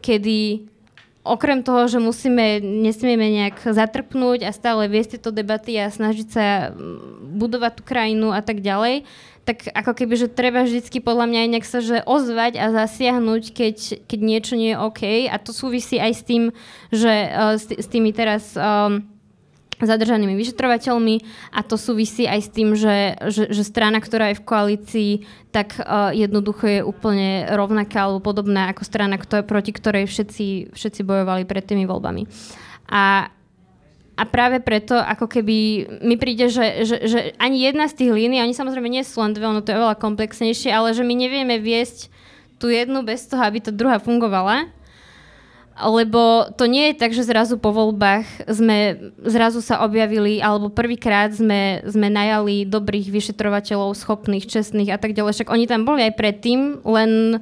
kedy 0.00 0.71
okrem 1.22 1.62
toho, 1.62 1.86
že 1.86 2.02
musíme, 2.02 2.58
nesmieme 2.58 3.30
nejak 3.30 3.62
zatrpnúť 3.62 4.42
a 4.46 4.50
stále 4.50 4.90
viesť 4.90 5.18
tieto 5.18 5.30
debaty 5.30 5.78
a 5.78 5.90
snažiť 5.90 6.28
sa 6.28 6.46
mm, 6.70 7.38
budovať 7.38 7.72
tú 7.78 7.82
krajinu 7.86 8.34
a 8.34 8.42
tak 8.42 8.58
ďalej, 8.58 9.06
tak 9.42 9.66
ako 9.74 9.92
keby, 9.98 10.14
že 10.18 10.30
treba 10.30 10.62
vždycky 10.62 11.02
podľa 11.02 11.26
mňa 11.26 11.50
nejak 11.58 11.66
sa 11.66 11.82
že 11.82 12.02
ozvať 12.06 12.58
a 12.62 12.70
zasiahnuť, 12.70 13.42
keď, 13.50 13.76
keď 14.06 14.20
niečo 14.22 14.54
nie 14.54 14.74
je 14.74 14.78
OK. 14.78 15.02
A 15.26 15.36
to 15.42 15.50
súvisí 15.50 15.98
aj 15.98 16.12
s 16.14 16.22
tým, 16.22 16.42
že 16.94 17.10
s, 17.58 17.66
s 17.70 17.86
tými 17.90 18.14
teraz... 18.14 18.54
Um, 18.54 19.11
zadržanými 19.84 20.34
vyšetrovateľmi 20.38 21.14
a 21.52 21.60
to 21.66 21.76
súvisí 21.76 22.24
aj 22.24 22.40
s 22.40 22.48
tým, 22.50 22.74
že, 22.74 23.18
že, 23.28 23.50
že 23.50 23.62
strana, 23.66 23.98
ktorá 23.98 24.32
je 24.32 24.40
v 24.40 24.46
koalícii, 24.46 25.12
tak 25.50 25.76
uh, 25.78 26.10
jednoducho 26.14 26.64
je 26.66 26.80
úplne 26.80 27.46
rovnaká 27.52 28.08
alebo 28.08 28.24
podobná 28.24 28.72
ako 28.72 28.82
strana, 28.86 29.20
ktorá, 29.20 29.44
proti 29.44 29.74
ktorej 29.74 30.08
všetci, 30.08 30.72
všetci 30.72 31.00
bojovali 31.04 31.44
pred 31.44 31.64
tými 31.66 31.84
voľbami. 31.84 32.24
A, 32.88 33.28
a 34.16 34.22
práve 34.28 34.60
preto, 34.60 34.96
ako 34.96 35.28
keby 35.28 35.56
mi 36.04 36.16
príde, 36.20 36.52
že, 36.52 36.84
že, 36.84 36.96
že 37.08 37.18
ani 37.40 37.64
jedna 37.64 37.88
z 37.88 38.04
tých 38.04 38.10
línií, 38.12 38.42
oni 38.42 38.56
samozrejme 38.56 38.88
nie 38.88 39.04
sú 39.06 39.20
len 39.24 39.32
dve, 39.32 39.48
ono 39.48 39.64
to 39.64 39.72
je 39.72 39.78
oveľa 39.78 39.96
komplexnejšie, 40.00 40.70
ale 40.72 40.96
že 40.96 41.04
my 41.04 41.14
nevieme 41.16 41.56
viesť 41.60 42.12
tú 42.62 42.70
jednu 42.70 43.02
bez 43.02 43.26
toho, 43.26 43.42
aby 43.42 43.58
tá 43.58 43.74
druhá 43.74 43.98
fungovala 43.98 44.70
lebo 45.72 46.52
to 46.52 46.68
nie 46.68 46.92
je 46.92 47.00
tak, 47.00 47.16
že 47.16 47.24
zrazu 47.24 47.56
po 47.56 47.72
voľbách 47.72 48.44
sme 48.44 49.12
zrazu 49.24 49.64
sa 49.64 49.80
objavili, 49.80 50.38
alebo 50.38 50.68
prvýkrát 50.68 51.32
sme, 51.32 51.80
sme 51.88 52.12
najali 52.12 52.68
dobrých 52.68 53.08
vyšetrovateľov, 53.08 53.96
schopných, 53.96 54.44
čestných 54.44 54.92
a 54.92 55.00
tak 55.00 55.16
ďalej. 55.16 55.32
Však 55.40 55.52
oni 55.52 55.64
tam 55.64 55.88
boli 55.88 56.04
aj 56.04 56.14
predtým, 56.18 56.84
len 56.84 57.40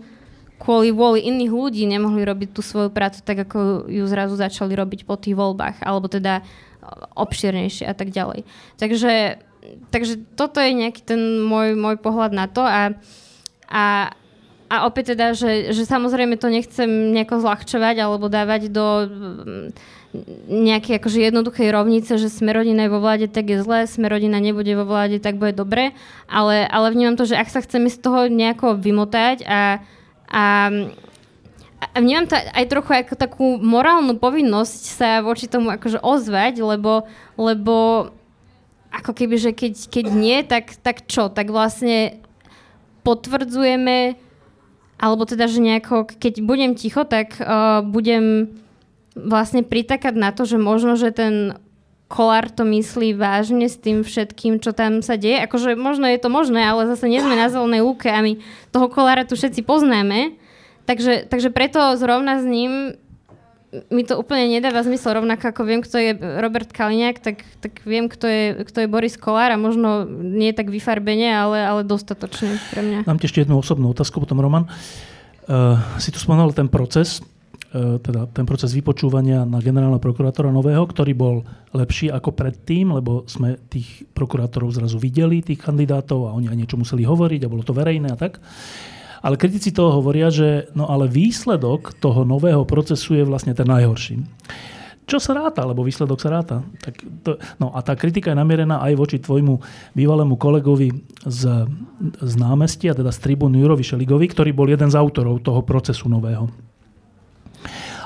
kvôli 0.61 0.93
vôli 0.93 1.25
iných 1.25 1.51
ľudí 1.51 1.83
nemohli 1.89 2.21
robiť 2.23 2.53
tú 2.53 2.61
svoju 2.61 2.93
prácu 2.93 3.25
tak, 3.25 3.49
ako 3.49 3.89
ju 3.89 4.05
zrazu 4.05 4.37
začali 4.37 4.77
robiť 4.77 5.09
po 5.09 5.17
tých 5.17 5.35
voľbách, 5.35 5.81
alebo 5.81 6.07
teda 6.07 6.45
obširnejšie 7.17 7.89
a 7.89 7.95
tak 7.97 8.13
ďalej. 8.13 8.45
Takže, 8.77 9.41
takže 9.89 10.21
toto 10.37 10.61
je 10.61 10.71
nejaký 10.77 11.03
ten 11.03 11.41
môj, 11.41 11.75
môj 11.75 11.97
pohľad 11.97 12.37
na 12.37 12.47
to 12.47 12.63
a, 12.63 12.93
a, 13.67 14.13
a 14.71 14.87
opäť 14.87 15.19
teda, 15.19 15.35
že, 15.35 15.75
že 15.75 15.83
samozrejme 15.83 16.39
to 16.39 16.47
nechcem 16.47 17.11
nejako 17.11 17.43
zľahčovať 17.43 17.97
alebo 17.99 18.31
dávať 18.31 18.71
do 18.71 18.87
mm, 19.11 19.67
nejakej 20.47 21.03
akože 21.03 21.19
jednoduchej 21.19 21.69
rovnice, 21.75 22.15
že 22.19 22.31
sme 22.31 22.55
rodina 22.55 22.87
je 22.87 22.95
vo 22.95 23.03
vláde, 23.03 23.27
tak 23.27 23.51
je 23.51 23.63
zlé, 23.63 23.91
sme 23.91 24.07
rodina 24.07 24.39
nebude 24.39 24.71
vo 24.79 24.87
vláde, 24.87 25.19
tak 25.19 25.43
bude 25.43 25.59
dobre, 25.59 25.91
ale, 26.31 26.67
ale 26.71 26.95
vnímam 26.95 27.19
to, 27.19 27.27
že 27.27 27.35
ak 27.35 27.51
sa 27.51 27.63
chceme 27.67 27.91
z 27.91 27.99
toho 27.99 28.31
nejako 28.31 28.79
vymotať 28.79 29.43
a, 29.47 29.83
a 30.31 30.45
a 31.81 31.97
vnímam 31.97 32.29
to 32.29 32.37
aj 32.37 32.67
trochu 32.69 32.93
ako 32.93 33.15
takú 33.17 33.47
morálnu 33.57 34.21
povinnosť 34.21 34.83
sa 35.01 35.11
voči 35.25 35.49
tomu 35.49 35.73
akože 35.73 36.05
ozvať, 36.05 36.61
lebo, 36.61 37.09
lebo 37.41 38.09
ako 38.93 39.17
keby, 39.17 39.37
že 39.41 39.51
keď, 39.57 39.89
keď 39.89 40.05
nie, 40.13 40.45
tak, 40.45 40.77
tak 40.85 41.09
čo? 41.09 41.33
Tak 41.33 41.49
vlastne 41.49 42.21
potvrdzujeme 43.01 44.21
alebo 45.01 45.25
teda, 45.25 45.49
že 45.49 45.65
nejako, 45.65 46.05
keď 46.21 46.45
budem 46.45 46.77
ticho, 46.77 47.09
tak 47.09 47.41
uh, 47.41 47.81
budem 47.81 48.53
vlastne 49.17 49.65
pritakať 49.65 50.13
na 50.13 50.31
to, 50.31 50.45
že 50.45 50.61
možno, 50.61 51.01
že 51.01 51.09
ten 51.11 51.57
Kolár 52.11 52.51
to 52.51 52.67
myslí 52.67 53.15
vážne 53.15 53.71
s 53.71 53.79
tým 53.79 54.03
všetkým, 54.03 54.59
čo 54.59 54.75
tam 54.75 54.99
sa 54.99 55.15
deje. 55.15 55.47
Akože 55.47 55.79
možno 55.79 56.11
je 56.11 56.19
to 56.19 56.27
možné, 56.27 56.67
ale 56.67 56.91
zase 56.91 57.07
nie 57.07 57.23
sme 57.23 57.39
na 57.39 57.47
zelenej 57.47 57.87
lúke 57.87 58.11
a 58.11 58.19
my 58.19 58.43
toho 58.75 58.91
Kolára 58.91 59.23
tu 59.23 59.39
všetci 59.39 59.63
poznáme. 59.63 60.35
Takže, 60.91 61.31
takže 61.31 61.55
preto 61.55 61.79
zrovna 61.95 62.43
s 62.43 62.45
ním 62.45 62.99
mi 63.71 64.03
to 64.03 64.19
úplne 64.19 64.51
nedáva 64.51 64.83
zmysel, 64.83 65.23
rovnako 65.23 65.55
ako 65.55 65.63
viem, 65.63 65.79
kto 65.79 65.97
je 66.03 66.11
Robert 66.19 66.75
Kaliňák, 66.75 67.23
tak, 67.23 67.47
tak 67.63 67.79
viem, 67.87 68.11
kto 68.11 68.27
je, 68.27 68.43
kto 68.67 68.83
je 68.83 68.89
Boris 68.91 69.15
Kolár 69.15 69.55
a 69.55 69.59
možno 69.59 70.11
nie 70.11 70.51
tak 70.51 70.75
vyfarbene, 70.75 71.31
ale, 71.31 71.59
ale 71.63 71.81
dostatočne 71.87 72.59
pre 72.75 72.83
mňa. 72.83 72.99
Mám 73.07 73.23
ti 73.23 73.31
ešte 73.31 73.47
jednu 73.47 73.63
osobnú 73.63 73.95
otázku 73.95 74.19
potom, 74.19 74.43
Roman. 74.43 74.67
Uh, 75.47 75.79
si 76.03 76.11
tu 76.11 76.19
spomenul 76.19 76.51
ten 76.51 76.67
proces, 76.67 77.23
uh, 77.71 78.03
teda 78.03 78.27
ten 78.35 78.43
proces 78.43 78.75
vypočúvania 78.75 79.47
na 79.47 79.63
generálneho 79.63 80.03
prokurátora 80.03 80.51
nového, 80.51 80.83
ktorý 80.83 81.15
bol 81.15 81.47
lepší 81.71 82.11
ako 82.11 82.35
predtým, 82.35 82.91
lebo 82.91 83.23
sme 83.31 83.55
tých 83.71 84.03
prokurátorov 84.11 84.75
zrazu 84.75 84.99
videli, 84.99 85.47
tých 85.47 85.63
kandidátov 85.63 86.27
a 86.27 86.35
oni 86.35 86.51
aj 86.51 86.59
niečo 86.59 86.75
museli 86.79 87.07
hovoriť 87.07 87.47
a 87.47 87.51
bolo 87.51 87.63
to 87.63 87.71
verejné 87.71 88.11
a 88.11 88.19
tak. 88.19 88.43
Uh, 88.43 89.00
ale 89.21 89.41
kritici 89.41 89.73
toho 89.73 90.01
hovoria, 90.01 90.33
že 90.33 90.73
no 90.73 90.89
ale 90.89 91.09
výsledok 91.09 91.97
toho 92.01 92.25
nového 92.25 92.65
procesu 92.65 93.21
je 93.21 93.25
vlastne 93.25 93.53
ten 93.53 93.69
najhorší. 93.69 94.25
Čo 95.11 95.19
sa 95.19 95.35
ráta, 95.35 95.67
lebo 95.67 95.83
výsledok 95.83 96.23
sa 96.23 96.31
ráta. 96.31 96.63
Tak 96.79 96.95
to, 97.27 97.35
no 97.59 97.75
a 97.75 97.83
tá 97.83 97.99
kritika 97.99 98.31
je 98.31 98.39
namierená 98.39 98.79
aj 98.79 98.95
voči 98.95 99.19
tvojmu 99.19 99.59
bývalému 99.99 100.39
kolegovi 100.39 100.95
z, 101.27 101.67
z 102.23 102.33
námestia, 102.39 102.95
teda 102.95 103.11
z 103.11 103.19
tribúny 103.19 103.59
Jurovi 103.59 103.83
Šeligovi, 103.83 104.31
ktorý 104.31 104.55
bol 104.55 104.71
jeden 104.71 104.87
z 104.87 104.95
autorov 104.95 105.43
toho 105.43 105.67
procesu 105.67 106.07
nového. 106.07 106.47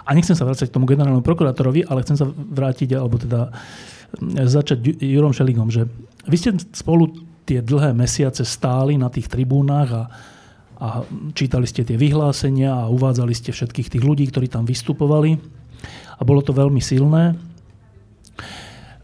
A 0.04 0.10
nechcem 0.16 0.32
sa 0.32 0.48
vrátiť 0.48 0.72
k 0.72 0.76
tomu 0.80 0.88
generálnemu 0.88 1.20
prokurátorovi, 1.20 1.84
ale 1.84 2.04
chcem 2.08 2.16
sa 2.16 2.24
vrátiť, 2.28 2.96
alebo 2.96 3.20
teda 3.20 3.52
začať 4.48 5.00
Jurom 5.04 5.36
Šeligom, 5.36 5.68
že 5.68 5.84
vy 6.24 6.36
ste 6.40 6.50
spolu 6.72 7.12
tie 7.44 7.60
dlhé 7.60 7.92
mesiace 7.92 8.48
stáli 8.48 8.96
na 8.96 9.12
tých 9.12 9.28
tribúnach 9.28 9.90
a 9.92 10.02
a 10.78 11.06
čítali 11.32 11.66
ste 11.68 11.86
tie 11.86 11.94
vyhlásenia 11.94 12.86
a 12.86 12.90
uvádzali 12.90 13.34
ste 13.34 13.54
všetkých 13.54 13.90
tých 13.94 14.04
ľudí, 14.04 14.26
ktorí 14.30 14.50
tam 14.50 14.66
vystupovali 14.66 15.38
a 16.18 16.22
bolo 16.22 16.40
to 16.42 16.50
veľmi 16.54 16.82
silné. 16.82 17.38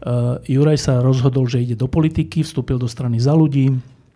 Uh, 0.01 0.41
Juraj 0.49 0.81
sa 0.81 1.03
rozhodol, 1.05 1.45
že 1.45 1.61
ide 1.61 1.77
do 1.77 1.85
politiky, 1.85 2.41
vstúpil 2.41 2.81
do 2.81 2.89
strany 2.89 3.21
za 3.21 3.37
ľudí, 3.37 3.69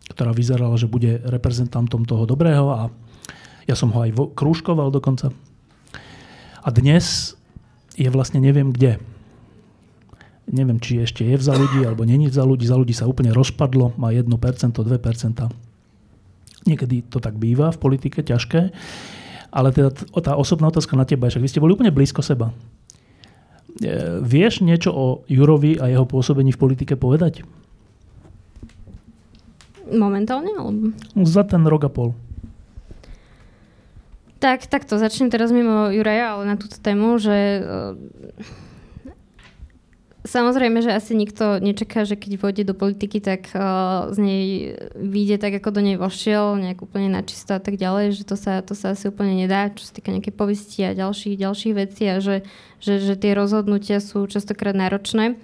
ktorá 0.10 0.34
vyzerala, 0.34 0.74
že 0.82 0.90
bude 0.90 1.22
reprezentantom 1.22 2.10
toho 2.10 2.26
dobrého 2.26 2.66
a 2.74 2.82
ja 3.70 3.74
som 3.78 3.94
ho 3.94 4.02
aj 4.02 4.14
krúžkoval 4.34 4.90
dokonca. 4.94 5.30
A 6.66 6.70
dnes 6.74 7.38
je 7.94 8.10
vlastne 8.10 8.42
neviem 8.42 8.74
kde. 8.74 8.98
Neviem, 10.46 10.78
či 10.78 11.02
ešte 11.02 11.26
je 11.26 11.38
v 11.38 11.42
za 11.42 11.58
ľudí, 11.58 11.82
alebo 11.82 12.06
není 12.06 12.30
v 12.30 12.38
za 12.38 12.46
ľudí. 12.46 12.70
Za 12.70 12.78
ľudí 12.78 12.94
sa 12.94 13.10
úplne 13.10 13.34
rozpadlo, 13.34 13.98
má 13.98 14.14
1%, 14.14 14.30
2%. 14.30 15.65
Niekedy 16.66 17.06
to 17.08 17.22
tak 17.22 17.38
býva 17.38 17.70
v 17.70 17.82
politike, 17.82 18.26
ťažké. 18.26 18.74
Ale 19.56 19.72
teda 19.72 19.94
tá 20.20 20.36
osobná 20.36 20.68
otázka 20.68 20.98
na 21.00 21.08
teba, 21.08 21.32
však 21.32 21.44
vy 21.46 21.50
ste 21.50 21.64
boli 21.64 21.78
úplne 21.78 21.94
blízko 21.94 22.20
seba. 22.20 22.52
E, 23.80 24.20
vieš 24.20 24.66
niečo 24.66 24.92
o 24.92 25.06
Jurovi 25.32 25.80
a 25.80 25.88
jeho 25.88 26.04
pôsobení 26.04 26.52
v 26.52 26.60
politike 26.60 27.00
povedať? 27.00 27.48
Momentálne? 29.88 30.52
Alebo... 30.58 30.92
Za 31.24 31.46
ten 31.46 31.64
rok 31.64 31.88
a 31.88 31.92
pol. 31.94 32.12
Tak, 34.42 34.68
takto 34.68 35.00
začnem 35.00 35.32
teraz 35.32 35.50
mimo 35.56 35.90
Juraja, 35.90 36.36
ale 36.36 36.44
na 36.50 36.56
túto 36.60 36.78
tému, 36.78 37.18
že 37.18 37.64
Samozrejme, 40.26 40.82
že 40.82 40.90
asi 40.90 41.14
nikto 41.14 41.62
nečaká, 41.62 42.02
že 42.02 42.18
keď 42.18 42.42
vôjde 42.42 42.64
do 42.66 42.74
politiky, 42.74 43.22
tak 43.22 43.46
uh, 43.54 44.10
z 44.10 44.18
nej 44.18 44.46
vyjde 44.98 45.38
tak, 45.38 45.62
ako 45.62 45.70
do 45.70 45.86
nej 45.86 46.02
vošiel, 46.02 46.58
nejak 46.58 46.82
úplne 46.82 47.14
načisto 47.14 47.54
a 47.54 47.62
tak 47.62 47.78
ďalej, 47.78 48.18
že 48.18 48.24
to 48.26 48.34
sa, 48.34 48.66
to 48.66 48.74
sa 48.74 48.98
asi 48.98 49.14
úplne 49.14 49.38
nedá, 49.38 49.70
čo 49.70 49.86
sa 49.86 49.94
týka 49.94 50.10
nejaké 50.10 50.34
povisti 50.34 50.82
a 50.82 50.98
ďalších, 50.98 51.38
ďalších 51.38 51.74
vecí 51.78 52.10
a 52.10 52.18
že, 52.18 52.42
že, 52.82 53.06
že 53.06 53.14
tie 53.14 53.38
rozhodnutia 53.38 54.02
sú 54.02 54.26
častokrát 54.26 54.74
náročné. 54.74 55.38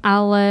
Ale 0.00 0.44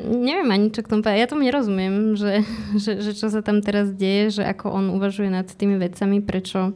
neviem 0.00 0.48
ani 0.48 0.72
čo 0.72 0.80
k 0.80 0.90
tomu 0.96 1.04
povedať. 1.04 1.20
Ja 1.20 1.28
tomu 1.28 1.44
nerozumiem, 1.44 2.16
že, 2.16 2.40
že, 2.82 3.04
že 3.04 3.12
čo 3.12 3.28
sa 3.28 3.44
tam 3.44 3.60
teraz 3.60 3.92
deje, 3.92 4.40
že 4.40 4.42
ako 4.48 4.72
on 4.72 4.96
uvažuje 4.96 5.28
nad 5.28 5.44
tými 5.44 5.76
vecami, 5.76 6.24
prečo, 6.24 6.72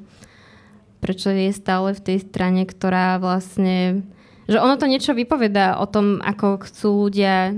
prečo 1.01 1.33
je 1.33 1.57
stále 1.57 1.97
v 1.97 2.05
tej 2.05 2.19
strane, 2.21 2.69
ktorá 2.69 3.17
vlastne 3.17 4.05
že 4.51 4.61
ono 4.61 4.77
to 4.77 4.91
niečo 4.91 5.17
vypovedá 5.17 5.81
o 5.81 5.87
tom, 5.89 6.21
ako 6.21 6.65
chcú 6.65 7.09
ľudia 7.09 7.57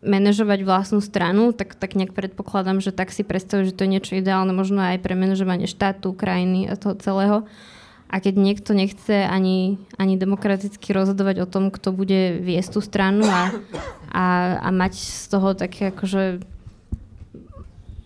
manažovať 0.00 0.64
vlastnú 0.64 1.00
stranu, 1.04 1.52
tak, 1.52 1.76
tak 1.76 1.92
nejak 1.92 2.16
predpokladám, 2.16 2.80
že 2.80 2.92
tak 2.92 3.12
si 3.12 3.20
predstavujú, 3.20 3.72
že 3.72 3.76
to 3.76 3.84
je 3.84 3.92
niečo 3.92 4.16
ideálne 4.16 4.52
možno 4.56 4.80
aj 4.80 4.96
pre 5.04 5.12
manažovanie 5.12 5.68
štátu, 5.68 6.16
krajiny 6.16 6.72
a 6.72 6.80
toho 6.80 6.96
celého. 6.96 7.38
A 8.10 8.18
keď 8.18 8.42
niekto 8.42 8.74
nechce 8.74 9.22
ani, 9.22 9.78
ani 9.94 10.18
demokraticky 10.18 10.90
rozhodovať 10.90 11.46
o 11.46 11.50
tom, 11.50 11.70
kto 11.70 11.94
bude 11.94 12.42
viesť 12.42 12.70
tú 12.74 12.80
stranu 12.82 13.22
a, 13.22 13.54
a, 14.10 14.26
a 14.66 14.68
mať 14.74 14.98
z 14.98 15.24
toho 15.30 15.54
také 15.54 15.94
akože 15.94 16.42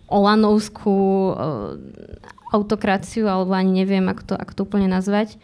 olanovskú 0.05 1.33
uh, 1.33 1.73
autokraciu, 2.53 3.25
alebo 3.25 3.57
ani 3.57 3.81
neviem, 3.81 4.05
ako 4.05 4.21
to, 4.29 4.35
ako 4.37 4.51
to 4.53 4.61
úplne 4.61 4.85
nazvať. 4.85 5.41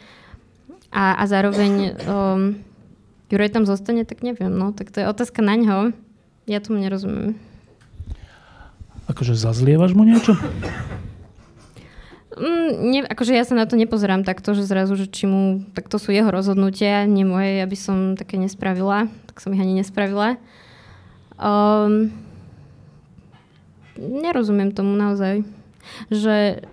A, 0.94 1.18
a 1.18 1.24
zároveň 1.26 1.98
um, 2.06 2.62
Juraj 3.32 3.56
tam 3.56 3.64
zostane, 3.64 4.04
tak 4.04 4.28
neviem. 4.28 4.52
No, 4.52 4.76
tak 4.76 4.92
to 4.92 5.00
je 5.00 5.08
otázka 5.08 5.40
na 5.40 5.56
ňo. 5.56 5.96
Ja 6.52 6.60
tomu 6.60 6.84
nerozumiem. 6.84 7.40
Akože 9.08 9.40
zazlievaš 9.40 9.96
mu 9.96 10.04
niečo? 10.04 10.36
Mm, 12.36 12.72
nie, 12.92 13.00
akože 13.04 13.36
ja 13.36 13.44
sa 13.44 13.56
na 13.56 13.68
to 13.68 13.76
nepozerám 13.80 14.24
takto, 14.24 14.56
že 14.56 14.64
zrazu, 14.68 14.96
že 14.96 15.08
či 15.08 15.28
mu, 15.28 15.68
tak 15.76 15.92
to 15.92 16.00
sú 16.00 16.16
jeho 16.16 16.32
rozhodnutia, 16.32 17.04
nie 17.04 17.28
moje, 17.28 17.60
ja 17.60 17.68
by 17.68 17.78
som 17.78 17.98
také 18.16 18.40
nespravila, 18.40 19.12
tak 19.28 19.44
som 19.44 19.52
ich 19.52 19.60
ani 19.60 19.80
nespravila. 19.80 20.40
Um, 21.36 22.16
nerozumiem 24.00 24.72
tomu 24.72 24.96
naozaj, 24.96 25.44
že... 26.08 26.64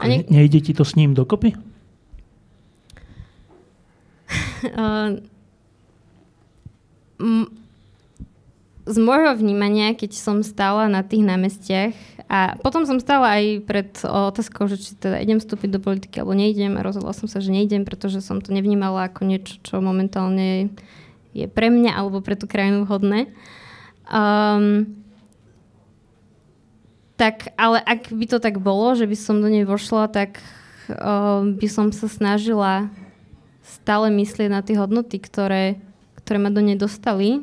Ani... 0.00 0.24
Ne, 0.28 0.44
nejde 0.44 0.60
ti 0.64 0.72
to 0.72 0.84
s 0.84 0.96
ním 0.96 1.12
dokopy? 1.12 1.52
uh, 4.76 5.20
z 8.90 8.96
môjho 8.98 9.36
vnímania, 9.36 9.94
keď 9.94 10.16
som 10.16 10.42
stála 10.42 10.90
na 10.90 11.04
tých 11.06 11.22
námestiach 11.22 11.94
a 12.26 12.58
potom 12.58 12.88
som 12.88 12.98
stála 12.98 13.38
aj 13.38 13.44
pred 13.68 13.90
otázkou, 14.02 14.66
že 14.66 14.80
či 14.80 14.98
teda 14.98 15.20
idem 15.22 15.38
vstúpiť 15.38 15.70
do 15.70 15.80
politiky 15.82 16.18
alebo 16.18 16.34
neidem 16.34 16.74
a 16.74 16.86
rozhodla 16.86 17.14
som 17.14 17.30
sa, 17.30 17.38
že 17.38 17.54
neidem, 17.54 17.86
pretože 17.86 18.24
som 18.24 18.42
to 18.42 18.50
nevnímala 18.50 19.06
ako 19.10 19.28
niečo, 19.28 19.60
čo 19.62 19.78
momentálne 19.78 20.72
je 21.30 21.46
pre 21.46 21.70
mňa 21.70 21.94
alebo 21.94 22.18
pre 22.24 22.34
tú 22.34 22.50
krajinu 22.50 22.82
vhodné. 22.82 23.30
Um, 24.10 24.98
tak, 27.14 27.52
ale 27.60 27.84
ak 27.84 28.10
by 28.10 28.26
to 28.26 28.38
tak 28.40 28.58
bolo, 28.58 28.96
že 28.96 29.04
by 29.04 29.14
som 29.14 29.44
do 29.44 29.52
nej 29.52 29.68
vošla, 29.68 30.08
tak 30.08 30.40
um, 30.88 31.54
by 31.54 31.68
som 31.68 31.92
sa 31.92 32.08
snažila 32.08 32.88
stále 33.60 34.10
myslieť 34.10 34.48
na 34.50 34.64
tie 34.64 34.74
hodnoty, 34.74 35.20
ktoré 35.22 35.78
ktoré 36.30 36.38
ma 36.38 36.54
do 36.54 36.62
nej 36.62 36.78
dostali. 36.78 37.42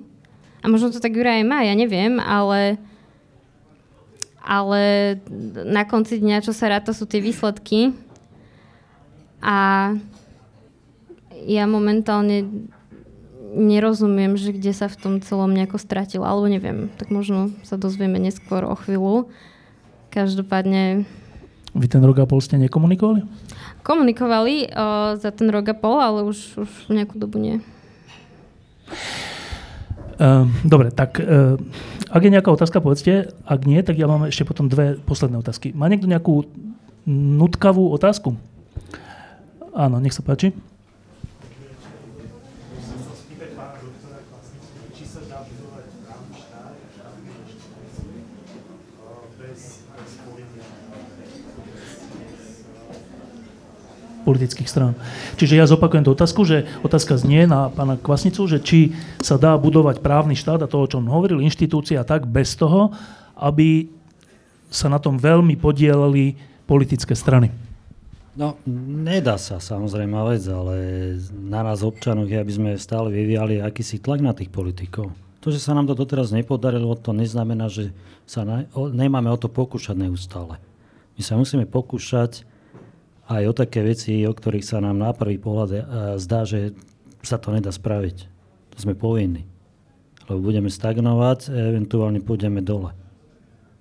A 0.63 0.71
možno 0.71 0.95
to 0.95 1.03
tak 1.03 1.11
Jura 1.11 1.35
aj 1.35 1.43
má, 1.43 1.59
ja 1.67 1.75
neviem, 1.75 2.23
ale 2.23 2.79
ale 4.47 5.19
na 5.67 5.83
konci 5.83 6.23
dňa, 6.23 6.39
čo 6.39 6.55
sa 6.55 6.71
ráta, 6.71 6.95
sú 6.95 7.03
tie 7.03 7.19
výsledky. 7.19 7.91
A 9.43 9.91
ja 11.43 11.67
momentálne 11.67 12.47
nerozumiem, 13.51 14.39
že 14.39 14.55
kde 14.55 14.71
sa 14.71 14.87
v 14.87 14.95
tom 14.95 15.13
celom 15.19 15.51
nejako 15.51 15.83
stratil, 15.83 16.23
alebo 16.23 16.47
neviem, 16.47 16.87
tak 16.95 17.11
možno 17.11 17.51
sa 17.67 17.75
dozvieme 17.75 18.23
neskôr 18.23 18.63
o 18.63 18.75
chvíľu. 18.79 19.27
Každopádne... 20.15 21.03
Vy 21.75 21.87
ten 21.91 21.99
rok 22.07 22.23
a 22.23 22.25
pol 22.25 22.39
ste 22.39 22.55
nekomunikovali? 22.55 23.27
Komunikovali 23.83 24.71
o, 24.71 25.19
za 25.19 25.35
ten 25.35 25.51
rok 25.51 25.67
a 25.67 25.75
pol, 25.75 25.99
ale 25.99 26.23
už, 26.23 26.63
už 26.63 26.71
nejakú 26.87 27.19
dobu 27.19 27.43
nie. 27.43 27.59
Ehm, 30.17 30.49
dobre, 30.65 30.89
tak 30.89 31.21
uh, 31.21 31.61
ak 32.09 32.21
je 32.25 32.33
nejaká 32.33 32.49
otázka, 32.49 32.81
povedzte. 32.81 33.29
Ak 33.45 33.69
nie, 33.69 33.77
tak 33.85 34.01
ja 34.01 34.09
mám 34.09 34.25
ešte 34.25 34.47
potom 34.49 34.65
dve 34.65 34.97
posledné 35.05 35.37
otázky. 35.37 35.77
Má 35.77 35.85
niekto 35.85 36.09
nejakú 36.09 36.49
nutkavú 37.05 37.93
otázku? 37.93 38.33
Áno, 39.77 40.01
nech 40.01 40.17
sa 40.17 40.25
páči. 40.25 40.57
Politických 54.37 54.69
strán. 54.69 54.93
Čiže 55.41 55.57
ja 55.57 55.65
zopakujem 55.65 56.05
tú 56.05 56.13
otázku, 56.13 56.45
že 56.45 56.69
otázka 56.85 57.17
znie 57.17 57.49
na 57.49 57.73
pána 57.73 57.97
Kvasnicu, 57.97 58.45
že 58.45 58.61
či 58.61 58.93
sa 59.17 59.41
dá 59.41 59.57
budovať 59.57 60.05
právny 60.05 60.37
štát 60.37 60.61
a 60.61 60.69
to, 60.69 60.77
o 60.77 60.85
čom 60.85 61.09
hovoril, 61.09 61.41
inštitúcia 61.41 62.05
tak 62.05 62.29
bez 62.29 62.53
toho, 62.53 62.93
aby 63.33 63.89
sa 64.69 64.93
na 64.93 65.01
tom 65.01 65.17
veľmi 65.17 65.57
podielali 65.57 66.37
politické 66.69 67.17
strany. 67.17 67.49
No, 68.37 68.53
nedá 69.01 69.41
sa 69.41 69.57
samozrejme 69.57 70.13
vec, 70.29 70.45
ale 70.45 70.75
na 71.33 71.65
nás 71.65 71.81
občanoch 71.81 72.29
je, 72.29 72.37
aby 72.37 72.53
sme 72.53 72.69
stále 72.77 73.09
vyvíjali 73.09 73.57
akýsi 73.57 73.97
tlak 73.97 74.21
na 74.21 74.37
tých 74.37 74.53
politikov. 74.53 75.09
To, 75.41 75.49
že 75.49 75.57
sa 75.57 75.73
nám 75.73 75.89
to 75.89 75.97
doteraz 75.97 76.29
nepodarilo, 76.29 76.93
to 76.93 77.17
neznamená, 77.17 77.65
že 77.65 77.89
sa 78.29 78.45
ne, 78.45 78.69
o, 78.77 78.93
nemáme 78.93 79.33
o 79.33 79.37
to 79.41 79.49
pokúšať 79.49 79.97
neustále. 79.97 80.61
My 81.17 81.21
sa 81.25 81.33
musíme 81.33 81.65
pokúšať 81.65 82.45
aj 83.27 83.43
o 83.43 83.53
také 83.53 83.83
veci, 83.83 84.23
o 84.23 84.31
ktorých 84.31 84.63
sa 84.63 84.79
nám 84.79 84.95
na 84.95 85.11
prvý 85.11 85.35
pohľad 85.35 85.69
e, 85.69 85.79
zdá, 86.15 86.47
že 86.47 86.71
sa 87.19 87.35
to 87.35 87.51
nedá 87.51 87.75
spraviť. 87.75 88.17
To 88.75 88.77
sme 88.79 88.95
povinní. 88.95 89.43
Lebo 90.31 90.39
budeme 90.47 90.71
stagnovať, 90.71 91.51
eventuálne 91.51 92.23
pôjdeme 92.23 92.63
dole. 92.63 92.95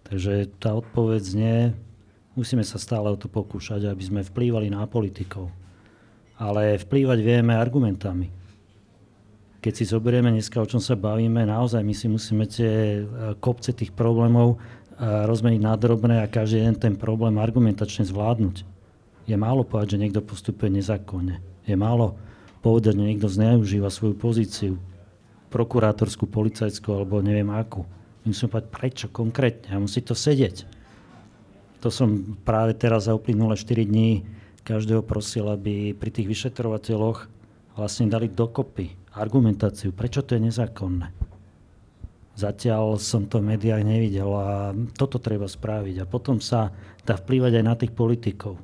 Takže 0.07 0.51
tá 0.59 0.75
odpoveď 0.75 1.23
znie, 1.23 1.57
musíme 2.39 2.63
sa 2.63 2.79
stále 2.79 3.11
o 3.11 3.19
to 3.19 3.27
pokúšať, 3.27 3.87
aby 3.87 4.03
sme 4.03 4.21
vplývali 4.27 4.71
na 4.71 4.87
politikov. 4.87 5.51
Ale 6.39 6.79
vplývať 6.79 7.19
vieme 7.23 7.55
argumentami. 7.55 8.31
Keď 9.63 9.73
si 9.75 9.85
zoberieme 9.89 10.31
dneska, 10.31 10.63
o 10.63 10.69
čom 10.69 10.79
sa 10.79 10.95
bavíme, 10.95 11.43
naozaj 11.43 11.83
my 11.83 11.95
si 11.95 12.07
musíme 12.07 12.47
tie 12.47 13.03
e, 13.03 13.35
kopce 13.39 13.75
tých 13.75 13.91
problémov 13.95 14.55
e, 14.55 14.57
rozmeniť 15.03 15.61
na 15.63 15.75
drobné 15.75 16.23
a 16.23 16.31
každý 16.31 16.63
jeden 16.63 16.79
ten 16.79 16.95
problém 16.95 17.39
argumentačne 17.39 18.07
zvládnuť. 18.07 18.76
Je 19.27 19.35
málo 19.35 19.67
povedať, 19.67 19.99
že 19.99 20.03
niekto 20.07 20.23
postupuje 20.23 20.71
nezákonne. 20.71 21.43
Je 21.67 21.75
málo 21.75 22.15
povedať, 22.63 22.95
že 22.95 23.03
niekto 23.03 23.29
zneužíva 23.31 23.91
svoju 23.91 24.15
pozíciu, 24.15 24.75
prokurátorskú, 25.51 26.31
policajskú 26.31 26.95
alebo 26.95 27.19
neviem 27.23 27.51
akú. 27.51 27.83
Musíme 28.23 28.51
povedať 28.51 28.69
prečo 28.71 29.07
konkrétne 29.11 29.75
a 29.75 29.83
musí 29.83 30.03
to 30.03 30.15
sedieť. 30.15 30.67
To 31.83 31.91
som 31.91 32.39
práve 32.43 32.75
teraz 32.75 33.07
za 33.07 33.15
uplynulé 33.15 33.55
4 33.55 33.87
dní 33.87 34.27
každého 34.67 35.07
prosil, 35.07 35.47
aby 35.47 35.95
pri 35.95 36.11
tých 36.11 36.27
vyšetrovateľoch 36.27 37.31
vlastne 37.79 38.11
dali 38.11 38.27
dokopy 38.27 39.15
argumentáciu, 39.15 39.95
prečo 39.95 40.27
to 40.27 40.35
je 40.35 40.51
nezákonné. 40.51 41.07
Zatiaľ 42.37 43.01
som 43.01 43.25
to 43.25 43.41
v 43.41 43.57
médiách 43.57 43.81
nevidel 43.81 44.29
a 44.29 44.77
toto 44.93 45.17
treba 45.17 45.49
spraviť. 45.49 46.05
A 46.05 46.11
potom 46.11 46.37
sa 46.37 46.69
dá 47.01 47.17
vplývať 47.17 47.53
aj 47.57 47.65
na 47.65 47.75
tých 47.81 47.97
politikov. 47.97 48.61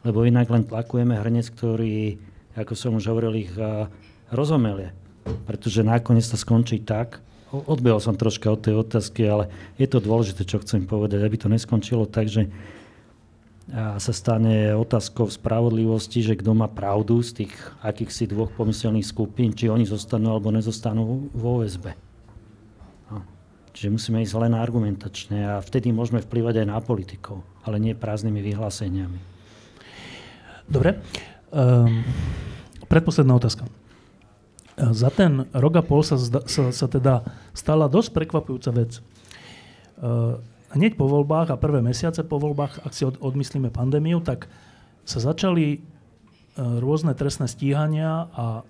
Lebo 0.00 0.24
inak 0.24 0.48
len 0.48 0.64
tlakujeme 0.64 1.16
hrnec, 1.16 1.52
ktorý, 1.52 2.16
ako 2.56 2.72
som 2.72 2.96
už 2.96 3.10
hovoril, 3.12 3.36
ich 3.44 3.52
rozomelie. 4.32 4.96
Pretože 5.44 5.84
nakoniec 5.84 6.24
to 6.24 6.40
skončí 6.40 6.80
tak, 6.80 7.20
odbehol 7.52 8.00
som 8.00 8.16
troška 8.16 8.48
od 8.48 8.62
tej 8.64 8.80
otázky, 8.80 9.26
ale 9.28 9.52
je 9.76 9.84
to 9.84 10.00
dôležité, 10.00 10.46
čo 10.46 10.62
chcem 10.62 10.86
povedať, 10.88 11.20
aby 11.20 11.36
to 11.36 11.52
neskončilo 11.52 12.08
tak, 12.08 12.30
že 12.30 12.48
sa 13.74 14.10
stane 14.10 14.74
otázkou 14.74 15.30
spravodlivosti, 15.30 16.26
že 16.26 16.34
kto 16.34 16.58
má 16.58 16.66
pravdu 16.66 17.22
z 17.22 17.44
tých 17.44 17.54
akýchsi 17.86 18.26
dvoch 18.26 18.50
pomyselných 18.58 19.06
skupín, 19.06 19.54
či 19.54 19.70
oni 19.70 19.86
zostanú 19.86 20.34
alebo 20.34 20.50
nezostanú 20.50 21.30
vo 21.30 21.62
OSB. 21.62 21.94
No. 23.14 23.22
Čiže 23.70 23.94
musíme 23.94 24.26
ísť 24.26 24.34
len 24.42 24.58
argumentačne 24.58 25.54
a 25.54 25.62
vtedy 25.62 25.94
môžeme 25.94 26.18
vplyvať 26.18 26.62
aj 26.62 26.66
na 26.66 26.82
politikov, 26.82 27.46
ale 27.62 27.78
nie 27.78 27.94
prázdnymi 27.94 28.42
vyhláseniami. 28.42 29.18
Dobre. 30.70 31.02
Um, 31.50 32.06
predposledná 32.86 33.34
otázka. 33.34 33.66
Za 34.78 35.10
ten 35.10 35.50
rok 35.50 35.74
a 35.76 35.82
pol 35.82 36.06
sa, 36.06 36.14
sa, 36.46 36.70
sa 36.70 36.86
teda 36.86 37.26
stala 37.52 37.90
dosť 37.90 38.14
prekvapujúca 38.14 38.70
vec. 38.78 39.02
Uh, 39.98 40.38
hneď 40.70 40.94
po 40.94 41.10
voľbách 41.10 41.50
a 41.50 41.58
prvé 41.58 41.82
mesiace 41.82 42.22
po 42.22 42.38
voľbách, 42.38 42.86
ak 42.86 42.94
si 42.94 43.02
od, 43.02 43.18
odmyslíme 43.18 43.74
pandémiu, 43.74 44.22
tak 44.22 44.46
sa 45.02 45.18
začali 45.18 45.82
uh, 45.82 46.78
rôzne 46.78 47.18
trestné 47.18 47.50
stíhania 47.50 48.30
a, 48.30 48.62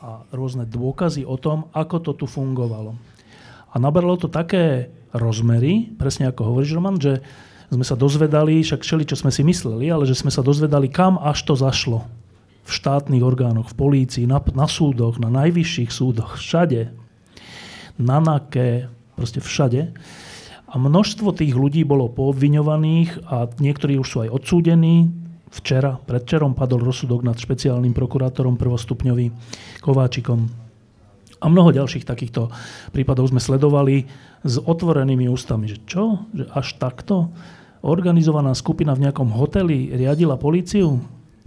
a 0.00 0.08
rôzne 0.32 0.64
dôkazy 0.64 1.28
o 1.28 1.36
tom, 1.36 1.68
ako 1.76 1.96
to 2.00 2.12
tu 2.16 2.26
fungovalo. 2.26 2.96
A 3.68 3.76
nabralo 3.76 4.16
to 4.16 4.32
také 4.32 4.88
rozmery, 5.12 5.92
presne 5.92 6.32
ako 6.32 6.56
hovoríš, 6.56 6.72
Roman, 6.72 6.96
že 6.96 7.20
sme 7.72 7.88
sa 7.88 7.96
dozvedali, 7.96 8.60
však 8.60 8.84
všeli, 8.84 9.04
čo 9.08 9.16
sme 9.16 9.32
si 9.32 9.40
mysleli, 9.40 9.88
ale 9.88 10.04
že 10.04 10.12
sme 10.12 10.28
sa 10.28 10.44
dozvedali, 10.44 10.92
kam 10.92 11.16
až 11.16 11.40
to 11.48 11.56
zašlo 11.56 12.04
v 12.62 12.70
štátnych 12.70 13.24
orgánoch, 13.24 13.72
v 13.72 13.78
polícii, 13.80 14.24
na, 14.28 14.38
na 14.52 14.68
súdoch, 14.68 15.16
na 15.16 15.32
najvyšších 15.32 15.90
súdoch, 15.90 16.36
všade. 16.36 16.92
Na 17.96 18.20
NAKE, 18.20 18.92
proste 19.16 19.40
všade. 19.40 19.96
A 20.72 20.74
množstvo 20.80 21.36
tých 21.36 21.52
ľudí 21.52 21.84
bolo 21.84 22.08
poobviňovaných 22.12 23.28
a 23.28 23.48
niektorí 23.60 24.00
už 24.00 24.08
sú 24.08 24.18
aj 24.24 24.32
odsúdení. 24.32 25.12
Včera, 25.52 26.00
predčerom 26.00 26.56
padol 26.56 26.80
rozsudok 26.80 27.20
nad 27.24 27.36
špeciálnym 27.36 27.92
prokurátorom 27.92 28.56
prvostupňový 28.56 29.32
Kováčikom. 29.84 30.48
A 31.42 31.44
mnoho 31.50 31.74
ďalších 31.76 32.08
takýchto 32.08 32.48
prípadov 32.94 33.28
sme 33.28 33.42
sledovali 33.42 34.08
s 34.46 34.56
otvorenými 34.62 35.28
ústami. 35.28 35.68
Že 35.68 35.78
čo? 35.84 36.04
Že 36.32 36.44
až 36.56 36.68
takto? 36.80 37.16
Organizovaná 37.82 38.54
skupina 38.54 38.94
v 38.94 39.10
nejakom 39.10 39.34
hoteli 39.34 39.90
riadila 39.90 40.38
políciu? 40.38 41.02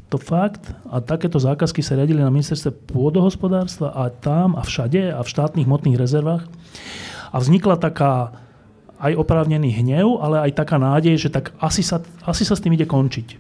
to 0.10 0.18
fakt. 0.22 0.72
A 0.90 1.02
takéto 1.02 1.42
zákazky 1.42 1.82
sa 1.82 1.98
riadili 1.98 2.22
na 2.22 2.32
ministerstve 2.32 2.72
pôdohospodárstva 2.88 3.92
a 3.92 4.08
tam 4.14 4.54
a 4.56 4.62
všade 4.64 5.12
a 5.12 5.20
v 5.20 5.32
štátnych 5.32 5.68
hmotných 5.68 6.00
rezervách. 6.00 6.48
A 7.34 7.38
vznikla 7.42 7.76
taká 7.76 8.32
aj 8.96 9.12
oprávnený 9.20 9.76
hnev, 9.84 10.24
ale 10.24 10.48
aj 10.50 10.56
taká 10.56 10.80
nádej, 10.80 11.28
že 11.28 11.30
tak 11.34 11.52
asi 11.60 11.84
sa, 11.84 12.00
asi 12.24 12.48
sa 12.48 12.56
s 12.56 12.64
tým 12.64 12.80
ide 12.80 12.88
končiť. 12.88 13.36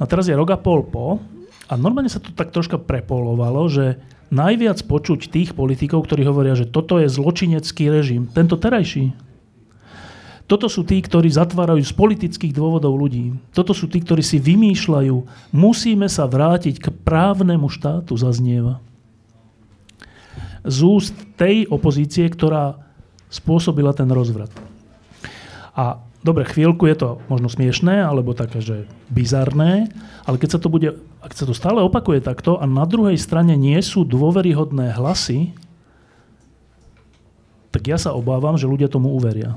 A 0.00 0.08
teraz 0.10 0.26
je 0.26 0.34
rok 0.34 0.50
pol 0.64 0.82
po 0.82 1.22
a 1.70 1.72
normálne 1.78 2.10
sa 2.10 2.18
to 2.18 2.34
tak 2.34 2.50
troška 2.50 2.82
prepolovalo, 2.82 3.70
že 3.70 4.00
najviac 4.34 4.82
počuť 4.90 5.30
tých 5.30 5.50
politikov, 5.54 6.02
ktorí 6.08 6.26
hovoria, 6.26 6.58
že 6.58 6.66
toto 6.66 6.98
je 6.98 7.06
zločinecký 7.06 7.86
režim, 7.92 8.26
tento 8.26 8.58
terajší, 8.58 9.14
toto 10.50 10.66
sú 10.66 10.82
tí, 10.82 10.98
ktorí 10.98 11.30
zatvárajú 11.30 11.78
z 11.78 11.94
politických 11.94 12.50
dôvodov 12.50 12.98
ľudí. 12.98 13.38
Toto 13.54 13.70
sú 13.70 13.86
tí, 13.86 14.02
ktorí 14.02 14.18
si 14.18 14.42
vymýšľajú, 14.42 15.14
musíme 15.54 16.10
sa 16.10 16.26
vrátiť 16.26 16.82
k 16.82 16.86
právnemu 16.90 17.70
štátu, 17.70 18.18
zaznieva. 18.18 18.82
Z 20.66 20.78
úst 20.82 21.14
tej 21.38 21.70
opozície, 21.70 22.26
ktorá 22.26 22.82
spôsobila 23.30 23.94
ten 23.94 24.10
rozvrat. 24.10 24.50
A 25.70 26.02
dobre, 26.26 26.42
chvíľku 26.42 26.90
je 26.90 26.98
to 26.98 27.22
možno 27.30 27.46
smiešné, 27.46 28.02
alebo 28.02 28.34
také, 28.34 28.58
že 28.58 28.90
bizarné, 29.06 29.86
ale 30.26 30.34
keď 30.34 30.58
sa 30.58 30.60
to 30.60 30.66
bude, 30.66 30.98
ak 31.22 31.30
sa 31.30 31.46
to 31.46 31.54
stále 31.54 31.78
opakuje 31.78 32.18
takto 32.26 32.58
a 32.58 32.66
na 32.66 32.90
druhej 32.90 33.22
strane 33.22 33.54
nie 33.54 33.78
sú 33.86 34.02
dôveryhodné 34.02 34.98
hlasy, 34.98 35.54
tak 37.70 37.86
ja 37.86 38.02
sa 38.02 38.18
obávam, 38.18 38.58
že 38.58 38.66
ľudia 38.66 38.90
tomu 38.90 39.14
uveria 39.14 39.54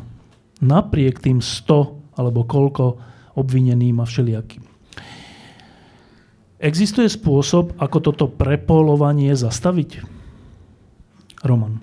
napriek 0.59 1.23
tým 1.23 1.41
100 1.41 2.19
alebo 2.19 2.45
koľko 2.45 2.99
obvineným 3.33 3.97
a 3.97 4.05
všelijakým. 4.05 4.61
Existuje 6.63 7.09
spôsob, 7.09 7.75
ako 7.81 7.97
toto 7.99 8.25
prepolovanie 8.29 9.33
zastaviť? 9.33 10.05
Roman. 11.43 11.81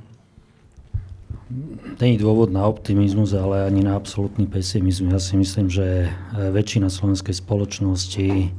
Není 2.01 2.17
dôvod 2.17 2.49
na 2.49 2.65
optimizmus, 2.65 3.37
ale 3.37 3.67
ani 3.67 3.85
na 3.85 3.99
absolútny 3.99 4.49
pesimizmus. 4.49 5.13
Ja 5.13 5.21
si 5.21 5.37
myslím, 5.37 5.69
že 5.69 6.09
väčšina 6.33 6.89
slovenskej 6.89 7.37
spoločnosti, 7.37 8.57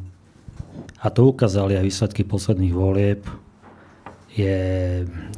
a 1.01 1.07
to 1.09 1.33
ukázali 1.33 1.73
aj 1.79 1.87
výsledky 1.89 2.21
posledných 2.21 2.75
volieb, 2.75 3.25
je 4.31 4.59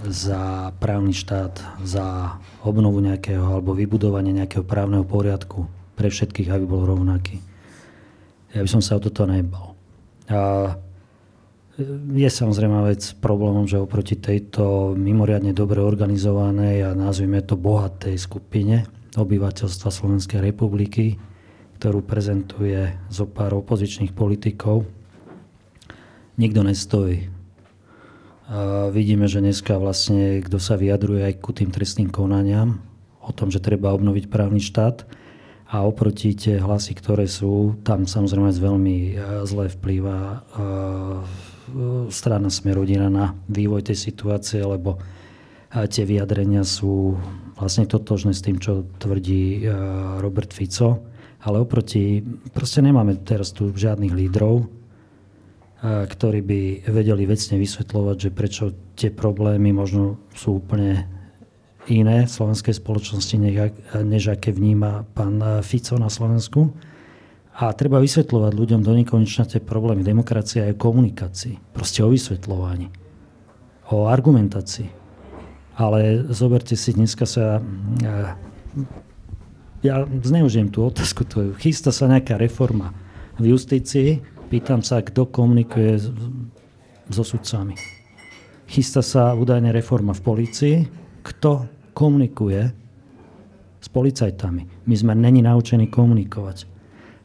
za 0.05 0.69
právny 0.77 1.17
štát, 1.17 1.81
za 1.81 2.37
obnovu 2.61 3.01
nejakého 3.01 3.57
alebo 3.57 3.73
vybudovanie 3.73 4.29
nejakého 4.37 4.61
právneho 4.61 5.01
poriadku 5.01 5.65
pre 5.97 6.13
všetkých, 6.13 6.53
aby 6.53 6.65
bol 6.65 6.85
rovnaký. 6.85 7.41
Ja 8.53 8.61
by 8.61 8.69
som 8.69 8.85
sa 8.85 9.01
o 9.01 9.01
toto 9.01 9.25
nebal. 9.25 9.73
A 10.29 10.73
je 12.13 12.29
samozrejme 12.29 12.85
vec 12.85 13.01
problémom, 13.17 13.65
že 13.65 13.81
oproti 13.81 14.13
tejto 14.13 14.93
mimoriadne 14.93 15.57
dobre 15.57 15.81
organizovanej 15.81 16.85
a 16.85 16.89
nazvime 16.93 17.41
to 17.41 17.57
bohatej 17.57 18.13
skupine 18.21 18.85
obyvateľstva 19.17 19.89
Slovenskej 19.89 20.37
republiky, 20.37 21.17
ktorú 21.81 22.05
prezentuje 22.05 22.93
zo 23.09 23.25
pár 23.25 23.57
opozičných 23.57 24.13
politikov, 24.13 24.85
nikto 26.37 26.61
nestojí 26.61 27.32
vidíme, 28.91 29.29
že 29.31 29.39
dneska 29.39 29.79
vlastne, 29.79 30.43
kto 30.43 30.59
sa 30.59 30.75
vyjadruje 30.75 31.31
aj 31.31 31.33
ku 31.39 31.55
tým 31.55 31.71
trestným 31.71 32.11
konaniam, 32.11 32.83
o 33.23 33.31
tom, 33.31 33.47
že 33.47 33.63
treba 33.63 33.95
obnoviť 33.95 34.27
právny 34.27 34.59
štát 34.59 35.07
a 35.73 35.81
oproti 35.87 36.35
tie 36.35 36.61
hlasy, 36.61 36.93
ktoré 36.93 37.25
sú, 37.25 37.81
tam 37.81 38.05
samozrejme 38.05 38.51
veľmi 38.53 38.97
e, 39.09 39.13
zle 39.47 39.71
vplýva 39.73 40.17
e, 40.19 40.37
strana 42.13 42.53
Smerodina 42.53 43.09
na 43.09 43.33
vývoj 43.49 43.89
tej 43.89 43.97
situácie, 43.97 44.61
lebo 44.61 44.99
e, 44.99 45.87
tie 45.89 46.05
vyjadrenia 46.05 46.61
sú 46.61 47.17
vlastne 47.57 47.89
totožné 47.89 48.35
s 48.35 48.43
tým, 48.45 48.59
čo 48.59 48.85
tvrdí 48.99 49.65
Robert 50.19 50.51
Fico. 50.51 51.05
Ale 51.43 51.61
oproti, 51.61 52.23
proste 52.51 52.81
nemáme 52.81 53.19
teraz 53.23 53.53
tu 53.53 53.71
žiadnych 53.71 54.11
lídrov, 54.11 54.67
ktorí 55.83 56.39
by 56.39 56.61
vedeli 56.87 57.27
vecne 57.27 57.59
vysvetľovať, 57.59 58.15
že 58.15 58.29
prečo 58.31 58.71
tie 58.95 59.11
problémy 59.11 59.75
možno 59.75 60.15
sú 60.31 60.63
úplne 60.63 61.11
iné 61.91 62.23
v 62.23 62.31
slovenskej 62.31 62.79
spoločnosti, 62.79 63.35
než 64.07 64.23
aké 64.31 64.55
vníma 64.55 65.03
pán 65.11 65.43
Fico 65.59 65.99
na 65.99 66.07
Slovensku. 66.07 66.71
A 67.59 67.75
treba 67.75 67.99
vysvetľovať 67.99 68.55
ľuďom 68.55 68.81
do 68.81 68.95
nekonečna 68.95 69.43
tie 69.43 69.59
problémy. 69.59 70.01
Demokracia 70.07 70.65
je 70.65 70.73
o 70.73 70.79
komunikácii, 70.79 71.75
proste 71.75 71.99
o 72.01 72.09
vysvetľovaní, 72.09 72.87
o 73.91 74.07
argumentácii. 74.07 74.87
Ale 75.75 76.31
zoberte 76.31 76.79
si, 76.79 76.95
dneska 76.95 77.27
sa... 77.27 77.59
Ja 79.83 80.07
zneužijem 80.07 80.71
tú 80.71 80.87
otázku 80.87 81.27
tvoju. 81.27 81.59
Chystá 81.59 81.91
sa 81.91 82.07
nejaká 82.07 82.39
reforma 82.39 82.95
v 83.35 83.51
justícii, 83.51 84.23
Pýtam 84.53 84.85
sa, 84.85 85.01
kto 85.01 85.33
komunikuje 85.33 85.97
so 87.09 87.25
sudcami. 87.25 87.73
Chystá 88.69 89.01
sa 89.01 89.33
údajne 89.33 89.73
reforma 89.73 90.13
v 90.13 90.21
polícii. 90.21 90.75
Kto 91.25 91.65
komunikuje 91.97 92.61
s 93.81 93.87
policajtami? 93.89 94.85
My 94.85 94.93
sme 94.93 95.17
není 95.17 95.41
naučení 95.41 95.89
komunikovať. 95.89 96.69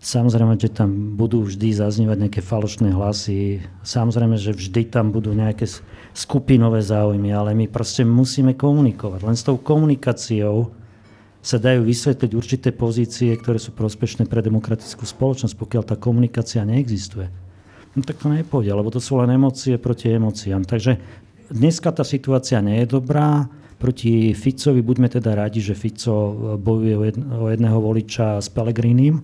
Samozrejme, 0.00 0.56
že 0.56 0.72
tam 0.72 1.20
budú 1.20 1.44
vždy 1.44 1.68
zaznívať 1.76 2.16
nejaké 2.16 2.40
falošné 2.40 2.96
hlasy. 2.96 3.60
Samozrejme, 3.84 4.40
že 4.40 4.56
vždy 4.56 4.88
tam 4.88 5.12
budú 5.12 5.36
nejaké 5.36 5.68
skupinové 6.16 6.80
záujmy, 6.80 7.28
ale 7.28 7.52
my 7.52 7.68
proste 7.68 8.08
musíme 8.08 8.56
komunikovať. 8.56 9.20
Len 9.28 9.36
s 9.36 9.44
tou 9.44 9.60
komunikáciou 9.60 10.72
sa 11.38 11.56
dajú 11.56 11.86
vysvetliť 11.86 12.30
určité 12.34 12.68
pozície, 12.74 13.30
ktoré 13.38 13.62
sú 13.62 13.70
prospešné 13.72 14.26
pre 14.26 14.42
demokratickú 14.42 15.06
spoločnosť, 15.06 15.54
pokiaľ 15.54 15.82
tá 15.86 15.94
komunikácia 15.94 16.66
neexistuje. 16.66 17.30
No 17.96 18.04
tak 18.04 18.20
to 18.20 18.28
nepôjde, 18.28 18.74
lebo 18.74 18.90
to 18.90 19.00
sú 19.00 19.16
len 19.22 19.32
emócie 19.32 19.78
proti 19.80 20.12
emóciám. 20.12 20.66
Takže 20.66 20.98
dneska 21.50 21.94
tá 21.94 22.04
situácia 22.04 22.60
nie 22.60 22.84
je 22.84 22.94
dobrá. 23.00 23.48
Proti 23.78 24.34
Ficovi 24.34 24.82
buďme 24.82 25.06
teda 25.06 25.38
radi, 25.38 25.62
že 25.62 25.78
Fico 25.78 26.34
bojuje 26.58 27.14
o 27.30 27.46
jedného 27.46 27.78
voliča 27.78 28.42
s 28.42 28.50
Pelegrínim. 28.50 29.22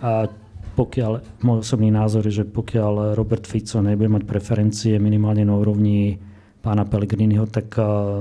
A 0.00 0.26
pokiaľ, 0.74 1.44
môj 1.44 1.62
osobný 1.62 1.92
názor 1.92 2.24
je, 2.26 2.42
že 2.42 2.44
pokiaľ 2.48 3.14
Robert 3.14 3.44
Fico 3.44 3.84
nebude 3.84 4.10
mať 4.10 4.24
preferencie 4.26 4.96
minimálne 4.96 5.44
na 5.44 5.54
úrovni 5.54 6.16
pána 6.64 6.88
Pellegriniho, 6.88 7.44
tak 7.46 7.76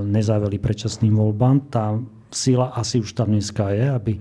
nezáveli 0.06 0.60
predčasným 0.60 1.16
voľbám. 1.16 1.56
Tá 1.72 1.96
sila 2.34 2.74
asi 2.74 3.00
už 3.00 3.14
tam 3.14 3.32
dneska 3.32 3.70
je, 3.72 3.86
aby 3.88 4.14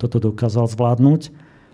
toto 0.00 0.18
dokázal 0.18 0.66
zvládnuť, 0.72 1.22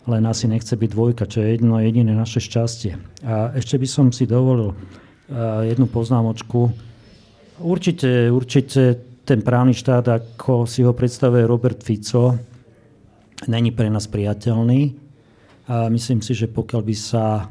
len 0.04 0.22
asi 0.28 0.44
nechce 0.44 0.76
byť 0.76 0.90
dvojka, 0.92 1.24
čo 1.24 1.40
je 1.40 1.56
jedno 1.56 1.80
jediné 1.80 2.12
naše 2.12 2.42
šťastie. 2.42 3.24
A 3.24 3.56
ešte 3.56 3.80
by 3.80 3.88
som 3.88 4.12
si 4.12 4.28
dovolil 4.28 4.76
jednu 5.64 5.88
poznámočku. 5.88 6.68
Určite, 7.64 8.28
určite 8.28 9.00
ten 9.24 9.40
právny 9.40 9.72
štát, 9.72 10.04
ako 10.04 10.68
si 10.68 10.84
ho 10.84 10.92
predstavuje 10.92 11.48
Robert 11.48 11.80
Fico, 11.80 12.36
není 13.48 13.72
pre 13.72 13.88
nás 13.88 14.04
priateľný. 14.04 14.92
A 15.64 15.88
myslím 15.88 16.20
si, 16.20 16.36
že 16.36 16.52
pokiaľ 16.52 16.82
by 16.84 16.96
sa 16.96 17.48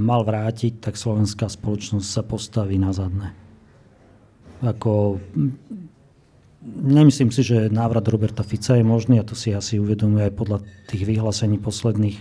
mal 0.00 0.20
vrátiť, 0.24 0.80
tak 0.80 0.96
slovenská 0.96 1.52
spoločnosť 1.52 2.08
sa 2.08 2.24
postaví 2.24 2.80
na 2.80 2.96
zadne. 2.96 3.36
Ako 4.64 5.20
Nemyslím 6.66 7.30
si, 7.30 7.46
že 7.46 7.70
návrat 7.70 8.02
Roberta 8.10 8.42
Fica 8.42 8.74
je 8.74 8.82
možný 8.82 9.22
a 9.22 9.24
to 9.26 9.38
si 9.38 9.54
asi 9.54 9.78
uvedomuje 9.78 10.26
aj 10.26 10.34
podľa 10.34 10.58
tých 10.90 11.06
vyhlásení 11.06 11.62
posledných 11.62 12.18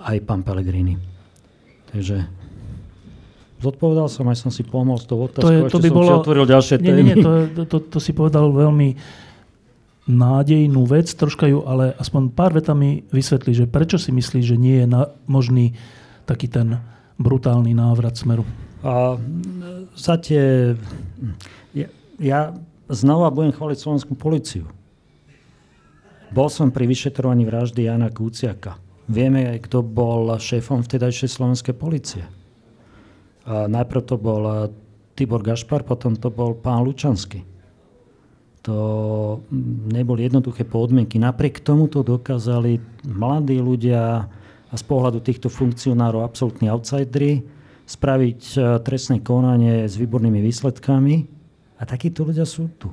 aj 0.00 0.16
pán 0.24 0.40
Pellegrini. 0.40 0.96
Takže 1.92 2.24
zodpovedal 3.60 4.08
som, 4.08 4.24
aj 4.32 4.40
som 4.40 4.50
si 4.52 4.64
pomohol 4.64 4.96
s 4.96 5.06
tou 5.08 5.20
otázkou, 5.20 5.44
to, 5.44 5.52
je, 5.52 5.60
to 5.68 5.80
by 5.84 5.88
som 5.88 5.96
bolo, 5.96 6.08
si 6.08 6.12
otvoril 6.24 6.44
ďalšie 6.48 6.74
nie, 6.80 6.86
témy. 6.88 6.96
Nie, 6.96 7.04
nie, 7.12 7.16
to, 7.20 7.30
to, 7.68 7.76
to 7.84 7.98
si 8.00 8.16
povedal 8.16 8.48
veľmi 8.52 8.96
nádejnú 10.06 10.86
vec, 10.86 11.10
troška 11.12 11.50
ju 11.50 11.66
ale 11.66 11.92
aspoň 11.98 12.30
pár 12.30 12.54
vetami 12.54 13.02
vysvetli, 13.10 13.52
že 13.52 13.66
prečo 13.66 13.98
si 13.98 14.14
myslí, 14.14 14.40
že 14.40 14.56
nie 14.56 14.80
je 14.80 14.86
na, 14.86 15.10
možný 15.26 15.74
taký 16.24 16.46
ten 16.46 16.78
brutálny 17.18 17.74
návrat 17.74 18.14
smeru? 18.14 18.46
A, 18.86 19.18
za 19.98 20.14
tie, 20.20 20.76
ja, 21.74 21.88
ja 22.22 22.40
znova 22.90 23.30
budem 23.34 23.54
chváliť 23.54 23.78
slovenskú 23.78 24.14
policiu. 24.14 24.66
Bol 26.30 26.50
som 26.50 26.74
pri 26.74 26.90
vyšetrovaní 26.90 27.46
vraždy 27.46 27.86
Jana 27.86 28.10
Kúciaka. 28.10 28.82
Vieme 29.06 29.46
aj, 29.46 29.70
kto 29.70 29.86
bol 29.86 30.34
šéfom 30.34 30.82
vtedajšej 30.82 31.30
slovenskej 31.38 31.74
policie. 31.78 32.26
A 33.46 33.70
najprv 33.70 34.02
to 34.02 34.18
bol 34.18 34.42
Tibor 35.14 35.46
Gašpar, 35.46 35.86
potom 35.86 36.18
to 36.18 36.34
bol 36.34 36.58
pán 36.58 36.82
Lučanský. 36.82 37.46
To 38.66 38.78
neboli 39.94 40.26
jednoduché 40.26 40.66
podmienky. 40.66 41.22
Napriek 41.22 41.62
tomu 41.62 41.86
to 41.86 42.02
dokázali 42.02 42.82
mladí 43.06 43.62
ľudia 43.62 44.26
a 44.66 44.74
z 44.74 44.82
pohľadu 44.82 45.22
týchto 45.22 45.46
funkcionárov 45.46 46.26
absolútni 46.26 46.66
outsidery 46.66 47.46
spraviť 47.86 48.58
trestné 48.82 49.22
konanie 49.22 49.86
s 49.86 49.94
výbornými 49.94 50.42
výsledkami 50.42 51.35
a 51.76 51.82
takíto 51.84 52.24
ľudia 52.24 52.48
sú 52.48 52.72
tu. 52.80 52.88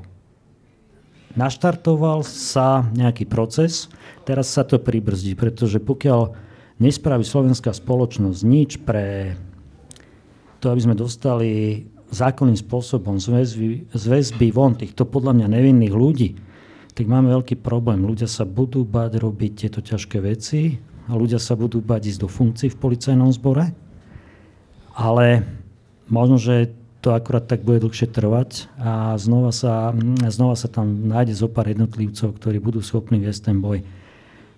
Naštartoval 1.33 2.21
sa 2.21 2.85
nejaký 2.93 3.25
proces, 3.25 3.89
teraz 4.21 4.53
sa 4.53 4.61
to 4.61 4.77
pribrzdí, 4.77 5.33
pretože 5.33 5.81
pokiaľ 5.81 6.35
nespraví 6.77 7.25
slovenská 7.25 7.73
spoločnosť 7.73 8.39
nič 8.45 8.71
pre 8.85 9.33
to, 10.61 10.69
aby 10.69 10.81
sme 10.83 10.95
dostali 10.95 11.83
zákonným 12.13 12.53
spôsobom 12.53 13.17
z 13.17 13.89
väzby, 13.89 14.47
von 14.53 14.77
týchto 14.77 15.09
podľa 15.09 15.41
mňa 15.41 15.47
nevinných 15.49 15.95
ľudí, 15.97 16.29
tak 16.93 17.09
máme 17.09 17.33
veľký 17.33 17.57
problém. 17.65 18.05
Ľudia 18.05 18.29
sa 18.29 18.45
budú 18.45 18.85
bať 18.85 19.17
robiť 19.17 19.65
tieto 19.65 19.81
ťažké 19.81 20.21
veci 20.21 20.77
a 21.09 21.17
ľudia 21.17 21.41
sa 21.41 21.57
budú 21.57 21.81
bať 21.81 22.13
ísť 22.13 22.19
do 22.21 22.29
funkcií 22.29 22.69
v 22.69 22.77
policajnom 22.77 23.33
zbore, 23.33 23.73
ale 24.93 25.41
možno, 26.05 26.37
že 26.37 26.69
to 27.03 27.11
akurát 27.11 27.43
tak 27.43 27.67
bude 27.67 27.83
dlhšie 27.83 28.07
trvať 28.07 28.71
a 28.79 29.19
znova 29.19 29.51
sa, 29.51 29.91
znova 30.31 30.55
sa 30.55 30.71
tam 30.71 31.11
nájde 31.11 31.35
zo 31.35 31.51
pár 31.51 31.67
jednotlivcov, 31.67 32.39
ktorí 32.39 32.63
budú 32.63 32.79
schopní 32.79 33.19
viesť 33.19 33.51
ten 33.51 33.59
boj. 33.59 33.83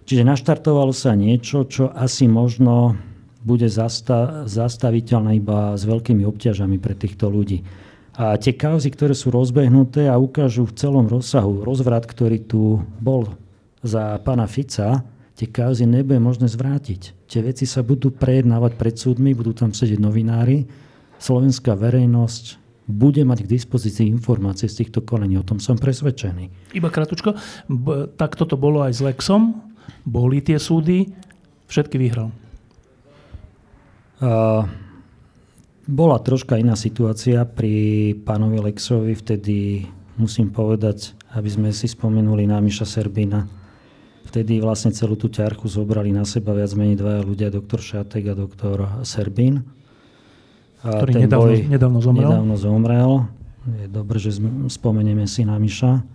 Čiže 0.06 0.22
naštartovalo 0.22 0.94
sa 0.94 1.18
niečo, 1.18 1.66
čo 1.66 1.90
asi 1.90 2.30
možno 2.30 2.94
bude 3.42 3.66
zasta- 3.66 4.46
zastaviteľné 4.46 5.42
iba 5.42 5.74
s 5.74 5.90
veľkými 5.90 6.22
obťažami 6.22 6.78
pre 6.78 6.94
týchto 6.94 7.34
ľudí. 7.34 7.66
A 8.14 8.38
tie 8.38 8.54
kauzy, 8.54 8.94
ktoré 8.94 9.18
sú 9.18 9.34
rozbehnuté 9.34 10.06
a 10.06 10.22
ukážu 10.22 10.70
v 10.70 10.78
celom 10.78 11.10
rozsahu 11.10 11.66
rozvrat, 11.66 12.06
ktorý 12.06 12.46
tu 12.46 12.86
bol 13.02 13.34
za 13.82 14.22
pána 14.22 14.46
Fica, 14.46 15.02
tie 15.34 15.50
kauzy 15.50 15.90
nebude 15.90 16.22
možné 16.22 16.46
zvrátiť. 16.46 17.26
Tie 17.26 17.42
veci 17.42 17.66
sa 17.66 17.82
budú 17.82 18.14
prejednávať 18.14 18.78
pred 18.78 18.96
súdmi, 18.96 19.34
budú 19.34 19.58
tam 19.58 19.74
sedieť 19.74 19.98
novinári 19.98 20.85
slovenská 21.20 21.74
verejnosť 21.74 22.64
bude 22.86 23.26
mať 23.26 23.50
k 23.50 23.52
dispozícii 23.58 24.06
informácie 24.14 24.70
z 24.70 24.86
týchto 24.86 25.02
kolení. 25.02 25.42
O 25.42 25.48
tom 25.48 25.58
som 25.58 25.74
presvedčený. 25.74 26.74
Iba 26.78 26.94
kratučko. 26.94 27.34
B- 27.66 28.14
tak 28.14 28.38
toto 28.38 28.62
bolo 28.62 28.86
aj 28.86 28.94
s 28.94 29.02
Lexom. 29.02 29.74
Boli 30.06 30.46
tie 30.46 30.62
súdy. 30.62 31.10
Všetky 31.66 31.98
vyhral. 31.98 32.30
Uh, 34.22 34.70
bola 35.90 36.22
troška 36.22 36.62
iná 36.62 36.78
situácia 36.78 37.42
pri 37.42 38.14
pánovi 38.22 38.62
Lexovi. 38.62 39.18
Vtedy 39.18 39.90
musím 40.22 40.54
povedať, 40.54 41.18
aby 41.34 41.50
sme 41.50 41.70
si 41.74 41.90
spomenuli 41.90 42.46
na 42.46 42.62
Miša 42.62 42.86
Serbina. 42.86 43.50
Vtedy 44.30 44.62
vlastne 44.62 44.94
celú 44.94 45.18
tú 45.18 45.26
ťarchu 45.26 45.66
zobrali 45.66 46.14
na 46.14 46.22
seba 46.22 46.54
viac 46.54 46.70
menej 46.78 47.02
dvaja 47.02 47.22
ľudia, 47.26 47.50
doktor 47.50 47.82
Šatek 47.82 48.30
a 48.30 48.38
doktor 48.38 48.78
Serbín 49.02 49.66
ktorý 50.86 51.12
ten 51.18 51.22
nedávno, 51.26 51.50
boj 51.50 51.56
nedávno 51.66 52.00
zomrel. 52.04 52.30
Nedávno 52.30 52.56
zomrel. 52.56 53.12
Je 53.66 53.88
dobré, 53.90 54.18
že 54.22 54.38
spomenieme 54.70 55.26
si 55.26 55.42
na 55.42 55.58
Miša. 55.58 56.06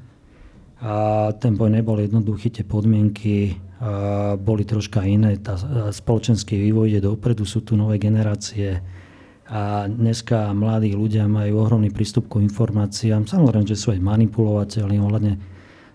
A 0.80 0.94
ten 1.36 1.58
boj 1.58 1.74
nebol 1.74 1.98
jednoduchý, 2.00 2.48
tie 2.54 2.64
podmienky 2.64 3.58
a 3.80 4.36
boli 4.36 4.64
troška 4.64 5.04
iné. 5.04 5.36
Tá 5.40 5.56
spoločenský 5.92 6.56
vývoj 6.56 6.94
ide 6.94 7.00
dopredu, 7.04 7.44
sú 7.44 7.66
tu 7.66 7.76
nové 7.76 7.98
generácie. 8.00 8.80
A 9.50 9.90
dneska 9.90 10.54
mladí 10.54 10.94
ľudia 10.94 11.26
majú 11.26 11.66
ohromný 11.66 11.90
prístup 11.90 12.30
k 12.30 12.46
informáciám. 12.46 13.26
Samozrejme, 13.26 13.66
že 13.66 13.74
sú 13.74 13.90
aj 13.90 13.98
manipulovateľní 13.98 15.02
ohľadne 15.02 15.34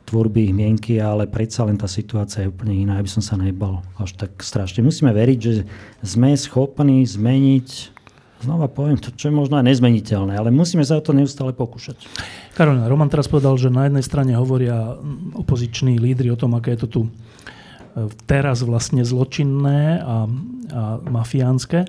tvorby 0.05 0.51
ich 0.51 0.53
mienky, 0.53 1.01
ale 1.01 1.25
predsa 1.25 1.65
len 1.65 1.79
tá 1.79 1.89
situácia 1.89 2.45
je 2.45 2.51
úplne 2.51 2.75
iná, 2.75 3.01
aby 3.01 3.09
som 3.09 3.23
sa 3.25 3.39
nebal 3.39 3.81
až 3.97 4.13
tak 4.13 4.37
strašne. 4.43 4.85
Musíme 4.85 5.09
veriť, 5.15 5.39
že 5.39 5.65
sme 6.03 6.35
schopní 6.37 7.01
zmeniť 7.07 7.94
znova 8.45 8.69
poviem 8.69 9.01
to, 9.01 9.09
čo 9.09 9.27
je 9.27 9.33
možno 9.33 9.57
aj 9.57 9.65
nezmeniteľné, 9.65 10.37
ale 10.37 10.53
musíme 10.53 10.85
sa 10.85 11.01
o 11.01 11.03
to 11.03 11.17
neustále 11.17 11.51
pokúšať. 11.57 11.97
Karolina, 12.53 12.85
Roman 12.85 13.09
teraz 13.09 13.25
povedal, 13.25 13.57
že 13.57 13.73
na 13.73 13.89
jednej 13.89 14.05
strane 14.05 14.37
hovoria 14.37 14.95
opoziční 15.33 15.97
lídry 15.97 16.29
o 16.29 16.37
tom, 16.37 16.53
aké 16.53 16.77
je 16.77 16.85
to 16.85 16.87
tu 16.87 17.01
teraz 18.27 18.61
vlastne 18.61 19.07
zločinné 19.07 20.03
a, 20.03 20.03
a 20.03 20.17
mafiánske. 20.99 21.87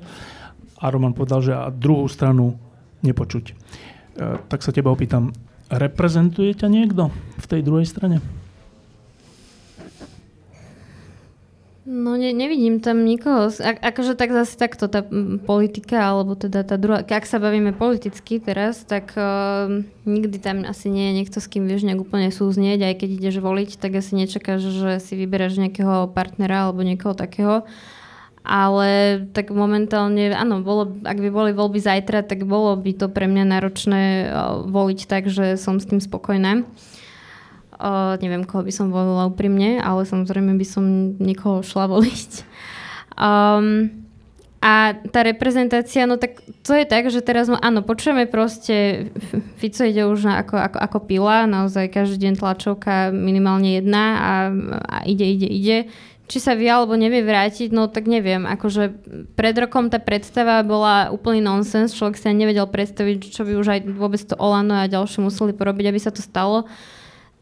A 0.76 0.84
Roman 0.92 1.16
povedal, 1.16 1.40
že 1.42 1.52
a 1.52 1.72
druhú 1.72 2.06
stranu 2.06 2.56
nepočuť. 3.02 3.44
E, 3.50 3.54
tak 4.46 4.62
sa 4.62 4.70
teba 4.70 4.94
opýtam, 4.94 5.34
reprezentuje 5.66 6.54
ťa 6.54 6.68
niekto 6.70 7.10
v 7.42 7.46
tej 7.48 7.60
druhej 7.66 7.86
strane? 7.88 8.22
No 11.86 12.18
ne, 12.18 12.34
nevidím 12.34 12.82
tam 12.82 13.06
nikoho. 13.06 13.46
A, 13.62 13.70
akože 13.78 14.18
tak 14.18 14.34
zase 14.34 14.58
takto 14.58 14.90
tá 14.90 15.06
politika, 15.46 16.10
alebo 16.10 16.34
teda 16.34 16.66
tá 16.66 16.74
druhá, 16.74 17.06
ak 17.06 17.22
sa 17.22 17.38
bavíme 17.38 17.70
politicky 17.70 18.42
teraz, 18.42 18.82
tak 18.82 19.14
uh, 19.14 19.70
nikdy 20.02 20.42
tam 20.42 20.66
asi 20.66 20.90
nie 20.90 21.14
je 21.14 21.16
niekto, 21.22 21.38
s 21.38 21.46
kým 21.46 21.70
vieš 21.70 21.86
nejak 21.86 22.02
úplne 22.02 22.34
súznieť, 22.34 22.90
aj 22.90 22.94
keď 22.98 23.10
ideš 23.22 23.36
voliť, 23.38 23.78
tak 23.78 24.02
asi 24.02 24.18
nečakáš, 24.18 24.66
že 24.66 24.98
si 24.98 25.14
vyberáš 25.14 25.62
nejakého 25.62 26.10
partnera 26.10 26.66
alebo 26.66 26.82
niekoho 26.82 27.14
takého. 27.14 27.62
Ale 28.42 29.22
tak 29.30 29.54
momentálne, 29.54 30.34
áno, 30.34 30.66
bolo, 30.66 30.90
ak 31.06 31.18
by 31.22 31.30
boli 31.30 31.50
voľby 31.54 31.78
zajtra, 31.78 32.26
tak 32.26 32.50
bolo 32.50 32.74
by 32.74 32.98
to 32.98 33.06
pre 33.06 33.30
mňa 33.30 33.46
náročné 33.46 34.02
uh, 34.26 34.66
voliť 34.66 35.06
tak, 35.06 35.30
že 35.30 35.54
som 35.54 35.78
s 35.78 35.86
tým 35.86 36.02
spokojná. 36.02 36.66
Uh, 37.76 38.16
neviem, 38.24 38.48
koho 38.48 38.64
by 38.64 38.72
som 38.72 38.88
volila 38.88 39.28
úprimne, 39.28 39.76
ale 39.84 40.08
samozrejme 40.08 40.56
by 40.56 40.66
som 40.66 40.84
niekoho 41.20 41.60
šla 41.60 41.88
voliť. 41.92 42.32
Um, 43.16 44.04
a 44.60 44.98
tá 45.12 45.20
reprezentácia, 45.22 46.08
no 46.10 46.18
tak 46.18 46.42
to 46.64 46.74
je 46.74 46.88
tak, 46.88 47.06
že 47.12 47.22
teraz, 47.22 47.46
áno, 47.48 47.80
počujeme 47.86 48.26
proste, 48.26 49.08
Fico 49.60 49.84
ide 49.86 50.08
už 50.08 50.26
na 50.26 50.34
ako, 50.42 50.56
ako, 50.58 50.78
ako 50.80 50.98
pila, 51.06 51.46
naozaj 51.46 51.92
každý 51.92 52.28
deň 52.28 52.34
tlačovka 52.40 53.14
minimálne 53.14 53.78
jedna 53.78 54.04
a, 54.16 54.32
a 54.84 54.96
ide, 55.06 55.22
ide, 55.22 55.48
ide. 55.48 55.78
Či 56.26 56.42
sa 56.42 56.58
vie 56.58 56.66
alebo 56.66 56.98
nevie 56.98 57.22
vrátiť, 57.22 57.70
no 57.70 57.86
tak 57.86 58.10
neviem. 58.10 58.42
Akože 58.50 58.98
pred 59.38 59.54
rokom 59.54 59.86
tá 59.86 60.02
predstava 60.02 60.66
bola 60.66 61.14
úplný 61.14 61.38
nonsens, 61.38 61.94
človek 61.94 62.18
sa 62.18 62.34
nevedel 62.34 62.66
predstaviť, 62.66 63.30
čo 63.30 63.46
by 63.46 63.54
už 63.54 63.66
aj 63.70 63.80
vôbec 63.94 64.18
to 64.18 64.34
Olano 64.34 64.82
a 64.82 64.90
ďalšie 64.90 65.22
museli 65.22 65.54
porobiť, 65.54 65.86
aby 65.86 66.00
sa 66.02 66.10
to 66.10 66.18
stalo 66.18 66.66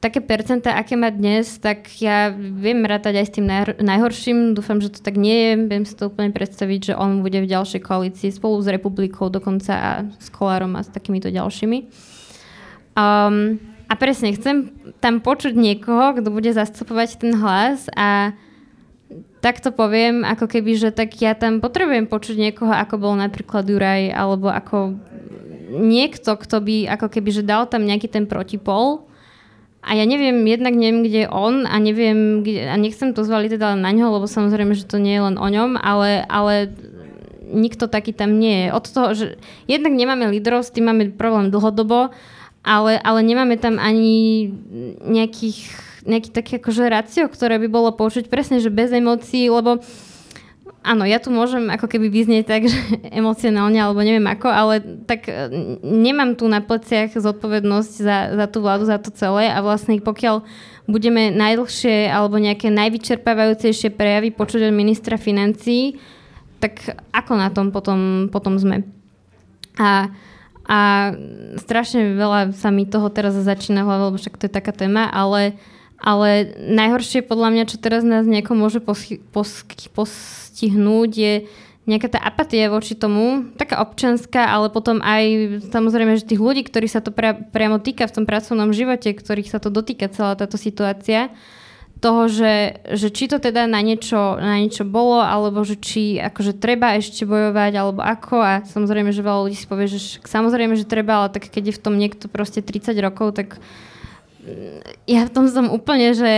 také 0.04 0.20
percentá, 0.20 0.76
aké 0.76 1.00
má 1.00 1.08
dnes, 1.08 1.56
tak 1.56 1.88
ja 1.96 2.28
viem 2.36 2.84
rátať 2.84 3.24
aj 3.24 3.26
s 3.26 3.34
tým 3.40 3.48
najhorším. 3.80 4.52
Dúfam, 4.52 4.76
že 4.76 4.92
to 4.92 5.00
tak 5.00 5.16
nie 5.16 5.32
je. 5.32 5.52
Viem 5.64 5.88
si 5.88 5.96
to 5.96 6.12
úplne 6.12 6.28
predstaviť, 6.28 6.92
že 6.92 6.94
on 7.00 7.24
bude 7.24 7.40
v 7.40 7.48
ďalšej 7.48 7.80
koalícii 7.80 8.28
spolu 8.28 8.60
s 8.60 8.68
Republikou 8.68 9.32
dokonca 9.32 9.72
a 9.72 9.90
s 10.04 10.28
Kolárom 10.28 10.76
a 10.76 10.84
s 10.84 10.92
takýmito 10.92 11.32
ďalšími. 11.32 11.88
Um, 13.00 13.56
a 13.88 13.96
presne, 13.96 14.36
chcem 14.36 14.76
tam 15.00 15.24
počuť 15.24 15.56
niekoho, 15.56 16.20
kto 16.20 16.28
bude 16.28 16.52
zastupovať 16.52 17.24
ten 17.24 17.32
hlas 17.40 17.88
a 17.96 18.36
tak 19.40 19.64
to 19.64 19.72
poviem, 19.72 20.20
ako 20.20 20.48
keby, 20.52 20.76
že 20.76 20.92
tak 20.92 21.16
ja 21.20 21.32
tam 21.32 21.64
potrebujem 21.64 22.08
počuť 22.08 22.36
niekoho, 22.36 22.72
ako 22.72 23.00
bol 23.00 23.14
napríklad 23.16 23.64
Juraj, 23.68 24.12
alebo 24.12 24.52
ako 24.52 25.00
niekto, 25.72 26.36
kto 26.36 26.60
by 26.60 26.76
ako 26.92 27.08
keby, 27.08 27.30
že 27.40 27.42
dal 27.44 27.64
tam 27.68 27.88
nejaký 27.88 28.08
ten 28.08 28.28
protipol 28.28 29.08
a 29.84 29.92
ja 29.92 30.08
neviem, 30.08 30.48
jednak 30.48 30.72
neviem, 30.72 31.04
kde 31.04 31.18
je 31.24 31.28
on 31.28 31.68
a 31.68 31.76
neviem, 31.76 32.40
kde, 32.40 32.72
a 32.72 32.76
nechcem 32.80 33.12
to 33.12 33.20
zvaliť 33.20 33.60
teda 33.60 33.76
na 33.76 33.92
ňo, 33.92 34.16
lebo 34.16 34.24
samozrejme, 34.24 34.72
že 34.72 34.88
to 34.88 34.96
nie 34.96 35.12
je 35.12 35.22
len 35.28 35.36
o 35.36 35.44
ňom, 35.44 35.76
ale, 35.76 36.24
ale 36.24 36.72
nikto 37.44 37.84
taký 37.86 38.16
tam 38.16 38.40
nie 38.40 38.66
je. 38.66 38.68
Od 38.72 38.84
toho, 38.88 39.08
že 39.12 39.26
jednak 39.68 39.92
nemáme 39.92 40.32
lídrov, 40.32 40.64
s 40.64 40.72
tým 40.72 40.88
máme 40.88 41.12
problém 41.12 41.52
dlhodobo, 41.52 42.16
ale, 42.64 42.96
ale 42.96 43.20
nemáme 43.20 43.60
tam 43.60 43.76
ani 43.76 44.48
nejakých, 45.04 45.68
nejaký 46.08 46.30
taký 46.32 46.52
akože 46.56 46.88
racio, 46.88 47.28
ktoré 47.28 47.60
by 47.60 47.68
bolo 47.68 47.92
poučiť 47.92 48.32
presne, 48.32 48.64
že 48.64 48.72
bez 48.72 48.88
emócií, 48.88 49.52
lebo 49.52 49.84
áno, 50.84 51.08
ja 51.08 51.16
tu 51.16 51.32
môžem 51.32 51.72
ako 51.72 51.88
keby 51.88 52.12
vyznieť 52.12 52.44
tak, 52.44 52.62
že 52.72 52.78
emocionálne, 53.08 53.80
alebo 53.80 54.04
neviem 54.04 54.28
ako, 54.28 54.48
ale 54.52 54.74
tak 55.08 55.26
e, 55.26 55.48
nemám 55.80 56.36
tu 56.36 56.44
na 56.46 56.60
pleciach 56.60 57.16
zodpovednosť 57.16 57.92
za, 57.96 58.18
za 58.36 58.46
tú 58.46 58.60
vládu, 58.60 58.84
za 58.84 59.00
to 59.00 59.08
celé 59.10 59.48
a 59.48 59.64
vlastne 59.64 59.96
pokiaľ 59.98 60.44
budeme 60.84 61.32
najdlhšie 61.32 62.12
alebo 62.12 62.36
nejaké 62.36 62.68
najvyčerpávajúcejšie 62.68 63.96
prejavy 63.96 64.36
počuť 64.36 64.68
od 64.68 64.76
ministra 64.76 65.16
financí, 65.16 65.96
tak 66.60 67.00
ako 67.12 67.32
na 67.40 67.48
tom 67.48 67.72
potom, 67.72 68.28
potom 68.28 68.60
sme? 68.60 68.84
A, 69.80 70.12
a 70.68 70.78
strašne 71.56 72.14
veľa 72.14 72.52
sa 72.52 72.68
mi 72.68 72.84
toho 72.84 73.08
teraz 73.08 73.32
začína 73.34 73.82
hlava, 73.82 74.12
lebo 74.12 74.20
však 74.20 74.36
to 74.36 74.46
je 74.46 74.52
taká 74.52 74.76
téma, 74.76 75.08
ale 75.08 75.56
ale 76.04 76.52
najhoršie 76.60 77.24
podľa 77.24 77.48
mňa, 77.56 77.64
čo 77.72 77.80
teraz 77.80 78.04
nás 78.04 78.28
nieko 78.28 78.52
môže 78.52 78.84
postihnúť, 78.84 81.10
je 81.16 81.48
nejaká 81.84 82.08
tá 82.12 82.20
apatia 82.20 82.68
voči 82.68 82.96
tomu, 82.96 83.44
taká 83.56 83.80
občanská, 83.80 84.48
ale 84.48 84.72
potom 84.72 85.00
aj 85.04 85.24
samozrejme, 85.72 86.16
že 86.20 86.28
tých 86.28 86.40
ľudí, 86.40 86.64
ktorí 86.64 86.88
sa 86.88 87.00
to 87.00 87.12
pra, 87.12 87.36
priamo 87.36 87.78
týka 87.80 88.08
v 88.08 88.14
tom 88.20 88.24
pracovnom 88.24 88.72
živote, 88.72 89.12
ktorých 89.12 89.52
sa 89.52 89.60
to 89.60 89.68
dotýka 89.72 90.08
celá 90.12 90.36
táto 90.36 90.56
situácia, 90.56 91.28
toho, 92.04 92.28
že, 92.28 92.84
že 92.92 93.08
či 93.08 93.32
to 93.32 93.40
teda 93.40 93.64
na 93.64 93.80
niečo, 93.80 94.36
na 94.36 94.60
niečo 94.60 94.84
bolo, 94.84 95.24
alebo 95.24 95.64
že 95.64 95.80
či 95.80 96.20
akože 96.20 96.60
treba 96.60 97.00
ešte 97.00 97.24
bojovať, 97.24 97.72
alebo 97.80 98.04
ako. 98.04 98.44
A 98.44 98.52
samozrejme, 98.60 99.08
že 99.08 99.24
veľa 99.24 99.48
ľudí 99.48 99.56
si 99.56 99.64
povie, 99.64 99.88
že 99.88 100.20
samozrejme, 100.20 100.76
že 100.76 100.84
treba, 100.84 101.24
ale 101.24 101.32
tak 101.32 101.48
keď 101.48 101.72
je 101.72 101.76
v 101.80 101.80
tom 101.80 101.96
niekto 101.96 102.28
proste 102.28 102.60
30 102.60 102.92
rokov, 103.00 103.40
tak 103.40 103.56
ja 105.08 105.24
v 105.24 105.32
tom 105.32 105.48
som 105.48 105.72
úplne, 105.72 106.12
že 106.12 106.32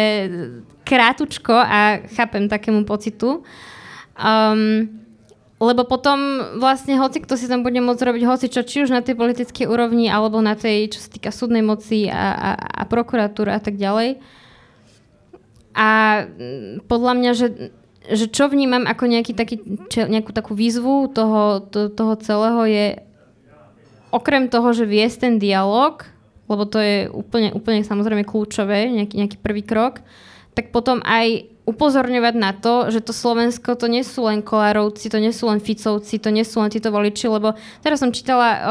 krátučko 0.87 1.55
a 1.55 2.07
chápem 2.15 2.47
takému 2.47 2.87
pocitu. 2.87 3.43
Um, 4.17 5.03
lebo 5.57 5.89
potom 5.89 6.21
vlastne 6.61 7.01
hoci 7.01 7.25
kto 7.25 7.33
si 7.41 7.49
tam 7.49 7.65
bude 7.65 7.81
môcť 7.81 8.03
robiť 8.05 8.23
hoci 8.29 8.47
čo, 8.53 8.61
či 8.61 8.85
už 8.85 8.93
na 8.93 9.01
tej 9.01 9.17
politickej 9.17 9.65
úrovni, 9.65 10.13
alebo 10.13 10.45
na 10.45 10.53
tej, 10.53 10.93
čo 10.93 11.01
sa 11.01 11.09
týka 11.09 11.33
súdnej 11.33 11.65
moci 11.65 12.13
a, 12.13 12.37
a, 12.37 12.51
a 12.55 12.83
prokuratúry 12.85 13.57
a 13.57 13.61
tak 13.61 13.81
ďalej. 13.81 14.21
A 15.73 15.89
podľa 16.89 17.13
mňa, 17.17 17.31
že, 17.33 17.73
že 18.05 18.29
čo 18.29 18.53
vnímam 18.53 18.85
ako 18.85 19.09
nejaký 19.09 19.33
taký, 19.33 19.57
či, 19.89 20.05
nejakú 20.05 20.33
takú 20.37 20.53
výzvu 20.53 21.09
toho, 21.13 21.65
to, 21.73 21.89
toho 21.89 22.15
celého 22.21 22.63
je 22.69 22.87
okrem 24.13 24.53
toho, 24.53 24.77
že 24.77 24.85
viesť 24.85 25.17
ten 25.25 25.35
dialog, 25.41 26.05
lebo 26.47 26.63
to 26.67 26.79
je 26.79 27.11
úplne, 27.11 27.53
úplne 27.53 27.83
samozrejme 27.83 28.27
kľúčové, 28.27 28.91
nejaký, 28.91 29.15
nejaký 29.19 29.37
prvý 29.39 29.63
krok, 29.63 30.03
tak 30.57 30.73
potom 30.73 31.05
aj 31.05 31.53
upozorňovať 31.67 32.35
na 32.39 32.55
to, 32.55 32.95
že 32.95 33.03
to 33.03 33.11
Slovensko 33.11 33.75
to 33.75 33.91
nie 33.91 34.07
sú 34.07 34.31
len 34.31 34.39
Kolárovci, 34.39 35.11
to 35.11 35.19
nie 35.19 35.35
sú 35.35 35.51
len 35.51 35.59
Ficovci, 35.59 36.23
to 36.23 36.31
nie 36.31 36.47
sú 36.47 36.63
len 36.63 36.71
títo 36.71 36.95
voliči, 36.95 37.27
lebo 37.27 37.59
teraz 37.83 37.99
som 37.99 38.15
čítala, 38.15 38.49
uh, 38.55 38.63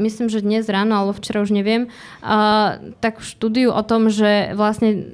myslím, 0.00 0.32
že 0.32 0.40
dnes 0.40 0.64
ráno, 0.72 0.96
alebo 0.96 1.12
včera 1.12 1.44
už 1.44 1.52
neviem, 1.52 1.92
uh, 2.24 2.80
tak 3.04 3.20
štúdiu 3.20 3.76
o 3.76 3.82
tom, 3.84 4.08
že 4.08 4.56
vlastne 4.56 5.12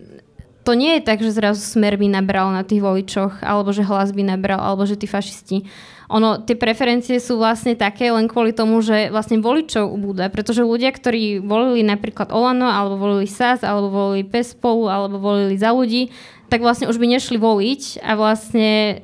to 0.64 0.72
nie 0.72 0.96
je 0.96 1.02
tak, 1.04 1.20
že 1.20 1.36
zrazu 1.36 1.60
smer 1.60 1.98
by 2.00 2.08
nabral 2.08 2.48
na 2.54 2.64
tých 2.64 2.80
voličoch, 2.80 3.42
alebo 3.44 3.74
že 3.74 3.84
hlas 3.84 4.14
by 4.14 4.22
nabral, 4.24 4.62
alebo 4.62 4.86
že 4.88 4.96
tí 4.96 5.04
fašisti 5.04 5.68
ono, 6.14 6.38
tie 6.46 6.54
preferencie 6.54 7.18
sú 7.18 7.42
vlastne 7.42 7.74
také 7.74 8.14
len 8.14 8.30
kvôli 8.30 8.54
tomu, 8.54 8.78
že 8.78 9.10
vlastne 9.10 9.42
voličov 9.42 9.90
ubúda, 9.90 10.30
pretože 10.30 10.62
ľudia, 10.62 10.94
ktorí 10.94 11.42
volili 11.42 11.82
napríklad 11.82 12.30
Olano, 12.30 12.70
alebo 12.70 13.02
volili 13.02 13.26
SAS, 13.26 13.66
alebo 13.66 13.90
volili 13.90 14.22
PES 14.22 14.54
spolu, 14.54 14.86
alebo 14.86 15.18
volili 15.18 15.58
za 15.58 15.74
ľudí, 15.74 16.14
tak 16.46 16.62
vlastne 16.62 16.86
už 16.86 17.02
by 17.02 17.18
nešli 17.18 17.34
voliť 17.34 17.98
a 18.06 18.14
vlastne 18.14 19.02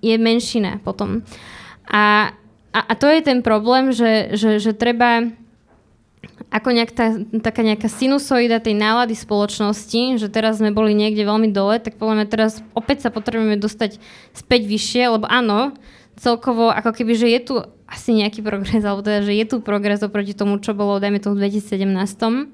je 0.00 0.16
menšina 0.16 0.80
potom. 0.80 1.20
A, 1.84 2.32
a, 2.72 2.80
a 2.80 2.92
to 2.96 3.12
je 3.12 3.20
ten 3.20 3.44
problém, 3.44 3.92
že, 3.92 4.32
že, 4.32 4.56
že 4.56 4.72
treba 4.72 5.28
ako 6.48 6.68
nejak 6.72 6.92
tá, 6.96 7.16
taká 7.44 7.60
nejaká 7.60 7.92
sinusoida 7.92 8.56
tej 8.56 8.72
nálady 8.72 9.12
spoločnosti, 9.12 10.16
že 10.16 10.28
teraz 10.32 10.64
sme 10.64 10.72
boli 10.72 10.96
niekde 10.96 11.28
veľmi 11.28 11.52
dole, 11.52 11.76
tak 11.76 12.00
podľa 12.00 12.24
mňa 12.24 12.26
teraz 12.28 12.64
opäť 12.72 13.04
sa 13.04 13.10
potrebujeme 13.12 13.60
dostať 13.60 14.00
späť 14.32 14.64
vyššie, 14.64 15.12
lebo 15.12 15.28
áno, 15.28 15.76
celkovo 16.16 16.68
ako 16.68 16.90
keby, 16.92 17.12
že 17.16 17.28
je 17.30 17.40
tu 17.40 17.54
asi 17.88 18.16
nejaký 18.16 18.40
progres, 18.40 18.82
alebo 18.84 19.04
teda, 19.04 19.24
že 19.24 19.36
je 19.36 19.46
tu 19.48 19.56
progres 19.60 20.00
oproti 20.00 20.32
tomu, 20.32 20.56
čo 20.60 20.72
bolo, 20.72 21.00
dajme 21.00 21.20
tomu 21.20 21.36
v 21.36 21.48
2017. 21.48 22.52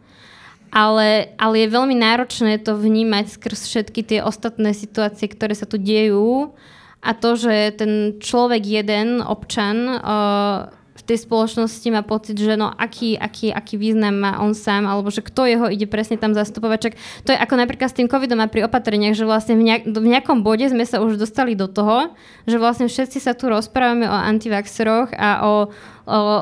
Ale, 0.69 1.33
ale 1.41 1.55
je 1.65 1.73
veľmi 1.73 1.97
náročné 1.97 2.61
to 2.61 2.77
vnímať 2.77 3.41
skrz 3.41 3.61
všetky 3.73 4.05
tie 4.05 4.21
ostatné 4.21 4.77
situácie, 4.77 5.25
ktoré 5.33 5.57
sa 5.57 5.65
tu 5.65 5.81
dejú 5.81 6.53
a 7.01 7.11
to, 7.17 7.41
že 7.41 7.79
ten 7.79 8.21
človek 8.21 8.67
jeden, 8.67 9.25
občan, 9.25 9.97
uh, 9.97 10.69
tej 11.09 11.25
spoločnosti 11.25 11.89
má 11.89 12.05
pocit, 12.05 12.37
že 12.37 12.61
no 12.61 12.69
aký, 12.69 13.17
aký, 13.17 13.49
aký 13.49 13.81
význam 13.81 14.21
má 14.21 14.37
on 14.45 14.53
sám, 14.53 14.85
alebo 14.85 15.09
že 15.09 15.25
kto 15.25 15.49
jeho 15.49 15.67
ide 15.73 15.89
presne 15.89 16.21
tam 16.21 16.37
zastupovať. 16.37 16.79
Čak 16.79 16.95
to 17.25 17.31
je 17.33 17.39
ako 17.41 17.55
napríklad 17.57 17.89
s 17.89 17.97
tým 17.97 18.13
covidom 18.13 18.45
a 18.45 18.53
pri 18.53 18.69
opatreniach, 18.69 19.17
že 19.17 19.25
vlastne 19.25 19.57
v, 19.57 19.65
nejak, 19.65 19.89
v 19.89 20.09
nejakom 20.13 20.45
bode 20.45 20.69
sme 20.69 20.85
sa 20.85 21.01
už 21.01 21.17
dostali 21.17 21.57
do 21.57 21.65
toho, 21.65 22.13
že 22.45 22.61
vlastne 22.61 22.93
všetci 22.93 23.25
sa 23.25 23.33
tu 23.33 23.49
rozprávame 23.49 24.05
o 24.05 24.13
antivaxeroch 24.13 25.17
a 25.17 25.49
o, 25.49 25.73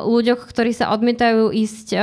ľuďoch, 0.07 0.47
ktorí 0.47 0.71
sa 0.71 0.95
odmietajú 0.95 1.51
ísť, 1.51 1.99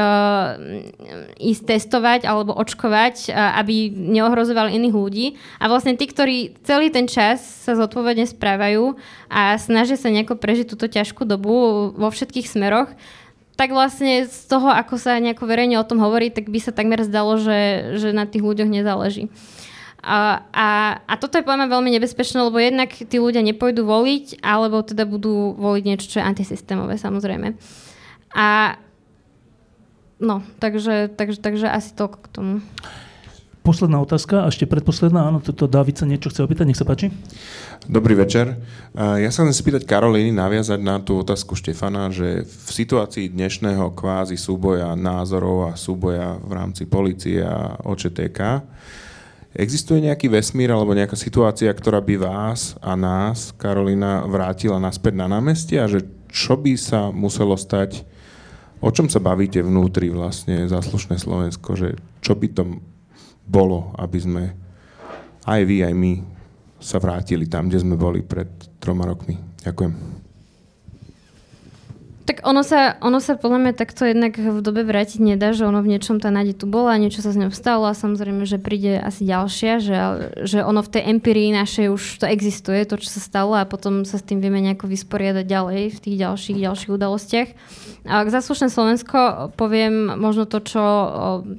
ísť 1.39 1.63
testovať 1.63 2.27
alebo 2.27 2.51
očkovať, 2.51 3.31
aby 3.31 3.87
neohrozovali 3.87 4.75
iných 4.75 4.95
ľudí. 4.95 5.25
A 5.63 5.71
vlastne 5.71 5.95
tí, 5.95 6.03
ktorí 6.03 6.59
celý 6.67 6.91
ten 6.91 7.07
čas 7.07 7.39
sa 7.39 7.79
zodpovedne 7.79 8.27
správajú 8.27 8.99
a 9.31 9.55
snažia 9.55 9.95
sa 9.95 10.11
nejako 10.11 10.35
prežiť 10.35 10.67
túto 10.67 10.91
ťažkú 10.91 11.23
dobu 11.23 11.89
vo 11.95 12.09
všetkých 12.11 12.51
smeroch, 12.51 12.91
tak 13.55 13.69
vlastne 13.71 14.25
z 14.25 14.39
toho, 14.49 14.67
ako 14.67 14.97
sa 14.97 15.21
nejako 15.21 15.45
verejne 15.45 15.77
o 15.77 15.87
tom 15.87 16.01
hovorí, 16.01 16.33
tak 16.33 16.49
by 16.49 16.59
sa 16.59 16.75
takmer 16.75 17.05
zdalo, 17.05 17.37
že, 17.37 17.93
že 18.01 18.09
na 18.09 18.25
tých 18.25 18.41
ľuďoch 18.41 18.67
nezáleží. 18.67 19.29
A, 20.03 20.43
a, 20.51 20.67
a 21.07 21.13
toto 21.15 21.39
je 21.39 21.47
podľa 21.47 21.71
veľmi 21.71 21.87
nebezpečné, 21.95 22.43
lebo 22.43 22.59
jednak 22.59 22.91
tí 22.91 23.17
ľudia 23.23 23.39
nepôjdu 23.39 23.87
voliť, 23.87 24.43
alebo 24.43 24.83
teda 24.83 25.07
budú 25.07 25.55
voliť 25.55 25.83
niečo, 25.87 26.11
čo 26.11 26.19
je 26.19 26.27
antisystémové 26.27 26.99
samozrejme. 26.99 27.55
A 28.35 28.75
no, 30.19 30.43
takže, 30.59 31.07
takže, 31.07 31.39
takže 31.39 31.71
asi 31.71 31.95
toľko 31.95 32.17
k 32.19 32.27
tomu. 32.35 32.53
Posledná 33.63 34.03
otázka, 34.03 34.43
a 34.43 34.51
ešte 34.51 34.67
predposledná, 34.67 35.23
áno, 35.23 35.39
toto 35.39 35.71
Dávid 35.71 35.95
sa 35.95 36.03
niečo 36.03 36.27
chce 36.27 36.43
opýtať, 36.43 36.67
nech 36.67 36.75
sa 36.75 36.83
páči. 36.83 37.15
Dobrý 37.87 38.11
večer. 38.11 38.59
Ja 38.91 39.31
sa 39.31 39.47
chcem 39.47 39.55
spýtať 39.55 39.87
Karolíny, 39.87 40.35
naviazať 40.35 40.83
na 40.83 40.99
tú 40.99 41.23
otázku 41.23 41.55
Štefana, 41.55 42.11
že 42.11 42.43
v 42.43 42.69
situácii 42.75 43.31
dnešného 43.31 43.95
kvázi 43.95 44.35
súboja 44.35 44.91
názorov 44.99 45.71
a 45.71 45.79
súboja 45.79 46.35
v 46.43 46.51
rámci 46.51 46.83
policie 46.91 47.39
a 47.39 47.79
OČTK, 47.87 48.39
existuje 49.53 50.01
nejaký 50.01 50.29
vesmír 50.29 50.73
alebo 50.73 50.97
nejaká 50.97 51.13
situácia, 51.13 51.69
ktorá 51.69 52.01
by 52.01 52.15
vás 52.17 52.73
a 52.81 52.97
nás, 52.97 53.53
Karolina, 53.53 54.25
vrátila 54.25 54.81
naspäť 54.81 55.13
na 55.17 55.29
námestie 55.29 55.77
a 55.77 55.89
že 55.89 56.05
čo 56.33 56.57
by 56.57 56.73
sa 56.73 57.13
muselo 57.13 57.53
stať, 57.53 58.01
o 58.81 58.89
čom 58.89 59.05
sa 59.07 59.21
bavíte 59.21 59.61
vnútri 59.61 60.09
vlastne 60.09 60.65
zaslušné 60.65 61.21
Slovensko, 61.21 61.77
že 61.77 61.95
čo 62.25 62.33
by 62.33 62.47
to 62.51 62.63
bolo, 63.45 63.93
aby 64.01 64.17
sme 64.17 64.43
aj 65.45 65.61
vy, 65.67 65.85
aj 65.85 65.93
my 65.93 66.13
sa 66.81 66.99
vrátili 66.99 67.47
tam, 67.47 67.69
kde 67.69 67.79
sme 67.79 67.95
boli 67.95 68.25
pred 68.25 68.49
troma 68.81 69.07
rokmi. 69.07 69.39
Ďakujem. 69.63 70.22
Tak 72.23 72.47
ono 72.47 72.63
sa, 72.63 72.95
ono 73.03 73.19
sa 73.19 73.35
podľa 73.35 73.59
mňa 73.59 73.73
takto 73.75 74.07
jednak 74.07 74.39
v 74.39 74.63
dobe 74.63 74.87
vrátiť 74.87 75.19
nedá, 75.19 75.51
že 75.51 75.67
ono 75.67 75.83
v 75.83 75.91
niečom 75.91 76.23
tá 76.23 76.31
nádej 76.31 76.55
tu 76.55 76.71
bola, 76.71 76.95
niečo 76.95 77.19
sa 77.19 77.35
s 77.35 77.39
ňou 77.39 77.51
stalo 77.51 77.83
a 77.83 77.91
samozrejme, 77.91 78.47
že 78.47 78.63
príde 78.63 78.95
asi 78.95 79.27
ďalšia, 79.27 79.83
že, 79.83 79.95
že 80.47 80.63
ono 80.63 80.79
v 80.79 80.91
tej 80.95 81.03
empirii 81.11 81.51
našej 81.51 81.91
už 81.91 82.23
to 82.23 82.25
existuje, 82.31 82.87
to, 82.87 82.95
čo 82.95 83.11
sa 83.11 83.19
stalo 83.19 83.59
a 83.59 83.67
potom 83.67 84.07
sa 84.07 84.15
s 84.15 84.23
tým 84.23 84.39
vieme 84.39 84.63
nejako 84.63 84.87
vysporiadať 84.87 85.43
ďalej 85.43 85.81
v 85.91 85.99
tých 85.99 86.15
ďalších, 86.15 86.57
ďalších 86.63 86.91
udalostiach. 86.95 87.49
A 88.07 88.23
k 88.23 88.29
zaslušné 88.31 88.71
Slovensko 88.71 89.51
poviem 89.59 90.15
možno 90.15 90.47
to, 90.47 90.63
čo 90.63 90.83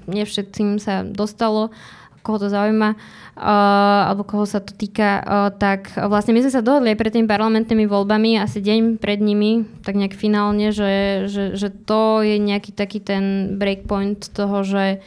nevšetkým 0.08 0.80
sa 0.80 1.04
dostalo, 1.04 1.76
koho 2.24 2.40
to 2.40 2.48
zaujíma, 2.48 2.96
uh, 2.96 4.08
alebo 4.08 4.24
koho 4.24 4.48
sa 4.48 4.64
to 4.64 4.72
týka, 4.72 5.20
uh, 5.20 5.52
tak 5.52 5.92
vlastne 5.92 6.32
my 6.32 6.40
sme 6.40 6.52
sa 6.56 6.64
dohodli 6.64 6.96
aj 6.96 6.98
pred 6.98 7.12
tými 7.12 7.28
parlamentnými 7.28 7.84
voľbami, 7.84 8.40
asi 8.40 8.64
deň 8.64 8.96
pred 8.96 9.20
nimi, 9.20 9.68
tak 9.84 10.00
nejak 10.00 10.16
finálne, 10.16 10.72
že, 10.72 11.28
že, 11.28 11.52
že 11.52 11.68
to 11.68 12.24
je 12.24 12.40
nejaký 12.40 12.72
taký 12.72 13.04
ten 13.04 13.54
breakpoint 13.60 14.32
toho, 14.32 14.64
že 14.64 15.04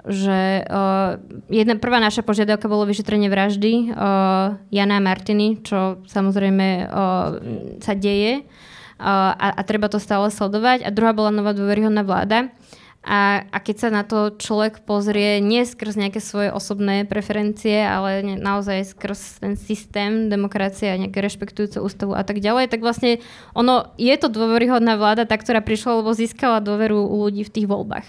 že 0.00 0.64
uh, 0.64 1.20
jedna 1.52 1.76
prvá 1.76 2.00
naša 2.00 2.24
požiadavka 2.24 2.72
bolo 2.72 2.88
vyšetrenie 2.88 3.28
vraždy 3.28 3.92
uh, 3.92 4.56
Jana 4.72 4.96
a 4.96 5.04
Martiny, 5.04 5.60
čo 5.60 6.00
samozrejme 6.08 6.88
uh, 6.88 7.36
sa 7.84 7.92
deje 7.92 8.40
uh, 8.40 9.32
a, 9.36 9.46
a 9.56 9.62
treba 9.64 9.88
to 9.88 9.96
stále 9.96 10.28
sledovať. 10.28 10.84
A 10.84 10.92
druhá 10.92 11.16
bola 11.16 11.32
nová 11.32 11.56
dôveryhodná 11.56 12.04
vláda. 12.04 12.52
A, 13.00 13.48
a 13.48 13.58
keď 13.64 13.76
sa 13.80 13.88
na 13.88 14.04
to 14.04 14.36
človek 14.36 14.84
pozrie 14.84 15.40
nie 15.40 15.64
skrz 15.64 15.96
nejaké 15.96 16.20
svoje 16.20 16.52
osobné 16.52 17.08
preferencie, 17.08 17.80
ale 17.80 18.20
ne, 18.20 18.36
naozaj 18.36 18.92
skrz 18.92 19.40
ten 19.40 19.56
systém 19.56 20.28
demokracie 20.28 20.92
a 20.92 21.00
nejaké 21.00 21.24
rešpektujúce 21.24 21.80
ústavu 21.80 22.12
a 22.12 22.20
tak 22.28 22.44
ďalej, 22.44 22.68
tak 22.68 22.84
vlastne 22.84 23.24
ono, 23.56 23.88
je 23.96 24.12
to 24.20 24.28
dôveryhodná 24.28 25.00
vláda, 25.00 25.24
tá, 25.24 25.40
ktorá 25.40 25.64
prišla, 25.64 26.04
lebo 26.04 26.12
získala 26.12 26.60
dôveru 26.60 27.00
u 27.00 27.24
ľudí 27.24 27.40
v 27.40 27.54
tých 27.56 27.66
voľbách. 27.72 28.04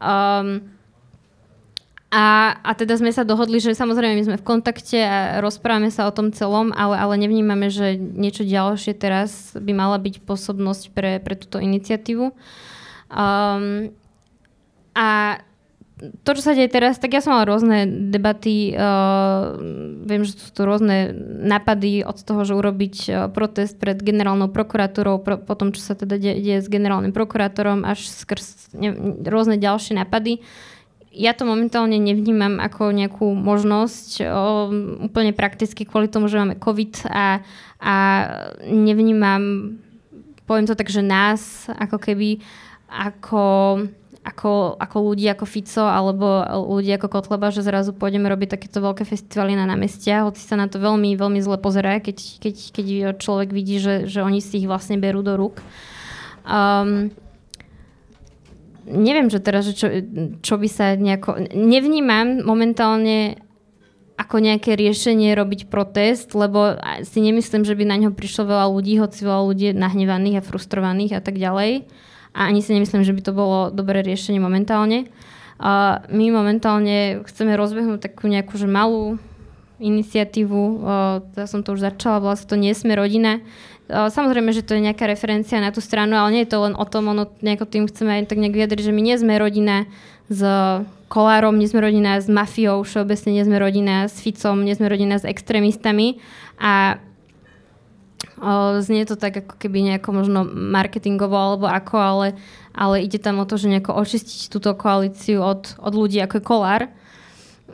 Um, 0.00 0.64
a, 2.08 2.56
a 2.64 2.72
teda 2.72 2.96
sme 2.96 3.12
sa 3.12 3.28
dohodli, 3.28 3.60
že 3.60 3.76
samozrejme 3.76 4.16
my 4.16 4.24
sme 4.24 4.40
v 4.40 4.48
kontakte 4.48 4.96
a 4.96 5.44
rozprávame 5.44 5.92
sa 5.92 6.08
o 6.08 6.16
tom 6.16 6.32
celom, 6.32 6.72
ale, 6.72 6.96
ale 6.96 7.20
nevnímame, 7.20 7.68
že 7.68 8.00
niečo 8.00 8.48
ďalšie 8.48 8.96
teraz 8.96 9.52
by 9.52 9.76
mala 9.76 10.00
byť 10.00 10.24
pôsobnosť 10.24 10.96
pre, 10.96 11.20
pre 11.20 11.36
túto 11.36 11.60
iniciatívu. 11.60 12.32
Um, 13.12 13.92
a 14.96 15.36
to, 15.96 16.36
čo 16.36 16.42
sa 16.44 16.52
deje 16.52 16.68
teraz, 16.68 17.00
tak 17.00 17.16
ja 17.16 17.24
som 17.24 17.32
mala 17.32 17.48
rôzne 17.48 17.88
debaty, 18.12 18.76
uh, 18.76 19.56
viem, 20.04 20.28
že 20.28 20.36
sú 20.36 20.52
tu 20.52 20.68
rôzne 20.68 21.16
nápady 21.40 22.04
od 22.04 22.20
toho, 22.20 22.44
že 22.44 22.52
urobiť 22.52 22.96
uh, 23.08 23.14
protest 23.32 23.80
pred 23.80 23.96
generálnou 23.96 24.52
prokuratúrou, 24.52 25.24
pro, 25.24 25.40
po 25.40 25.56
tom, 25.56 25.72
čo 25.72 25.80
sa 25.80 25.96
teda 25.96 26.20
deje, 26.20 26.44
deje 26.44 26.60
s 26.60 26.68
generálnym 26.68 27.16
prokurátorom, 27.16 27.88
až 27.88 28.12
skrz 28.12 28.76
ne, 28.76 28.92
rôzne 29.24 29.56
ďalšie 29.56 29.96
nápady. 29.96 30.44
Ja 31.16 31.32
to 31.32 31.48
momentálne 31.48 31.96
nevnímam 31.96 32.60
ako 32.60 32.92
nejakú 32.92 33.32
možnosť, 33.32 34.20
uh, 34.20 34.68
úplne 35.00 35.32
prakticky 35.32 35.88
kvôli 35.88 36.12
tomu, 36.12 36.28
že 36.28 36.36
máme 36.36 36.60
COVID 36.60 37.08
a, 37.08 37.40
a 37.80 37.94
nevnímam, 38.68 39.72
poviem 40.44 40.68
to 40.68 40.76
tak, 40.76 40.92
že 40.92 41.00
nás 41.00 41.72
ako 41.72 41.96
keby 42.04 42.44
ako 42.86 43.44
ako, 44.26 44.74
ako 44.74 44.96
ľudí 45.06 45.30
ako 45.30 45.46
Fico 45.46 45.86
alebo 45.86 46.42
ľudí 46.74 46.90
ako 46.98 47.06
Kotleba, 47.06 47.54
že 47.54 47.62
zrazu 47.62 47.94
pôjdeme 47.94 48.26
robiť 48.26 48.58
takéto 48.58 48.82
veľké 48.82 49.06
festivaly 49.06 49.54
na 49.54 49.70
námestia, 49.70 50.26
hoci 50.26 50.42
sa 50.42 50.58
na 50.58 50.66
to 50.66 50.82
veľmi, 50.82 51.14
veľmi 51.14 51.38
zle 51.38 51.54
pozerá, 51.62 52.02
keď, 52.02 52.42
keď, 52.42 52.54
keď 52.74 52.86
človek 53.22 53.54
vidí, 53.54 53.78
že, 53.78 54.10
že 54.10 54.26
oni 54.26 54.42
si 54.42 54.58
ich 54.58 54.66
vlastne 54.66 54.98
berú 54.98 55.22
do 55.22 55.38
rúk. 55.38 55.62
Um, 56.42 57.14
neviem, 58.90 59.30
že 59.30 59.38
teraz, 59.38 59.70
že 59.70 59.78
čo, 59.78 59.86
čo 60.42 60.54
by 60.58 60.68
sa 60.70 60.98
nejako... 60.98 61.54
Nevnímam 61.54 62.42
momentálne 62.42 63.38
ako 64.18 64.42
nejaké 64.42 64.74
riešenie 64.74 65.38
robiť 65.38 65.70
protest, 65.70 66.34
lebo 66.34 66.74
si 67.06 67.22
nemyslím, 67.22 67.62
že 67.62 67.76
by 67.78 67.84
na 67.86 67.96
ňo 68.00 68.10
prišlo 68.16 68.48
veľa 68.48 68.66
ľudí, 68.74 68.98
hoci 68.98 69.22
veľa 69.22 69.42
ľudí 69.44 69.66
nahnevaných 69.76 70.40
a 70.40 70.46
frustrovaných 70.46 71.12
a 71.14 71.22
tak 71.22 71.38
ďalej 71.38 71.86
a 72.36 72.52
ani 72.52 72.60
si 72.60 72.76
nemyslím, 72.76 73.00
že 73.00 73.16
by 73.16 73.22
to 73.24 73.32
bolo 73.32 73.72
dobré 73.72 74.04
riešenie 74.04 74.36
momentálne. 74.36 75.08
A 75.56 76.04
my 76.12 76.28
momentálne 76.28 77.24
chceme 77.24 77.56
rozbehnúť 77.56 78.12
takú 78.12 78.28
nejakú 78.28 78.60
že 78.60 78.68
malú 78.68 79.16
iniciatívu, 79.80 80.84
ja 81.32 81.48
som 81.48 81.64
to 81.64 81.72
už 81.72 81.80
začala, 81.80 82.20
volá 82.20 82.36
to 82.36 82.56
Nie 82.60 82.76
sme 82.76 82.92
rodina. 82.96 83.40
Samozrejme, 83.88 84.52
že 84.52 84.64
to 84.64 84.76
je 84.76 84.84
nejaká 84.84 85.08
referencia 85.08 85.60
na 85.60 85.72
tú 85.72 85.80
stranu, 85.80 86.16
ale 86.16 86.32
nie 86.32 86.42
je 86.44 86.52
to 86.52 86.64
len 86.64 86.74
o 86.76 86.84
tom, 86.84 87.08
ono 87.08 87.28
nejako 87.40 87.64
tým 87.68 87.84
chceme 87.88 88.20
aj 88.20 88.28
tak 88.28 88.40
nejak 88.40 88.56
vyjadriť, 88.56 88.84
že 88.88 88.92
my 88.92 89.00
nie 89.04 89.16
sme 89.16 89.40
rodina 89.40 89.88
s 90.28 90.42
Kolárom, 91.06 91.54
nie 91.54 91.70
sme 91.70 91.86
rodina 91.86 92.18
s 92.18 92.26
mafiou, 92.26 92.82
všeobecne 92.82 93.30
nie 93.30 93.44
sme 93.46 93.62
rodina 93.62 94.10
s 94.10 94.18
Ficom, 94.18 94.66
nie 94.66 94.74
sme 94.74 94.90
rodina 94.90 95.22
s 95.22 95.24
extrémistami 95.24 96.18
a 96.58 96.98
Znie 98.80 99.08
to 99.08 99.16
tak 99.16 99.44
ako 99.44 99.54
keby 99.56 99.80
nejako 99.80 100.12
možno 100.12 100.44
marketingovo 100.48 101.36
alebo 101.36 101.66
ako, 101.68 101.96
ale, 101.96 102.26
ale 102.72 103.04
ide 103.04 103.16
tam 103.16 103.40
o 103.40 103.48
to, 103.48 103.56
že 103.56 103.72
nejako 103.72 103.96
očistiť 103.96 104.52
túto 104.52 104.72
koalíciu 104.76 105.40
od, 105.40 105.76
od 105.80 105.92
ľudí 105.92 106.20
ako 106.20 106.34
je 106.40 106.44
Kolár. 106.44 106.82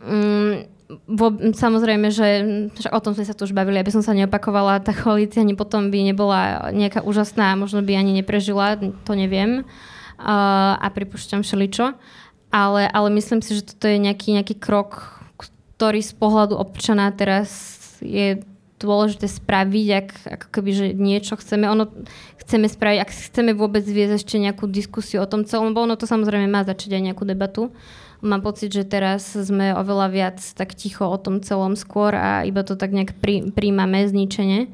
Mm, 0.02 0.66
vo, 1.06 1.35
samozrejme, 1.35 2.14
že, 2.14 2.28
že 2.74 2.89
o 2.90 3.01
tom 3.02 3.14
sme 3.14 3.27
sa 3.27 3.35
tu 3.35 3.47
už 3.47 3.55
bavili, 3.55 3.78
aby 3.78 3.90
som 3.90 4.05
sa 4.05 4.14
neopakovala, 4.14 4.85
tá 4.85 4.94
koalícia 4.94 5.43
ani 5.43 5.59
potom 5.59 5.90
by 5.90 5.98
nebola 6.14 6.70
nejaká 6.74 7.02
úžasná, 7.02 7.59
možno 7.59 7.82
by 7.82 7.98
ani 7.98 8.23
neprežila, 8.23 8.78
to 8.78 9.12
neviem. 9.14 9.66
Uh, 10.23 10.78
a 10.78 10.86
pripúšťam 10.94 11.43
všeličo. 11.43 11.98
Ale, 12.52 12.85
ale 12.86 13.09
myslím 13.16 13.40
si, 13.40 13.59
že 13.59 13.74
toto 13.74 13.89
je 13.89 13.97
nejaký, 13.98 14.36
nejaký 14.36 14.55
krok, 14.60 15.19
ktorý 15.40 16.05
z 16.05 16.14
pohľadu 16.14 16.55
občana 16.55 17.10
teraz 17.10 17.51
je 18.05 18.44
dôležité 18.83 19.31
spraviť, 19.31 19.87
ak, 19.95 20.09
ako 20.39 20.47
keby, 20.51 20.71
že 20.75 20.87
niečo 20.99 21.39
chceme, 21.39 21.71
ono 21.71 21.87
chceme 22.43 22.67
spraviť, 22.67 22.99
ak 22.99 23.11
chceme 23.31 23.55
vôbec 23.55 23.87
viesť 23.87 24.19
ešte 24.19 24.37
nejakú 24.43 24.67
diskusiu 24.67 25.23
o 25.23 25.31
tom 25.31 25.47
celom, 25.47 25.71
bo 25.71 25.87
ono 25.87 25.95
to 25.95 26.11
samozrejme 26.11 26.51
má 26.51 26.67
začať 26.67 26.99
aj 26.99 27.03
nejakú 27.09 27.23
debatu. 27.23 27.71
Mám 28.23 28.43
pocit, 28.43 28.71
že 28.71 28.87
teraz 28.87 29.35
sme 29.35 29.75
oveľa 29.75 30.07
viac 30.11 30.39
tak 30.39 30.75
ticho 30.75 31.07
o 31.07 31.19
tom 31.19 31.43
celom 31.43 31.75
skôr 31.75 32.15
a 32.15 32.43
iba 32.47 32.63
to 32.63 32.79
tak 32.79 32.95
nejak 32.95 33.19
prí, 33.19 33.51
príjmame 33.51 34.07
zničenie. 34.07 34.71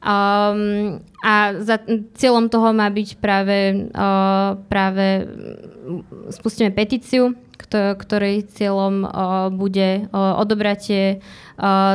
Um, 0.00 1.04
a 1.20 1.60
za, 1.60 1.76
cieľom 2.16 2.48
toho 2.48 2.72
má 2.72 2.88
byť 2.88 3.20
práve, 3.20 3.84
uh, 3.92 4.56
práve 4.72 5.28
spustíme 6.32 6.72
petíciu, 6.72 7.36
ktorej 7.68 8.48
cieľom 8.56 9.04
bude 9.52 10.08
odobratie 10.12 11.20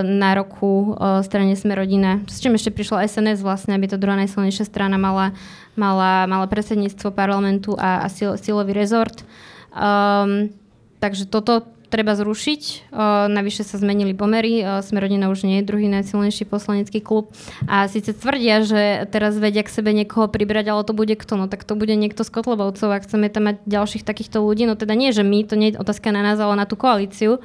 nároku 0.06 0.94
strane 1.26 1.58
Sme 1.58 1.74
rodina. 1.74 2.22
S 2.30 2.38
čím 2.38 2.54
ešte 2.54 2.70
prišla 2.70 3.10
SNS 3.10 3.42
vlastne, 3.42 3.74
aby 3.74 3.90
to 3.90 3.98
druhá 3.98 4.14
najsilnejšia 4.14 4.70
strana 4.70 5.02
mala, 5.02 5.34
mala, 5.74 6.30
mala 6.30 6.46
predsedníctvo 6.46 7.10
parlamentu 7.10 7.74
a, 7.74 8.06
a 8.06 8.08
sil, 8.14 8.38
silový 8.38 8.78
rezort. 8.78 9.26
Um, 9.74 10.54
takže 11.02 11.26
toto 11.26 11.66
treba 11.90 12.14
zrušiť. 12.18 12.92
Uh, 12.92 13.32
navyše 13.32 13.64
sa 13.64 13.80
zmenili 13.80 14.12
pomery. 14.14 14.62
Uh, 14.62 14.84
Smerodina 14.84 15.32
už 15.32 15.48
nie 15.48 15.62
je 15.62 15.68
druhý 15.70 15.88
najsilnejší 15.90 16.46
poslanecký 16.46 17.00
klub. 17.00 17.32
A 17.66 17.88
síce 17.88 18.12
tvrdia, 18.12 18.62
že 18.68 19.10
teraz 19.10 19.38
vedia 19.40 19.64
k 19.64 19.72
sebe 19.72 19.96
niekoho 19.96 20.28
pribrať, 20.28 20.66
ale 20.70 20.84
to 20.84 20.94
bude 20.94 21.16
kto? 21.16 21.40
No 21.40 21.46
tak 21.48 21.64
to 21.64 21.74
bude 21.74 21.94
niekto 21.96 22.22
z 22.22 22.30
Kotlebovcov. 22.30 22.92
Ak 22.92 23.08
chceme 23.08 23.32
tam 23.32 23.50
mať 23.54 23.64
ďalších 23.66 24.04
takýchto 24.04 24.44
ľudí, 24.44 24.68
no 24.68 24.76
teda 24.76 24.94
nie, 24.94 25.16
že 25.16 25.24
my, 25.24 25.48
to 25.48 25.56
nie 25.56 25.74
je 25.74 25.80
otázka 25.80 26.12
na 26.12 26.22
nás, 26.22 26.38
ale 26.38 26.60
na 26.60 26.68
tú 26.68 26.76
koalíciu. 26.76 27.40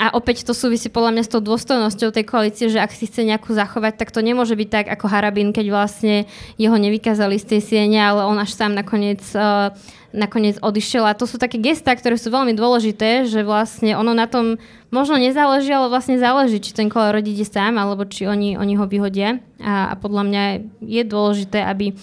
A 0.00 0.16
opäť 0.16 0.48
to 0.48 0.56
súvisí 0.56 0.88
podľa 0.88 1.12
mňa 1.12 1.22
s 1.28 1.32
tou 1.36 1.44
dôstojnosťou 1.44 2.08
tej 2.08 2.24
koalície, 2.24 2.72
že 2.72 2.80
ak 2.80 2.88
si 2.88 3.04
chce 3.04 3.20
nejakú 3.28 3.52
zachovať, 3.52 4.00
tak 4.00 4.08
to 4.08 4.24
nemôže 4.24 4.56
byť 4.56 4.68
tak 4.72 4.86
ako 4.88 5.12
Harabin, 5.12 5.52
keď 5.52 5.68
vlastne 5.68 6.24
jeho 6.56 6.72
nevykázali 6.72 7.36
z 7.36 7.44
tej 7.44 7.60
siene, 7.60 8.00
ale 8.00 8.24
on 8.24 8.40
až 8.40 8.56
sám 8.56 8.72
nakoniec 8.72 9.20
uh, 9.36 9.76
nakoniec 10.10 10.58
odišiel. 10.58 11.06
A 11.06 11.12
to 11.14 11.28
sú 11.28 11.38
také 11.38 11.60
gestá, 11.60 11.94
ktoré 11.94 12.18
sú 12.18 12.32
veľmi 12.34 12.56
dôležité, 12.56 13.28
že 13.28 13.46
vlastne 13.46 13.94
ono 13.94 14.10
na 14.16 14.26
tom 14.26 14.58
možno 14.90 15.20
nezáleží, 15.20 15.70
ale 15.70 15.92
vlastne 15.92 16.18
záleží, 16.18 16.58
či 16.58 16.74
ten 16.74 16.90
kolor 16.90 17.22
ide 17.22 17.46
sám, 17.46 17.78
alebo 17.78 18.08
či 18.08 18.26
oni, 18.26 18.58
oni 18.58 18.74
ho 18.74 18.88
vyhodia. 18.88 19.38
A, 19.62 19.92
a 19.92 20.00
podľa 20.00 20.22
mňa 20.26 20.42
je 20.82 21.02
dôležité, 21.06 21.62
aby 21.62 21.94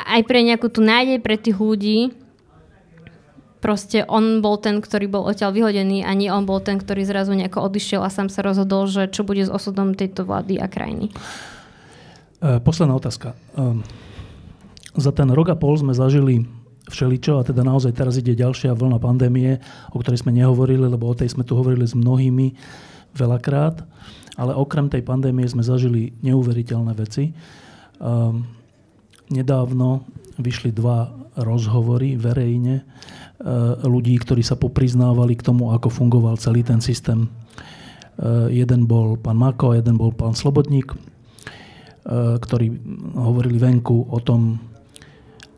aj 0.00 0.20
pre 0.26 0.40
nejakú 0.42 0.72
tú 0.72 0.80
nádej 0.80 1.20
pre 1.20 1.36
tých 1.36 1.60
ľudí 1.60 2.16
proste 3.60 4.02
on 4.08 4.40
bol 4.40 4.56
ten, 4.58 4.80
ktorý 4.80 5.06
bol 5.06 5.28
odtiaľ 5.28 5.52
vyhodený 5.52 6.02
a 6.02 6.16
nie 6.16 6.32
on 6.32 6.48
bol 6.48 6.58
ten, 6.64 6.80
ktorý 6.80 7.04
zrazu 7.04 7.36
nejako 7.36 7.68
odišiel 7.68 8.00
a 8.02 8.10
sám 8.10 8.32
sa 8.32 8.40
rozhodol, 8.40 8.88
že 8.88 9.12
čo 9.12 9.22
bude 9.22 9.44
s 9.44 9.52
osudom 9.52 9.92
tejto 9.94 10.24
vlády 10.24 10.58
a 10.58 10.66
krajiny. 10.66 11.12
E, 12.40 12.58
posledná 12.64 12.96
otázka. 12.96 13.36
Um 13.54 13.84
za 14.96 15.14
ten 15.14 15.30
rok 15.30 15.54
a 15.54 15.56
pol 15.58 15.78
sme 15.78 15.94
zažili 15.94 16.46
všeličo 16.90 17.38
a 17.38 17.46
teda 17.46 17.62
naozaj 17.62 17.94
teraz 17.94 18.18
ide 18.18 18.34
ďalšia 18.34 18.74
vlna 18.74 18.98
pandémie, 18.98 19.62
o 19.94 20.02
ktorej 20.02 20.26
sme 20.26 20.34
nehovorili, 20.34 20.90
lebo 20.90 21.06
o 21.06 21.14
tej 21.14 21.30
sme 21.30 21.46
tu 21.46 21.54
hovorili 21.54 21.86
s 21.86 21.94
mnohými 21.94 22.58
veľakrát. 23.14 23.86
Ale 24.34 24.56
okrem 24.56 24.90
tej 24.90 25.06
pandémie 25.06 25.46
sme 25.46 25.62
zažili 25.62 26.16
neuveriteľné 26.24 26.92
veci. 26.96 27.30
Um, 28.00 28.48
nedávno 29.30 30.08
vyšli 30.40 30.74
dva 30.74 31.12
rozhovory 31.38 32.18
verejne 32.18 32.82
ľudí, 33.84 34.20
ktorí 34.20 34.44
sa 34.44 34.52
popriznávali 34.52 35.32
k 35.32 35.48
tomu, 35.48 35.72
ako 35.72 35.88
fungoval 35.88 36.36
celý 36.36 36.60
ten 36.60 36.84
systém. 36.84 37.24
Uh, 38.20 38.52
jeden 38.52 38.84
bol 38.84 39.16
pán 39.16 39.40
Mako 39.40 39.72
jeden 39.72 39.96
bol 39.96 40.12
pán 40.12 40.36
Slobodník, 40.36 40.92
uh, 40.92 42.36
ktorí 42.36 42.68
hovorili 43.16 43.56
venku 43.56 44.04
o 44.12 44.20
tom, 44.20 44.60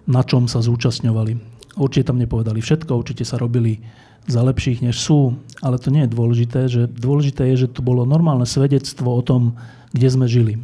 na 0.07 0.23
čom 0.23 0.47
sa 0.47 0.63
zúčastňovali. 0.63 1.35
Určite 1.75 2.15
tam 2.15 2.23
nepovedali 2.23 2.63
všetko, 2.63 3.03
určite 3.03 3.27
sa 3.27 3.35
robili 3.35 3.83
za 4.31 4.47
lepších, 4.47 4.87
než 4.87 5.03
sú, 5.03 5.35
ale 5.59 5.83
to 5.83 5.91
nie 5.91 6.07
je 6.07 6.15
dôležité. 6.15 6.61
Že 6.71 6.83
dôležité 6.87 7.51
je, 7.51 7.67
že 7.67 7.73
to 7.75 7.83
bolo 7.83 8.07
normálne 8.07 8.47
svedectvo 8.47 9.11
o 9.11 9.23
tom, 9.27 9.59
kde 9.91 10.07
sme 10.07 10.31
žili. 10.31 10.63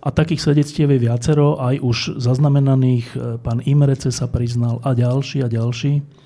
A 0.00 0.08
takých 0.08 0.48
svedectiev 0.48 0.88
je 0.88 0.98
viacero, 0.98 1.60
aj 1.60 1.76
už 1.84 1.96
zaznamenaných. 2.16 3.38
Pán 3.44 3.60
Imrece 3.68 4.08
sa 4.08 4.26
priznal 4.32 4.80
a 4.80 4.96
ďalší 4.96 5.44
a 5.44 5.52
ďalší. 5.52 6.21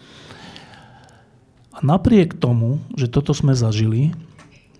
A 1.76 1.84
napriek 1.84 2.40
tomu, 2.40 2.80
že 2.96 3.12
toto 3.12 3.36
sme 3.36 3.52
zažili, 3.52 4.16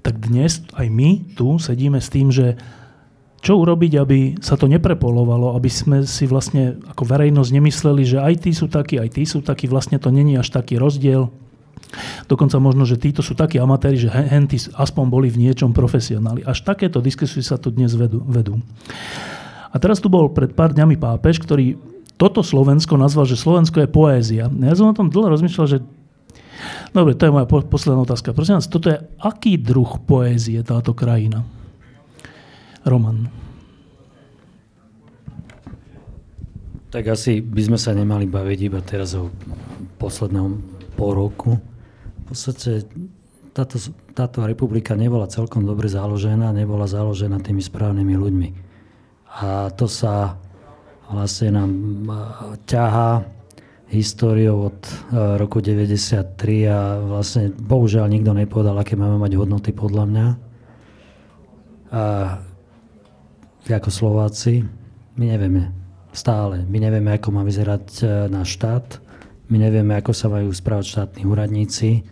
tak 0.00 0.16
dnes 0.16 0.64
aj 0.72 0.88
my 0.88 1.36
tu 1.36 1.60
sedíme 1.60 2.00
s 2.00 2.08
tým, 2.08 2.32
že 2.32 2.56
čo 3.44 3.60
urobiť, 3.60 3.92
aby 4.00 4.18
sa 4.40 4.56
to 4.56 4.64
neprepolovalo, 4.64 5.54
aby 5.54 5.68
sme 5.68 6.08
si 6.08 6.24
vlastne 6.24 6.80
ako 6.88 7.04
verejnosť 7.04 7.50
nemysleli, 7.52 8.02
že 8.02 8.18
aj 8.18 8.34
tí 8.42 8.50
sú 8.56 8.66
takí, 8.66 8.96
aj 8.96 9.12
tí 9.12 9.28
sú 9.28 9.44
takí, 9.44 9.68
vlastne 9.68 10.00
to 10.00 10.08
není 10.08 10.40
až 10.40 10.50
taký 10.50 10.80
rozdiel. 10.80 11.28
Dokonca 12.26 12.56
možno, 12.58 12.88
že 12.88 12.98
títo 12.98 13.20
sú 13.20 13.36
takí 13.36 13.60
amatéri, 13.60 14.00
že 14.00 14.10
henty 14.10 14.58
aspoň 14.74 15.04
boli 15.06 15.28
v 15.28 15.46
niečom 15.46 15.70
profesionáli. 15.76 16.42
Až 16.42 16.64
takéto 16.64 16.98
diskusie 17.04 17.44
sa 17.44 17.60
tu 17.60 17.70
dnes 17.70 17.92
vedú, 17.92 18.24
vedú. 18.24 18.58
A 19.70 19.76
teraz 19.76 20.00
tu 20.00 20.08
bol 20.08 20.32
pred 20.32 20.50
pár 20.56 20.72
dňami 20.72 20.96
pápež, 20.96 21.38
ktorý 21.38 21.76
toto 22.16 22.40
Slovensko 22.40 22.96
nazval, 22.96 23.28
že 23.28 23.36
Slovensko 23.36 23.84
je 23.84 23.92
poézia. 23.92 24.48
Ja 24.48 24.74
som 24.74 24.88
o 24.88 24.96
tom 24.96 25.12
dlho 25.12 25.36
rozmýšľal, 25.36 25.66
že 25.68 25.84
Dobre, 26.94 27.12
to 27.12 27.28
je 27.28 27.34
moja 27.34 27.46
posledná 27.46 28.00
otázka. 28.00 28.32
Prosím 28.32 28.56
vás, 28.56 28.70
toto 28.70 28.88
je 28.88 28.98
aký 29.20 29.60
druh 29.60 30.00
poézie 30.08 30.62
táto 30.64 30.96
krajina? 30.96 31.44
Roman. 32.86 33.28
Tak 36.88 37.04
asi 37.12 37.42
by 37.42 37.62
sme 37.66 37.78
sa 37.78 37.92
nemali 37.92 38.30
baviť 38.30 38.58
iba 38.62 38.80
teraz 38.80 39.12
o 39.18 39.28
poslednom 39.98 40.62
pol 40.94 41.12
roku. 41.12 41.58
V 41.58 42.22
podstate 42.30 42.86
táto, 43.52 43.76
táto 44.16 44.46
republika 44.46 44.96
nebola 44.96 45.28
celkom 45.28 45.66
dobre 45.66 45.90
založená, 45.90 46.54
nebola 46.54 46.86
založená 46.88 47.42
tými 47.42 47.60
správnymi 47.60 48.14
ľuďmi. 48.16 48.48
A 49.42 49.68
to 49.74 49.90
sa 49.90 50.40
vlastne 51.10 51.54
nám 51.54 51.70
ťahá 52.64 53.24
históriou 53.86 54.72
od 54.72 54.80
roku 55.38 55.62
93 55.62 56.26
a 56.66 56.98
vlastne 56.98 57.54
bohužiaľ 57.54 58.10
nikto 58.10 58.34
nepovedal, 58.34 58.74
aké 58.82 58.98
máme 58.98 59.18
mať 59.22 59.32
hodnoty 59.38 59.70
podľa 59.70 60.04
mňa. 60.10 60.26
A 61.94 62.04
ako 63.66 63.90
Slováci, 63.90 64.62
my 65.18 65.24
nevieme 65.26 65.74
stále, 66.14 66.62
my 66.64 66.78
nevieme, 66.78 67.10
ako 67.12 67.28
má 67.34 67.42
vyzerať 67.42 67.86
e, 67.98 68.04
náš 68.30 68.56
štát, 68.56 69.02
my 69.50 69.56
nevieme, 69.58 69.92
ako 69.98 70.14
sa 70.14 70.30
majú 70.30 70.54
správať 70.54 70.86
štátni 70.86 71.22
úradníci, 71.26 72.06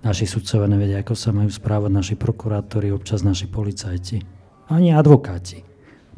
naši 0.00 0.24
sudcovia 0.24 0.66
nevedia, 0.66 1.04
ako 1.04 1.14
sa 1.14 1.30
majú 1.36 1.52
správať 1.52 1.90
naši 1.92 2.14
prokurátori, 2.16 2.88
občas 2.90 3.20
naši 3.20 3.46
policajti, 3.46 4.18
ani 4.72 4.96
advokáti. 4.96 5.60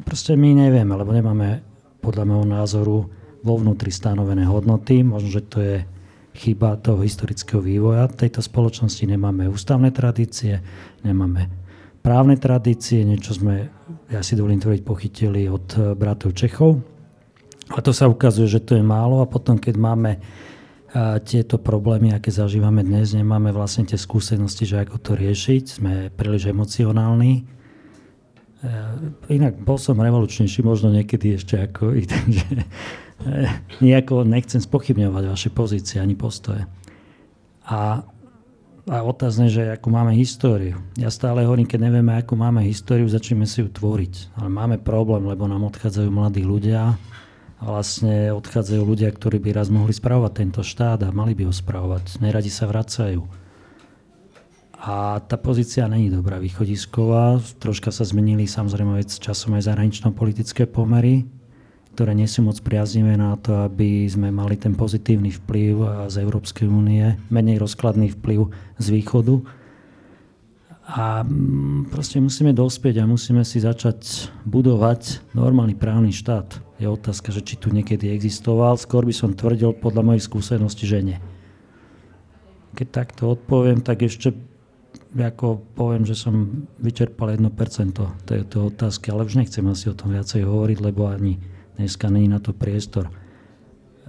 Proste 0.03 0.39
my 0.39 0.55
nevieme, 0.55 0.95
lebo 0.95 1.11
nemáme 1.11 1.63
podľa 1.99 2.23
môjho 2.23 2.47
názoru 2.47 2.97
vo 3.43 3.59
vnútri 3.59 3.91
stanovené 3.91 4.47
hodnoty. 4.47 5.03
Možno, 5.03 5.29
že 5.29 5.43
to 5.43 5.57
je 5.59 5.75
chyba 6.33 6.81
toho 6.81 7.05
historického 7.05 7.61
vývoja 7.61 8.09
tejto 8.09 8.41
spoločnosti. 8.41 9.05
Nemáme 9.05 9.45
ústavné 9.51 9.93
tradície, 9.93 10.63
nemáme 11.05 11.51
právne 12.01 12.35
tradície, 12.35 13.05
niečo 13.05 13.37
sme, 13.37 13.69
ja 14.09 14.25
si 14.25 14.33
dovolím 14.33 14.59
tvrdiť, 14.59 14.81
pochytili 14.83 15.45
od 15.47 15.67
eh, 15.77 15.81
bratov 15.93 16.33
Čechov. 16.33 16.81
A 17.71 17.79
to 17.79 17.95
sa 17.95 18.11
ukazuje, 18.11 18.49
že 18.49 18.59
to 18.59 18.75
je 18.75 18.83
málo 18.83 19.23
a 19.23 19.29
potom, 19.29 19.55
keď 19.55 19.75
máme 19.77 20.11
eh, 20.17 20.21
tieto 21.23 21.61
problémy, 21.61 22.11
aké 22.11 22.33
zažívame 22.33 22.81
dnes, 22.81 23.13
nemáme 23.13 23.53
vlastne 23.53 23.85
tie 23.87 23.95
skúsenosti, 23.95 24.65
že 24.65 24.83
ako 24.83 24.99
to 24.99 25.11
riešiť, 25.15 25.63
sme 25.79 25.93
príliš 26.11 26.49
emocionálni. 26.49 27.45
Eh, 28.63 29.35
inak 29.35 29.59
bol 29.59 29.75
som 29.75 29.99
revolučnejší 29.99 30.63
možno 30.63 30.87
niekedy 30.87 31.35
ešte 31.35 31.59
ako 31.59 31.91
i, 31.99 32.07
takže 32.07 32.63
nejako 33.83 34.23
nechcem 34.23 34.63
spochybňovať 34.63 35.23
vaše 35.27 35.49
pozície 35.51 35.99
ani 35.99 36.15
postoje. 36.15 36.63
A 37.67 38.07
a 38.83 38.99
otázne, 38.99 39.47
že 39.47 39.71
akú 39.71 39.87
máme 39.87 40.11
históriu. 40.11 40.75
Ja 40.99 41.07
stále 41.07 41.47
hovorím, 41.47 41.63
keď 41.63 41.87
nevieme, 41.87 42.19
akú 42.19 42.35
máme 42.35 42.67
históriu, 42.67 43.07
začneme 43.07 43.47
si 43.47 43.63
ju 43.63 43.71
tvoriť. 43.71 44.35
Ale 44.35 44.51
máme 44.51 44.75
problém, 44.75 45.23
lebo 45.23 45.47
nám 45.47 45.63
odchádzajú 45.71 46.11
mladí 46.11 46.43
ľudia 46.43 46.99
a 47.59 47.63
vlastne 47.63 48.35
odchádzajú 48.35 48.83
ľudia, 48.83 49.07
ktorí 49.07 49.39
by 49.39 49.55
raz 49.55 49.71
mohli 49.71 49.95
spravovať 49.95 50.31
tento 50.35 50.61
štát 50.67 50.99
a 51.07 51.15
mali 51.15 51.31
by 51.31 51.47
ho 51.47 51.55
spravovať. 51.55 52.19
Neradi 52.19 52.51
sa 52.51 52.67
vracajú. 52.67 53.23
A 54.83 55.23
tá 55.23 55.39
pozícia 55.39 55.87
není 55.87 56.11
dobrá 56.11 56.43
východisková. 56.43 57.39
Troška 57.63 57.87
sa 57.87 58.03
zmenili 58.03 58.43
samozrejme 58.43 58.99
vec 58.99 59.15
časom 59.15 59.55
aj 59.55 59.71
zahranično-politické 59.71 60.67
pomery 60.67 61.23
ktoré 61.93 62.17
nie 62.17 62.25
sú 62.25 62.41
moc 62.41 62.57
priaznivé 62.65 63.13
na 63.13 63.37
to, 63.37 63.69
aby 63.69 64.09
sme 64.09 64.33
mali 64.33 64.57
ten 64.57 64.73
pozitívny 64.73 65.29
vplyv 65.29 66.09
z 66.09 66.25
Európskej 66.25 66.65
únie, 66.65 67.21
menej 67.29 67.61
rozkladný 67.61 68.17
vplyv 68.17 68.49
z 68.81 68.87
východu. 68.89 69.45
A 70.89 71.21
mm, 71.21 71.93
proste 71.93 72.17
musíme 72.17 72.51
dospieť 72.51 73.05
a 73.05 73.07
musíme 73.07 73.45
si 73.45 73.61
začať 73.61 74.27
budovať 74.43 75.31
normálny 75.37 75.77
právny 75.77 76.11
štát. 76.11 76.59
Je 76.81 76.89
otázka, 76.89 77.29
že 77.29 77.45
či 77.45 77.55
tu 77.61 77.69
niekedy 77.69 78.09
existoval. 78.09 78.75
Skôr 78.75 79.05
by 79.05 79.13
som 79.13 79.37
tvrdil 79.37 79.77
podľa 79.77 80.01
mojich 80.03 80.25
skúseností, 80.25 80.89
že 80.89 80.99
nie. 81.05 81.17
Keď 82.73 82.87
takto 82.89 83.37
odpoviem, 83.37 83.85
tak 83.85 84.01
ešte 84.01 84.33
ako 85.13 85.61
poviem, 85.77 86.09
že 86.09 86.17
som 86.17 86.65
vyčerpal 86.81 87.37
1% 87.37 87.45
tejto 88.25 88.57
otázky, 88.73 89.13
ale 89.13 89.29
už 89.29 89.37
nechcem 89.37 89.61
asi 89.69 89.89
o 89.89 89.97
tom 89.97 90.13
viacej 90.13 90.41
hovoriť, 90.41 90.77
lebo 90.81 91.05
ani 91.05 91.37
Dneska 91.73 92.09
není 92.09 92.29
na 92.29 92.37
to 92.37 92.53
priestor. 92.53 93.09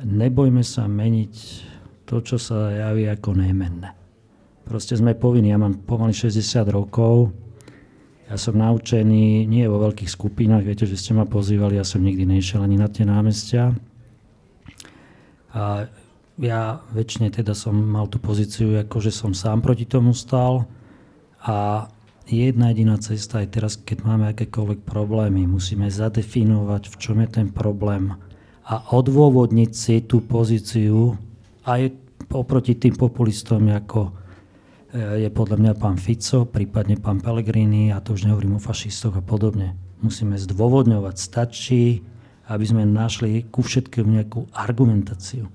Nebojme 0.05 0.61
sa 0.61 0.85
meniť 0.85 1.35
to 2.05 2.21
čo 2.21 2.37
sa 2.37 2.69
javí 2.69 3.09
ako 3.09 3.33
nemenné. 3.33 3.97
Proste 4.65 4.97
sme 4.97 5.17
povinní, 5.17 5.53
ja 5.53 5.61
mám 5.61 5.81
pomaly 5.85 6.13
60 6.13 6.69
rokov, 6.69 7.33
ja 8.29 8.37
som 8.41 8.57
naučený, 8.57 9.45
nie 9.45 9.65
vo 9.69 9.81
veľkých 9.85 10.09
skupinách, 10.09 10.65
viete, 10.65 10.85
že 10.89 10.97
ste 10.97 11.13
ma 11.13 11.29
pozývali, 11.29 11.77
ja 11.77 11.85
som 11.85 12.01
nikdy 12.01 12.25
nešiel 12.25 12.65
ani 12.65 12.81
na 12.81 12.89
tie 12.89 13.05
námestia. 13.05 13.73
A 15.53 15.89
ja 16.41 16.81
väčšine 16.93 17.33
teda 17.33 17.53
som 17.53 17.77
mal 17.77 18.09
tú 18.09 18.21
pozíciu, 18.21 18.77
ako 18.81 19.01
že 19.01 19.13
som 19.13 19.33
sám 19.37 19.65
proti 19.65 19.89
tomu 19.89 20.13
stal 20.13 20.69
a 21.45 21.87
jedna 22.25 22.73
jediná 22.73 22.97
cesta 22.97 23.45
aj 23.45 23.49
teraz, 23.53 23.73
keď 23.77 24.01
máme 24.01 24.33
akékoľvek 24.33 24.81
problémy, 24.89 25.45
musíme 25.45 25.93
zadefinovať, 25.93 26.89
v 26.89 26.97
čom 26.97 27.21
je 27.21 27.29
ten 27.29 27.49
problém 27.53 28.17
a 28.65 28.81
odôvodniť 28.97 29.71
si 29.77 30.01
tú 30.01 30.25
pozíciu 30.25 31.21
aj 31.69 31.93
oproti 32.33 32.73
tým 32.73 32.97
populistom, 32.97 33.69
ako 33.69 34.25
je 34.95 35.29
podľa 35.29 35.57
mňa 35.61 35.73
pán 35.77 35.99
Fico, 36.01 36.49
prípadne 36.49 36.97
pán 36.97 37.21
Pellegrini, 37.21 37.93
a 37.93 38.01
to 38.01 38.17
už 38.17 38.31
nehovorím 38.31 38.57
o 38.57 38.63
fašistoch 38.63 39.19
a 39.19 39.23
podobne. 39.27 39.77
Musíme 40.01 40.39
zdôvodňovať, 40.39 41.17
stačí, 41.19 42.01
aby 42.47 42.65
sme 42.65 42.87
našli 42.87 43.43
ku 43.51 43.61
všetkému 43.61 44.09
nejakú 44.09 44.47
argumentáciu. 44.55 45.51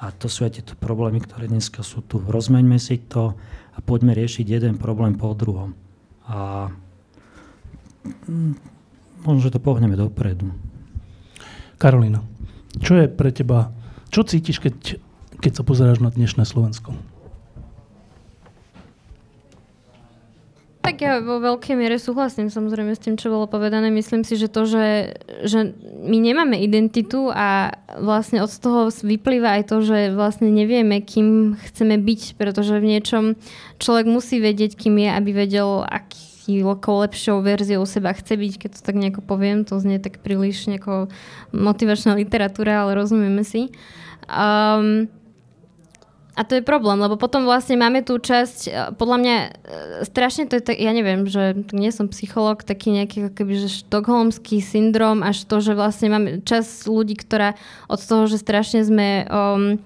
A 0.00 0.08
to 0.16 0.32
sú 0.32 0.48
aj 0.48 0.56
tieto 0.56 0.74
problémy, 0.80 1.20
ktoré 1.20 1.44
dneska 1.44 1.84
sú 1.84 2.00
tu. 2.00 2.24
Rozmeňme 2.24 2.80
si 2.80 3.04
to 3.04 3.36
a 3.80 3.86
poďme 3.88 4.12
riešiť 4.12 4.44
jeden 4.44 4.76
problém 4.76 5.16
po 5.16 5.32
druhom. 5.32 5.72
A 6.28 6.68
mm, 8.28 8.52
možno, 9.24 9.40
že 9.40 9.56
to 9.56 9.60
pohneme 9.64 9.96
dopredu. 9.96 10.52
Karolina, 11.80 12.20
čo 12.76 13.00
je 13.00 13.08
pre 13.08 13.32
teba, 13.32 13.72
čo 14.12 14.20
cítiš, 14.20 14.60
keď, 14.60 15.00
keď 15.40 15.52
sa 15.56 15.62
pozeráš 15.64 16.04
na 16.04 16.12
dnešné 16.12 16.44
Slovensko? 16.44 16.92
Tak 20.80 20.96
ja 21.04 21.20
vo 21.20 21.44
veľkej 21.44 21.76
miere 21.76 22.00
súhlasím 22.00 22.48
samozrejme 22.48 22.96
s 22.96 23.04
tým, 23.04 23.20
čo 23.20 23.28
bolo 23.28 23.44
povedané. 23.44 23.92
Myslím 23.92 24.24
si, 24.24 24.40
že 24.40 24.48
to, 24.48 24.64
že, 24.64 25.12
že 25.44 25.76
my 26.00 26.16
nemáme 26.16 26.56
identitu 26.56 27.28
a 27.28 27.76
vlastne 28.00 28.40
od 28.40 28.48
toho 28.48 28.88
vyplýva 28.88 29.60
aj 29.60 29.62
to, 29.68 29.84
že 29.84 30.16
vlastne 30.16 30.48
nevieme, 30.48 31.04
kým 31.04 31.60
chceme 31.68 32.00
byť, 32.00 32.40
pretože 32.40 32.80
v 32.80 32.96
niečom 32.96 33.24
človek 33.76 34.08
musí 34.08 34.40
vedieť, 34.40 34.80
kým 34.80 34.96
je, 35.04 35.10
aby 35.12 35.30
vedel, 35.36 35.84
aký 35.84 36.30
lepšou 36.50 37.44
verziou 37.46 37.86
seba 37.86 38.10
chce 38.10 38.34
byť, 38.34 38.52
keď 38.58 38.70
to 38.74 38.80
tak 38.82 38.96
nejako 38.98 39.22
poviem. 39.22 39.62
To 39.68 39.78
znie 39.78 40.02
tak 40.02 40.18
príliš 40.24 40.66
nejako 40.66 41.06
motivačná 41.54 42.18
literatúra, 42.18 42.82
ale 42.82 42.98
rozumieme 42.98 43.46
si. 43.46 43.70
Um, 44.26 45.06
a 46.38 46.46
to 46.46 46.54
je 46.54 46.62
problém, 46.62 46.94
lebo 47.02 47.18
potom 47.18 47.42
vlastne 47.42 47.74
máme 47.74 48.06
tú 48.06 48.22
časť, 48.22 48.58
e, 48.66 48.70
podľa 48.94 49.16
mňa 49.18 49.36
e, 49.36 49.48
strašne 50.06 50.46
to 50.46 50.56
je, 50.56 50.62
tak, 50.62 50.78
ja 50.78 50.94
neviem, 50.94 51.26
že 51.26 51.58
nie 51.74 51.90
som 51.90 52.06
psycholog, 52.06 52.62
taký 52.62 52.94
nejaký 52.94 53.34
keby, 53.34 53.66
že 53.66 53.82
štokholmský 53.82 54.62
syndrom, 54.62 55.26
až 55.26 55.42
to, 55.50 55.58
že 55.58 55.74
vlastne 55.74 56.08
máme 56.14 56.30
čas 56.46 56.86
ľudí, 56.86 57.18
ktorá 57.18 57.58
od 57.90 57.98
toho, 57.98 58.30
že 58.30 58.38
strašne 58.38 58.86
sme 58.86 59.26
um, 59.26 59.82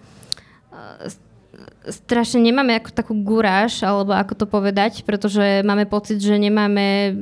strašne 1.89 2.41
nemáme 2.41 2.81
ako 2.81 2.91
takú 2.93 3.13
guráž, 3.13 3.85
alebo 3.85 4.17
ako 4.17 4.45
to 4.45 4.47
povedať, 4.49 5.05
pretože 5.05 5.61
máme 5.67 5.85
pocit, 5.85 6.17
že 6.21 6.41
nemáme, 6.41 7.13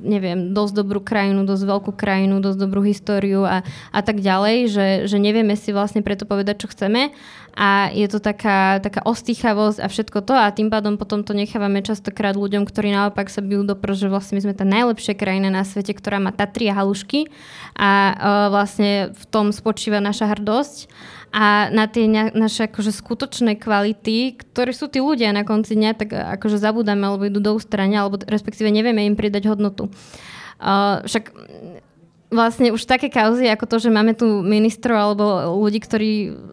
neviem, 0.00 0.56
dosť 0.56 0.72
dobrú 0.80 1.00
krajinu, 1.04 1.44
dosť 1.44 1.64
veľkú 1.68 1.92
krajinu, 1.92 2.40
dosť 2.40 2.58
dobrú 2.58 2.80
históriu 2.84 3.44
a, 3.44 3.60
a 3.92 4.00
tak 4.00 4.24
ďalej, 4.24 4.56
že, 4.72 4.86
že 5.08 5.16
nevieme 5.20 5.52
si 5.56 5.76
vlastne 5.76 6.00
preto 6.00 6.24
povedať, 6.24 6.64
čo 6.64 6.72
chceme. 6.72 7.12
A 7.58 7.90
je 7.90 8.06
to 8.06 8.22
taká, 8.22 8.78
taká 8.78 9.02
ostýchavosť 9.02 9.82
a 9.82 9.90
všetko 9.90 10.18
to 10.22 10.30
a 10.30 10.46
tým 10.54 10.70
pádom 10.70 10.94
potom 10.94 11.26
to 11.26 11.34
nechávame 11.34 11.82
častokrát 11.82 12.38
ľuďom, 12.38 12.62
ktorí 12.62 12.94
naopak 12.94 13.26
sa 13.26 13.42
bijú 13.42 13.66
do 13.66 13.74
že 13.74 14.06
vlastne 14.06 14.38
my 14.38 14.42
sme 14.46 14.54
tá 14.54 14.62
najlepšia 14.62 15.18
krajina 15.18 15.50
na 15.50 15.66
svete, 15.66 15.90
ktorá 15.90 16.22
má 16.22 16.30
Tatry 16.30 16.70
a 16.70 16.78
halušky. 16.78 17.26
A 17.74 17.90
uh, 17.90 18.14
vlastne 18.54 19.10
v 19.10 19.24
tom 19.26 19.50
spočíva 19.50 19.98
naša 19.98 20.30
hrdosť 20.38 20.86
a 21.28 21.68
na 21.68 21.84
tie 21.84 22.08
na, 22.08 22.32
naše 22.32 22.66
akože 22.68 22.88
skutočné 22.88 23.60
kvality, 23.60 24.40
ktoré 24.40 24.72
sú 24.72 24.88
tí 24.88 25.04
ľudia 25.04 25.32
na 25.36 25.44
konci 25.44 25.76
dňa, 25.76 25.90
tak 25.96 26.08
akože 26.12 26.56
zabudáme 26.56 27.04
alebo 27.04 27.28
idú 27.28 27.40
do 27.40 27.52
ústrania, 27.52 28.04
alebo 28.04 28.20
respektíve 28.24 28.72
nevieme 28.72 29.04
im 29.04 29.16
pridať 29.16 29.48
hodnotu. 29.52 29.92
Uh, 30.58 31.04
však 31.06 31.30
vlastne 32.28 32.76
už 32.76 32.84
také 32.84 33.08
kauzy 33.08 33.48
ako 33.48 33.64
to, 33.64 33.76
že 33.88 33.88
máme 33.88 34.12
tu 34.12 34.44
ministrov 34.44 34.96
alebo 34.96 35.24
ľudí, 35.64 35.80
ktorí 35.80 36.10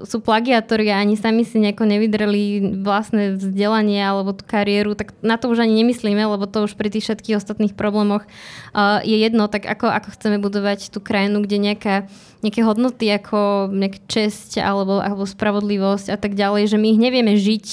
sú 0.07 0.23
plagiatóri 0.23 0.87
a 0.87 1.03
ani 1.03 1.19
sami 1.19 1.43
si 1.43 1.59
nejako 1.59 1.83
nevydreli 1.83 2.43
vlastné 2.79 3.35
vzdelanie 3.35 3.99
alebo 3.99 4.31
tú 4.31 4.47
kariéru, 4.47 4.95
tak 4.95 5.11
na 5.19 5.35
to 5.35 5.51
už 5.51 5.67
ani 5.67 5.83
nemyslíme, 5.83 6.23
lebo 6.23 6.47
to 6.47 6.63
už 6.63 6.79
pri 6.79 6.87
tých 6.87 7.11
všetkých 7.11 7.37
ostatných 7.43 7.75
problémoch 7.75 8.23
uh, 8.23 9.03
je 9.03 9.19
jedno, 9.19 9.51
tak 9.51 9.67
ako, 9.67 9.91
ako 9.91 10.15
chceme 10.15 10.39
budovať 10.39 10.95
tú 10.95 11.03
krajinu, 11.03 11.43
kde 11.43 11.59
nejaká, 11.59 12.07
nejaké 12.39 12.61
hodnoty 12.63 13.11
ako 13.11 13.67
nejaká 13.67 13.99
česť 14.07 14.63
alebo, 14.63 15.03
alebo 15.03 15.27
spravodlivosť 15.27 16.07
a 16.07 16.15
tak 16.15 16.39
ďalej, 16.39 16.71
že 16.71 16.77
my 16.79 16.87
ich 16.87 16.99
nevieme 17.03 17.35
žiť 17.35 17.67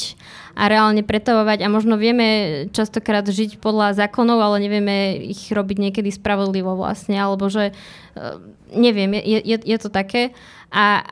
a 0.52 0.62
reálne 0.68 1.00
pretavovať 1.00 1.64
a 1.64 1.72
možno 1.72 1.96
vieme 1.96 2.68
častokrát 2.70 3.24
žiť 3.24 3.58
podľa 3.58 3.96
zákonov, 3.96 4.38
ale 4.40 4.64
nevieme 4.64 5.16
ich 5.16 5.48
robiť 5.48 5.76
niekedy 5.90 6.12
spravodlivo 6.12 6.76
vlastne, 6.76 7.16
alebo 7.16 7.48
že 7.48 7.72
eh, 7.72 8.36
neviem, 8.72 9.16
je, 9.16 9.40
je, 9.40 9.56
je 9.64 9.78
to 9.80 9.88
také. 9.88 10.36
A, 10.72 11.04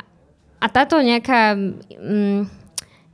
a 0.61 0.67
táto 0.69 1.01
nejaká... 1.01 1.57
Mm, 1.97 2.61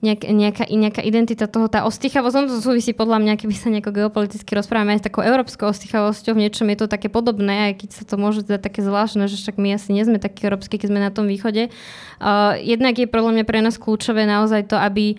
nejak, 0.04 0.22
nejaká, 0.28 0.64
nejaká 0.68 1.02
identita 1.02 1.50
toho, 1.50 1.66
tá 1.72 1.82
ostýchavosť, 1.88 2.36
on 2.36 2.46
to 2.52 2.60
súvisí 2.62 2.92
podľa 2.92 3.18
mňa, 3.18 3.40
keby 3.40 3.54
sa 3.56 3.72
nejako 3.72 3.96
geopoliticky 3.96 4.52
rozprávame 4.52 4.94
aj 4.94 5.00
s 5.02 5.06
takou 5.08 5.24
európskou 5.24 5.66
ostýchavosťou, 5.72 6.36
v 6.36 6.46
niečom 6.46 6.68
je 6.70 6.78
to 6.78 6.86
také 6.86 7.08
podobné, 7.08 7.72
aj 7.72 7.82
keď 7.82 7.90
sa 7.96 8.04
to 8.04 8.14
môže 8.20 8.44
zdať 8.44 8.60
také 8.60 8.84
zvláštne, 8.84 9.26
že 9.26 9.40
však 9.40 9.56
my 9.56 9.74
asi 9.74 9.96
nie 9.96 10.04
sme 10.06 10.22
takí 10.22 10.46
európsky, 10.46 10.76
keď 10.78 10.88
sme 10.92 11.00
na 11.02 11.10
tom 11.10 11.26
východe. 11.26 11.72
Uh, 12.20 12.54
jednak 12.60 12.94
je 13.00 13.10
podľa 13.10 13.40
mňa 13.40 13.44
pre 13.48 13.60
nás 13.64 13.80
kľúčové 13.80 14.28
naozaj 14.28 14.68
to, 14.68 14.76
aby 14.76 15.18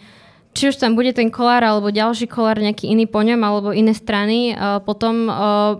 či 0.57 0.73
už 0.73 0.81
tam 0.81 0.97
bude 0.97 1.13
ten 1.13 1.29
kolár 1.29 1.61
alebo 1.61 1.93
ďalší 1.93 2.25
kolár 2.25 2.57
nejaký 2.57 2.89
iný 2.89 3.05
po 3.05 3.21
ňom 3.21 3.37
alebo 3.45 3.69
iné 3.69 3.93
strany, 3.93 4.57
uh, 4.57 4.81
potom 4.81 5.29
uh, 5.29 5.77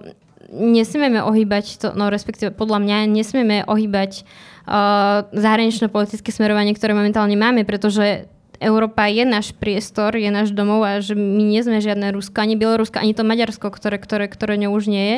nesmieme 0.54 1.18
ohýbať 1.26 1.66
to, 1.82 1.88
no 1.98 2.14
respektíve 2.14 2.54
podľa 2.54 2.86
mňa 2.86 2.98
nesmieme 3.10 3.66
ohýbať 3.66 4.22
uh, 4.22 5.26
zahraničné 5.34 5.90
politické 5.90 6.30
smerovanie, 6.30 6.78
ktoré 6.78 6.94
momentálne 6.94 7.34
máme, 7.34 7.66
pretože 7.66 8.30
Európa 8.58 9.06
je 9.06 9.22
náš 9.22 9.54
priestor, 9.54 10.18
je 10.18 10.30
náš 10.34 10.50
domov 10.50 10.82
a 10.82 10.98
že 10.98 11.14
my 11.14 11.44
nie 11.46 11.62
sme 11.62 11.78
žiadne 11.78 12.10
Rusko, 12.10 12.42
ani 12.42 12.58
Bielorusko, 12.58 12.98
ani 12.98 13.14
to 13.14 13.22
Maďarsko, 13.22 13.70
ktoré, 13.70 14.02
ktoré, 14.02 14.26
ktoré 14.26 14.58
ňou 14.58 14.74
už 14.74 14.90
nie 14.90 15.06
je. 15.06 15.18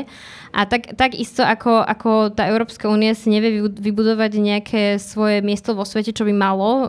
A 0.51 0.67
tak, 0.67 0.97
tak 0.99 1.15
isto 1.15 1.45
ako, 1.45 1.79
ako 1.79 2.35
tá 2.35 2.51
Európska 2.51 2.91
únia 2.91 3.15
si 3.15 3.31
nevie 3.31 3.63
vybudovať 3.63 4.31
nejaké 4.35 4.83
svoje 4.99 5.39
miesto 5.39 5.71
vo 5.71 5.87
svete, 5.87 6.11
čo 6.11 6.27
by 6.27 6.33
malo, 6.35 6.69
eh, 6.69 6.87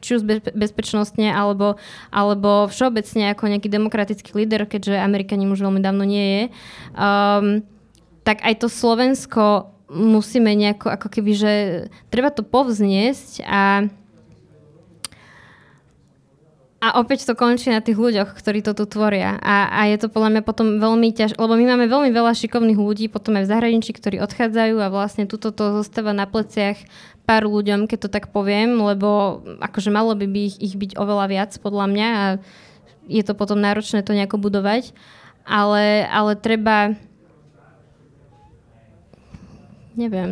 či 0.00 0.16
už 0.16 0.24
bezpečnostne, 0.56 1.28
alebo, 1.28 1.76
alebo 2.08 2.70
všeobecne 2.72 3.36
ako 3.36 3.52
nejaký 3.52 3.68
demokratický 3.68 4.32
líder, 4.32 4.64
keďže 4.64 4.96
Amerika 4.96 5.36
ním 5.36 5.52
už 5.52 5.60
veľmi 5.60 5.84
dávno 5.84 6.08
nie 6.08 6.24
je, 6.24 6.42
um, 6.96 7.44
tak 8.24 8.42
aj 8.42 8.64
to 8.64 8.68
Slovensko 8.72 9.76
musíme 9.86 10.50
nejako, 10.50 10.90
ako 10.90 11.08
keby, 11.10 11.32
že 11.36 11.52
treba 12.10 12.34
to 12.34 12.42
povzniesť 12.42 13.46
a 13.46 13.86
a 16.86 17.02
opäť 17.02 17.26
to 17.26 17.34
končí 17.34 17.66
na 17.74 17.82
tých 17.82 17.98
ľuďoch, 17.98 18.38
ktorí 18.38 18.62
to 18.62 18.70
tu 18.78 18.86
tvoria. 18.86 19.34
A, 19.42 19.66
a 19.74 19.80
je 19.90 19.98
to 19.98 20.06
podľa 20.06 20.38
mňa 20.38 20.42
potom 20.46 20.78
veľmi 20.78 21.10
ťažké, 21.10 21.34
lebo 21.34 21.58
my 21.58 21.74
máme 21.74 21.90
veľmi 21.90 22.14
veľa 22.14 22.30
šikovných 22.38 22.78
ľudí 22.78 23.10
potom 23.10 23.34
aj 23.34 23.50
v 23.50 23.50
zahraničí, 23.50 23.90
ktorí 23.90 24.22
odchádzajú 24.22 24.78
a 24.78 24.86
vlastne 24.86 25.26
tuto 25.26 25.50
to 25.50 25.82
zostáva 25.82 26.14
na 26.14 26.30
pleciach 26.30 26.78
pár 27.26 27.50
ľuďom, 27.50 27.90
keď 27.90 28.06
to 28.06 28.08
tak 28.14 28.30
poviem, 28.30 28.78
lebo 28.78 29.42
akože 29.58 29.90
malo 29.90 30.14
by, 30.14 30.30
by 30.30 30.40
ich, 30.46 30.56
ich 30.62 30.74
byť 30.78 30.94
oveľa 30.94 31.26
viac 31.26 31.50
podľa 31.58 31.86
mňa 31.90 32.08
a 32.14 32.24
je 33.10 33.22
to 33.26 33.34
potom 33.34 33.58
náročné 33.58 34.06
to 34.06 34.14
nejako 34.14 34.38
budovať. 34.38 34.94
Ale, 35.42 36.06
ale 36.06 36.38
treba 36.38 36.94
neviem, 39.98 40.30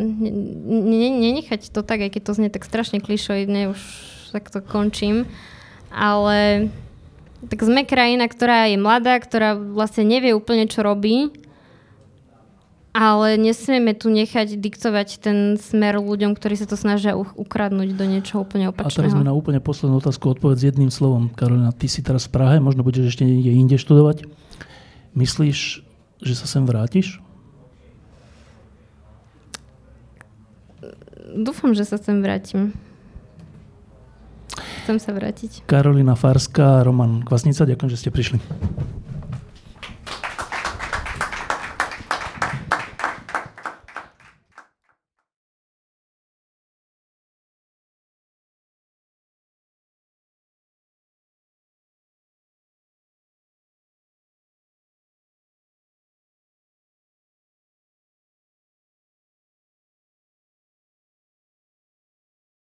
nenechať 1.19 1.75
to 1.75 1.83
tak, 1.83 2.07
aj 2.07 2.11
keď 2.15 2.23
to 2.23 2.37
znie 2.39 2.51
tak 2.53 2.63
strašne 2.63 3.03
klišoidne, 3.03 3.75
už 3.75 3.81
takto 4.31 4.63
končím 4.63 5.27
ale 5.95 6.69
tak 7.47 7.63
sme 7.63 7.87
krajina, 7.87 8.27
ktorá 8.27 8.67
je 8.67 8.77
mladá, 8.77 9.17
ktorá 9.23 9.55
vlastne 9.55 10.03
nevie 10.03 10.35
úplne, 10.35 10.67
čo 10.67 10.83
robí, 10.83 11.31
ale 12.95 13.35
nesmieme 13.35 13.91
tu 13.91 14.07
nechať 14.07 14.55
diktovať 14.55 15.19
ten 15.19 15.59
smer 15.59 15.99
ľuďom, 15.99 16.39
ktorí 16.39 16.55
sa 16.55 16.67
to 16.71 16.79
snažia 16.79 17.19
ukradnúť 17.19 17.91
do 17.99 18.05
niečoho 18.07 18.47
úplne 18.47 18.71
opačného. 18.71 18.91
A 18.91 18.99
teraz 19.03 19.19
sme 19.19 19.27
na 19.27 19.35
úplne 19.35 19.59
poslednú 19.59 19.99
otázku 19.99 20.31
odpovedz 20.31 20.63
jedným 20.63 20.95
slovom. 20.95 21.27
Karolina, 21.35 21.75
ty 21.75 21.91
si 21.91 22.07
teraz 22.07 22.31
v 22.31 22.39
Prahe, 22.39 22.63
možno 22.63 22.87
budeš 22.87 23.11
ešte 23.15 23.27
niekde 23.27 23.51
inde 23.51 23.77
študovať. 23.83 24.31
Myslíš, 25.19 25.83
že 26.23 26.35
sa 26.39 26.47
sem 26.47 26.63
vrátiš? 26.63 27.19
Dúfam, 31.35 31.75
že 31.75 31.83
sa 31.83 31.99
sem 31.99 32.23
vrátim. 32.23 32.79
Chcem 34.85 34.97
sa 35.01 35.11
vrátiť. 35.13 35.65
Karolina 35.65 36.15
Farská, 36.19 36.85
Roman 36.85 37.25
Kvasnica, 37.25 37.69
ďakujem, 37.69 37.91
že 37.91 37.99
ste 38.01 38.11
prišli. 38.11 38.39